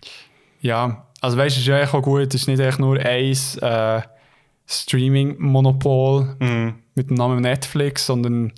Ja, 0.61 1.05
also 1.21 1.37
weißt 1.37 1.55
du, 1.55 1.59
es 1.59 1.63
ist 1.63 1.67
ja 1.67 1.75
eigentlich 1.77 1.93
auch 1.93 2.01
gut, 2.01 2.33
es 2.33 2.41
ist 2.41 2.47
nicht 2.47 2.59
echt 2.59 2.79
nur 2.79 2.97
ein 2.97 3.37
äh, 3.61 4.01
Streaming-Monopol 4.65 6.35
mit 6.95 7.09
dem 7.09 7.15
Namen 7.15 7.41
Netflix, 7.41 8.07
sondern 8.07 8.53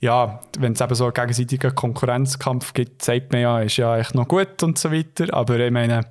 ja, 0.00 0.40
wenn 0.58 0.72
es 0.72 0.80
eben 0.80 0.94
so 0.94 1.04
einen 1.04 1.14
gegenseitigen 1.14 1.74
Konkurrenzkampf 1.74 2.72
gibt, 2.72 3.02
sagt 3.02 3.32
man 3.32 3.42
ja, 3.42 3.60
ist 3.60 3.76
ja 3.76 3.98
echt 3.98 4.14
noch 4.14 4.26
gut 4.26 4.62
und 4.62 4.78
so 4.78 4.90
weiter. 4.90 5.32
Aber 5.32 5.58
ich 5.58 5.70
meine, 5.70 6.06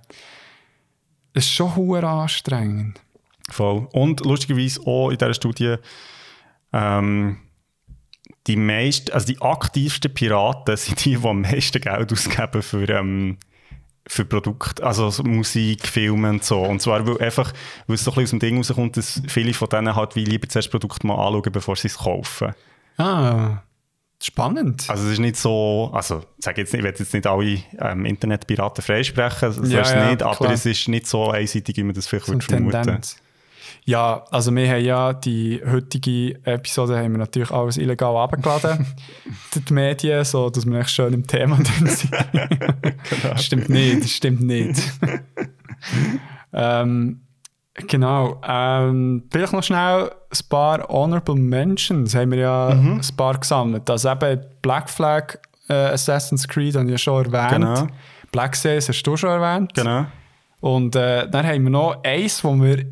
es 1.33 1.45
ist 1.45 1.51
schon 1.51 1.75
hure 1.75 2.07
anstrengend. 2.07 3.01
Voll. 3.49 3.87
Und 3.91 4.23
lustigerweise 4.25 4.81
auch 4.85 5.09
in 5.09 5.17
dieser 5.17 5.33
Studie 5.33 5.75
ähm, 6.71 7.37
die 8.47 8.55
meisten, 8.55 9.11
also 9.11 9.27
die 9.27 9.41
aktivsten 9.41 10.13
Piraten 10.13 10.77
sind 10.77 11.03
die, 11.03 11.15
die 11.15 11.27
am 11.27 11.41
meisten 11.41 11.81
Geld 11.81 12.11
ausgeben 12.11 12.61
für, 12.61 12.89
ähm, 12.89 13.37
für 14.07 14.25
Produkte, 14.25 14.83
also 14.83 15.09
so 15.09 15.23
Musik, 15.23 15.87
Filme 15.87 16.29
und 16.29 16.43
so. 16.43 16.61
Und 16.61 16.81
zwar 16.81 17.05
weil 17.07 17.21
einfach, 17.21 17.53
weil 17.87 17.95
es 17.95 18.03
so 18.03 18.11
ein 18.11 18.15
bisschen 18.15 18.23
aus 18.23 18.29
dem 18.31 18.39
Ding 18.39 18.57
rauskommt, 18.57 18.97
dass 18.97 19.21
viele 19.27 19.53
von 19.53 19.69
denen 19.69 19.95
halt 19.95 20.15
wie 20.15 20.25
lieber 20.25 20.47
zuerst 20.47 20.67
das 20.67 20.71
Produkt 20.71 21.03
mal 21.03 21.15
anschauen, 21.15 21.51
bevor 21.51 21.75
sie 21.75 21.87
es 21.87 21.97
kaufen. 21.97 22.53
Ah, 22.97 23.63
spannend. 24.21 24.89
Also 24.89 25.05
es 25.05 25.13
ist 25.13 25.19
nicht 25.19 25.37
so, 25.37 25.89
also 25.93 26.19
ich 26.37 26.45
sage 26.45 26.61
jetzt 26.61 26.73
nicht, 26.73 26.79
ich 26.79 26.85
will 26.85 26.95
jetzt 26.97 27.13
nicht 27.13 27.27
alle 27.27 27.59
ähm, 27.79 28.05
Internetpiraten 28.05 28.83
freisprechen, 28.83 29.51
so 29.51 29.63
Ja, 29.63 29.81
ist 29.81 29.91
ja, 29.93 30.09
nicht, 30.09 30.23
aber 30.23 30.35
klar. 30.35 30.51
es 30.53 30.65
ist 30.65 30.87
nicht 30.87 31.07
so 31.07 31.29
einseitig, 31.29 31.77
wie 31.77 31.83
man 31.83 31.95
das 31.95 32.07
vielleicht 32.07 32.25
so 32.25 32.39
vermuten. 32.39 32.71
Tendenz. 32.83 33.17
Ja, 33.85 34.23
also 34.29 34.53
wir 34.55 34.69
haben 34.69 34.83
ja 34.83 35.13
die 35.13 35.61
heutige 35.65 36.35
Episode 36.45 36.97
haben 36.97 37.11
wir 37.13 37.17
natürlich 37.19 37.49
alles 37.51 37.77
illegal 37.77 38.15
abgeladen, 38.17 38.85
die 39.67 39.73
Medien, 39.73 40.23
so 40.25 40.49
dass 40.49 40.65
wir 40.65 40.79
echt 40.79 40.91
schön 40.91 41.13
im 41.13 41.25
Thema 41.25 41.57
drin 41.63 41.87
sind. 41.87 42.13
Stimmt 43.39 43.69
nicht, 43.69 44.09
stimmt 44.09 44.41
nicht. 44.41 44.79
ähm, 46.53 47.21
genau, 47.87 48.41
ähm, 48.47 49.23
vielleicht 49.31 49.53
noch 49.53 49.63
schnell 49.63 50.11
ein 50.31 50.49
paar 50.49 50.87
Honorable 50.89 51.35
Mentions 51.35 52.15
haben 52.15 52.31
wir 52.31 52.39
ja 52.39 52.67
ein 52.69 53.01
paar 53.17 53.37
gesammelt. 53.37 53.89
Also 53.89 54.11
eben 54.11 54.41
Black 54.61 54.89
Flag, 54.89 55.39
äh, 55.67 55.73
Assassin's 55.73 56.47
Creed 56.47 56.75
haben 56.75 56.87
wir 56.87 56.93
ja 56.93 56.97
schon 56.97 57.25
erwähnt. 57.25 57.51
Genau. 57.51 57.87
Black 58.31 58.55
Sails 58.55 58.87
hast 58.89 59.03
du 59.03 59.17
schon 59.17 59.29
erwähnt. 59.29 59.73
Genau. 59.73 60.05
Und 60.61 60.95
äh, 60.95 61.29
dann 61.29 61.45
haben 61.45 61.63
wir 61.63 61.69
noch 61.69 62.03
eins, 62.03 62.43
wo 62.43 62.53
wir 62.55 62.85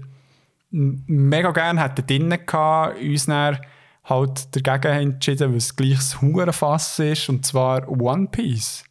mega 0.72 1.52
gerne 1.52 1.82
hätten 1.82 2.06
drinnen 2.06 2.40
gehabt, 2.46 3.02
uns 3.02 3.26
dann 3.26 3.60
halt 4.04 4.68
dagegen 4.68 5.12
entschieden, 5.12 5.52
weil 5.52 5.58
es 5.58 5.76
gleich 5.76 5.96
das 5.96 6.22
Hurenfass 6.22 7.00
ist, 7.00 7.30
und 7.30 7.46
zwar 7.46 7.88
One 7.90 8.28
Piece. 8.28 8.84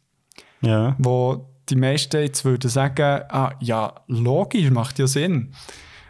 Ja. 0.61 0.95
Wo 0.97 1.47
die 1.69 1.75
meisten 1.75 2.21
jetzt 2.21 2.45
würden 2.45 2.69
sagen, 2.69 3.23
ah, 3.29 3.51
ja, 3.59 3.93
logisch, 4.07 4.69
macht 4.69 4.99
ja 4.99 5.07
Sinn. 5.07 5.53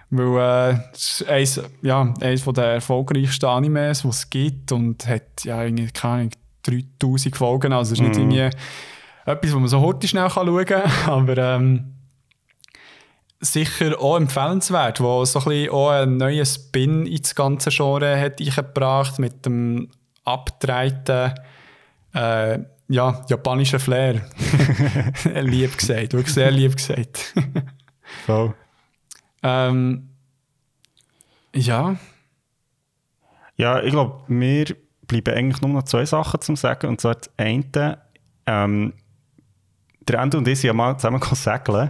Weil 0.10 0.74
äh, 0.74 0.80
es 0.94 1.22
ist 1.22 1.30
eins, 1.30 1.62
ja, 1.82 2.14
eines 2.22 2.46
der 2.46 2.66
erfolgreichsten 2.66 3.46
Animes, 3.46 4.04
die 4.04 4.08
es 4.08 4.30
gibt 4.30 4.72
und 4.72 5.06
hat 5.08 5.44
ja 5.44 5.64
irgendwie, 5.64 5.92
keine 5.92 6.14
Ahnung, 6.14 6.32
3000 6.64 7.36
Folgen. 7.36 7.74
Also 7.74 7.94
es 7.94 8.00
ist 8.00 8.08
nicht 8.08 8.18
irgendwie 8.18 8.50
etwas, 9.26 9.54
wo 9.54 9.60
man 9.60 9.68
so 9.68 9.82
heute 9.82 10.08
schnell 10.08 10.30
schauen 10.30 10.66
kann, 10.66 10.92
aber 11.08 11.38
ähm, 11.38 11.94
sicher 13.40 14.00
auch 14.00 14.18
empfehlenswert, 14.18 15.02
wo 15.02 15.24
so 15.26 15.40
ein 15.40 15.46
bisschen 15.46 15.72
auch 15.72 15.90
einen 15.90 16.18
neuen 16.18 16.46
Spin 16.46 17.06
ins 17.06 17.36
ganze 17.36 17.70
Genre 17.70 18.20
hat 18.20 18.40
eingebracht 18.40 19.20
mit 19.20 19.46
dem 19.46 19.90
abgedrehten 20.24 21.34
äh, 22.14 22.60
ja, 22.90 23.26
japanischen 23.28 23.80
Flair. 23.80 24.22
lieb 25.42 25.78
gesagt, 25.78 26.14
wirklich 26.14 26.34
sehr 26.34 26.52
lieb 26.52 26.78
gesagt. 26.78 27.34
Voll. 28.26 28.54
Ähm, 29.48 30.10
ja, 31.56 31.96
Ja, 33.56 33.82
ich 33.82 33.92
glaube, 33.92 34.22
mir 34.32 34.66
bleiben 35.08 35.34
eigentlich 35.36 35.62
nur 35.62 35.72
noch 35.72 35.84
zwei 35.84 36.06
Sachen 36.06 36.42
zu 36.42 36.56
sagen. 36.56 36.88
Und 36.88 37.02
zwar 37.02 37.16
das 37.16 37.30
eine, 37.38 37.98
ähm, 38.46 38.94
der 40.08 40.20
Ende 40.20 40.38
und 40.38 40.48
ich 40.48 40.60
sind 40.60 40.68
ja 40.68 40.74
mal 40.74 40.96
zusammen 40.98 41.22
segeln. 41.22 41.90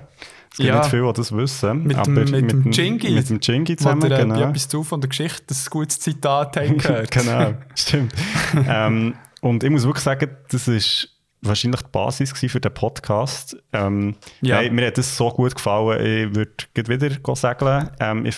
Es 0.51 0.57
gibt 0.57 0.69
Ja. 0.69 0.77
nicht 0.79 0.89
viele, 0.89 1.07
die 1.11 1.17
das 1.17 1.31
wissen. 1.35 1.83
Mit 1.83 1.97
dem- 1.97 1.99
aber 1.99 2.31
mit 2.31 2.51
dem 2.51 2.71
Jingi. 2.71 3.11
Mit 3.11 3.29
dem 3.29 3.41
wo 3.41 3.75
zusammen, 3.75 4.09
der, 4.09 4.19
genau. 4.19 4.41
etwas 4.49 4.67
zu 4.69 4.83
von 4.83 5.01
der 5.01 5.09
Geschichte 5.09 5.53
ein 5.53 5.57
gutes 5.69 5.99
Zitat 5.99 6.55
haben 6.57 6.77
gehört. 6.77 7.11
genau, 7.11 7.53
stimmt. 7.75 8.13
ähm, 8.67 9.15
und 9.41 9.63
ich 9.63 9.69
muss 9.69 9.83
wirklich 9.83 10.03
sagen, 10.03 10.29
das 10.49 10.67
ist 10.67 11.09
wahrscheinlich 11.41 11.81
die 11.81 11.89
Basis 11.91 12.31
für 12.31 12.59
den 12.59 12.73
Podcast. 12.73 13.57
Ähm, 13.73 14.15
Ja. 14.41 14.57
hey, 14.57 14.69
mir 14.69 14.87
hat 14.87 14.97
das 14.97 15.15
so 15.15 15.29
gut 15.29 15.55
gefallen, 15.55 16.29
ich 16.29 16.35
würde 16.35 16.89
wieder 17.09 17.35
segeln. 17.35 17.89
Ähm, 17.99 18.25
ich 18.25 18.35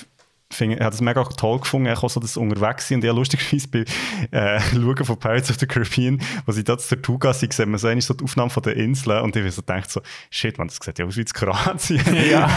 finde, 0.52 0.78
ich 0.78 0.82
habe 0.82 0.90
das 0.92 1.02
mega 1.02 1.24
toll 1.24 1.60
gefunden, 1.60 1.94
auch 1.96 2.10
so 2.10 2.20
das 2.20 2.36
unterwegs 2.36 2.88
sein. 2.88 2.96
Und 2.98 3.04
ich 3.04 3.10
habe 3.10 3.20
lustigerweise 3.20 3.68
bei 3.68 3.86
äh, 4.32 4.60
Schauen 4.74 5.06
von 5.06 5.20
Pirates 5.20 5.52
of 5.52 5.58
the 5.60 5.68
Caribbean, 5.68 6.20
wo 6.48 6.52
sie 6.52 6.64
da 6.64 6.76
zur 6.78 6.98
Tortuga 7.02 7.34
sind, 7.34 7.54
sehen 7.54 7.70
wir 7.70 7.78
so, 7.78 7.88
einmal 7.88 8.02
so 8.02 8.16
die 8.16 8.24
Aufnahme 8.24 8.50
von 8.50 8.64
den 8.64 8.74
Inseln 8.78 9.22
und 9.24 9.36
ich 9.36 9.54
so 9.54 9.62
gedacht 9.62 9.92
so, 9.92 10.02
shit, 10.32 10.58
man, 10.58 10.68
das 10.68 10.78
sieht 10.82 10.98
ja 10.98 11.06
aus 11.06 11.16
wie 11.18 11.22
in 11.22 11.28
Kroatien. 11.28 12.02
Ja. 12.32 12.50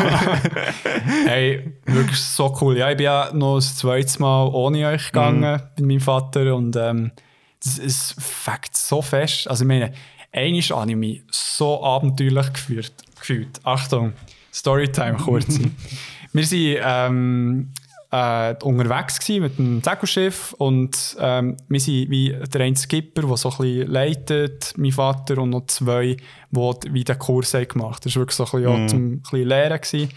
hey, 1.27 1.73
wirklich 1.85 2.19
so 2.19 2.57
cool. 2.61 2.77
Ja, 2.79 2.91
ich 2.91 2.97
bin 2.97 3.05
ja 3.05 3.31
noch 3.35 3.57
das 3.57 3.77
zweite 3.77 4.21
Mal 4.21 4.49
ohne 4.49 4.87
euch 4.89 5.07
gegangen 5.07 5.63
mit 5.79 5.87
meinem 5.87 6.01
Vater 6.01 6.55
und 6.57 6.75
ähm, 6.77 7.13
das 7.63 7.79
ist 7.79 8.17
fängt 8.19 8.75
so 8.75 9.03
fest. 9.03 9.49
Also 9.49 9.65
ich 9.65 9.69
meine, 9.69 9.93
einmal 10.33 10.63
habe 10.63 10.91
ich 10.91 10.97
mich 10.97 11.23
so 11.31 11.83
abenteuerlich 11.83 12.53
gefühlt. 12.53 12.93
gefühlt. 13.19 13.61
Achtung, 13.65 14.13
Storytime 14.53 15.19
kurz. 15.19 15.59
Wir 16.33 16.47
sind 16.47 16.79
ähm, 16.83 17.69
äh, 18.13 18.55
unterwegs 18.63 19.19
gewesen 19.19 19.43
mit 19.43 19.59
dem 19.59 19.83
Segelschiff 19.83 20.55
und 20.59 21.17
ähm, 21.19 21.57
wir 21.69 21.81
sind 21.81 22.11
wie 22.11 22.35
der 22.53 22.61
eine 22.63 22.77
Skipper, 22.77 23.23
der 23.23 23.37
so 23.37 23.51
ein 23.51 23.57
bisschen 23.59 23.91
leitet, 23.91 24.75
mein 24.77 24.93
Vater 24.93 25.39
und 25.39 25.51
noch 25.51 25.67
zwei, 25.67 26.17
die 26.51 26.93
wie 26.93 27.05
den 27.05 27.19
Kurs 27.19 27.53
haben 27.55 27.69
gemacht 27.69 27.97
haben. 27.97 28.05
Das 28.05 28.17
war 28.17 28.21
wirklich 28.21 28.37
so 28.37 28.45
ein 28.45 28.51
bisschen, 28.51 28.81
ja, 28.81 28.87
zum 28.87 29.03
ein 29.13 29.21
bisschen 29.21 29.49
lernen. 29.49 29.81
Gewesen. 29.81 30.09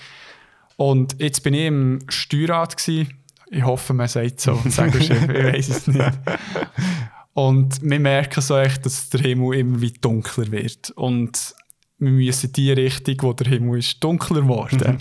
Und 0.78 1.22
jetzt 1.22 1.44
bin 1.44 1.54
ich 1.54 1.66
im 1.66 2.00
Steuerrad. 2.10 2.76
Gewesen. 2.78 3.14
Ich 3.50 3.64
hoffe, 3.64 3.94
man 3.94 4.08
sagt 4.08 4.42
so, 4.42 4.56
Segelschiff, 4.66 5.30
ich 5.30 5.44
weiß 5.44 5.70
es 5.70 5.88
nicht. 5.88 6.02
Und 7.36 7.82
wir 7.82 8.00
merken 8.00 8.40
so 8.40 8.58
echt, 8.58 8.86
dass 8.86 9.10
der 9.10 9.20
Himmel 9.20 9.60
immer 9.60 9.82
wie 9.82 9.92
dunkler 9.92 10.50
wird. 10.52 10.92
Und 10.92 11.54
wir 11.98 12.12
müssen 12.12 12.48
in 12.48 12.54
die 12.54 12.72
Richtung, 12.72 13.16
wo 13.20 13.34
der 13.34 13.48
Himmel 13.48 13.80
ist, 13.80 14.02
dunkler 14.02 14.42
geworden. 14.42 15.00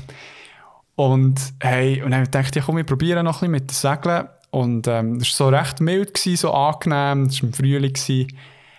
Und 0.97 1.40
hey, 1.61 2.02
und 2.02 2.11
dann 2.11 2.15
habe 2.15 2.23
ich 2.24 2.31
gedacht, 2.32 2.56
ja 2.56 2.62
komm, 2.62 2.77
wir 2.77 2.85
probieren 2.85 3.24
noch 3.24 3.40
ein 3.40 3.52
bisschen 3.52 3.52
mit 3.52 3.70
dem 3.70 3.74
Segeln. 3.74 4.28
Und 4.51 4.89
ähm, 4.89 5.20
das 5.20 5.28
war 5.28 5.48
so 5.51 5.56
recht 5.56 5.81
mild, 5.81 6.12
gewesen, 6.12 6.36
so 6.36 6.52
angenehm, 6.52 7.28
das 7.28 7.40
war 7.40 7.48
im 7.48 7.52
Frühling. 7.52 7.93
Gewesen. 7.93 8.36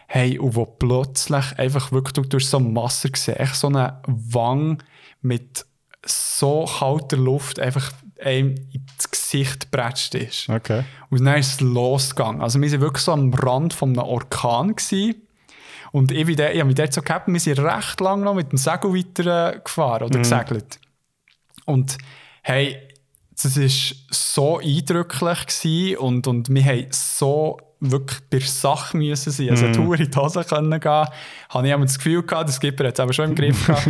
Hey, 0.08 0.38
und 0.38 0.56
wo 0.56 0.66
plötzlich 0.66 1.58
einfach 1.58 1.94
wirklich 1.94 2.14
du 2.14 2.24
durch 2.24 2.48
so 2.48 2.58
ein 2.58 2.76
Wasser 2.76 3.10
gesehen, 3.10 3.38
echt 3.38 3.56
so 3.56 3.68
eine 3.68 4.02
Wang 4.06 4.84
mit 5.22 5.66
so 6.06 6.66
kalter 6.66 7.18
Luft 7.18 7.60
einfach 7.60 7.94
einem 8.22 8.56
ins 8.72 9.12
Gesicht 9.12 9.72
gepratscht 9.72 10.16
ist. 10.16 10.50
Okay. 10.50 10.84
Und 11.10 11.26
dann 11.26 11.38
ist 11.38 11.54
es 11.54 11.62
losgegangen. 11.62 12.42
Also 12.42 12.62
wir 12.62 12.72
waren 12.72 12.82
wirklich 12.82 13.04
so 13.04 13.12
am 13.12 13.34
Rand 13.34 13.74
von 13.74 13.90
einem 13.90 14.08
Orkan. 14.08 14.76
Gewesen. 14.76 15.16
Und 15.92 16.12
ich, 16.12 16.26
bin 16.26 16.36
der, 16.36 16.54
ich 16.54 16.60
habe 16.60 16.68
mich 16.68 16.76
dort 16.76 16.94
so 16.94 17.02
gehabt, 17.02 17.28
wir 17.28 17.40
sind 17.40 17.60
recht 17.60 18.00
lang 18.02 18.22
noch 18.22 18.34
mit 18.34 18.52
dem 18.52 18.58
Segel 18.58 18.94
weiter 18.94 19.56
äh, 19.56 19.60
gefahren 19.60 20.04
oder 20.04 20.20
gesegelt. 20.20 20.80
Und 21.66 21.98
hey, 22.42 22.78
das 23.42 23.58
war 23.60 23.98
so 24.12 24.60
eindrücklich 24.60 25.48
gewesen 25.48 25.98
und, 25.98 26.28
und 26.28 26.50
wir 26.54 26.64
haben 26.64 26.88
so 26.92 27.58
wirklich 27.80 28.20
bei 28.30 28.40
der 28.40 28.48
Sache 28.48 28.98
müssen 28.98 29.32
sein. 29.32 29.50
Also 29.50 29.66
mm. 29.66 29.94
in 29.94 30.12
die 30.12 30.18
Hose 30.18 30.44
können 30.44 30.80
gehen. 30.80 31.08
Habe 31.50 31.68
ich 31.68 31.74
immer 31.74 31.86
das 31.86 31.98
Gefühl 31.98 32.24
gehabt, 32.24 32.50
der 32.50 32.54
Skipper 32.54 32.88
hat 32.88 32.94
es 32.94 33.00
aber 33.00 33.14
schon 33.14 33.30
im 33.30 33.36
Griff 33.36 33.66
gehabt. 33.66 33.90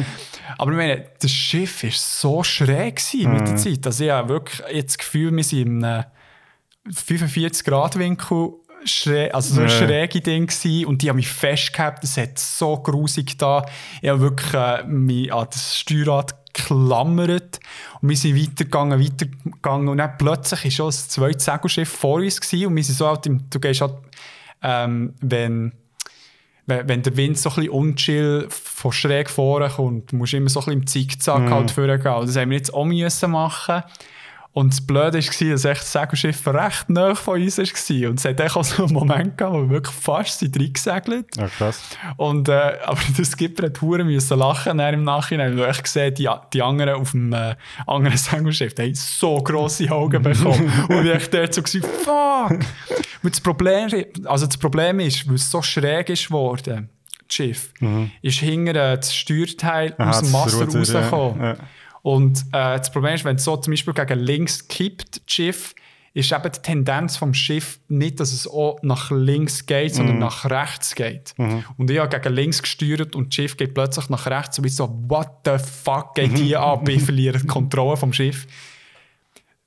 aber 0.58 0.72
ich 0.72 0.78
meine, 0.78 1.06
das 1.20 1.32
Schiff 1.32 1.84
war 1.84 1.92
so 1.92 2.44
schräg 2.44 2.98
gewesen 2.98 3.34
mit 3.34 3.48
der 3.48 3.56
Zeit. 3.56 3.86
Also 3.86 4.04
ich 4.04 4.12
habe 4.12 4.30
wirklich 4.30 4.62
jetzt 4.72 4.94
das 4.94 4.98
Gefühl, 4.98 5.36
wir 5.36 5.44
sind 5.44 5.62
in 5.62 5.84
einem 5.84 6.06
45-Grad-Winkel 6.90 8.54
schräg, 8.86 9.34
also 9.34 9.56
so 9.56 9.62
ein 9.62 9.70
schräge 9.70 10.22
Ding 10.22 10.48
gewesen. 10.48 10.86
und 10.86 11.02
die 11.02 11.10
haben 11.10 11.16
mich 11.18 11.30
festgehabt, 11.30 12.04
das 12.04 12.18
hat 12.18 12.38
so 12.38 12.78
grusig 12.78 13.38
da. 13.38 13.66
Ich 14.02 14.10
habe 14.10 14.22
wirklich 14.22 14.54
äh, 14.54 14.84
mich 14.84 15.34
an 15.34 15.48
das 15.50 15.78
Steuerrad 15.78 16.36
geklammert 16.56 17.60
und 18.02 18.10
wir 18.10 18.18
sind 18.18 18.36
weitergegangen, 18.36 19.00
weitergegangen 19.00 19.90
und 19.90 19.98
dann 19.98 20.18
plötzlich 20.18 20.64
war 20.64 20.72
schon 20.72 20.86
das 20.88 21.10
zweite 21.10 21.40
Segelschiff 21.40 21.90
vor 21.90 22.16
uns 22.16 22.40
gewesen 22.40 22.68
und 22.68 22.76
wir 22.76 22.84
sind 22.84 22.98
so 22.98 23.08
halt 23.08 23.26
im, 23.26 23.50
du 23.50 23.60
gehst 23.60 23.82
halt, 23.82 23.96
ähm, 24.62 25.14
wenn 25.22 25.74
wenn, 26.68 27.04
der 27.04 27.16
Wind 27.16 27.38
so 27.38 27.50
ein 27.50 27.56
bisschen 27.56 27.72
unchill 27.72 28.48
von 28.50 28.92
schräg 28.92 29.30
vorne 29.30 29.70
kommt, 29.70 30.14
musst 30.14 30.34
du 30.34 30.38
immer 30.38 30.50
so 30.50 30.62
ein 30.62 30.66
bisschen 30.66 30.82
im 30.82 30.88
Zickzack 30.88 31.50
halt 31.52 31.72
vorgehen. 31.72 32.16
Und 32.16 32.28
das 32.28 32.36
haben 32.38 32.50
wir 32.50 32.58
jetzt 32.58 32.74
auch 32.74 32.86
müssen 32.86 33.32
machen. 33.32 33.84
Und 34.56 34.72
das 34.72 34.80
Blöde 34.80 35.18
war, 35.18 35.52
dass 35.52 35.66
echt 35.66 35.82
das 35.82 35.92
Segelschiff 35.92 36.48
recht 36.48 36.90
nah 36.90 37.14
von 37.14 37.42
uns 37.42 37.58
war. 37.58 38.10
Und 38.10 38.20
es 38.20 38.24
hat 38.24 38.40
auch 38.40 38.64
so 38.64 38.86
einen 38.86 38.94
Moment 38.94 39.38
gehabt, 39.38 39.54
wo 39.54 39.64
wir 39.64 39.70
wirklich 39.70 39.94
fast 39.94 40.40
sind 40.40 40.58
reingesegelt 40.58 41.36
Ja, 41.36 41.50
krass. 41.50 41.82
und, 42.16 42.48
äh, 42.48 42.78
aber 42.86 43.02
der 43.18 43.26
Skipper 43.26 43.66
hat 43.66 43.82
hure 43.82 44.06
müssen 44.06 44.40
lachen 44.40 44.80
im 44.80 45.04
Nachhinein, 45.04 45.58
weil 45.58 45.72
ich 45.72 45.84
gesehen 45.84 46.14
die, 46.16 46.30
die 46.54 46.62
anderen 46.62 46.94
auf 46.96 47.12
dem 47.12 47.34
äh, 47.34 47.56
anderen 47.86 48.16
Segelschiff, 48.18 48.74
die 48.76 48.84
haben 48.84 48.96
so 48.96 49.44
grosse 49.44 49.92
Augen 49.92 50.24
bekommen. 50.24 50.72
und 50.88 51.06
ich 51.06 51.30
dort 51.30 51.54
so 51.54 51.62
gesagt, 51.62 51.86
fuck! 51.86 52.60
Und 53.24 53.34
das 53.34 53.42
Problem, 53.42 53.90
also 54.24 54.46
das 54.46 54.56
Problem 54.56 55.02
ist, 55.02 55.28
weil 55.28 55.36
es 55.36 55.52
so 55.52 55.62
schräg 55.62 56.08
ist 56.08 56.28
geworden, 56.28 56.88
das 57.28 57.36
Schiff, 57.36 57.74
ist 58.22 58.40
hinten 58.40 58.68
äh, 58.68 58.96
das 58.96 59.14
Steuerteil 59.14 59.96
Aha, 59.98 60.12
aus 60.12 60.22
dem 60.22 60.32
ja. 60.32 60.40
rausgekommen. 60.40 61.44
Ja. 61.44 61.56
Und 62.06 62.38
äh, 62.52 62.78
das 62.78 62.92
Problem 62.92 63.16
ist, 63.16 63.26
wenn 63.26 63.38
es 63.38 63.44
so 63.44 63.58
zum 63.58 63.72
Beispiel 63.74 63.92
gegen 63.96 64.20
links 64.20 64.68
kippt, 64.68 65.16
das 65.26 65.34
Schiff, 65.34 65.74
ist 66.14 66.32
eben 66.32 66.44
die 66.52 66.62
Tendenz 66.62 67.18
vom 67.18 67.34
Schiff 67.34 67.80
nicht, 67.88 68.20
dass 68.20 68.32
es 68.32 68.48
auch 68.48 68.78
nach 68.84 69.10
links 69.10 69.66
geht, 69.66 69.94
Mhm. 69.94 69.96
sondern 69.98 70.20
nach 70.20 70.46
rechts 70.46 70.94
geht. 70.94 71.34
Und 71.78 71.90
ich 71.90 71.98
habe 71.98 72.20
gegen 72.20 72.36
links 72.36 72.62
gesteuert 72.62 73.16
und 73.16 73.30
das 73.30 73.36
Schiff 73.36 73.58
geht 73.58 73.74
plötzlich 73.74 74.08
nach 74.10 74.28
rechts. 74.28 74.60
Und 74.60 74.66
ich 74.66 74.76
so, 74.76 74.88
what 75.10 75.30
the 75.46 75.58
fuck 75.58 76.14
geht 76.14 76.34
Mhm. 76.34 76.36
hier 76.36 76.60
ab? 76.62 76.88
Ich 76.88 77.02
verliere 77.02 77.40
die 77.40 77.48
Kontrolle 77.48 77.98
vom 77.98 78.14
Schiff. 78.14 78.46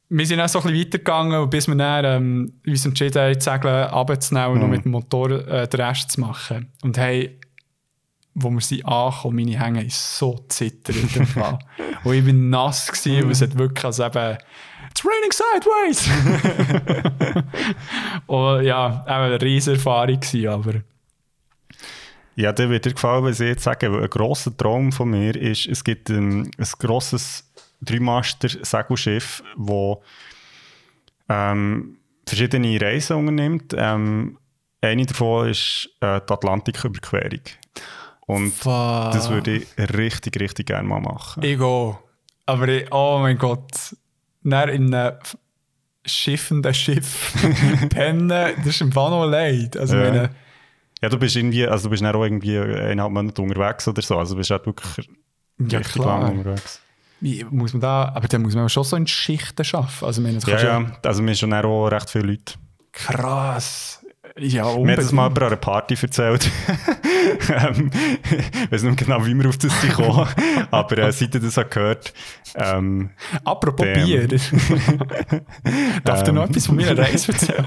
Wir 0.08 0.24
sind 0.24 0.38
dann 0.38 0.48
so 0.48 0.60
ein 0.60 0.62
bisschen 0.66 0.80
weitergegangen, 0.86 1.50
bis 1.50 1.66
wir 1.66 1.74
dann 1.74 2.04
ähm, 2.04 2.52
uns 2.64 2.86
entschieden 2.86 3.20
haben, 3.20 3.34
die 3.34 3.40
Segel 3.42 3.82
runterzunehmen 3.82 4.50
und 4.52 4.60
noch 4.60 4.68
mit 4.68 4.84
dem 4.84 4.92
Motor 4.92 5.30
äh, 5.46 5.66
den 5.68 5.80
Rest 5.80 6.12
zu 6.12 6.20
machen. 6.20 6.72
Und 6.82 6.96
hey, 6.98 7.36
wo 8.40 8.50
wir 8.50 8.60
sind 8.60 8.84
angekommen, 8.84 9.36
meine 9.36 9.58
Hänge 9.58 9.80
haben 9.80 9.90
so 9.90 10.44
im 10.58 11.26
Fall. 11.26 11.58
und 12.04 12.14
ich 12.14 12.24
bin 12.24 12.50
nass 12.50 12.90
gewesen, 12.90 13.24
und 13.24 13.30
es 13.30 13.42
hat 13.42 13.56
wirklich 13.58 13.84
als 13.84 13.98
eben 13.98 14.38
It's 14.90 15.04
raining 15.04 15.32
sideways! 15.32 16.08
und 18.26 18.64
ja, 18.64 19.04
eben 19.06 19.10
eine 19.10 19.40
riesige 19.40 19.76
Erfahrung 19.76 20.18
gewesen, 20.18 20.48
aber 20.48 20.74
Ja, 22.34 22.52
der 22.52 22.70
wird 22.70 22.84
dir 22.84 22.92
gefallen, 22.94 23.24
wenn 23.24 23.32
ich 23.32 23.38
jetzt 23.38 23.64
sage, 23.64 23.92
weil 23.92 24.04
ein 24.04 24.10
grosser 24.10 24.56
Traum 24.56 24.92
von 24.92 25.10
mir 25.10 25.36
ist, 25.36 25.66
es 25.66 25.84
gibt 25.84 26.08
ein, 26.10 26.50
ein 26.56 26.68
grosses 26.78 27.44
Dreimaster-Segelschiff, 27.80 29.42
das 29.56 29.96
ähm, 31.28 31.98
verschiedene 32.26 32.80
Reisen 32.80 33.16
unternimmt. 33.16 33.74
Ähm, 33.76 34.38
eine 34.80 35.06
davon 35.06 35.48
ist 35.48 35.90
äh, 36.00 36.20
die 36.28 36.32
Atlantiküberquerung. 36.32 37.40
Und 38.28 38.52
Fuck. 38.52 39.12
das 39.12 39.30
würde 39.30 39.56
ich 39.56 39.66
richtig, 39.78 40.38
richtig 40.38 40.66
gerne 40.66 40.86
mal 40.86 41.00
machen. 41.00 41.42
ich 41.42 41.58
auch. 41.60 41.98
Aber 42.46 42.68
ich, 42.68 42.86
oh 42.92 43.18
mein 43.20 43.38
Gott, 43.38 43.96
dann 44.42 44.68
in 44.68 44.94
einem 44.94 45.16
schiffenden 46.04 46.72
Schiff 46.74 47.34
pennen, 47.90 48.28
das 48.28 48.66
ist 48.66 48.80
im 48.82 48.92
Fall 48.92 49.10
noch 49.10 49.26
leid. 49.26 49.76
Also 49.76 49.96
Ja. 49.96 50.04
meine, 50.04 50.30
Ja, 51.02 51.08
du 51.08 51.18
bist 51.18 51.36
irgendwie, 51.36 51.66
also 51.66 51.84
du 51.84 51.90
bist 51.90 52.02
dann 52.02 52.14
auch 52.14 52.22
irgendwie 52.22 52.58
eineinhalb 52.58 53.12
Monate 53.12 53.40
unterwegs 53.42 53.88
oder 53.88 54.02
so. 54.02 54.18
Also 54.18 54.34
du 54.34 54.38
bist 54.38 54.50
halt 54.50 54.66
wirklich 54.66 55.08
ja 55.58 55.78
richtig 55.78 56.02
klar. 56.02 56.20
lang 56.22 56.38
unterwegs. 56.38 56.80
Wie 57.20 57.44
muss 57.50 57.72
man 57.72 57.80
da, 57.80 58.12
aber 58.14 58.28
dann 58.28 58.42
muss 58.42 58.54
man 58.54 58.68
schon 58.68 58.84
so 58.84 58.94
in 58.96 59.06
Schichten 59.06 59.64
arbeiten. 59.74 60.04
Also 60.04 60.20
meine, 60.22 60.38
Ja, 60.38 60.62
ja. 60.62 60.92
Also 61.02 61.24
wir 61.24 61.34
sind 61.34 61.50
dann 61.50 61.64
auch 61.64 61.88
recht 61.88 62.10
viele 62.10 62.26
Leute. 62.28 62.54
krass. 62.92 63.97
Ja, 64.40 64.62
Mir 64.64 64.68
hat 64.70 64.76
unbedingt. 64.78 64.98
das 64.98 65.12
mal 65.12 65.26
an 65.26 65.36
einer 65.38 65.56
Party 65.56 65.96
erzählt. 66.00 66.50
ähm, 67.48 67.90
ich 68.24 68.70
weiß 68.72 68.82
nicht 68.82 68.84
mehr 68.84 68.94
genau, 68.94 69.26
wie 69.26 69.34
wir 69.34 69.48
auf 69.48 69.58
das 69.58 69.80
gekommen 69.80 70.28
aber 70.70 70.98
äh, 70.98 71.12
seit 71.12 71.34
ihr 71.34 71.40
das 71.40 71.56
habt 71.56 71.72
gehört 71.72 72.12
ähm, 72.54 73.10
Apropos 73.44 73.86
Damn. 73.86 74.04
Bier. 74.04 74.28
Darf 76.04 76.22
dir 76.22 76.32
noch 76.32 76.44
Ähm. 76.44 76.50
etwas 76.50 76.66
von 76.66 76.76
meiner 76.76 76.96
Reise 76.96 77.32
erzählen? 77.32 77.66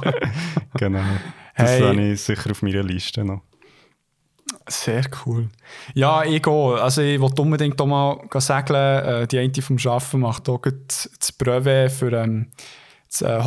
genau, 0.78 1.04
das 1.56 1.70
Hey. 1.72 1.82
habe 1.82 2.02
ich 2.02 2.22
sicher 2.22 2.52
auf 2.52 2.62
meiner 2.62 2.84
Liste 2.84 3.24
noch. 3.24 3.42
Sehr 4.68 5.04
cool. 5.26 5.50
Ja, 5.94 6.24
ich 6.24 6.42
gehe. 6.42 6.82
Also 6.82 7.02
ich 7.02 7.20
wollte 7.20 7.42
unbedingt 7.42 7.80
auch 7.80 7.86
mal 7.86 8.20
segeln. 8.40 9.06
Äh, 9.24 9.28
die 9.28 9.40
eine 9.40 9.62
vom 9.62 9.78
Arbeiten 9.86 10.20
macht 10.20 10.50
auch 10.50 10.62
gerade 10.62 10.78
das 10.88 11.32
Brevet 11.38 11.92
für 11.92 12.12
ähm, 12.14 12.52
das 13.08 13.22
äh, 13.22 13.44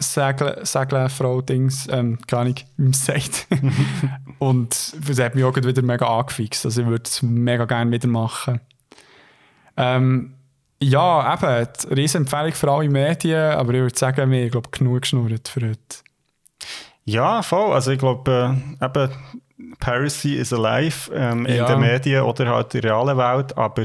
Hochsee-Segeln, 0.00 0.64
Segeln, 0.64 1.46
Dings, 1.46 1.86
ähm, 1.90 2.18
keine 2.26 2.40
Ahnung, 2.78 2.90
es 2.90 3.04
sagt. 3.06 3.46
Und 4.38 4.94
das 5.08 5.18
hat 5.20 5.34
mich 5.34 5.44
auch 5.44 5.54
wieder 5.54 5.82
mega 5.82 6.06
angefixt. 6.06 6.64
Also 6.64 6.82
ich 6.82 6.86
würde 6.88 7.04
es 7.04 7.22
mega 7.22 7.64
gerne 7.66 7.90
wieder 7.90 8.08
machen. 8.08 8.60
Ähm, 9.76 10.34
ja, 10.82 11.34
eben, 11.34 11.68
riesen 11.96 12.22
Empfehlung 12.22 12.52
für 12.52 12.70
alle 12.70 12.88
Medien, 12.88 13.52
aber 13.52 13.74
ich 13.74 13.80
würde 13.80 13.98
sagen, 13.98 14.30
wir 14.30 14.50
haben 14.50 14.62
genug 14.70 15.02
geschnurrt 15.02 15.48
für 15.48 15.60
heute. 15.68 15.78
Ja, 17.04 17.42
voll. 17.42 17.72
Also 17.72 17.90
ich 17.92 17.98
glaube, 17.98 18.56
äh, 18.80 18.84
eben 18.84 19.10
Piracy 19.78 20.36
is 20.36 20.52
alive 20.52 21.10
ähm, 21.14 21.44
in 21.46 21.56
Ja. 21.56 21.66
den 21.66 21.80
Medien 21.80 22.22
oder 22.22 22.46
halt 22.48 22.74
in 22.74 22.82
der 22.82 22.92
realen 22.92 23.16
Welt. 23.18 23.56
Aber 23.58 23.84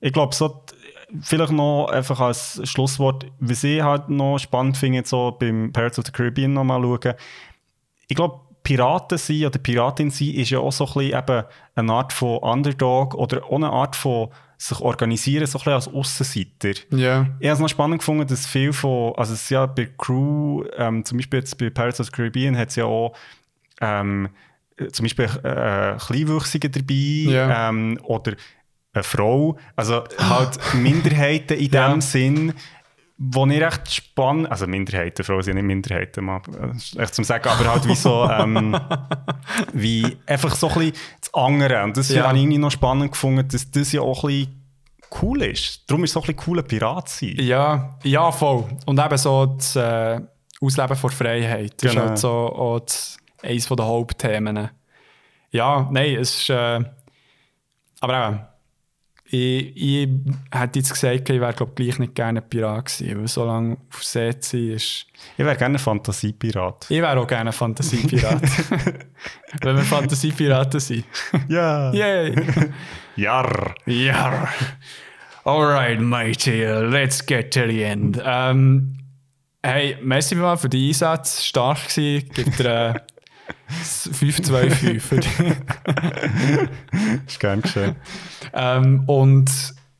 ich 0.00 0.12
glaube, 0.12 0.34
so 0.34 0.48
t- 0.48 0.74
vielleicht 1.20 1.52
noch 1.52 1.86
einfach 1.86 2.20
als 2.20 2.60
Schlusswort, 2.64 3.26
was 3.38 3.64
ich 3.64 3.82
halt 3.82 4.08
noch 4.08 4.38
spannend 4.38 4.76
finde, 4.76 4.98
jetzt 4.98 5.10
so 5.10 5.36
beim 5.38 5.72
Pirates 5.72 5.98
of 5.98 6.06
the 6.06 6.12
Caribbean 6.12 6.52
noch 6.52 6.64
mal 6.64 6.80
schauen. 6.80 7.14
Ich 8.08 8.16
glaube, 8.16 8.40
Piraten 8.62 9.16
sein 9.16 9.44
oder 9.46 9.58
Piratin 9.60 10.10
sein 10.10 10.30
ist 10.30 10.50
ja 10.50 10.58
auch 10.58 10.72
so 10.72 10.86
ein 10.86 10.92
bisschen 10.94 11.18
eben 11.18 11.44
eine 11.76 11.92
Art 11.92 12.12
von 12.12 12.38
Underdog 12.38 13.14
oder 13.14 13.44
auch 13.44 13.54
eine 13.56 13.70
Art 13.70 13.94
von 13.94 14.28
sich 14.58 14.80
organisieren, 14.80 15.46
so 15.46 15.58
ein 15.58 15.60
bisschen 15.60 15.72
als 15.74 15.88
Aussenseiter. 15.88 16.80
Ja. 16.90 17.26
Ich 17.38 17.46
habe 17.46 17.54
es 17.54 17.58
noch 17.60 17.68
spannend 17.68 17.98
gefunden, 17.98 18.26
dass 18.26 18.46
viel 18.46 18.72
von, 18.72 19.14
also 19.16 19.34
es 19.34 19.50
ja 19.50 19.66
bei 19.66 19.88
Crew, 19.98 20.64
ähm, 20.76 21.04
zum 21.04 21.18
Beispiel 21.18 21.40
jetzt 21.40 21.56
bei 21.58 21.70
Pirates 21.70 22.00
of 22.00 22.06
the 22.06 22.12
Caribbean 22.12 22.56
hat 22.56 22.70
es 22.70 22.76
ja 22.76 22.86
auch 22.86 23.14
ähm, 23.80 24.30
äh, 24.78 24.88
zum 24.88 25.04
Beispiel 25.04 25.26
äh, 25.26 25.96
Kleinwüchsige 25.98 26.70
dabei 26.70 27.30
Ja. 27.30 27.68
ähm, 27.68 28.00
oder 28.02 28.32
eine 28.96 29.04
Frau, 29.04 29.56
also 29.76 30.02
halt 30.18 30.58
Minderheiten 30.74 31.56
in 31.58 31.70
Ja. 31.70 31.88
dem 31.90 32.00
Sinn, 32.00 32.52
wo 33.18 33.46
ich 33.46 33.60
recht 33.62 33.90
spannend, 33.94 34.50
also 34.50 34.66
Minderheiten, 34.66 35.24
Frauen 35.24 35.42
sind 35.42 35.54
nicht 35.54 35.64
Minderheiten, 35.64 36.24
mal, 36.24 36.40
echt 36.98 37.14
zum 37.14 37.24
Sagen, 37.24 37.48
aber 37.48 37.70
halt 37.72 37.88
wie 37.88 37.94
so, 37.94 38.28
ähm, 38.30 38.78
wie 39.72 40.16
einfach 40.26 40.54
so 40.54 40.68
ein 40.68 40.74
bisschen 40.74 40.92
das 41.20 41.32
andere. 41.34 41.82
Und 41.84 41.96
das 41.96 42.10
Ja. 42.10 42.24
habe 42.26 42.36
ich 42.36 42.42
irgendwie 42.42 42.58
noch 42.58 42.70
spannend 42.70 43.12
gefunden, 43.12 43.46
dass 43.48 43.70
das 43.70 43.92
ja 43.92 44.02
auch 44.02 44.24
ein 44.24 44.28
bisschen 44.28 44.62
cool 45.22 45.42
ist. 45.42 45.88
Darum 45.90 46.04
ist 46.04 46.10
es 46.10 46.16
auch 46.18 46.28
ein 46.28 46.34
bisschen 46.34 46.50
cool, 46.52 46.58
ein 46.58 46.66
Pirat 46.66 47.08
zu 47.08 47.24
sein. 47.26 47.36
Ja, 47.38 47.96
ja, 48.02 48.30
voll. 48.32 48.64
Und 48.84 48.98
eben 49.00 49.16
so 49.16 49.46
das 49.46 49.76
äh, 49.76 50.20
Ausleben 50.60 50.96
von 50.96 51.10
Freiheit. 51.10 51.74
Das 51.82 51.92
Genau. 51.92 52.02
ist 52.04 52.08
halt 52.10 52.18
so 52.18 52.28
auch 52.30 52.80
das, 52.80 53.16
eines 53.42 53.66
der 53.68 53.84
Hauptthemen. 53.86 54.68
Ja, 55.52 55.88
nein, 55.90 56.16
es 56.16 56.40
ist. 56.40 56.50
Äh, 56.50 56.80
aber 58.00 58.26
eben, 58.28 58.40
ich, 59.28 59.76
ich 59.76 60.08
hätte 60.52 60.78
jetzt 60.78 60.92
gesagt, 60.92 61.28
ich 61.28 61.40
wäre 61.40 61.52
glaub, 61.52 61.74
gleich 61.74 61.98
nicht 61.98 62.14
gerne 62.14 62.40
ein 62.40 62.48
Pirat 62.48 62.86
gewesen, 62.86 63.18
weil 63.18 63.28
so 63.28 63.44
lange 63.44 63.76
auf 63.92 64.04
See 64.04 64.38
zu 64.38 64.56
sein 64.56 64.70
ist. 64.70 65.06
Ich 65.36 65.44
wäre 65.44 65.56
gerne 65.56 65.76
ein 65.76 65.78
Fantasiepirat. 65.78 66.86
Ich 66.88 67.00
wäre 67.00 67.18
auch 67.18 67.26
gerne 67.26 67.50
ein 67.50 67.52
Fantasiepirat. 67.52 68.42
Wenn 69.62 69.76
wir 69.76 69.82
Fantasiepiraten 69.82 70.80
sind. 70.80 71.04
Ja. 71.48 71.92
Yay! 71.92 72.34
Jarr. 73.16 73.74
Ja. 73.86 74.48
Alright, 75.44 76.00
matey, 76.00 76.64
let's 76.64 77.24
get 77.24 77.52
to 77.54 77.68
the 77.68 77.82
end. 77.82 78.20
Ähm, 78.24 78.98
hey, 79.62 79.96
merci 80.02 80.34
mal 80.34 80.56
für 80.56 80.68
den 80.68 80.88
Einsatz. 80.88 81.44
Stark 81.44 81.88
gewesen. 81.88 82.28
Gibt 82.34 82.58
dir 82.58 82.94
äh, 82.94 83.15
5-2-5 83.68 85.00
für 85.00 85.16
dich. 85.20 85.32
Ist 87.26 87.40
gern 87.40 87.62
geschehen. 87.62 87.96
ähm, 88.52 89.02
Und 89.06 89.50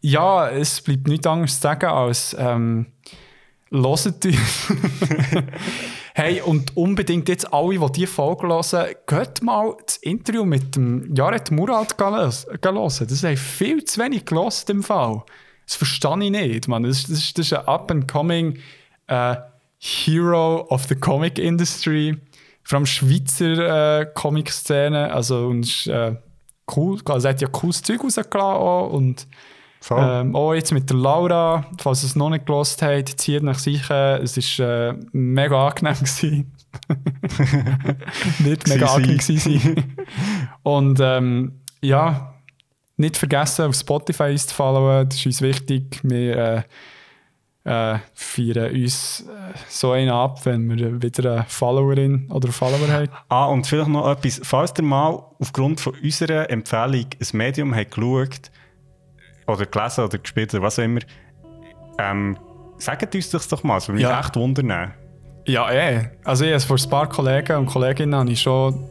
ja, 0.00 0.48
es 0.48 0.80
bleibt 0.80 1.08
nichts 1.08 1.26
anderes 1.26 1.54
zu 1.56 1.60
sagen 1.62 1.86
als 1.86 2.36
ähm, 2.38 2.86
hört 3.70 4.24
uns. 4.24 4.72
hey, 6.14 6.40
und 6.40 6.76
unbedingt 6.76 7.28
jetzt 7.28 7.52
alle, 7.52 7.78
die 7.78 7.92
diese 7.92 8.06
Folge 8.06 8.46
hören, 8.46 8.94
geht 9.06 9.42
mal 9.42 9.74
das 9.84 9.96
Interview 9.98 10.44
mit 10.44 10.76
dem 10.76 11.14
Jared 11.14 11.50
Murat 11.50 11.98
hören. 11.98 12.14
Das 12.20 12.46
haben 13.24 13.36
viel 13.36 13.84
zu 13.84 14.00
wenig 14.00 14.24
gehört 14.24 14.70
im 14.70 14.82
Fall. 14.82 15.22
Das 15.66 15.74
verstehe 15.74 16.22
ich 16.24 16.30
nicht, 16.30 16.68
man. 16.68 16.84
Das, 16.84 16.98
ist- 17.00 17.10
das, 17.10 17.32
das 17.34 17.46
ist 17.46 17.52
ein 17.52 17.66
up-and-coming 17.66 18.58
äh, 19.08 19.34
Hero 19.78 20.66
of 20.70 20.84
the 20.84 20.94
Comic 20.94 21.38
Industry. 21.38 22.16
Vor 22.66 22.78
allem 22.78 22.86
Schweizer 22.86 24.00
äh, 24.00 24.06
Comic-Szene. 24.12 25.12
Also, 25.12 25.46
und 25.46 25.60
ist, 25.60 25.86
äh, 25.86 26.16
cool. 26.74 26.98
Also, 27.04 27.28
er 27.28 27.34
hat 27.34 27.40
ja 27.40 27.46
cooles 27.46 27.80
Zeug 27.80 28.02
rausgelassen 28.02 28.40
auch. 28.40 28.90
Und 28.90 29.28
ähm, 29.88 30.34
auch 30.34 30.52
jetzt 30.52 30.72
mit 30.72 30.90
der 30.90 30.96
Laura, 30.96 31.64
falls 31.78 32.02
ihr 32.02 32.08
es 32.08 32.16
noch 32.16 32.28
nicht 32.28 32.44
gelost 32.44 32.82
habt, 32.82 33.20
zieht 33.20 33.44
nach 33.44 33.60
sicher. 33.60 34.20
Es 34.20 34.36
war 34.36 34.88
äh, 34.88 34.94
mega 35.12 35.68
angenehm. 35.68 35.94
Gewesen. 36.00 36.52
nicht 38.40 38.66
mega 38.66 38.86
angenehm 38.86 39.18
gewesen. 39.18 39.96
Und 40.64 40.98
ähm, 41.00 41.60
ja, 41.82 42.34
nicht 42.96 43.16
vergessen, 43.16 43.66
auf 43.66 43.76
Spotify 43.76 44.34
zu 44.34 44.52
followen. 44.52 45.08
Das 45.08 45.20
ist 45.20 45.26
uns 45.26 45.40
wichtig. 45.40 46.00
Wir 46.02 46.36
äh, 46.36 46.62
äh, 47.66 47.98
feiern 48.14 48.72
uns 48.72 49.22
äh, 49.28 49.58
so 49.68 49.90
einen 49.90 50.10
ab, 50.10 50.38
wenn 50.46 50.68
wir 50.70 51.02
wieder 51.02 51.32
eine 51.32 51.44
Followerin 51.48 52.30
oder 52.30 52.48
Follower 52.52 52.88
haben. 52.88 53.08
Ah, 53.28 53.46
und 53.46 53.66
vielleicht 53.66 53.88
noch 53.88 54.08
etwas. 54.08 54.40
Falls 54.44 54.72
ihr 54.78 54.84
mal 54.84 55.20
aufgrund 55.40 55.80
von 55.80 55.94
unserer 56.00 56.48
Empfehlung 56.48 57.06
ein 57.20 57.26
Medium 57.36 57.74
habt 57.74 57.90
geschaut 57.90 58.50
oder 59.48 59.66
gelesen 59.66 60.04
oder 60.04 60.18
gespielt 60.18 60.54
oder 60.54 60.62
was 60.62 60.78
auch 60.78 60.84
immer, 60.84 61.00
ähm, 61.98 62.38
sagt 62.78 63.12
uns 63.14 63.30
das 63.30 63.48
doch 63.48 63.64
mal. 63.64 63.74
Das 63.74 63.88
würde 63.88 63.96
mich 63.96 64.02
Ja. 64.04 64.20
echt 64.20 64.36
wundern. 64.36 64.92
Ja, 65.46 65.70
eh. 65.72 66.10
Also 66.24 66.44
ich 66.44 66.52
habe 66.52 66.60
von 66.60 66.78
ein 66.78 66.90
paar 66.90 67.08
Kollegen 67.08 67.56
und 67.56 67.66
Kolleginnen 67.66 68.14
habe 68.14 68.30
ich 68.30 68.40
schon 68.42 68.84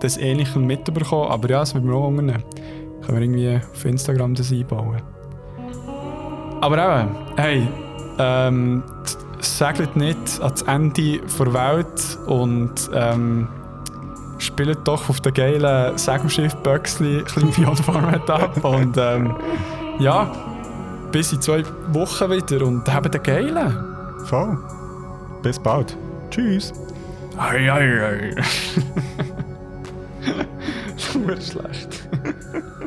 das 0.00 0.16
Ähnliche 0.16 0.58
mitbekommen, 0.60 1.30
aber 1.30 1.50
ja, 1.50 1.62
es 1.62 1.74
wird 1.74 1.84
mir 1.84 1.94
auch 1.94 2.04
wundern. 2.04 2.44
Können 3.02 3.18
wir 3.18 3.20
irgendwie 3.20 3.56
auf 3.72 3.84
Instagram 3.84 4.34
das 4.34 4.52
einbauen. 4.52 5.02
Aber 6.60 7.02
eben, 7.02 7.16
hey, 7.36 7.68
ähm, 8.18 8.82
segelt 9.40 9.96
nicht 9.96 10.40
ans 10.40 10.62
Ende 10.62 11.20
der 11.20 11.54
Welt 11.54 12.18
und 12.26 12.90
ähm, 12.94 13.48
spielt 14.38 14.86
doch 14.86 15.08
auf 15.08 15.20
der 15.20 15.32
geilen 15.32 15.96
Segelschiff 15.96 16.54
Böxli 16.56 17.22
Kleinpion-Format 17.24 18.28
ab 18.28 18.64
und 18.64 18.96
ähm, 18.98 19.34
ja, 19.98 20.30
bis 21.12 21.32
in 21.32 21.40
zwei 21.40 21.62
Wochen 21.88 22.30
wieder 22.30 22.66
und 22.66 22.92
habt 22.92 23.14
den 23.14 23.22
geilen. 23.22 23.74
Voll. 24.26 24.58
Bis 25.42 25.58
bald. 25.58 25.96
Tschüss. 26.30 26.72
Ei, 27.38 27.72
ei, 27.72 28.04
ei. 28.04 28.34
Super 30.96 31.40
schlecht. 31.40 32.06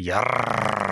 Ja. 0.00 0.89